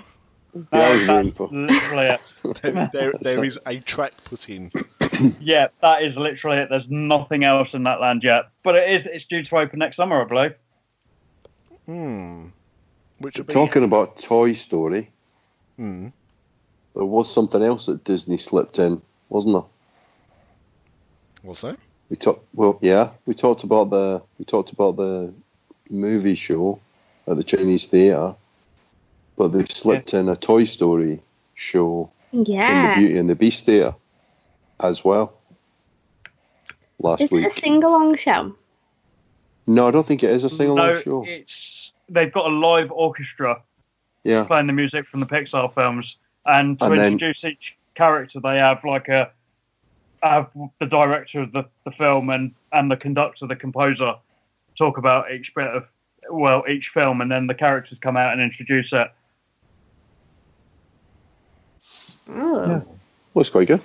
Yeah, 0.54 0.64
I 0.80 0.90
was 0.92 1.06
that's 1.36 1.40
literally 1.52 2.06
it. 2.08 2.92
there, 2.94 3.12
there 3.22 3.46
is 3.50 3.58
a 3.66 3.80
track 3.80 4.14
put 4.24 4.50
in. 4.50 4.72
Yeah, 5.40 5.68
that 5.82 6.04
is 6.04 6.16
literally 6.16 6.58
it. 6.58 6.70
There's 6.70 6.90
nothing 6.90 7.44
else 7.44 7.74
in 7.74 7.84
that 7.84 8.00
land 8.00 8.24
yet, 8.24 8.50
but 8.64 8.76
it 8.76 8.90
is. 8.92 9.08
It's 9.12 9.26
due 9.26 9.44
to 9.46 9.58
open 9.58 9.80
next 9.80 9.96
summer, 9.96 10.22
I 10.22 10.26
believe. 10.26 10.54
Hmm. 11.88 12.48
Which 13.20 13.38
would 13.38 13.48
be. 13.48 13.54
Talking 13.54 13.84
about 13.84 14.20
Toy 14.20 14.54
Story, 14.54 15.10
Hmm. 15.78 16.10
there 16.94 17.06
was 17.06 17.34
something 17.34 17.64
else 17.64 17.88
that 17.88 18.04
Disney 18.04 18.38
slipped 18.38 18.78
in, 18.78 19.02
wasn't 19.30 19.56
there? 19.56 19.64
What's 21.42 21.62
that? 21.62 21.78
We 22.10 22.18
talked. 22.18 22.46
Well, 22.54 22.78
yeah, 22.82 23.12
we 23.26 23.34
talked 23.34 23.64
about 23.64 23.90
the 23.90 24.22
we 24.38 24.46
talked 24.46 24.72
about 24.72 24.98
the 24.98 25.34
movie 25.90 26.36
show 26.36 26.80
at 27.28 27.38
the 27.38 27.44
Chinese 27.44 27.88
theatre, 27.88 28.36
but 29.38 29.50
they 29.50 29.64
slipped 29.66 30.14
in 30.14 30.28
a 30.30 30.36
Toy 30.36 30.64
Story 30.66 31.22
show 31.54 32.12
in 32.34 32.44
the 32.44 32.94
Beauty 32.98 33.18
and 33.18 33.30
the 33.30 33.36
Beast 33.36 33.66
there 33.66 33.96
as 34.82 35.04
well 35.04 35.34
last 37.00 37.22
Is 37.22 37.32
it 37.34 37.38
a 37.38 37.42
week. 37.44 37.54
sing 37.54 37.84
along 37.84 38.18
show? 38.18 38.56
no, 39.68 39.88
I 39.88 39.92
don't 39.92 40.06
think 40.06 40.24
it 40.24 40.30
is 40.32 40.44
a 40.44 40.50
sing 40.50 40.70
along 40.70 40.88
no, 40.88 40.94
show. 41.00 41.26
it's 41.28 41.92
they've 42.10 42.32
got 42.32 42.46
a 42.52 42.56
live 42.56 42.92
orchestra 42.92 43.62
Yeah, 44.24 44.44
playing 44.46 44.68
the 44.68 44.74
music 44.74 45.06
from 45.06 45.20
the 45.20 45.26
Pixar 45.26 45.74
films, 45.74 46.16
and 46.46 46.78
to 46.80 46.86
And 46.86 46.98
then- 46.98 47.12
introduce 47.14 47.44
each 47.46 47.76
character, 47.96 48.40
they 48.40 48.58
have 48.58 48.84
like 48.84 49.08
a 49.08 49.32
have 50.24 50.50
the 50.80 50.86
director 50.88 51.42
of 51.42 51.52
the, 51.54 51.64
the 51.86 51.92
film 51.92 52.30
and 52.32 52.52
and 52.74 52.90
the 52.92 52.98
conductor, 52.98 53.46
the 53.48 53.56
composer, 53.56 54.16
talk 54.78 54.98
about 54.98 55.32
each 55.32 55.54
bit 55.56 55.68
of 55.68 55.86
well 56.32 56.64
each 56.70 56.90
film, 56.90 57.22
and 57.22 57.32
then 57.32 57.48
the 57.48 57.54
characters 57.54 57.98
come 58.02 58.18
out 58.18 58.34
and 58.34 58.42
introduce 58.42 58.92
it. 58.94 59.08
Oh. 62.30 62.84
looks 63.34 63.50
quite 63.50 63.68
good. 63.68 63.82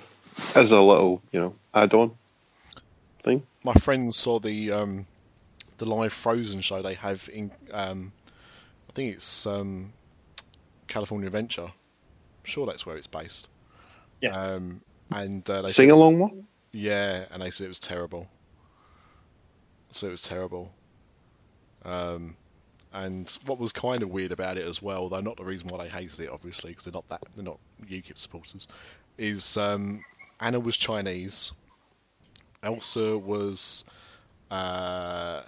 As 0.55 0.71
a 0.71 0.81
little, 0.81 1.21
you 1.31 1.39
know, 1.39 1.55
add-on 1.73 2.11
thing. 3.23 3.43
My 3.63 3.73
friends 3.73 4.15
saw 4.17 4.39
the 4.39 4.71
um, 4.71 5.05
the 5.77 5.85
live 5.85 6.13
Frozen 6.13 6.61
show 6.61 6.81
they 6.81 6.95
have 6.95 7.29
in. 7.31 7.51
Um, 7.71 8.11
I 8.89 8.93
think 8.93 9.15
it's 9.15 9.47
um, 9.47 9.93
California 10.87 11.27
Adventure. 11.27 11.63
I'm 11.63 12.45
sure 12.45 12.65
that's 12.65 12.85
where 12.85 12.97
it's 12.97 13.07
based. 13.07 13.49
Yeah. 14.21 14.35
Um, 14.37 14.81
and 15.11 15.47
uh, 15.49 15.61
they 15.61 15.69
Sing 15.69 15.91
along 15.91 16.19
one. 16.19 16.47
Yeah, 16.71 17.25
and 17.31 17.41
they 17.41 17.51
said 17.51 17.65
it 17.65 17.69
was 17.69 17.79
terrible. 17.79 18.27
So 19.91 20.07
it 20.07 20.11
was 20.11 20.23
terrible. 20.23 20.71
Um, 21.85 22.35
and 22.93 23.29
what 23.47 23.59
was 23.59 23.71
kind 23.71 24.03
of 24.03 24.11
weird 24.11 24.31
about 24.31 24.57
it 24.57 24.67
as 24.67 24.81
well, 24.81 25.09
though 25.09 25.19
not 25.19 25.37
the 25.37 25.43
reason 25.43 25.67
why 25.67 25.83
they 25.83 25.89
hated 25.89 26.19
it, 26.19 26.29
obviously, 26.29 26.69
because 26.71 26.85
they're 26.85 26.93
not 26.93 27.09
that 27.09 27.23
they're 27.35 27.43
not 27.43 27.57
UKIP 27.89 28.17
supporters, 28.17 28.67
is 29.17 29.57
um, 29.57 30.05
Anna 30.39 30.59
was 30.59 30.77
Chinese. 30.77 31.51
Elsa 32.61 33.17
was 33.17 33.83
uh, 34.51 35.41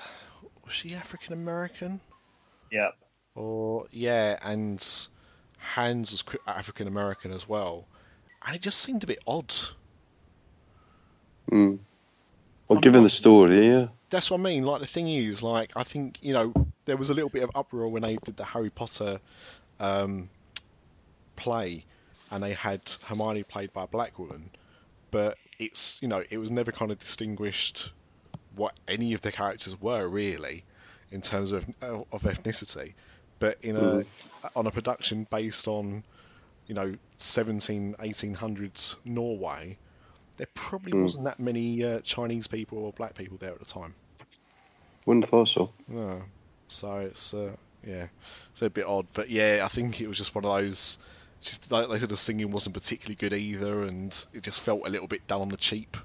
was 0.65 0.73
she 0.73 0.95
African 0.95 1.33
American? 1.33 1.99
Yeah, 2.71 2.89
Or 3.35 3.85
yeah, 3.91 4.37
and 4.41 4.83
Hans 5.59 6.11
was 6.11 6.23
African 6.47 6.87
American 6.87 7.31
as 7.31 7.47
well, 7.47 7.85
and 8.45 8.55
it 8.55 8.61
just 8.61 8.79
seemed 8.79 9.03
a 9.03 9.07
bit 9.07 9.19
odd. 9.27 9.53
Mm. 11.51 11.77
Well, 12.67 12.79
given 12.79 13.03
the 13.03 13.11
story, 13.11 13.67
yeah. 13.67 13.87
that's 14.09 14.31
what 14.31 14.39
I 14.39 14.43
mean. 14.43 14.63
Like 14.63 14.81
the 14.81 14.87
thing 14.87 15.07
is, 15.07 15.43
like 15.43 15.71
I 15.75 15.83
think 15.83 16.17
you 16.21 16.33
know 16.33 16.53
there 16.85 16.97
was 16.97 17.09
a 17.09 17.13
little 17.13 17.29
bit 17.29 17.43
of 17.43 17.51
uproar 17.55 17.87
when 17.89 18.01
they 18.03 18.17
did 18.23 18.37
the 18.37 18.45
Harry 18.45 18.69
Potter 18.69 19.19
um, 19.79 20.29
play, 21.35 21.85
and 22.31 22.41
they 22.43 22.53
had 22.53 22.81
Hermione 23.05 23.43
played 23.43 23.73
by 23.73 23.83
a 23.83 23.87
black 23.87 24.17
woman, 24.19 24.49
but 25.11 25.37
it's 25.59 26.01
you 26.01 26.07
know 26.07 26.23
it 26.29 26.37
was 26.37 26.51
never 26.51 26.71
kind 26.71 26.91
of 26.91 26.99
distinguished 26.99 27.91
what 28.55 28.73
any 28.87 29.13
of 29.13 29.21
the 29.21 29.31
characters 29.31 29.79
were 29.79 30.07
really 30.07 30.63
in 31.11 31.21
terms 31.21 31.51
of 31.51 31.65
of 31.81 32.21
ethnicity. 32.23 32.93
but 33.39 33.57
in 33.63 33.75
a 33.75 34.03
on 34.55 34.65
a 34.67 34.71
production 34.71 35.27
based 35.29 35.67
on 35.67 36.03
you 36.67 36.75
know 36.75 36.95
17 37.17 37.95
1800s 37.99 38.95
Norway, 39.05 39.77
there 40.37 40.47
probably 40.53 40.93
Mm. 40.93 41.03
wasn't 41.03 41.25
that 41.25 41.39
many 41.39 41.83
uh, 41.83 41.99
Chinese 42.01 42.47
people 42.47 42.79
or 42.79 42.91
black 42.93 43.15
people 43.15 43.37
there 43.37 43.51
at 43.51 43.59
the 43.59 43.65
time. 43.65 43.93
Wouldn't 45.05 45.25
have 45.25 45.29
thought 45.29 45.49
so. 45.49 45.71
No. 45.87 46.23
So 46.67 46.97
it's 46.97 47.33
uh, 47.33 47.55
yeah, 47.85 48.07
it's 48.51 48.61
a 48.61 48.69
bit 48.69 48.85
odd, 48.85 49.07
but 49.13 49.29
yeah, 49.29 49.61
I 49.63 49.67
think 49.67 50.01
it 50.01 50.07
was 50.07 50.17
just 50.17 50.33
one 50.35 50.45
of 50.45 50.51
those. 50.51 50.97
Just 51.41 51.71
like 51.71 51.89
they 51.89 51.97
said, 51.97 52.09
the 52.09 52.17
singing 52.17 52.51
wasn't 52.51 52.73
particularly 52.73 53.15
good 53.15 53.33
either, 53.33 53.83
and 53.83 54.25
it 54.33 54.43
just 54.43 54.61
felt 54.61 54.87
a 54.87 54.89
little 54.89 55.07
bit 55.07 55.27
done 55.27 55.41
on 55.41 55.49
the 55.49 55.57
cheap. 55.57 55.97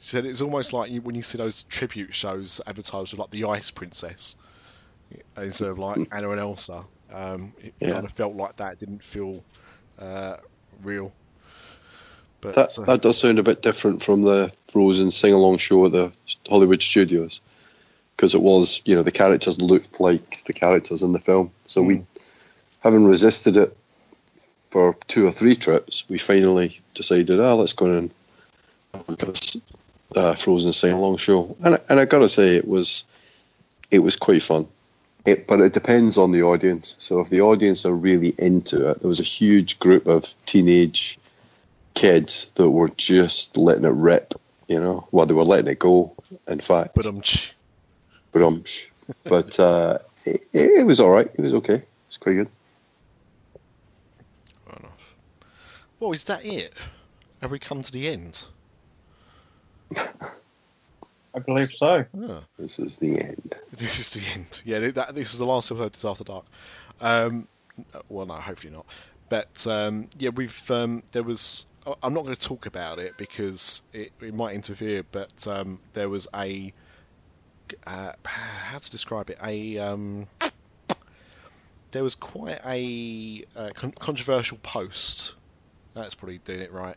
She 0.00 0.08
said 0.08 0.24
it's 0.26 0.40
almost 0.40 0.72
like 0.72 0.90
you, 0.90 1.00
when 1.02 1.14
you 1.14 1.22
see 1.22 1.38
those 1.38 1.62
tribute 1.64 2.14
shows 2.14 2.60
advertised 2.66 3.12
with 3.12 3.20
like 3.20 3.30
the 3.30 3.44
Ice 3.44 3.70
Princess 3.70 4.36
instead 5.36 5.70
of 5.70 5.78
like 5.78 6.08
Anna 6.12 6.30
and 6.30 6.40
Elsa. 6.40 6.84
Um, 7.12 7.52
it 7.58 7.74
Yeah. 7.80 7.92
kind 7.92 8.04
of 8.06 8.12
felt 8.12 8.34
like 8.34 8.56
that. 8.56 8.74
It 8.74 8.78
didn't 8.78 9.04
feel 9.04 9.44
uh, 9.98 10.36
real. 10.82 11.12
But 12.40 12.54
That 12.54 12.78
uh, 12.78 12.84
that 12.84 13.02
does 13.02 13.18
sound 13.18 13.38
a 13.38 13.42
bit 13.42 13.62
different 13.62 14.02
from 14.02 14.22
the 14.22 14.52
Frozen 14.68 15.10
sing 15.10 15.32
along 15.32 15.58
show 15.58 15.86
at 15.86 15.92
the 15.92 16.12
Hollywood 16.48 16.82
studios, 16.82 17.40
because 18.16 18.34
it 18.34 18.42
was 18.42 18.80
you 18.84 18.94
know 18.94 19.02
the 19.02 19.10
characters 19.10 19.60
looked 19.60 20.00
like 20.00 20.44
the 20.44 20.52
characters 20.52 21.02
in 21.02 21.12
the 21.12 21.18
film. 21.18 21.50
So 21.66 21.82
we, 21.82 22.04
having 22.80 23.04
resisted 23.04 23.56
it 23.56 23.76
for 24.68 24.96
two 25.06 25.26
or 25.26 25.32
three 25.32 25.56
trips, 25.56 26.08
we 26.08 26.18
finally 26.18 26.80
decided, 26.94 27.40
ah, 27.40 27.54
let's 27.54 27.72
go 27.72 27.86
in 27.86 27.92
and 27.92 28.10
have 28.92 29.08
a 29.08 29.10
look 29.10 29.22
at 29.22 29.28
this 29.28 29.56
uh, 30.16 30.34
Frozen 30.34 30.72
sing 30.72 30.92
along 30.92 31.16
show. 31.18 31.56
And 31.62 31.78
and 31.88 32.00
I 32.00 32.04
gotta 32.04 32.28
say, 32.28 32.56
it 32.56 32.68
was 32.68 33.04
it 33.90 34.00
was 34.00 34.16
quite 34.16 34.42
fun. 34.42 34.66
It, 35.24 35.46
but 35.46 35.60
it 35.60 35.72
depends 35.72 36.18
on 36.18 36.32
the 36.32 36.42
audience. 36.42 36.96
So 36.98 37.20
if 37.20 37.30
the 37.30 37.40
audience 37.40 37.86
are 37.86 37.94
really 37.94 38.34
into 38.36 38.90
it, 38.90 39.00
there 39.00 39.08
was 39.08 39.20
a 39.20 39.24
huge 39.24 39.78
group 39.78 40.06
of 40.06 40.34
teenage 40.44 41.18
kids 41.94 42.52
that 42.56 42.68
were 42.68 42.90
just 42.90 43.56
letting 43.56 43.84
it 43.84 43.94
rip, 43.94 44.34
you 44.68 44.78
know. 44.78 45.08
Well, 45.12 45.24
they 45.24 45.32
were 45.32 45.44
letting 45.44 45.70
it 45.70 45.78
go, 45.78 46.12
in 46.46 46.60
fact. 46.60 46.94
but 46.94 47.06
um, 47.06 47.22
But, 48.34 48.42
um, 48.42 48.64
but 49.22 49.60
uh, 49.60 49.98
it, 50.26 50.42
it 50.52 50.86
was 50.86 51.00
all 51.00 51.10
right. 51.10 51.30
It 51.32 51.40
was 51.40 51.54
okay. 51.54 51.82
It's 52.08 52.16
quite 52.16 52.34
good. 52.34 52.48
fair 54.66 54.76
enough. 54.80 55.14
Well, 56.00 56.12
is 56.12 56.24
that 56.24 56.44
it? 56.44 56.72
Have 57.40 57.52
we 57.52 57.58
come 57.60 57.82
to 57.82 57.92
the 57.92 58.08
end? 58.08 58.44
I 59.96 61.38
believe 61.38 61.66
so. 61.66 62.04
Ah. 62.28 62.40
This 62.58 62.78
is 62.78 62.98
the 62.98 63.20
end. 63.20 63.54
This 63.72 63.98
is 64.00 64.10
the 64.10 64.32
end. 64.32 64.62
Yeah, 64.64 64.90
that, 64.90 65.14
this 65.14 65.32
is 65.32 65.38
the 65.38 65.46
last 65.46 65.70
episode. 65.70 65.92
This 65.92 66.04
after 66.04 66.24
dark. 66.24 66.44
Um, 67.00 67.46
well, 68.08 68.26
no, 68.26 68.34
hopefully 68.34 68.72
not. 68.72 68.86
But 69.28 69.66
um, 69.68 70.08
yeah, 70.18 70.30
we've 70.30 70.70
um, 70.70 71.02
there 71.12 71.22
was. 71.22 71.66
I- 71.86 71.94
I'm 72.02 72.14
not 72.14 72.24
going 72.24 72.34
to 72.34 72.40
talk 72.40 72.66
about 72.66 72.98
it 72.98 73.16
because 73.16 73.82
it, 73.92 74.12
it 74.20 74.34
might 74.34 74.54
interfere. 74.54 75.04
But 75.10 75.46
um, 75.46 75.78
there 75.92 76.08
was 76.08 76.26
a 76.34 76.72
uh, 77.86 78.12
how 78.24 78.78
to 78.78 78.90
describe 78.90 79.30
it? 79.30 79.38
A 79.42 79.78
um, 79.78 80.26
there 81.90 82.02
was 82.02 82.14
quite 82.14 82.60
a 82.64 83.44
uh, 83.56 83.70
con- 83.74 83.92
controversial 83.92 84.58
post. 84.58 85.34
That's 85.94 86.14
probably 86.14 86.38
doing 86.38 86.60
it 86.60 86.72
right 86.72 86.96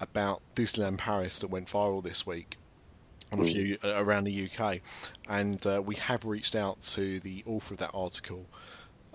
about 0.00 0.40
Disneyland 0.54 0.98
Paris 0.98 1.40
that 1.40 1.48
went 1.48 1.68
viral 1.68 2.02
this 2.02 2.26
week 2.26 2.56
on 3.30 3.40
a 3.40 3.44
few 3.44 3.76
uh, 3.84 4.02
around 4.02 4.24
the 4.24 4.48
UK, 4.50 4.80
and 5.28 5.64
uh, 5.66 5.82
we 5.84 5.96
have 5.96 6.24
reached 6.24 6.56
out 6.56 6.80
to 6.80 7.20
the 7.20 7.44
author 7.46 7.74
of 7.74 7.80
that 7.80 7.90
article 7.92 8.46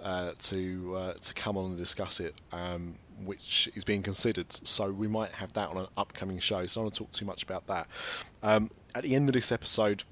uh, 0.04 0.32
to 0.38 0.96
uh, 0.96 1.14
to 1.14 1.34
come 1.34 1.58
on 1.58 1.66
and 1.66 1.78
discuss 1.78 2.20
it, 2.20 2.36
um, 2.52 2.96
which 3.24 3.70
is 3.76 3.86
being 3.86 4.04
considered. 4.04 4.52
So 4.52 4.92
we 4.92 5.08
might 5.08 5.32
have 5.32 5.54
that 5.54 5.70
on 5.70 5.78
an 5.78 5.88
upcoming 5.98 6.40
show. 6.40 6.66
So 6.68 6.82
I 6.82 6.84
don't 6.84 6.86
want 6.86 6.94
to 6.94 7.00
talk 7.00 7.12
too 7.12 7.26
much 7.26 7.44
about 7.44 7.68
that. 7.68 7.88
Um, 8.44 8.70
at 8.94 9.04
the 9.04 9.16
end 9.16 9.30
of 9.30 9.34
this 9.34 9.52
episode, 9.52 10.04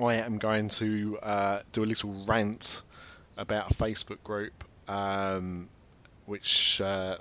I 0.00 0.14
am 0.16 0.38
going 0.38 0.68
to 0.68 1.18
uh, 1.22 1.60
do 1.72 1.84
a 1.84 1.86
little 1.86 2.24
rant 2.26 2.82
about 3.36 3.70
a 3.70 3.74
Facebook 3.74 4.22
group, 4.22 4.64
um, 4.88 5.68
which. 6.26 6.80
Uh, 6.80 7.16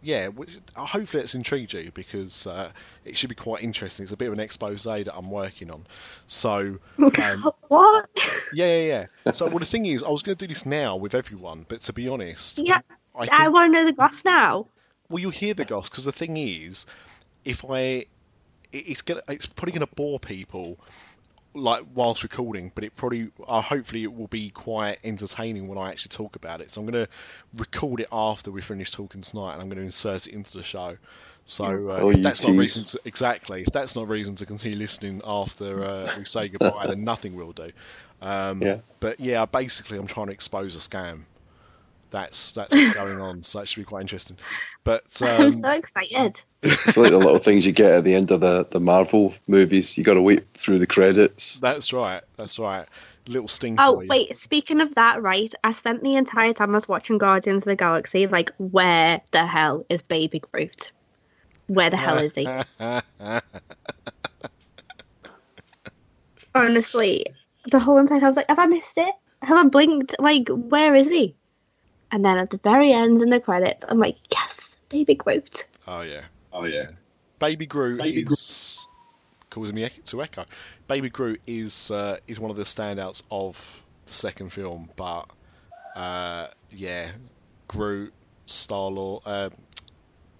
yeah, 0.00 0.28
which, 0.28 0.56
uh, 0.76 0.84
hopefully 0.84 1.24
it's 1.24 1.34
intrigued 1.34 1.72
you 1.72 1.90
because 1.92 2.46
uh, 2.46 2.70
it 3.04 3.16
should 3.16 3.30
be 3.30 3.34
quite 3.34 3.64
interesting. 3.64 4.04
It's 4.04 4.12
a 4.12 4.16
bit 4.16 4.28
of 4.28 4.32
an 4.34 4.38
expose 4.40 4.84
that 4.84 5.12
I'm 5.12 5.28
working 5.28 5.72
on. 5.72 5.84
So, 6.28 6.78
um, 7.20 7.52
what? 7.68 8.08
yeah, 8.52 8.66
yeah, 8.80 9.06
yeah. 9.26 9.32
So, 9.36 9.46
well, 9.48 9.58
the 9.58 9.66
thing 9.66 9.86
is, 9.86 10.04
I 10.04 10.10
was 10.10 10.22
going 10.22 10.38
to 10.38 10.46
do 10.46 10.52
this 10.52 10.64
now 10.64 10.96
with 10.96 11.16
everyone, 11.16 11.66
but 11.68 11.82
to 11.82 11.92
be 11.92 12.08
honest, 12.08 12.60
Yeah, 12.64 12.80
I 13.12 13.28
I 13.32 13.48
want 13.48 13.72
to 13.74 13.76
know 13.76 13.84
the 13.86 13.92
goss 13.92 14.24
now. 14.24 14.68
well, 15.08 15.18
you'll 15.18 15.32
hear 15.32 15.54
the 15.54 15.64
goss 15.64 15.88
because 15.88 16.04
the 16.04 16.12
thing 16.12 16.36
is, 16.36 16.86
if 17.44 17.64
I, 17.68 18.06
it's 18.72 19.02
gonna, 19.02 19.22
it's 19.28 19.46
probably 19.46 19.72
going 19.72 19.86
to 19.86 19.94
bore 19.96 20.20
people, 20.20 20.78
like 21.54 21.84
whilst 21.94 22.22
recording, 22.22 22.70
but 22.74 22.84
it 22.84 22.94
probably, 22.94 23.30
uh, 23.46 23.60
hopefully, 23.60 24.02
it 24.02 24.12
will 24.12 24.26
be 24.26 24.50
quite 24.50 24.98
entertaining 25.02 25.68
when 25.68 25.78
I 25.78 25.90
actually 25.90 26.10
talk 26.10 26.36
about 26.36 26.60
it. 26.60 26.70
So 26.70 26.80
I'm 26.80 26.86
going 26.86 27.06
to 27.06 27.10
record 27.56 28.00
it 28.00 28.08
after 28.12 28.50
we 28.50 28.60
finish 28.60 28.90
talking 28.90 29.22
tonight, 29.22 29.54
and 29.54 29.62
I'm 29.62 29.68
going 29.68 29.78
to 29.78 29.84
insert 29.84 30.26
it 30.26 30.34
into 30.34 30.56
the 30.58 30.62
show. 30.62 30.96
So 31.44 31.64
uh, 31.64 32.00
Oh, 32.02 32.12
that's 32.12 32.42
not 32.44 32.54
reason 32.56 32.84
to, 32.92 33.00
exactly, 33.04 33.62
if 33.62 33.68
that's 33.72 33.96
not 33.96 34.08
reason 34.08 34.34
to 34.36 34.46
continue 34.46 34.78
listening 34.78 35.22
after 35.24 35.84
uh, 35.84 36.08
we 36.18 36.24
say 36.26 36.48
goodbye, 36.48 36.86
then 36.86 37.04
nothing 37.12 37.34
will 37.34 37.52
do. 37.52 37.72
Um, 38.20 38.62
Yeah. 38.62 38.78
But 39.00 39.20
yeah, 39.20 39.46
basically, 39.46 39.98
I'm 39.98 40.06
trying 40.06 40.26
to 40.26 40.32
expose 40.32 40.76
a 40.76 40.78
scam. 40.78 41.22
That's 42.10 42.52
that's 42.52 42.72
what's 42.72 42.94
going 42.94 43.20
on, 43.20 43.42
so 43.42 43.58
that 43.58 43.68
should 43.68 43.80
be 43.80 43.84
quite 43.84 44.00
interesting. 44.02 44.38
But 44.84 45.04
I'm 45.22 45.46
um, 45.46 45.52
so 45.52 45.70
excited. 45.70 46.42
It's 46.62 46.96
like 46.96 47.10
the 47.10 47.18
little 47.18 47.38
things 47.38 47.66
you 47.66 47.72
get 47.72 47.92
at 47.92 48.04
the 48.04 48.14
end 48.14 48.30
of 48.30 48.40
the, 48.40 48.66
the 48.68 48.80
Marvel 48.80 49.34
movies. 49.46 49.98
You 49.98 50.04
got 50.04 50.14
to 50.14 50.22
wait 50.22 50.44
through 50.54 50.78
the 50.78 50.86
credits. 50.86 51.58
that's 51.60 51.92
right, 51.92 52.22
that's 52.36 52.58
right. 52.58 52.86
Little 53.26 53.48
sting. 53.48 53.76
Oh 53.78 53.96
for 53.96 54.02
you. 54.02 54.08
wait, 54.08 54.36
speaking 54.36 54.80
of 54.80 54.94
that, 54.94 55.22
right? 55.22 55.52
I 55.62 55.72
spent 55.72 56.02
the 56.02 56.16
entire 56.16 56.54
time 56.54 56.70
I 56.70 56.74
was 56.74 56.88
watching 56.88 57.18
Guardians 57.18 57.62
of 57.62 57.68
the 57.68 57.76
Galaxy, 57.76 58.26
like, 58.26 58.52
where 58.56 59.20
the 59.32 59.46
hell 59.46 59.84
is 59.88 60.02
Baby 60.02 60.40
Groot? 60.40 60.92
Where 61.66 61.90
the 61.90 61.98
hell 61.98 62.18
is 62.18 62.34
he? 62.34 62.48
Honestly, 66.54 67.26
the 67.70 67.78
whole 67.78 67.98
entire 67.98 68.20
time 68.20 68.24
I 68.24 68.28
was 68.28 68.36
like, 68.36 68.48
have 68.48 68.58
I 68.58 68.66
missed 68.66 68.96
it? 68.96 69.14
Have 69.42 69.58
I 69.58 69.68
blinked? 69.68 70.16
Like, 70.18 70.48
where 70.48 70.94
is 70.94 71.08
he? 71.08 71.36
And 72.10 72.24
then 72.24 72.38
at 72.38 72.50
the 72.50 72.58
very 72.58 72.92
end 72.92 73.20
in 73.20 73.30
the 73.30 73.40
credits, 73.40 73.84
I'm 73.88 73.98
like, 73.98 74.16
yes, 74.32 74.76
Baby 74.88 75.14
Groot. 75.14 75.66
Oh 75.86 76.02
yeah, 76.02 76.22
Oh, 76.52 76.64
yeah. 76.64 76.90
Baby 77.38 77.66
Groot 77.66 78.00
is 78.04 78.86
causing 79.50 79.74
me 79.74 79.88
to 80.06 80.22
echo. 80.22 80.44
Baby 80.88 81.10
Groot 81.10 81.40
is 81.46 81.90
uh, 81.90 82.16
is 82.26 82.40
one 82.40 82.50
of 82.50 82.56
the 82.56 82.64
standouts 82.64 83.22
of 83.30 83.82
the 84.06 84.12
second 84.12 84.52
film, 84.52 84.90
but 84.96 85.26
uh, 85.94 86.48
yeah, 86.70 87.10
Groot, 87.68 88.12
Star 88.46 88.90
Lord, 88.90 89.22
uh, 89.26 89.50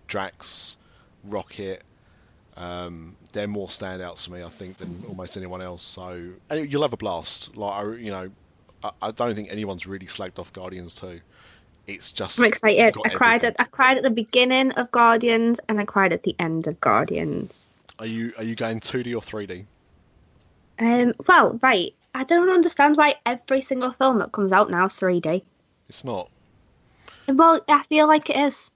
Drax, 0.06 0.76
Rocket. 1.24 1.82
Um, 2.56 3.14
they're 3.32 3.46
more 3.46 3.68
standouts 3.68 4.24
to 4.24 4.32
me, 4.32 4.42
I 4.42 4.48
think, 4.48 4.78
than 4.78 5.04
almost 5.06 5.36
anyone 5.36 5.62
else. 5.62 5.84
So 5.84 6.30
and 6.50 6.72
you'll 6.72 6.82
have 6.82 6.92
a 6.92 6.96
blast. 6.96 7.56
Like 7.56 7.72
I, 7.72 7.92
you 7.94 8.10
know, 8.10 8.30
I, 8.82 8.90
I 9.00 9.10
don't 9.12 9.34
think 9.34 9.52
anyone's 9.52 9.86
really 9.86 10.06
slagged 10.06 10.38
off 10.40 10.52
Guardians 10.52 10.94
2. 11.00 11.20
It's 11.88 12.12
just 12.12 12.38
I'm 12.38 12.44
excited. 12.44 12.94
I 13.02 13.08
cried 13.08 13.36
everything. 13.36 13.56
at 13.58 13.60
I 13.60 13.64
cried 13.64 13.96
at 13.96 14.02
the 14.02 14.10
beginning 14.10 14.72
of 14.72 14.92
Guardians 14.92 15.58
and 15.70 15.80
I 15.80 15.86
cried 15.86 16.12
at 16.12 16.22
the 16.22 16.36
end 16.38 16.66
of 16.66 16.78
Guardians. 16.82 17.70
Are 17.98 18.04
you 18.04 18.34
are 18.36 18.44
you 18.44 18.54
going 18.54 18.80
2D 18.80 19.14
or 19.14 19.22
3D? 19.22 19.64
Um, 20.78 21.14
well, 21.26 21.58
right. 21.62 21.94
I 22.14 22.24
don't 22.24 22.50
understand 22.50 22.98
why 22.98 23.14
every 23.24 23.62
single 23.62 23.90
film 23.90 24.18
that 24.18 24.32
comes 24.32 24.52
out 24.52 24.70
now 24.70 24.84
is 24.84 24.92
3D. 24.92 25.42
It's 25.88 26.04
not. 26.04 26.28
Well, 27.26 27.60
I 27.66 27.82
feel 27.84 28.06
like 28.06 28.28
it 28.28 28.36
is. 28.36 28.70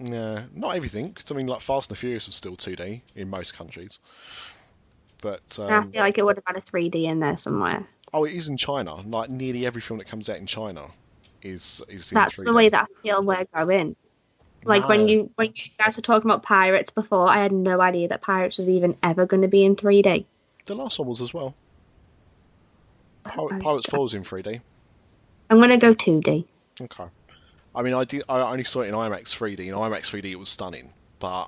Yeah, 0.00 0.42
not 0.52 0.74
everything. 0.74 1.16
I 1.30 1.34
mean, 1.34 1.46
like 1.46 1.60
Fast 1.60 1.90
and 1.90 1.96
the 1.96 2.00
Furious 2.00 2.26
was 2.26 2.34
still 2.34 2.56
2D 2.56 3.02
in 3.14 3.30
most 3.30 3.54
countries. 3.54 4.00
But 5.22 5.58
I 5.60 5.76
um, 5.76 5.92
feel 5.92 6.00
like 6.00 6.18
it 6.18 6.24
would 6.24 6.36
have 6.36 6.44
had 6.44 6.56
a 6.56 6.60
3D 6.60 7.04
in 7.04 7.20
there 7.20 7.36
somewhere. 7.36 7.86
oh, 8.12 8.24
it 8.24 8.32
is 8.32 8.48
in 8.48 8.56
China. 8.56 8.96
Like 8.96 9.30
nearly 9.30 9.64
every 9.64 9.80
film 9.80 9.98
that 9.98 10.08
comes 10.08 10.28
out 10.28 10.38
in 10.38 10.46
China 10.46 10.90
is 11.42 11.82
is 11.88 12.12
in 12.12 12.16
That's 12.16 12.42
the 12.42 12.52
way 12.52 12.68
that 12.68 12.88
I 12.90 13.02
feel 13.02 13.22
we're 13.22 13.44
going. 13.54 13.96
Like 14.64 14.88
when 14.88 15.06
you 15.08 15.30
when 15.36 15.48
you 15.54 15.62
guys 15.78 15.96
were 15.96 16.02
talking 16.02 16.28
about 16.30 16.42
Pirates 16.42 16.90
before, 16.90 17.28
I 17.28 17.42
had 17.42 17.52
no 17.52 17.80
idea 17.80 18.08
that 18.08 18.20
Pirates 18.22 18.58
was 18.58 18.68
even 18.68 18.96
ever 19.02 19.24
going 19.24 19.42
to 19.42 19.48
be 19.48 19.64
in 19.64 19.76
3D. 19.76 20.24
the 20.66 20.74
last 20.74 20.98
one 20.98 21.08
was 21.08 21.20
as 21.22 21.32
well. 21.32 21.54
I 23.24 23.30
Pir- 23.30 23.42
was 23.42 23.50
Pirates 23.62 23.78
just- 23.82 23.90
4 23.90 24.04
was 24.04 24.14
in 24.14 24.22
3D. 24.22 24.60
I'm 25.50 25.58
going 25.58 25.70
to 25.70 25.76
go 25.78 25.94
2D. 25.94 26.44
Okay. 26.82 27.04
I 27.74 27.82
mean, 27.82 27.94
I 27.94 28.04
did. 28.04 28.24
I 28.28 28.40
only 28.40 28.64
saw 28.64 28.80
it 28.82 28.88
in 28.88 28.94
IMAX 28.94 29.34
3D. 29.34 29.60
In 29.60 29.74
IMAX 29.74 30.10
3D, 30.10 30.30
it 30.32 30.38
was 30.38 30.48
stunning. 30.48 30.90
But 31.20 31.46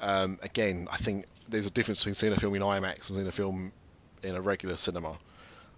um, 0.00 0.38
again, 0.42 0.88
I 0.90 0.96
think 0.96 1.26
there's 1.48 1.66
a 1.66 1.70
difference 1.70 2.00
between 2.00 2.14
seeing 2.14 2.32
a 2.32 2.36
film 2.36 2.54
in 2.54 2.62
IMAX 2.62 2.94
and 3.08 3.16
seeing 3.16 3.26
a 3.26 3.32
film 3.32 3.72
in 4.22 4.34
a 4.34 4.40
regular 4.40 4.76
cinema. 4.76 5.16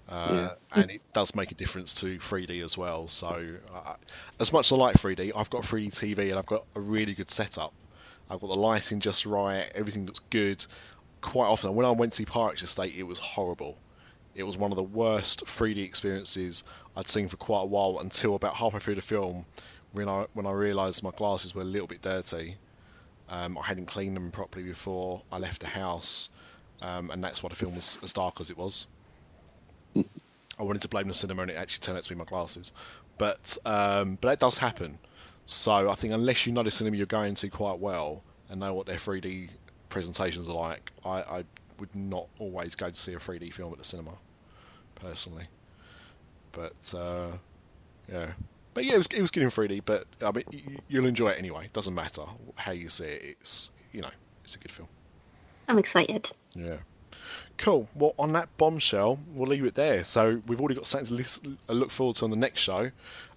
Uh, 0.08 0.50
and 0.74 0.90
it 0.90 1.00
does 1.12 1.34
make 1.34 1.50
a 1.50 1.54
difference 1.54 1.94
to 1.94 2.18
3D 2.18 2.62
as 2.62 2.76
well. 2.76 3.08
So, 3.08 3.56
uh, 3.72 3.94
as 4.38 4.52
much 4.52 4.66
as 4.66 4.72
I 4.72 4.76
like 4.76 4.96
3D, 4.96 5.32
I've 5.34 5.50
got 5.50 5.62
3D 5.62 5.88
TV 5.88 6.30
and 6.30 6.38
I've 6.38 6.46
got 6.46 6.64
a 6.74 6.80
really 6.80 7.14
good 7.14 7.30
setup. 7.30 7.72
I've 8.28 8.40
got 8.40 8.48
the 8.48 8.60
lighting 8.60 9.00
just 9.00 9.26
right, 9.26 9.70
everything 9.74 10.06
looks 10.06 10.20
good. 10.30 10.64
Quite 11.20 11.46
often, 11.46 11.74
when 11.74 11.86
I 11.86 11.90
went 11.90 12.12
to 12.12 12.16
see 12.16 12.24
Pirates 12.26 12.62
Estate, 12.62 12.94
it 12.96 13.02
was 13.02 13.18
horrible. 13.18 13.78
It 14.34 14.42
was 14.42 14.56
one 14.56 14.72
of 14.72 14.76
the 14.76 14.82
worst 14.82 15.46
3D 15.46 15.84
experiences 15.84 16.64
I'd 16.96 17.08
seen 17.08 17.28
for 17.28 17.36
quite 17.36 17.62
a 17.62 17.66
while 17.66 17.98
until 18.00 18.34
about 18.34 18.56
halfway 18.56 18.80
through 18.80 18.96
the 18.96 19.02
film 19.02 19.46
when 19.92 20.08
I 20.08 20.26
when 20.34 20.46
I 20.46 20.50
realised 20.50 21.02
my 21.02 21.12
glasses 21.12 21.54
were 21.54 21.62
a 21.62 21.66
little 21.66 21.86
bit 21.86 22.02
dirty. 22.02 22.56
Um, 23.30 23.56
I 23.56 23.62
hadn't 23.64 23.86
cleaned 23.86 24.16
them 24.16 24.32
properly 24.32 24.66
before 24.66 25.22
I 25.32 25.38
left 25.38 25.62
the 25.62 25.68
house, 25.68 26.28
um, 26.82 27.10
and 27.10 27.24
that's 27.24 27.42
why 27.42 27.48
the 27.48 27.54
film 27.54 27.74
was 27.74 27.98
as 28.02 28.12
dark 28.12 28.40
as 28.40 28.50
it 28.50 28.58
was. 28.58 28.86
I 30.58 30.62
wanted 30.62 30.82
to 30.82 30.88
blame 30.88 31.08
the 31.08 31.14
cinema, 31.14 31.42
and 31.42 31.50
it 31.50 31.54
actually 31.54 31.80
turned 31.80 31.98
out 31.98 32.04
to 32.04 32.08
be 32.08 32.14
my 32.14 32.24
glasses. 32.24 32.72
But 33.18 33.58
um, 33.64 34.18
but 34.20 34.28
that 34.28 34.40
does 34.40 34.58
happen. 34.58 34.98
So 35.46 35.90
I 35.90 35.94
think 35.94 36.14
unless 36.14 36.46
you 36.46 36.52
know 36.52 36.62
the 36.62 36.70
cinema 36.70 36.96
you're 36.96 37.06
going 37.06 37.34
to 37.34 37.48
quite 37.48 37.78
well 37.78 38.22
and 38.48 38.60
know 38.60 38.72
what 38.74 38.86
their 38.86 38.96
3D 38.96 39.50
presentations 39.88 40.48
are 40.48 40.54
like, 40.54 40.90
I, 41.04 41.20
I 41.20 41.44
would 41.78 41.94
not 41.94 42.28
always 42.38 42.76
go 42.76 42.88
to 42.88 42.96
see 42.96 43.12
a 43.14 43.18
3D 43.18 43.52
film 43.52 43.72
at 43.72 43.78
the 43.78 43.84
cinema, 43.84 44.12
personally. 44.96 45.44
But 46.52 46.94
uh, 46.96 47.32
yeah, 48.10 48.30
but 48.72 48.84
yeah, 48.84 48.94
it 48.94 48.98
was, 48.98 49.06
it 49.08 49.20
was 49.20 49.30
good 49.30 49.42
in 49.42 49.50
3D. 49.50 49.82
But 49.84 50.06
I 50.22 50.32
mean, 50.32 50.44
you, 50.50 50.78
you'll 50.88 51.06
enjoy 51.06 51.28
it 51.30 51.38
anyway. 51.38 51.66
It 51.66 51.72
doesn't 51.72 51.94
matter 51.94 52.22
how 52.56 52.72
you 52.72 52.88
see 52.88 53.04
it. 53.04 53.36
It's 53.40 53.70
you 53.92 54.02
know, 54.02 54.10
it's 54.44 54.56
a 54.56 54.58
good 54.58 54.72
film. 54.72 54.88
I'm 55.68 55.78
excited. 55.78 56.30
Yeah. 56.54 56.76
Cool. 57.56 57.88
Well, 57.94 58.14
on 58.18 58.32
that 58.32 58.48
bombshell, 58.56 59.18
we'll 59.34 59.48
leave 59.48 59.64
it 59.64 59.74
there. 59.74 60.04
So 60.04 60.40
we've 60.46 60.60
already 60.60 60.74
got 60.74 60.86
something 60.86 61.06
to 61.06 61.14
listen, 61.14 61.58
look 61.68 61.90
forward 61.90 62.16
to 62.16 62.24
on 62.24 62.30
the 62.30 62.36
next 62.36 62.60
show. 62.60 62.90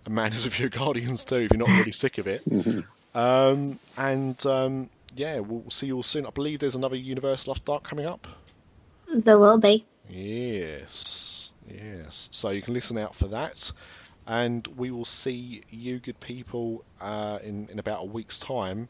And 0.05 0.15
man, 0.15 0.31
there's 0.31 0.45
a 0.45 0.51
few 0.51 0.69
Guardians 0.69 1.25
too. 1.25 1.37
If 1.37 1.51
you're 1.51 1.59
not 1.59 1.77
really 1.77 1.93
sick 1.97 2.17
of 2.17 2.27
it. 2.27 2.41
Um, 3.17 3.79
and 3.97 4.45
um, 4.45 4.89
yeah, 5.15 5.39
we'll 5.39 5.71
see 5.71 5.87
you 5.87 5.95
all 5.95 6.03
soon. 6.03 6.27
I 6.27 6.29
believe 6.29 6.59
there's 6.59 6.75
another 6.75 6.95
Universal 6.95 7.51
After 7.51 7.63
Dark 7.63 7.83
coming 7.83 8.05
up. 8.05 8.27
There 9.11 9.39
will 9.39 9.57
be. 9.57 9.85
Yes, 10.07 11.51
yes. 11.67 12.29
So 12.31 12.51
you 12.51 12.61
can 12.61 12.75
listen 12.75 12.97
out 12.99 13.15
for 13.15 13.29
that, 13.29 13.71
and 14.27 14.67
we 14.67 14.91
will 14.91 15.05
see 15.05 15.63
you 15.71 15.97
good 15.97 16.19
people 16.19 16.83
uh, 17.01 17.39
in 17.43 17.69
in 17.71 17.79
about 17.79 18.03
a 18.03 18.05
week's 18.05 18.37
time. 18.37 18.87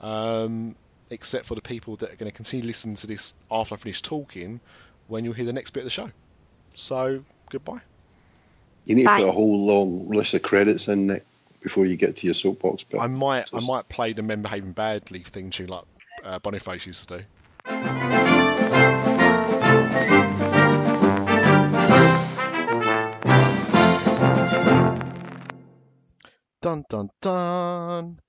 Um, 0.00 0.76
except 1.10 1.46
for 1.46 1.54
the 1.54 1.62
people 1.62 1.96
that 1.96 2.12
are 2.12 2.16
going 2.16 2.30
to 2.30 2.34
continue 2.36 2.66
listening 2.66 2.96
to 2.96 3.06
this 3.06 3.34
after 3.50 3.74
I 3.74 3.78
finish 3.78 4.02
talking, 4.02 4.60
when 5.08 5.24
you'll 5.24 5.34
hear 5.34 5.44
the 5.46 5.52
next 5.52 5.70
bit 5.70 5.80
of 5.80 5.84
the 5.84 5.90
show. 5.90 6.10
So 6.74 7.24
goodbye. 7.50 7.80
You 8.84 8.96
need 8.96 9.04
to 9.04 9.16
put 9.16 9.28
a 9.28 9.32
whole 9.32 9.64
long 9.66 10.08
list 10.08 10.34
of 10.34 10.42
credits 10.42 10.88
in 10.88 11.06
Nick 11.06 11.24
before 11.62 11.86
you 11.86 11.96
get 11.96 12.16
to 12.16 12.26
your 12.26 12.34
soapbox 12.34 12.84
bit. 12.84 13.00
I 13.00 13.06
might 13.06 13.50
Just- 13.50 13.68
I 13.70 13.72
might 13.72 13.88
play 13.88 14.12
the 14.12 14.22
Men 14.22 14.42
Behaving 14.42 14.72
Badly 14.72 15.20
thing 15.20 15.50
tune 15.50 15.68
like 15.68 15.84
uh, 16.22 16.38
Boniface 16.38 16.86
used 16.86 17.08
to 17.08 17.18
do. 17.18 17.24
Dun 26.62 26.84
dun 26.88 27.10
dun. 27.20 28.20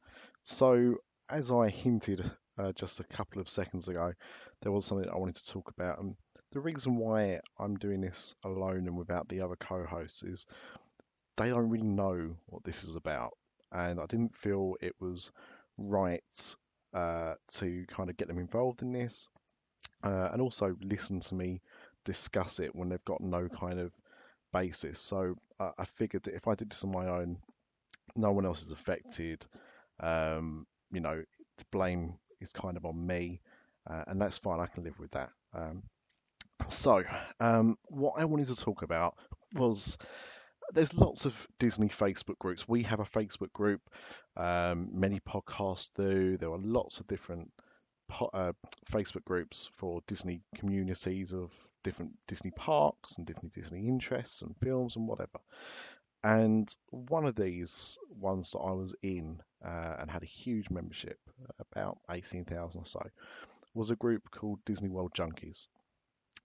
So, 0.44 0.96
as 1.30 1.50
I 1.50 1.70
hinted 1.70 2.30
uh, 2.58 2.72
just 2.74 3.00
a 3.00 3.04
couple 3.04 3.42
of 3.42 3.50
seconds 3.50 3.88
ago, 3.88 4.14
there 4.62 4.72
was 4.72 4.86
something 4.86 5.10
I 5.10 5.18
wanted 5.18 5.36
to 5.36 5.52
talk 5.52 5.70
about, 5.70 6.00
and 6.00 6.16
the 6.52 6.60
reason 6.60 6.98
why 6.98 7.40
I'm 7.60 7.76
doing 7.76 8.02
this 8.02 8.34
alone 8.44 8.88
and 8.88 8.98
without 8.98 9.28
the 9.28 9.42
other 9.42 9.56
co-hosts 9.58 10.24
is 10.24 10.46
they 11.38 11.50
don't 11.50 11.70
really 11.70 11.88
know 11.88 12.36
what 12.48 12.64
this 12.64 12.84
is 12.84 12.96
about, 12.96 13.32
and 13.72 14.00
I 14.00 14.06
didn't 14.06 14.36
feel 14.36 14.76
it 14.82 14.96
was 15.00 15.32
right 15.78 16.56
uh, 16.94 17.34
to 17.56 17.86
kind 17.88 18.10
of 18.10 18.18
get 18.18 18.28
them 18.28 18.40
involved 18.40 18.82
in 18.82 18.94
this, 18.94 19.28
uh, 20.04 20.30
and 20.32 20.42
also 20.42 20.76
listen 20.82 21.20
to 21.22 21.36
me 21.36 21.62
discuss 22.06 22.60
it 22.60 22.74
when 22.74 22.88
they've 22.88 23.04
got 23.06 23.20
no 23.20 23.50
kind 23.50 23.80
of 23.80 23.92
basis. 24.54 25.00
So 25.00 25.36
uh, 25.60 25.72
I 25.78 25.84
figured 25.84 26.24
that 26.24 26.36
if 26.36 26.48
I 26.48 26.56
did 26.56 26.70
this 26.70 26.84
on 26.84 26.92
my 26.92 27.08
own, 27.08 27.38
no 28.16 28.32
one 28.32 28.46
else 28.46 28.62
is 28.62 28.72
affected. 28.72 29.46
Um, 30.00 30.66
you 30.92 31.02
know, 31.02 31.22
the 31.58 31.66
blame 31.72 32.18
is 32.46 32.54
kind 32.54 32.78
of 32.78 32.86
on 32.86 33.06
me, 33.06 33.42
uh, 33.90 34.04
and 34.08 34.22
that's 34.22 34.38
fine. 34.38 34.60
I 34.60 34.68
can 34.68 34.84
live 34.84 35.00
with 35.00 35.12
that. 35.12 35.30
Um, 35.54 35.84
so, 36.70 37.04
um, 37.40 37.76
what 37.90 38.14
I 38.18 38.26
wanted 38.26 38.48
to 38.48 38.56
talk 38.56 38.82
about 38.82 39.16
was 39.54 39.98
there's 40.74 40.94
lots 40.94 41.26
of 41.26 41.48
Disney 41.60 41.90
Facebook 41.90 42.40
groups. 42.40 42.68
We 42.68 42.84
have 42.84 43.00
a 43.00 43.06
Facebook 43.06 43.52
group. 43.54 43.82
Um, 44.38 44.90
many 44.94 45.20
podcasts 45.20 45.90
do. 45.96 46.38
There 46.38 46.52
are 46.52 46.60
lots 46.60 47.00
of 47.00 47.08
different 47.08 47.52
po- 48.08 48.32
uh, 48.34 48.54
Facebook 48.92 49.26
groups 49.26 49.70
for 49.78 50.02
Disney 50.08 50.42
communities 50.56 51.34
of 51.34 51.52
different 51.84 52.14
Disney 52.28 52.52
parks 52.52 53.18
and 53.18 53.28
different 53.28 53.54
Disney 53.54 53.88
interests 53.88 54.42
and 54.42 54.56
films 54.58 54.96
and 54.96 55.08
whatever. 55.08 55.40
And 56.26 56.76
one 56.90 57.26
of 57.26 57.36
these 57.36 58.00
ones 58.10 58.50
that 58.50 58.58
I 58.58 58.72
was 58.72 58.96
in 59.04 59.44
uh, 59.64 59.98
and 60.00 60.10
had 60.10 60.24
a 60.24 60.26
huge 60.26 60.72
membership, 60.72 61.20
about 61.60 62.00
18,000 62.10 62.82
or 62.82 62.84
so, 62.84 63.00
was 63.76 63.92
a 63.92 63.96
group 63.96 64.32
called 64.32 64.58
Disney 64.66 64.90
World 64.90 65.14
Junkies. 65.14 65.68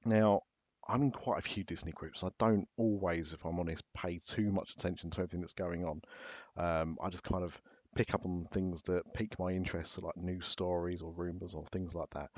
Now, 0.05 0.43
I'm 0.87 1.01
in 1.01 1.11
quite 1.11 1.39
a 1.39 1.49
few 1.49 1.65
Disney 1.65 1.93
groups. 1.93 2.23
I 2.23 2.29
don't 2.39 2.69
always, 2.77 3.33
if 3.33 3.43
I'm 3.47 3.59
honest, 3.59 3.83
pay 3.97 4.19
too 4.19 4.51
much 4.51 4.75
attention 4.77 5.09
to 5.13 5.21
everything 5.23 5.41
that's 5.41 5.55
going 5.55 5.87
on. 5.87 6.03
Um, 6.59 6.99
I 7.03 7.09
just 7.09 7.25
kind 7.25 7.43
of 7.43 7.59
pick 7.95 8.13
up 8.13 8.27
on 8.27 8.49
things 8.53 8.83
that 8.83 9.15
pique 9.15 9.39
my 9.39 9.51
interest, 9.53 9.93
so 9.93 10.03
like 10.03 10.17
news 10.19 10.47
stories 10.47 11.01
or 11.01 11.13
rumors 11.13 11.55
or 11.55 11.65
things 11.73 11.95
like 11.95 12.11
that. 12.11 12.29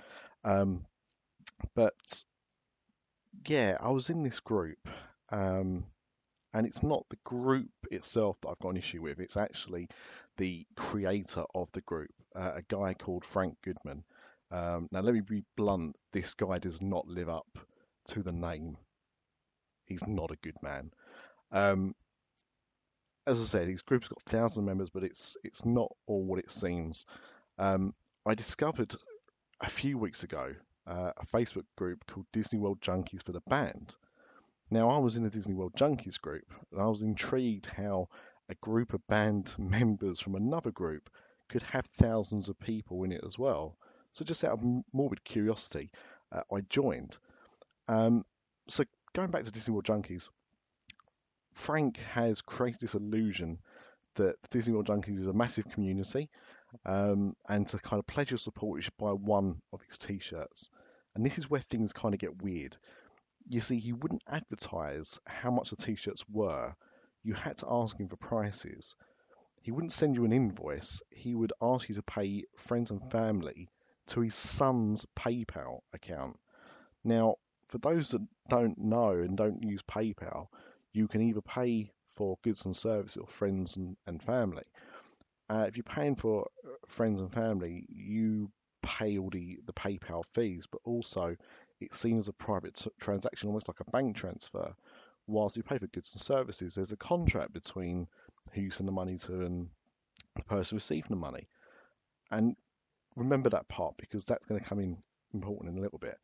Um, 0.44 0.86
but 1.74 2.24
yeah, 3.48 3.78
I 3.80 3.90
was 3.90 4.10
in 4.10 4.22
this 4.22 4.38
group, 4.38 4.78
um, 5.30 5.86
and 6.54 6.66
it's 6.66 6.82
not 6.82 7.04
the 7.08 7.18
group 7.24 7.70
itself 7.90 8.36
that 8.40 8.48
I've 8.48 8.58
got 8.58 8.70
an 8.70 8.76
issue 8.76 9.02
with. 9.02 9.20
It's 9.20 9.36
actually 9.36 9.88
the 10.36 10.66
creator 10.76 11.44
of 11.54 11.68
the 11.72 11.80
group, 11.82 12.12
uh, 12.34 12.52
a 12.56 12.62
guy 12.68 12.94
called 12.94 13.24
Frank 13.24 13.56
Goodman. 13.62 14.04
Um, 14.50 14.88
now, 14.90 15.00
let 15.00 15.14
me 15.14 15.20
be 15.20 15.44
blunt. 15.56 15.96
This 16.12 16.34
guy 16.34 16.58
does 16.58 16.82
not 16.82 17.06
live 17.06 17.28
up 17.28 17.58
to 18.08 18.22
the 18.22 18.32
name. 18.32 18.76
He's 19.86 20.06
not 20.06 20.30
a 20.30 20.36
good 20.42 20.56
man. 20.62 20.90
Um, 21.50 21.94
as 23.26 23.40
I 23.40 23.44
said, 23.44 23.68
his 23.68 23.82
group's 23.82 24.08
got 24.08 24.22
thousand 24.22 24.64
members, 24.64 24.90
but 24.90 25.04
it's 25.04 25.36
it's 25.44 25.64
not 25.64 25.90
all 26.06 26.24
what 26.24 26.38
it 26.38 26.50
seems. 26.50 27.06
Um, 27.58 27.94
I 28.26 28.34
discovered 28.34 28.94
a 29.60 29.70
few 29.70 29.96
weeks 29.96 30.22
ago 30.22 30.54
uh, 30.86 31.12
a 31.16 31.26
Facebook 31.26 31.64
group 31.76 32.04
called 32.06 32.26
Disney 32.32 32.58
World 32.58 32.80
Junkies 32.80 33.22
for 33.24 33.32
the 33.32 33.42
banned. 33.46 33.96
Now, 34.72 34.88
I 34.88 34.96
was 34.96 35.18
in 35.18 35.22
the 35.22 35.28
Disney 35.28 35.52
World 35.52 35.74
Junkies 35.74 36.18
group, 36.18 36.50
and 36.70 36.80
I 36.80 36.86
was 36.86 37.02
intrigued 37.02 37.66
how 37.66 38.08
a 38.48 38.54
group 38.54 38.94
of 38.94 39.06
banned 39.06 39.54
members 39.58 40.18
from 40.18 40.34
another 40.34 40.70
group 40.70 41.10
could 41.50 41.60
have 41.64 41.84
thousands 41.98 42.48
of 42.48 42.58
people 42.58 43.04
in 43.04 43.12
it 43.12 43.20
as 43.22 43.38
well. 43.38 43.76
So, 44.12 44.24
just 44.24 44.42
out 44.44 44.52
of 44.52 44.64
morbid 44.94 45.24
curiosity, 45.24 45.90
uh, 46.32 46.40
I 46.50 46.62
joined. 46.70 47.18
Um, 47.86 48.24
so, 48.66 48.84
going 49.12 49.30
back 49.30 49.44
to 49.44 49.50
Disney 49.50 49.74
World 49.74 49.84
Junkies, 49.84 50.30
Frank 51.52 51.98
has 51.98 52.40
created 52.40 52.80
this 52.80 52.94
illusion 52.94 53.58
that 54.14 54.36
Disney 54.48 54.72
World 54.72 54.86
Junkies 54.86 55.20
is 55.20 55.26
a 55.26 55.34
massive 55.34 55.68
community, 55.68 56.30
um, 56.86 57.36
and 57.46 57.68
to 57.68 57.76
kind 57.76 58.00
of 58.00 58.06
pledge 58.06 58.30
your 58.30 58.38
support, 58.38 58.78
you 58.78 58.82
should 58.84 58.96
buy 58.96 59.12
one 59.12 59.60
of 59.74 59.82
his 59.82 59.98
T-shirts. 59.98 60.70
And 61.14 61.26
this 61.26 61.36
is 61.36 61.50
where 61.50 61.60
things 61.60 61.92
kind 61.92 62.14
of 62.14 62.20
get 62.20 62.40
weird. 62.40 62.78
You 63.48 63.60
see, 63.60 63.78
he 63.78 63.92
wouldn't 63.92 64.22
advertise 64.26 65.18
how 65.26 65.50
much 65.50 65.70
the 65.70 65.76
T-shirts 65.76 66.24
were. 66.28 66.74
You 67.22 67.34
had 67.34 67.58
to 67.58 67.66
ask 67.68 67.98
him 67.98 68.08
for 68.08 68.16
prices. 68.16 68.94
He 69.60 69.70
wouldn't 69.70 69.92
send 69.92 70.16
you 70.16 70.24
an 70.24 70.32
invoice. 70.32 71.02
He 71.10 71.34
would 71.34 71.52
ask 71.60 71.88
you 71.88 71.94
to 71.94 72.02
pay 72.02 72.44
friends 72.56 72.90
and 72.90 73.10
family 73.10 73.68
to 74.08 74.20
his 74.20 74.34
son's 74.34 75.06
PayPal 75.16 75.80
account. 75.92 76.36
Now, 77.04 77.36
for 77.68 77.78
those 77.78 78.10
that 78.10 78.26
don't 78.48 78.78
know 78.78 79.10
and 79.10 79.36
don't 79.36 79.62
use 79.62 79.82
PayPal, 79.82 80.48
you 80.92 81.08
can 81.08 81.22
either 81.22 81.40
pay 81.42 81.92
for 82.16 82.36
goods 82.42 82.64
and 82.64 82.76
services 82.76 83.16
or 83.16 83.26
friends 83.26 83.76
and, 83.76 83.96
and 84.06 84.22
family. 84.22 84.64
Uh, 85.48 85.64
if 85.68 85.76
you're 85.76 85.84
paying 85.84 86.16
for 86.16 86.48
uh, 86.66 86.70
friends 86.86 87.20
and 87.20 87.32
family, 87.32 87.86
you 87.88 88.50
pay 88.82 89.18
all 89.18 89.30
the, 89.30 89.58
the 89.66 89.72
PayPal 89.72 90.24
fees, 90.34 90.66
but 90.70 90.80
also 90.84 91.36
it's 91.84 91.98
seen 91.98 92.18
as 92.18 92.28
a 92.28 92.32
private 92.32 92.74
t- 92.74 92.90
transaction, 93.00 93.48
almost 93.48 93.68
like 93.68 93.80
a 93.80 93.90
bank 93.90 94.16
transfer. 94.16 94.74
Whilst 95.26 95.56
you 95.56 95.62
pay 95.62 95.78
for 95.78 95.86
goods 95.88 96.10
and 96.12 96.20
services, 96.20 96.74
there's 96.74 96.92
a 96.92 96.96
contract 96.96 97.52
between 97.52 98.08
who 98.52 98.60
you 98.62 98.70
send 98.70 98.88
the 98.88 98.92
money 98.92 99.18
to 99.18 99.42
and 99.42 99.68
the 100.36 100.42
person 100.44 100.76
receiving 100.76 101.10
the 101.10 101.16
money. 101.16 101.48
And 102.30 102.56
remember 103.16 103.50
that 103.50 103.68
part 103.68 103.94
because 103.98 104.24
that's 104.24 104.46
going 104.46 104.60
to 104.60 104.68
come 104.68 104.80
in 104.80 104.96
important 105.34 105.70
in 105.70 105.78
a 105.78 105.80
little 105.80 105.98
bit. 105.98 106.18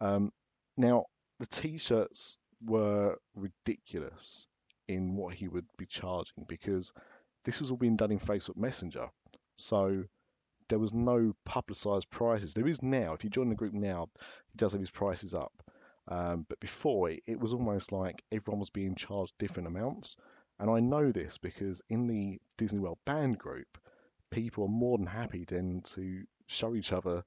Um, 0.00 0.32
now, 0.76 1.06
the 1.40 1.46
t-shirts 1.46 2.38
were 2.64 3.16
ridiculous 3.34 4.46
in 4.88 5.16
what 5.16 5.34
he 5.34 5.48
would 5.48 5.66
be 5.78 5.86
charging 5.86 6.44
because 6.48 6.92
this 7.44 7.60
was 7.60 7.70
all 7.70 7.76
being 7.76 7.96
done 7.96 8.12
in 8.12 8.18
Facebook 8.18 8.56
Messenger. 8.56 9.08
So 9.56 10.04
there 10.68 10.78
was 10.78 10.94
no 10.94 11.34
publicised 11.44 12.10
prices. 12.10 12.54
There 12.54 12.68
is 12.68 12.82
now. 12.82 13.12
If 13.14 13.24
you 13.24 13.30
join 13.30 13.48
the 13.48 13.54
group 13.54 13.74
now, 13.74 14.08
he 14.50 14.56
does 14.56 14.72
have 14.72 14.80
his 14.80 14.90
prices 14.90 15.34
up. 15.34 15.52
Um, 16.08 16.46
but 16.48 16.60
before, 16.60 17.10
it, 17.10 17.22
it 17.26 17.40
was 17.40 17.52
almost 17.52 17.92
like 17.92 18.22
everyone 18.32 18.60
was 18.60 18.70
being 18.70 18.94
charged 18.94 19.34
different 19.38 19.68
amounts. 19.68 20.16
And 20.58 20.70
I 20.70 20.80
know 20.80 21.10
this 21.10 21.38
because 21.38 21.82
in 21.88 22.06
the 22.06 22.40
Disney 22.56 22.78
World 22.78 22.98
banned 23.04 23.38
group, 23.38 23.78
people 24.30 24.64
are 24.64 24.68
more 24.68 24.98
than 24.98 25.06
happy 25.06 25.44
then 25.44 25.82
to 25.94 26.24
show 26.46 26.74
each 26.74 26.92
other 26.92 27.24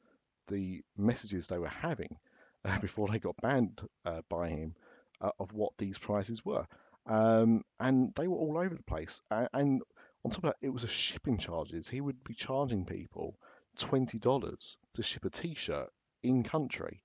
the 0.48 0.82
messages 0.96 1.48
they 1.48 1.58
were 1.58 1.68
having 1.68 2.18
uh, 2.66 2.80
before 2.82 3.08
they 3.08 3.20
got 3.20 3.36
banned 3.42 3.82
uh, 4.06 4.22
by 4.30 4.50
him 4.50 4.76
uh, 5.22 5.32
of 5.40 5.54
what 5.54 5.74
these 5.78 5.98
prices 5.98 6.46
were. 6.46 6.66
Um, 7.06 7.64
and 7.80 8.14
they 8.16 8.28
were 8.28 8.38
all 8.38 8.58
over 8.58 8.76
the 8.76 8.84
place. 8.84 9.22
And, 9.32 9.50
and 9.54 9.82
on 10.24 10.32
top 10.32 10.44
of 10.44 10.50
that, 10.50 10.58
it 10.62 10.74
was 10.74 10.84
a 10.84 10.90
shipping 10.90 11.38
charges. 11.38 11.88
He 11.88 12.02
would 12.02 12.24
be 12.24 12.34
charging 12.34 12.86
people 12.86 13.38
twenty 13.78 14.18
dollars 14.20 14.78
to 14.96 15.04
ship 15.04 15.26
a 15.26 15.30
T-shirt 15.30 15.90
in 16.24 16.44
country. 16.44 17.02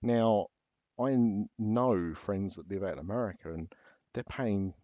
Now, 0.00 0.46
I 0.98 1.16
know 1.58 2.14
friends 2.14 2.56
that 2.56 2.70
live 2.70 2.82
out 2.82 2.94
in 2.94 2.98
America, 2.98 3.52
and 3.52 3.72
they're 4.14 4.24
paying 4.24 4.74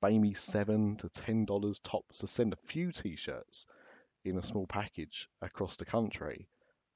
maybe 0.00 0.34
seven 0.34 0.96
to 0.96 1.08
ten 1.08 1.44
dollars 1.44 1.80
tops 1.80 2.18
to 2.20 2.26
send 2.26 2.52
a 2.52 2.66
few 2.68 2.92
T-shirts 2.92 3.66
in 4.24 4.38
a 4.38 4.42
small 4.42 4.66
package 4.66 5.28
across 5.40 5.76
the 5.76 5.84
country. 5.84 6.46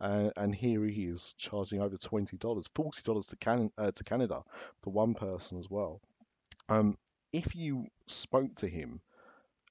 Uh, 0.00 0.30
and 0.36 0.54
here 0.54 0.84
he 0.84 1.06
is 1.06 1.34
charging 1.38 1.80
over 1.80 1.96
twenty 1.96 2.36
dollars, 2.36 2.68
forty 2.74 3.02
dollars 3.02 3.26
to, 3.26 3.36
Can- 3.36 3.72
uh, 3.78 3.90
to 3.90 4.04
Canada 4.04 4.42
for 4.82 4.92
one 4.92 5.14
person 5.14 5.58
as 5.58 5.68
well. 5.70 6.00
Um, 6.68 6.96
if 7.32 7.56
you 7.56 7.86
spoke 8.06 8.54
to 8.56 8.68
him 8.68 9.00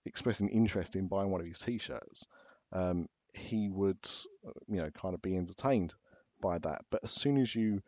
expressing 0.05 0.49
interest 0.49 0.95
in 0.95 1.07
buying 1.07 1.29
one 1.29 1.41
of 1.41 1.47
his 1.47 1.59
t-shirts, 1.59 2.27
um, 2.71 3.07
he 3.33 3.69
would, 3.69 3.97
uh, 4.47 4.51
you 4.67 4.77
know, 4.77 4.89
kind 4.91 5.13
of 5.13 5.21
be 5.21 5.35
entertained 5.35 5.93
by 6.41 6.57
that. 6.59 6.85
But 6.89 7.03
as 7.03 7.11
soon 7.11 7.37
as 7.37 7.53
you 7.53 7.81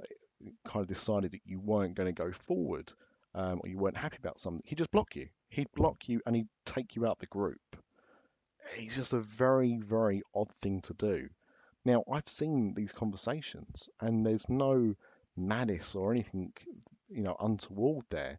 uh, 0.00 0.50
kind 0.66 0.82
of 0.82 0.88
decided 0.88 1.32
that 1.32 1.40
you 1.44 1.60
weren't 1.60 1.94
going 1.94 2.12
to 2.12 2.22
go 2.22 2.32
forward 2.32 2.92
um, 3.34 3.60
or 3.62 3.68
you 3.68 3.78
weren't 3.78 3.96
happy 3.96 4.16
about 4.18 4.40
something, 4.40 4.62
he'd 4.64 4.78
just 4.78 4.90
block 4.90 5.16
you. 5.16 5.28
He'd 5.48 5.72
block 5.74 6.08
you 6.08 6.20
and 6.26 6.36
he'd 6.36 6.48
take 6.64 6.96
you 6.96 7.06
out 7.06 7.18
the 7.18 7.26
group. 7.26 7.60
It's 8.76 8.96
just 8.96 9.12
a 9.12 9.20
very, 9.20 9.78
very 9.78 10.22
odd 10.34 10.50
thing 10.62 10.80
to 10.82 10.94
do. 10.94 11.28
Now, 11.84 12.02
I've 12.10 12.28
seen 12.28 12.74
these 12.74 12.92
conversations 12.92 13.88
and 14.00 14.24
there's 14.24 14.48
no 14.48 14.94
malice 15.36 15.94
or 15.94 16.12
anything, 16.12 16.52
you 17.08 17.22
know, 17.22 17.36
untoward 17.38 18.06
there. 18.10 18.38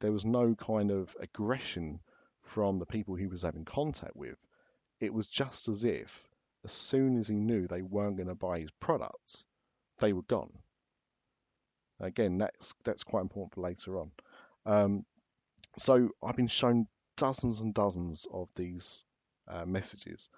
There 0.00 0.12
was 0.12 0.24
no 0.24 0.54
kind 0.54 0.90
of 0.90 1.16
aggression 1.20 2.00
from 2.42 2.78
the 2.78 2.86
people 2.86 3.14
he 3.14 3.26
was 3.26 3.42
having 3.42 3.64
contact 3.64 4.16
with. 4.16 4.36
It 5.00 5.12
was 5.14 5.28
just 5.28 5.68
as 5.68 5.84
if, 5.84 6.28
as 6.64 6.72
soon 6.72 7.18
as 7.18 7.28
he 7.28 7.36
knew 7.36 7.66
they 7.66 7.82
weren't 7.82 8.16
going 8.16 8.28
to 8.28 8.34
buy 8.34 8.60
his 8.60 8.70
products, 8.80 9.46
they 9.98 10.12
were 10.12 10.22
gone. 10.22 10.52
Again, 12.00 12.38
that's 12.38 12.74
that's 12.84 13.04
quite 13.04 13.22
important 13.22 13.54
for 13.54 13.60
later 13.60 13.98
on. 13.98 14.10
Um, 14.66 15.04
so 15.78 16.10
I've 16.22 16.36
been 16.36 16.48
shown 16.48 16.86
dozens 17.16 17.60
and 17.60 17.74
dozens 17.74 18.26
of 18.32 18.48
these 18.56 19.04
uh, 19.48 19.66
messages. 19.66 20.30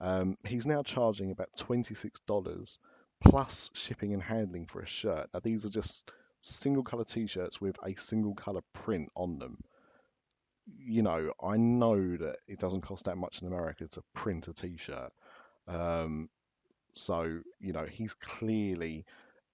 Um, 0.00 0.38
he's 0.46 0.66
now 0.66 0.82
charging 0.82 1.30
about 1.30 1.50
$26 1.58 2.78
plus 3.22 3.70
shipping 3.74 4.14
and 4.14 4.22
handling 4.22 4.66
for 4.66 4.80
a 4.80 4.86
shirt. 4.86 5.28
Now, 5.34 5.40
these 5.40 5.66
are 5.66 5.70
just 5.70 6.10
single 6.40 6.82
color 6.82 7.04
t 7.04 7.26
shirts 7.26 7.60
with 7.60 7.76
a 7.84 7.94
single 7.96 8.34
color 8.34 8.62
print 8.72 9.10
on 9.14 9.38
them 9.38 9.58
you 10.78 11.02
know, 11.02 11.32
I 11.42 11.56
know 11.56 12.16
that 12.16 12.36
it 12.46 12.58
doesn't 12.58 12.82
cost 12.82 13.04
that 13.04 13.16
much 13.16 13.42
in 13.42 13.48
America 13.48 13.86
to 13.88 14.02
print 14.14 14.48
a 14.48 14.52
T-shirt. 14.52 15.12
Um, 15.68 16.28
so 16.94 17.40
you 17.60 17.72
know, 17.72 17.86
he's 17.86 18.14
clearly 18.14 19.04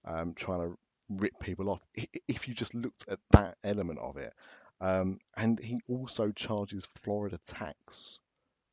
um, 0.05 0.33
trying 0.35 0.61
to 0.61 0.77
rip 1.09 1.39
people 1.39 1.69
off. 1.69 1.81
If 2.27 2.47
you 2.47 2.53
just 2.53 2.73
looked 2.75 3.05
at 3.09 3.19
that 3.31 3.57
element 3.63 3.99
of 3.99 4.17
it, 4.17 4.33
um, 4.81 5.19
and 5.35 5.59
he 5.59 5.79
also 5.87 6.31
charges 6.31 6.87
Florida 7.03 7.39
tax 7.45 8.19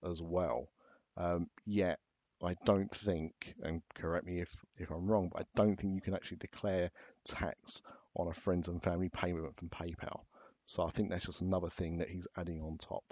as 0.09 0.21
well. 0.23 0.69
Um, 1.17 1.49
yet 1.65 1.99
I 2.43 2.55
don't 2.65 2.95
think, 2.95 3.55
and 3.63 3.83
correct 3.95 4.27
me 4.27 4.41
if, 4.41 4.55
if 4.77 4.91
I'm 4.91 5.07
wrong, 5.07 5.31
but 5.33 5.43
I 5.43 5.45
don't 5.57 5.77
think 5.77 5.95
you 5.95 6.01
can 6.01 6.15
actually 6.15 6.39
declare 6.39 6.91
tax 7.25 7.81
on 8.17 8.29
a 8.29 8.35
friends 8.35 8.69
and 8.69 8.83
family 8.83 9.09
payment 9.09 9.57
from 9.57 9.69
PayPal. 9.71 10.21
So 10.67 10.83
I 10.83 10.91
think 10.91 11.11
that's 11.11 11.27
just 11.27 11.43
another 11.43 11.69
thing 11.69 11.99
that 11.99 12.09
he's 12.09 12.27
adding 12.37 12.63
on 12.63 12.79
top. 12.79 13.05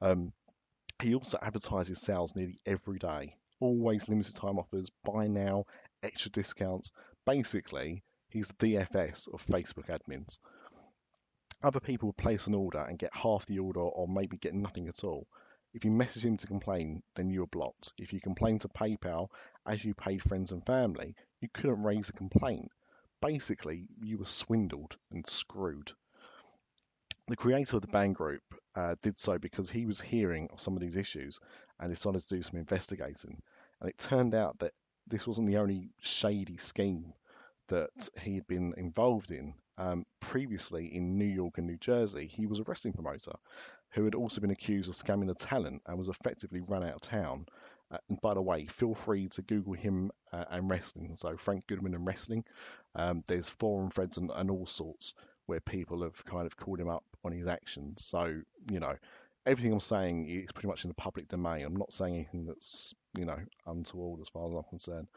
Um, 0.00 0.32
he 1.00 1.14
also 1.14 1.38
advertises 1.40 2.00
sales 2.00 2.36
nearly 2.36 2.60
every 2.66 2.98
day, 2.98 3.36
always 3.60 4.08
limited 4.08 4.36
time 4.36 4.58
offers, 4.58 4.90
buy 5.02 5.26
now, 5.26 5.64
extra 6.02 6.30
discounts. 6.30 6.90
Basically, 7.24 8.02
he's 8.28 8.48
the 8.48 8.54
DFS 8.54 9.32
of 9.32 9.46
Facebook 9.46 9.86
admins. 9.86 10.38
Other 11.62 11.80
people 11.80 12.12
place 12.12 12.46
an 12.46 12.54
order 12.54 12.80
and 12.80 12.98
get 12.98 13.14
half 13.14 13.46
the 13.46 13.58
order 13.58 13.80
or 13.80 14.06
maybe 14.06 14.36
get 14.36 14.54
nothing 14.54 14.88
at 14.88 15.02
all. 15.02 15.26
If 15.72 15.84
you 15.84 15.90
message 15.90 16.24
him 16.26 16.36
to 16.36 16.46
complain, 16.46 17.02
then 17.14 17.30
you 17.30 17.42
are 17.44 17.46
blocked. 17.46 17.94
If 17.96 18.12
you 18.12 18.20
complain 18.20 18.58
to 18.58 18.68
PayPal 18.68 19.28
as 19.66 19.82
you 19.84 19.94
paid 19.94 20.22
friends 20.22 20.52
and 20.52 20.64
family, 20.66 21.14
you 21.40 21.48
couldn't 21.54 21.82
raise 21.82 22.10
a 22.10 22.12
complaint. 22.12 22.70
Basically, 23.22 23.88
you 24.02 24.18
were 24.18 24.26
swindled 24.26 24.98
and 25.10 25.26
screwed 25.26 25.92
the 27.32 27.36
creator 27.36 27.76
of 27.76 27.80
the 27.80 27.88
banned 27.88 28.14
group 28.14 28.42
uh, 28.76 28.94
did 29.02 29.18
so 29.18 29.38
because 29.38 29.70
he 29.70 29.86
was 29.86 29.98
hearing 29.98 30.46
of 30.52 30.60
some 30.60 30.74
of 30.74 30.82
these 30.82 30.96
issues 30.96 31.40
and 31.80 31.90
decided 31.90 32.20
to 32.20 32.36
do 32.36 32.42
some 32.42 32.60
investigating. 32.60 33.40
And 33.80 33.88
it 33.88 33.96
turned 33.96 34.34
out 34.34 34.58
that 34.58 34.74
this 35.06 35.26
wasn't 35.26 35.46
the 35.46 35.56
only 35.56 35.88
shady 36.02 36.58
scheme 36.58 37.14
that 37.68 38.10
he 38.20 38.34
had 38.34 38.46
been 38.46 38.74
involved 38.76 39.30
in. 39.30 39.54
Um, 39.78 40.04
previously 40.20 40.94
in 40.94 41.16
New 41.16 41.24
York 41.24 41.56
and 41.56 41.66
New 41.66 41.78
Jersey, 41.78 42.26
he 42.26 42.44
was 42.44 42.58
a 42.58 42.64
wrestling 42.64 42.92
promoter 42.92 43.32
who 43.92 44.04
had 44.04 44.14
also 44.14 44.42
been 44.42 44.50
accused 44.50 44.90
of 44.90 44.94
scamming 44.94 45.28
the 45.28 45.34
talent 45.34 45.80
and 45.86 45.96
was 45.96 46.10
effectively 46.10 46.60
run 46.60 46.84
out 46.84 46.96
of 46.96 47.00
town. 47.00 47.46
Uh, 47.90 47.96
and 48.10 48.20
by 48.20 48.34
the 48.34 48.42
way, 48.42 48.66
feel 48.66 48.94
free 48.94 49.30
to 49.30 49.40
Google 49.40 49.72
him 49.72 50.10
uh, 50.34 50.44
and 50.50 50.68
wrestling. 50.68 51.16
So 51.16 51.38
Frank 51.38 51.66
Goodman 51.66 51.94
and 51.94 52.06
wrestling. 52.06 52.44
Um, 52.94 53.24
there's 53.26 53.48
forum 53.48 53.90
threads 53.90 54.18
and, 54.18 54.30
and 54.34 54.50
all 54.50 54.66
sorts 54.66 55.14
where 55.46 55.60
people 55.60 56.02
have 56.02 56.22
kind 56.26 56.44
of 56.44 56.58
called 56.58 56.78
him 56.78 56.90
up 56.90 57.04
on 57.24 57.32
his 57.32 57.46
actions. 57.46 58.04
So, 58.04 58.40
you 58.70 58.80
know, 58.80 58.94
everything 59.46 59.72
I'm 59.72 59.80
saying 59.80 60.28
is 60.28 60.52
pretty 60.52 60.68
much 60.68 60.84
in 60.84 60.88
the 60.88 60.94
public 60.94 61.28
domain. 61.28 61.64
I'm 61.64 61.76
not 61.76 61.92
saying 61.92 62.14
anything 62.14 62.46
that's, 62.46 62.94
you 63.16 63.24
know, 63.24 63.38
untoward 63.66 64.20
as 64.20 64.28
far 64.28 64.46
as 64.48 64.54
I'm 64.54 64.62
concerned. 64.64 65.08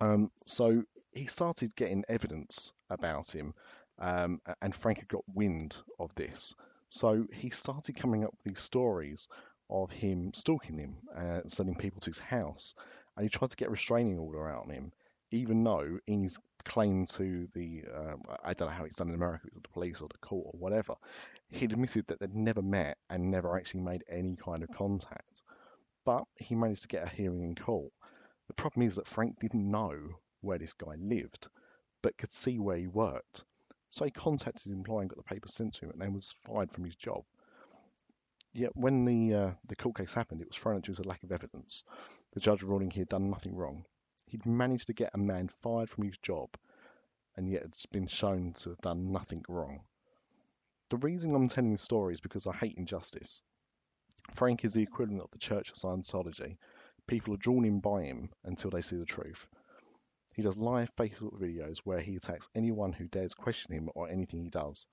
Um, 0.00 0.30
so 0.46 0.82
he 1.12 1.26
started 1.26 1.74
getting 1.76 2.04
evidence 2.08 2.72
about 2.90 3.30
him, 3.30 3.54
um, 3.98 4.40
and 4.60 4.74
Frank 4.74 4.98
had 4.98 5.08
got 5.08 5.22
wind 5.32 5.76
of 5.98 6.14
this. 6.14 6.54
So 6.90 7.26
he 7.32 7.50
started 7.50 7.96
coming 7.96 8.24
up 8.24 8.32
with 8.32 8.54
these 8.54 8.62
stories 8.62 9.28
of 9.70 9.90
him 9.90 10.32
stalking 10.34 10.78
him, 10.78 10.96
uh, 11.16 11.40
sending 11.48 11.74
people 11.74 12.00
to 12.00 12.10
his 12.10 12.18
house, 12.18 12.74
and 13.16 13.24
he 13.24 13.30
tried 13.30 13.50
to 13.50 13.56
get 13.56 13.68
a 13.68 13.72
restraining 13.72 14.18
order 14.18 14.48
out 14.48 14.66
on 14.66 14.70
him, 14.70 14.92
even 15.30 15.64
though 15.64 15.98
in 16.06 16.22
his 16.22 16.38
claim 16.66 17.06
to 17.06 17.48
the, 17.54 17.84
uh, 17.94 18.14
I 18.44 18.52
don't 18.52 18.68
know 18.68 18.74
how 18.74 18.84
it's 18.84 18.96
done 18.96 19.08
in 19.08 19.14
America, 19.14 19.46
it's 19.46 19.56
the 19.56 19.68
police 19.68 20.00
or 20.00 20.08
the 20.08 20.18
court 20.18 20.48
or 20.52 20.58
whatever, 20.58 20.94
he'd 21.48 21.72
admitted 21.72 22.06
that 22.08 22.20
they'd 22.20 22.34
never 22.34 22.62
met 22.62 22.98
and 23.08 23.30
never 23.30 23.56
actually 23.56 23.80
made 23.80 24.04
any 24.10 24.36
kind 24.36 24.62
of 24.62 24.68
contact. 24.76 25.42
But 26.04 26.24
he 26.36 26.54
managed 26.54 26.82
to 26.82 26.88
get 26.88 27.06
a 27.06 27.08
hearing 27.08 27.42
in 27.42 27.54
court. 27.54 27.92
The 28.48 28.54
problem 28.54 28.86
is 28.86 28.96
that 28.96 29.08
Frank 29.08 29.38
didn't 29.40 29.70
know 29.70 29.96
where 30.40 30.58
this 30.58 30.74
guy 30.74 30.94
lived, 30.98 31.48
but 32.02 32.18
could 32.18 32.32
see 32.32 32.58
where 32.58 32.76
he 32.76 32.86
worked. 32.86 33.44
So 33.88 34.04
he 34.04 34.10
contacted 34.10 34.64
his 34.64 34.72
employer 34.72 35.02
and 35.02 35.10
got 35.10 35.16
the 35.16 35.34
paper 35.34 35.48
sent 35.48 35.74
to 35.74 35.86
him 35.86 35.92
and 35.92 36.00
then 36.00 36.12
was 36.12 36.34
fired 36.44 36.70
from 36.70 36.84
his 36.84 36.96
job. 36.96 37.24
Yet 38.52 38.74
when 38.74 39.04
the 39.04 39.34
uh, 39.34 39.50
the 39.66 39.76
court 39.76 39.96
case 39.96 40.14
happened, 40.14 40.40
it 40.40 40.48
was 40.48 40.56
thrown 40.56 40.76
out 40.76 40.82
due 40.82 40.94
to 40.94 41.02
lack 41.02 41.22
of 41.22 41.32
evidence. 41.32 41.84
The 42.32 42.40
judge 42.40 42.62
ruling 42.62 42.90
he 42.90 43.00
had 43.00 43.08
done 43.08 43.30
nothing 43.30 43.54
wrong. 43.54 43.84
He'd 44.26 44.44
managed 44.44 44.88
to 44.88 44.92
get 44.92 45.14
a 45.14 45.18
man 45.18 45.48
fired 45.62 45.88
from 45.88 46.04
his 46.04 46.18
job, 46.18 46.50
and 47.36 47.48
yet 47.48 47.62
it's 47.62 47.86
been 47.86 48.08
shown 48.08 48.54
to 48.54 48.70
have 48.70 48.80
done 48.80 49.12
nothing 49.12 49.44
wrong. 49.48 49.84
The 50.90 50.96
reason 50.96 51.34
I'm 51.34 51.48
telling 51.48 51.72
this 51.72 51.82
story 51.82 52.14
is 52.14 52.20
because 52.20 52.46
I 52.46 52.52
hate 52.52 52.76
injustice. 52.76 53.42
Frank 54.32 54.64
is 54.64 54.74
the 54.74 54.82
equivalent 54.82 55.22
of 55.22 55.30
the 55.30 55.38
Church 55.38 55.70
of 55.70 55.76
Scientology. 55.76 56.56
People 57.06 57.34
are 57.34 57.38
drawn 57.38 57.64
in 57.64 57.78
by 57.78 58.02
him 58.02 58.30
until 58.44 58.70
they 58.70 58.82
see 58.82 58.96
the 58.96 59.04
truth. 59.04 59.46
He 60.34 60.42
does 60.42 60.56
live 60.56 60.94
Facebook 60.96 61.40
videos 61.40 61.78
where 61.84 62.00
he 62.00 62.16
attacks 62.16 62.48
anyone 62.54 62.92
who 62.92 63.06
dares 63.06 63.32
question 63.32 63.72
him 63.72 63.88
or 63.94 64.08
anything 64.08 64.42
he 64.42 64.50
does. 64.50 64.86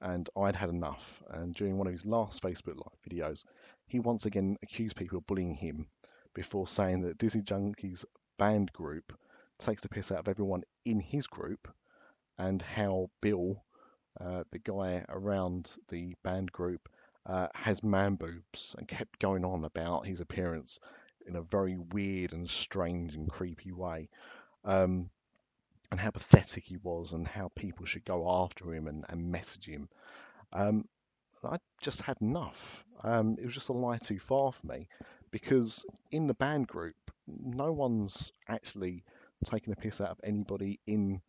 And 0.00 0.30
I'd 0.36 0.54
had 0.56 0.70
enough. 0.70 1.22
And 1.28 1.54
during 1.54 1.78
one 1.78 1.88
of 1.88 1.92
his 1.92 2.06
last 2.06 2.42
Facebook 2.42 2.76
live 2.76 3.02
videos, 3.08 3.44
he 3.86 3.98
once 3.98 4.24
again 4.24 4.56
accused 4.62 4.96
people 4.96 5.18
of 5.18 5.26
bullying 5.26 5.56
him 5.56 5.88
before 6.32 6.66
saying 6.66 7.02
that 7.02 7.18
Disney 7.18 7.42
Junkies 7.42 8.04
banned 8.38 8.72
group 8.72 9.12
takes 9.58 9.82
the 9.82 9.88
piss 9.88 10.10
out 10.10 10.18
of 10.20 10.28
everyone 10.28 10.62
in 10.84 11.00
his 11.00 11.26
group 11.26 11.68
and 12.38 12.62
how 12.62 13.10
Bill, 13.20 13.62
uh, 14.20 14.44
the 14.50 14.58
guy 14.58 15.04
around 15.08 15.70
the 15.88 16.14
banned 16.24 16.52
group, 16.52 16.88
uh, 17.26 17.48
has 17.54 17.82
man 17.82 18.16
boobs 18.16 18.74
and 18.78 18.88
kept 18.88 19.18
going 19.18 19.44
on 19.44 19.64
about 19.64 20.06
his 20.06 20.20
appearance 20.20 20.78
in 21.26 21.36
a 21.36 21.42
very 21.42 21.76
weird 21.76 22.32
and 22.32 22.48
strange 22.48 23.14
and 23.14 23.30
creepy 23.30 23.72
way. 23.72 24.08
Um, 24.64 25.10
and 25.90 26.00
how 26.00 26.10
pathetic 26.10 26.64
he 26.64 26.78
was, 26.78 27.12
and 27.12 27.28
how 27.28 27.50
people 27.54 27.84
should 27.84 28.04
go 28.06 28.42
after 28.42 28.72
him 28.74 28.88
and, 28.88 29.04
and 29.10 29.30
message 29.30 29.66
him. 29.66 29.90
Um, 30.50 30.86
I 31.44 31.58
just 31.82 32.00
had 32.00 32.16
enough. 32.22 32.84
Um, 33.02 33.36
it 33.38 33.44
was 33.44 33.54
just 33.54 33.68
a 33.68 33.74
lie 33.74 33.98
too 33.98 34.18
far 34.18 34.52
for 34.52 34.66
me 34.66 34.88
because 35.30 35.84
in 36.10 36.26
the 36.26 36.34
banned 36.34 36.68
group, 36.68 36.94
no 37.26 37.72
one's 37.72 38.32
actually 38.48 39.04
taking 39.44 39.72
a 39.72 39.76
piss 39.76 40.00
out 40.00 40.10
of 40.10 40.20
anybody 40.24 40.80
in 40.86 41.20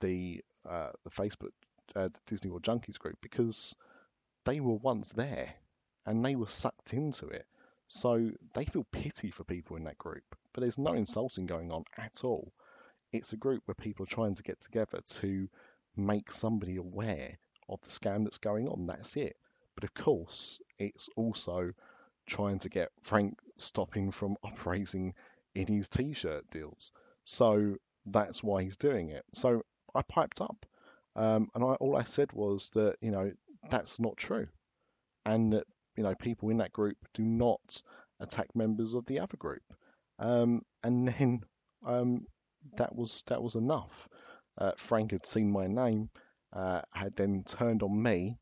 the 0.00 0.42
uh, 0.68 0.90
the 1.04 1.10
Facebook 1.10 1.52
uh, 1.96 2.08
the 2.08 2.20
Disney 2.26 2.50
World 2.50 2.62
Junkies 2.62 2.98
group 2.98 3.16
because 3.20 3.74
they 4.44 4.60
were 4.60 4.74
once 4.74 5.12
there 5.12 5.54
and 6.06 6.24
they 6.24 6.34
were 6.34 6.48
sucked 6.48 6.94
into 6.94 7.26
it. 7.28 7.46
So 7.88 8.30
they 8.54 8.64
feel 8.64 8.86
pity 8.90 9.30
for 9.30 9.44
people 9.44 9.76
in 9.76 9.84
that 9.84 9.98
group, 9.98 10.24
but 10.52 10.62
there's 10.62 10.78
no 10.78 10.94
insulting 10.94 11.46
going 11.46 11.70
on 11.70 11.84
at 11.98 12.24
all. 12.24 12.52
It's 13.12 13.32
a 13.32 13.36
group 13.36 13.62
where 13.66 13.74
people 13.74 14.04
are 14.04 14.14
trying 14.14 14.34
to 14.34 14.42
get 14.42 14.60
together 14.60 15.00
to 15.20 15.48
make 15.96 16.30
somebody 16.30 16.76
aware 16.76 17.38
of 17.68 17.80
the 17.82 17.90
scam 17.90 18.24
that's 18.24 18.38
going 18.38 18.66
on. 18.68 18.86
That's 18.86 19.16
it. 19.16 19.36
But 19.74 19.84
of 19.84 19.92
course, 19.94 20.58
it's 20.78 21.08
also 21.16 21.72
trying 22.26 22.58
to 22.60 22.68
get 22.70 22.90
Frank 23.02 23.38
stopping 23.58 24.10
from 24.10 24.36
operating 24.42 25.14
in 25.54 25.66
his 25.66 25.88
t-shirt 25.88 26.50
deals. 26.50 26.92
So 27.24 27.76
that's 28.06 28.42
why 28.42 28.62
he's 28.62 28.76
doing 28.76 29.10
it. 29.10 29.24
So 29.34 29.62
I 29.94 30.02
piped 30.02 30.40
up, 30.40 30.66
um, 31.16 31.48
and 31.54 31.62
I, 31.62 31.74
all 31.74 31.96
I 31.96 32.04
said 32.04 32.32
was 32.32 32.70
that 32.70 32.96
you 33.00 33.10
know 33.10 33.32
that's 33.70 34.00
not 34.00 34.16
true, 34.16 34.48
and 35.24 35.52
that 35.52 35.66
you 35.96 36.02
know 36.02 36.14
people 36.14 36.50
in 36.50 36.58
that 36.58 36.72
group 36.72 36.96
do 37.14 37.22
not 37.22 37.82
attack 38.20 38.54
members 38.54 38.94
of 38.94 39.06
the 39.06 39.20
other 39.20 39.36
group. 39.36 39.62
Um, 40.18 40.62
and 40.82 41.08
then 41.18 41.40
um, 41.86 42.26
that 42.76 42.94
was 42.94 43.22
that 43.26 43.42
was 43.42 43.54
enough. 43.54 44.08
Uh, 44.58 44.72
Frank 44.76 45.12
had 45.12 45.26
seen 45.26 45.50
my 45.50 45.66
name, 45.66 46.10
uh, 46.52 46.82
had 46.92 47.16
then 47.16 47.42
turned 47.44 47.82
on 47.82 48.02
me 48.02 48.38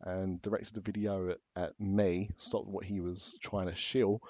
and 0.00 0.42
directed 0.42 0.74
the 0.74 0.80
video 0.80 1.30
at, 1.30 1.38
at 1.54 1.80
me, 1.80 2.28
stopped 2.36 2.66
what 2.66 2.84
he 2.84 3.00
was 3.00 3.36
trying 3.40 3.68
to 3.68 3.74
shill, 3.74 4.20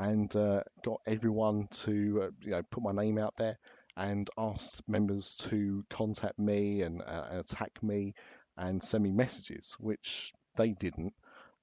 and 0.00 0.34
uh, 0.36 0.62
got 0.84 1.00
everyone 1.06 1.68
to 1.70 2.22
uh, 2.24 2.30
you 2.42 2.50
know 2.52 2.62
put 2.70 2.82
my 2.82 2.92
name 2.92 3.18
out 3.18 3.34
there 3.38 3.58
and 3.96 4.28
asked 4.38 4.82
members 4.88 5.34
to 5.36 5.84
contact 5.90 6.38
me 6.38 6.82
and, 6.82 7.02
uh, 7.02 7.26
attack 7.32 7.82
me 7.82 8.14
and 8.56 8.82
send 8.82 9.04
me 9.04 9.12
messages, 9.12 9.76
which 9.80 10.32
they 10.56 10.70
didn't, 10.72 11.14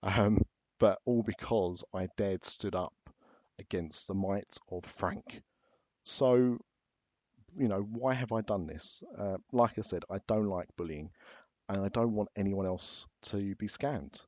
um, 0.03 0.39
but 0.79 0.99
all 1.05 1.23
because 1.23 1.83
I 1.93 2.07
dared 2.17 2.45
stood 2.45 2.75
up 2.75 2.93
against 3.59 4.07
the 4.07 4.15
might 4.15 4.57
of 4.71 4.85
Frank. 4.85 5.41
So, 6.05 6.59
you 7.57 7.67
know, 7.67 7.81
why 7.81 8.13
have 8.13 8.31
I 8.31 8.41
done 8.41 8.67
this? 8.67 9.01
Uh, 9.17 9.37
like 9.51 9.77
I 9.77 9.81
said, 9.81 10.03
I 10.11 10.19
don't 10.27 10.47
like 10.47 10.67
bullying 10.77 11.09
and 11.69 11.83
I 11.85 11.89
don't 11.89 12.13
want 12.13 12.29
anyone 12.35 12.67
else 12.67 13.07
to 13.23 13.55
be 13.57 13.67
scammed. 13.67 14.21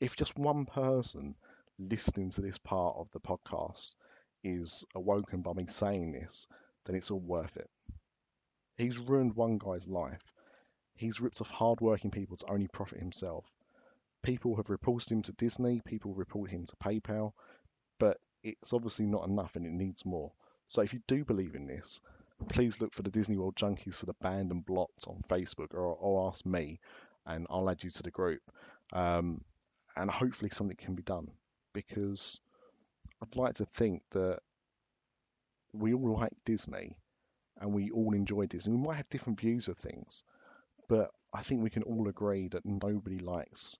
If 0.00 0.16
just 0.16 0.38
one 0.38 0.66
person 0.66 1.36
listening 1.78 2.30
to 2.30 2.40
this 2.40 2.58
part 2.58 2.96
of 2.96 3.08
the 3.12 3.20
podcast 3.20 3.94
is 4.42 4.84
awoken 4.94 5.42
by 5.42 5.52
me 5.52 5.66
saying 5.68 6.12
this, 6.12 6.46
then 6.84 6.94
it's 6.96 7.10
all 7.10 7.20
worth 7.20 7.56
it. 7.56 7.68
He's 8.76 8.98
ruined 8.98 9.34
one 9.34 9.58
guy's 9.58 9.86
life. 9.86 10.22
He's 10.96 11.20
ripped 11.20 11.40
off 11.40 11.50
hard-working 11.50 12.10
people 12.10 12.36
to 12.36 12.50
only 12.50 12.68
profit 12.68 12.98
himself. 12.98 13.44
People 14.22 14.56
have 14.56 14.70
reported 14.70 15.10
him 15.10 15.22
to 15.22 15.32
Disney, 15.32 15.80
people 15.84 16.14
report 16.14 16.50
him 16.50 16.64
to 16.66 16.76
PayPal, 16.76 17.32
but 17.98 18.18
it's 18.42 18.72
obviously 18.72 19.06
not 19.06 19.28
enough 19.28 19.56
and 19.56 19.66
it 19.66 19.72
needs 19.72 20.04
more. 20.04 20.32
So 20.68 20.82
if 20.82 20.92
you 20.92 21.00
do 21.08 21.24
believe 21.24 21.54
in 21.54 21.66
this, 21.66 22.00
please 22.48 22.80
look 22.80 22.94
for 22.94 23.02
the 23.02 23.10
Disney 23.10 23.36
World 23.36 23.56
Junkies 23.56 23.96
for 23.96 24.06
the 24.06 24.14
banned 24.20 24.50
and 24.50 24.64
blocked 24.64 25.06
on 25.06 25.22
Facebook, 25.28 25.74
or, 25.74 25.94
or 25.94 26.28
ask 26.28 26.44
me, 26.46 26.80
and 27.26 27.46
I'll 27.50 27.68
add 27.70 27.82
you 27.82 27.90
to 27.90 28.02
the 28.02 28.10
group. 28.10 28.40
Um, 28.92 29.40
and 29.96 30.10
hopefully 30.10 30.50
something 30.52 30.76
can 30.76 30.94
be 30.94 31.02
done 31.02 31.28
because 31.74 32.40
I'd 33.22 33.36
like 33.36 33.54
to 33.56 33.66
think 33.66 34.02
that 34.12 34.38
we 35.74 35.92
all 35.92 36.14
like 36.14 36.32
Disney 36.46 36.96
and 37.60 37.74
we 37.74 37.90
all 37.90 38.14
enjoy 38.14 38.46
Disney. 38.46 38.72
We 38.72 38.86
might 38.86 38.96
have 38.96 39.08
different 39.10 39.40
views 39.40 39.68
of 39.68 39.76
things, 39.76 40.22
but 40.88 41.10
I 41.34 41.42
think 41.42 41.62
we 41.62 41.70
can 41.70 41.82
all 41.82 42.08
agree 42.08 42.48
that 42.48 42.64
nobody 42.64 43.18
likes 43.18 43.78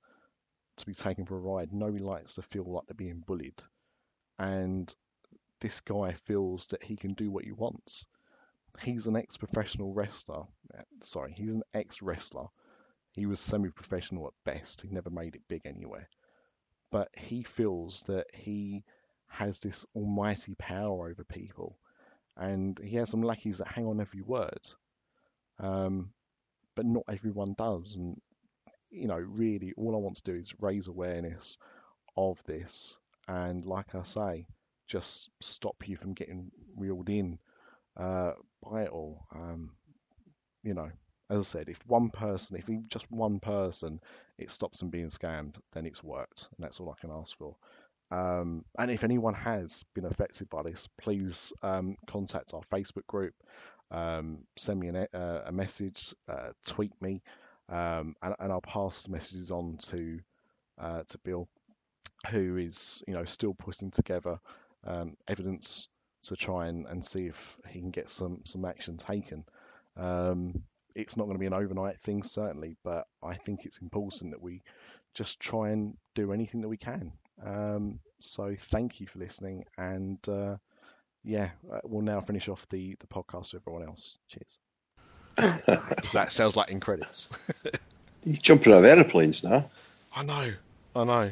to 0.76 0.86
be 0.86 0.94
taken 0.94 1.24
for 1.24 1.36
a 1.36 1.40
ride. 1.40 1.72
Nobody 1.72 2.04
likes 2.04 2.34
to 2.34 2.42
feel 2.42 2.64
like 2.64 2.82
they're 2.86 2.94
being 2.94 3.24
bullied. 3.26 3.62
And 4.38 4.94
this 5.62 5.80
guy 5.80 6.12
feels 6.26 6.66
that 6.66 6.82
he 6.82 6.96
can 6.96 7.14
do 7.14 7.30
what 7.30 7.44
he 7.44 7.52
wants 7.52 8.06
he's 8.80 9.06
an 9.06 9.16
ex-professional 9.16 9.92
wrestler. 9.92 10.42
Uh, 10.76 10.82
sorry, 11.02 11.32
he's 11.36 11.54
an 11.54 11.62
ex-wrestler. 11.72 12.46
He 13.12 13.26
was 13.26 13.40
semi-professional 13.40 14.26
at 14.26 14.32
best. 14.44 14.80
He 14.80 14.88
never 14.88 15.10
made 15.10 15.36
it 15.36 15.42
big 15.48 15.62
anywhere. 15.64 16.08
But 16.90 17.08
he 17.16 17.42
feels 17.42 18.02
that 18.04 18.26
he 18.34 18.84
has 19.28 19.60
this 19.60 19.84
almighty 19.94 20.54
power 20.56 21.08
over 21.10 21.24
people, 21.24 21.78
and 22.36 22.78
he 22.78 22.96
has 22.96 23.10
some 23.10 23.22
lackeys 23.22 23.58
that 23.58 23.68
hang 23.68 23.86
on 23.86 24.00
every 24.00 24.22
word. 24.22 24.60
Um, 25.58 26.12
but 26.76 26.86
not 26.86 27.04
everyone 27.08 27.54
does, 27.58 27.96
and 27.96 28.20
you 28.90 29.08
know, 29.08 29.18
really, 29.18 29.72
all 29.76 29.94
I 29.94 29.98
want 29.98 30.16
to 30.18 30.32
do 30.32 30.38
is 30.38 30.54
raise 30.60 30.88
awareness 30.88 31.58
of 32.16 32.42
this, 32.44 32.98
and 33.28 33.64
like 33.66 33.94
I 33.94 34.02
say, 34.04 34.46
just 34.86 35.30
stop 35.40 35.88
you 35.88 35.96
from 35.96 36.14
getting 36.14 36.50
reeled 36.76 37.08
in 37.10 37.38
uh, 37.96 38.32
by 38.62 38.84
it 38.84 38.90
all. 38.90 39.26
Um, 39.34 39.72
you 40.62 40.74
know, 40.74 40.90
as 41.30 41.38
I 41.38 41.42
said, 41.42 41.68
if 41.68 41.78
one 41.86 42.10
person, 42.10 42.56
if 42.56 42.68
just 42.88 43.10
one 43.10 43.40
person, 43.40 44.00
it 44.38 44.50
stops 44.50 44.80
them 44.80 44.90
being 44.90 45.08
scammed, 45.08 45.56
then 45.72 45.86
it's 45.86 46.02
worked, 46.02 46.48
and 46.56 46.64
that's 46.64 46.80
all 46.80 46.90
I 46.90 47.00
can 47.00 47.10
ask 47.10 47.36
for. 47.36 47.56
Um, 48.10 48.64
and 48.78 48.90
if 48.90 49.02
anyone 49.02 49.34
has 49.34 49.84
been 49.94 50.04
affected 50.04 50.50
by 50.50 50.62
this, 50.62 50.88
please 51.00 51.52
um, 51.62 51.96
contact 52.06 52.52
our 52.52 52.60
Facebook 52.72 53.06
group, 53.06 53.34
um, 53.90 54.40
send 54.56 54.80
me 54.80 54.88
an, 54.88 54.96
uh, 54.96 55.42
a 55.46 55.52
message, 55.52 56.14
uh, 56.28 56.50
tweet 56.66 56.92
me, 57.00 57.22
um, 57.68 58.14
and, 58.22 58.34
and, 58.38 58.52
I'll 58.52 58.60
pass 58.60 59.04
the 59.04 59.10
messages 59.10 59.50
on 59.50 59.78
to 59.88 60.20
uh, 60.78 61.02
to 61.08 61.18
Bill, 61.24 61.48
who 62.30 62.58
is 62.58 63.02
you 63.08 63.14
know 63.14 63.24
still 63.24 63.54
putting 63.54 63.90
together 63.90 64.38
um, 64.86 65.16
evidence 65.26 65.88
to 66.24 66.36
try 66.36 66.66
and, 66.66 66.86
and 66.86 67.04
see 67.04 67.26
if 67.26 67.56
he 67.68 67.80
can 67.80 67.90
get 67.90 68.10
some, 68.10 68.40
some 68.44 68.64
action 68.64 68.96
taken. 68.96 69.44
Um, 69.96 70.62
it's 70.94 71.16
not 71.16 71.24
going 71.24 71.34
to 71.34 71.40
be 71.40 71.46
an 71.46 71.54
overnight 71.54 72.00
thing, 72.00 72.22
certainly, 72.22 72.76
but 72.84 73.06
I 73.22 73.34
think 73.34 73.64
it's 73.64 73.78
important 73.78 74.30
that 74.30 74.42
we 74.42 74.62
just 75.14 75.40
try 75.40 75.70
and 75.70 75.96
do 76.14 76.32
anything 76.32 76.60
that 76.62 76.68
we 76.68 76.76
can. 76.76 77.12
Um, 77.44 78.00
so 78.20 78.54
thank 78.70 79.00
you 79.00 79.06
for 79.06 79.18
listening, 79.18 79.64
and 79.76 80.18
uh, 80.28 80.56
yeah, 81.24 81.50
uh, 81.72 81.80
we'll 81.84 82.02
now 82.02 82.20
finish 82.20 82.48
off 82.48 82.66
the, 82.68 82.96
the 83.00 83.06
podcast 83.06 83.52
with 83.52 83.62
everyone 83.62 83.88
else. 83.88 84.16
Cheers. 84.28 84.58
that 86.12 86.30
sounds 86.34 86.56
like 86.56 86.70
in 86.70 86.80
credits. 86.80 87.28
He's 88.24 88.38
jumping 88.38 88.72
out 88.72 88.78
of 88.78 88.84
aeroplanes 88.84 89.42
now. 89.42 89.68
I 90.14 90.24
know, 90.24 90.52
I 90.94 91.04
know. 91.04 91.30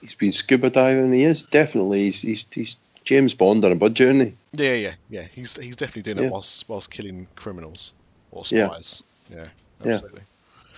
He's 0.00 0.14
been 0.14 0.32
scuba 0.32 0.70
diving. 0.70 1.12
He 1.12 1.24
is 1.24 1.42
definitely. 1.42 2.04
He's 2.04 2.22
he's, 2.22 2.46
he's 2.52 2.76
James 3.04 3.34
Bond 3.34 3.64
on 3.64 3.72
a 3.72 3.74
budget, 3.74 4.08
isn't 4.08 4.26
he? 4.26 4.62
Yeah, 4.64 4.74
yeah, 4.74 4.94
yeah. 5.10 5.26
He's 5.32 5.56
he's 5.56 5.76
definitely 5.76 6.02
doing 6.02 6.18
yeah. 6.18 6.30
it 6.30 6.32
whilst 6.32 6.68
whilst 6.68 6.90
killing 6.90 7.26
criminals 7.34 7.92
or 8.32 8.44
spies. 8.44 9.02
Yeah, 9.30 9.46
yeah 9.84 9.94
absolutely. 9.94 10.20
Yeah. 10.20 10.76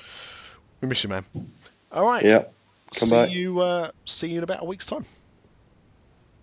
We 0.81 0.89
miss 0.89 1.02
you, 1.02 1.09
man. 1.09 1.24
All 1.90 2.05
right. 2.05 2.22
Yeah. 2.22 2.44
Come 2.94 3.09
see 3.09 3.16
back. 3.16 3.31
you. 3.31 3.60
Uh, 3.60 3.90
see 4.05 4.28
you 4.28 4.39
in 4.39 4.44
about 4.44 4.62
a 4.62 4.66
week's 4.66 4.86
time. 4.86 5.05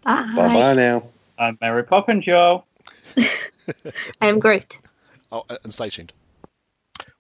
Bye. 0.04 0.34
Bye. 0.36 0.48
Bye 0.48 0.74
now. 0.74 1.04
I'm 1.38 1.58
Mary 1.62 1.84
Poppins, 1.84 2.26
y'all. 2.26 2.66
I'm 4.22 4.40
Groot. 4.40 4.80
Oh, 5.32 5.44
and 5.64 5.72
stay 5.74 5.90
tuned. 5.90 6.12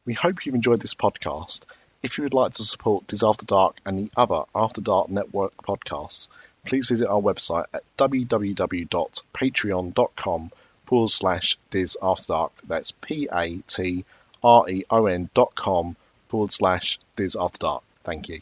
We 0.05 0.13
hope 0.13 0.45
you've 0.45 0.55
enjoyed 0.55 0.81
this 0.81 0.95
podcast. 0.95 1.65
If 2.01 2.17
you 2.17 2.23
would 2.23 2.33
like 2.33 2.53
to 2.53 2.63
support 2.63 3.05
Diz 3.07 3.23
After 3.23 3.45
Dark 3.45 3.75
and 3.85 3.99
the 3.99 4.09
other 4.17 4.43
After 4.55 4.81
Dark 4.81 5.09
Network 5.09 5.55
podcasts, 5.57 6.29
please 6.65 6.87
visit 6.87 7.07
our 7.07 7.21
website 7.21 7.65
at 7.73 7.83
www.patreon.com 7.97 10.51
forward 10.91 11.09
slash 11.09 11.57
Diz 11.69 11.97
After 12.01 12.33
Dark. 12.33 12.51
That's 12.67 12.91
P 12.91 13.29
A 13.31 13.59
T 13.59 14.03
R 14.43 14.69
E 14.69 14.83
O 14.89 15.05
N 15.05 15.29
dot 15.33 15.55
com 15.55 15.95
forward 16.27 16.51
slash 16.51 16.99
Diz 17.15 17.37
After 17.39 17.59
Dark. 17.59 17.83
Thank 18.03 18.27
you. 18.27 18.41